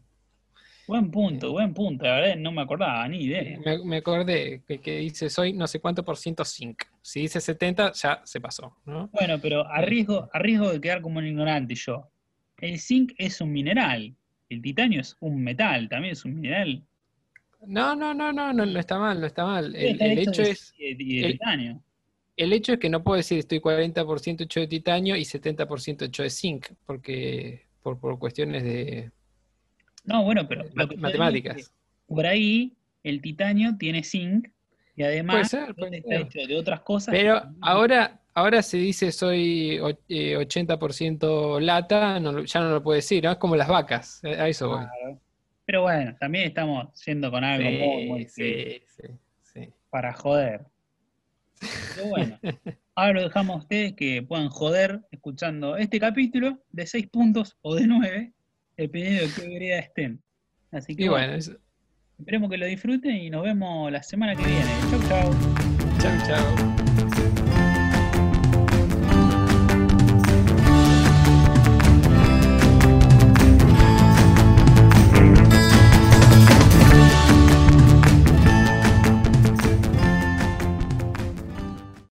Buen 0.88 1.09
punto, 1.09 1.51
buen 1.51 1.73
punto. 1.73 2.05
La 2.05 2.15
verdad 2.15 2.35
no 2.35 2.51
me 2.51 2.61
acordaba, 2.61 3.07
ni 3.07 3.23
idea. 3.23 3.59
Me, 3.84 3.97
acordé 3.97 4.61
que, 4.68 4.97
dice 4.97 5.30
soy 5.30 5.53
no 5.53 5.65
sé 5.68 5.80
cuánto 5.80 6.03
por 6.03 6.18
ciento 6.18 6.43
zinc. 6.45 6.84
Si 7.01 7.22
dice 7.22 7.39
70, 7.39 7.93
ya 7.93 8.22
se 8.23 8.41
pasó, 8.41 8.77
¿no? 8.85 9.09
Bueno, 9.13 9.39
pero 9.41 9.65
a 9.65 9.81
riesgo, 9.81 10.30
a 10.31 10.39
riesgo 10.39 10.72
de 10.72 10.81
quedar 10.81 11.01
como 11.01 11.19
un 11.19 11.27
ignorante 11.27 11.76
yo. 11.76 12.09
El 12.57 12.80
zinc 12.80 13.13
es 13.18 13.41
un 13.41 13.51
mineral. 13.51 14.15
El 14.49 14.61
titanio 14.61 15.01
es 15.01 15.15
un 15.22 15.41
metal, 15.41 15.88
también 15.88 16.11
es 16.11 16.26
un 16.26 16.35
mineral. 16.35 16.84
No, 17.67 17.95
no, 17.95 18.13
no, 18.13 18.33
no, 18.33 18.53
no, 18.53 18.65
no 18.65 18.79
está 18.79 18.97
mal, 18.97 19.19
no 19.19 19.27
está 19.27 19.45
mal. 19.45 19.75
El, 19.75 20.01
hecho 20.19 20.41
es. 20.41 20.73
el, 20.79 20.97
titanio. 20.97 21.81
El 22.35 22.53
hecho 22.53 22.73
es 22.73 22.79
que 22.79 22.89
no 22.89 23.03
puedo 23.03 23.17
decir 23.17 23.38
estoy 23.39 23.59
40% 23.59 24.41
hecho 24.41 24.59
de 24.59 24.67
titanio 24.67 25.15
y 25.15 25.21
70% 25.21 26.05
hecho 26.05 26.23
de 26.23 26.29
zinc, 26.29 26.67
porque 26.85 27.65
por, 27.83 27.99
por 27.99 28.17
cuestiones 28.17 28.63
de. 28.63 29.11
No, 30.05 30.23
bueno, 30.23 30.47
pero. 30.47 30.65
matemáticas. 30.97 31.71
Por 32.07 32.25
ahí 32.25 32.73
el 33.03 33.21
titanio 33.21 33.77
tiene 33.77 34.03
zinc 34.03 34.49
y 34.95 35.03
además 35.03 35.53
está 35.53 35.67
hecho 35.91 36.47
de 36.47 36.57
otras 36.57 36.81
cosas. 36.81 37.13
Pero 37.13 37.41
ahora, 37.61 38.21
ahora 38.33 38.61
se 38.61 38.77
dice 38.77 39.11
soy 39.11 39.77
80% 39.77 41.57
eh, 41.57 41.61
lata, 41.61 42.19
ya 42.45 42.59
no 42.59 42.69
lo 42.69 42.83
puedo 42.83 42.95
decir, 42.95 43.23
¿no? 43.23 43.31
Es 43.31 43.38
como 43.38 43.55
las 43.55 43.67
vacas, 43.67 44.23
a 44.23 44.47
eso 44.47 44.69
voy. 44.69 44.85
Pero 45.72 45.84
bueno, 45.84 46.14
también 46.19 46.49
estamos 46.49 47.02
yendo 47.06 47.31
con 47.31 47.45
algo 47.45 47.69
muy, 47.72 48.06
muy 48.06 48.26
sí, 48.26 48.81
sí, 49.41 49.69
para 49.89 50.11
joder. 50.11 50.65
Pero 51.95 52.10
bueno, 52.10 52.38
ahora 52.95 53.14
lo 53.14 53.22
dejamos 53.22 53.56
a 53.56 53.60
ustedes 53.60 53.93
que 53.93 54.22
puedan 54.22 54.49
joder 54.49 54.99
escuchando 55.11 55.77
este 55.77 55.98
capítulo 55.98 56.61
de 56.72 56.85
seis 56.85 57.07
puntos 57.07 57.57
o 57.61 57.73
de 57.76 57.88
nueve, 57.88 58.34
dependiendo 58.76 59.22
de 59.22 59.30
qué 59.34 59.48
vereda 59.48 59.80
estén. 59.80 60.22
Así 60.73 60.93
que 60.93 61.07
bueno, 61.07 61.35
esperemos 62.19 62.49
que 62.49 62.57
lo 62.57 62.65
disfruten 62.65 63.15
y 63.15 63.30
nos 63.30 63.43
vemos 63.43 63.89
la 63.93 64.03
semana 64.03 64.35
que 64.35 64.43
viene. 64.43 64.72
Chau, 64.89 64.99
chau. 65.07 65.31
Chau, 66.02 66.27
chau. 66.27 66.80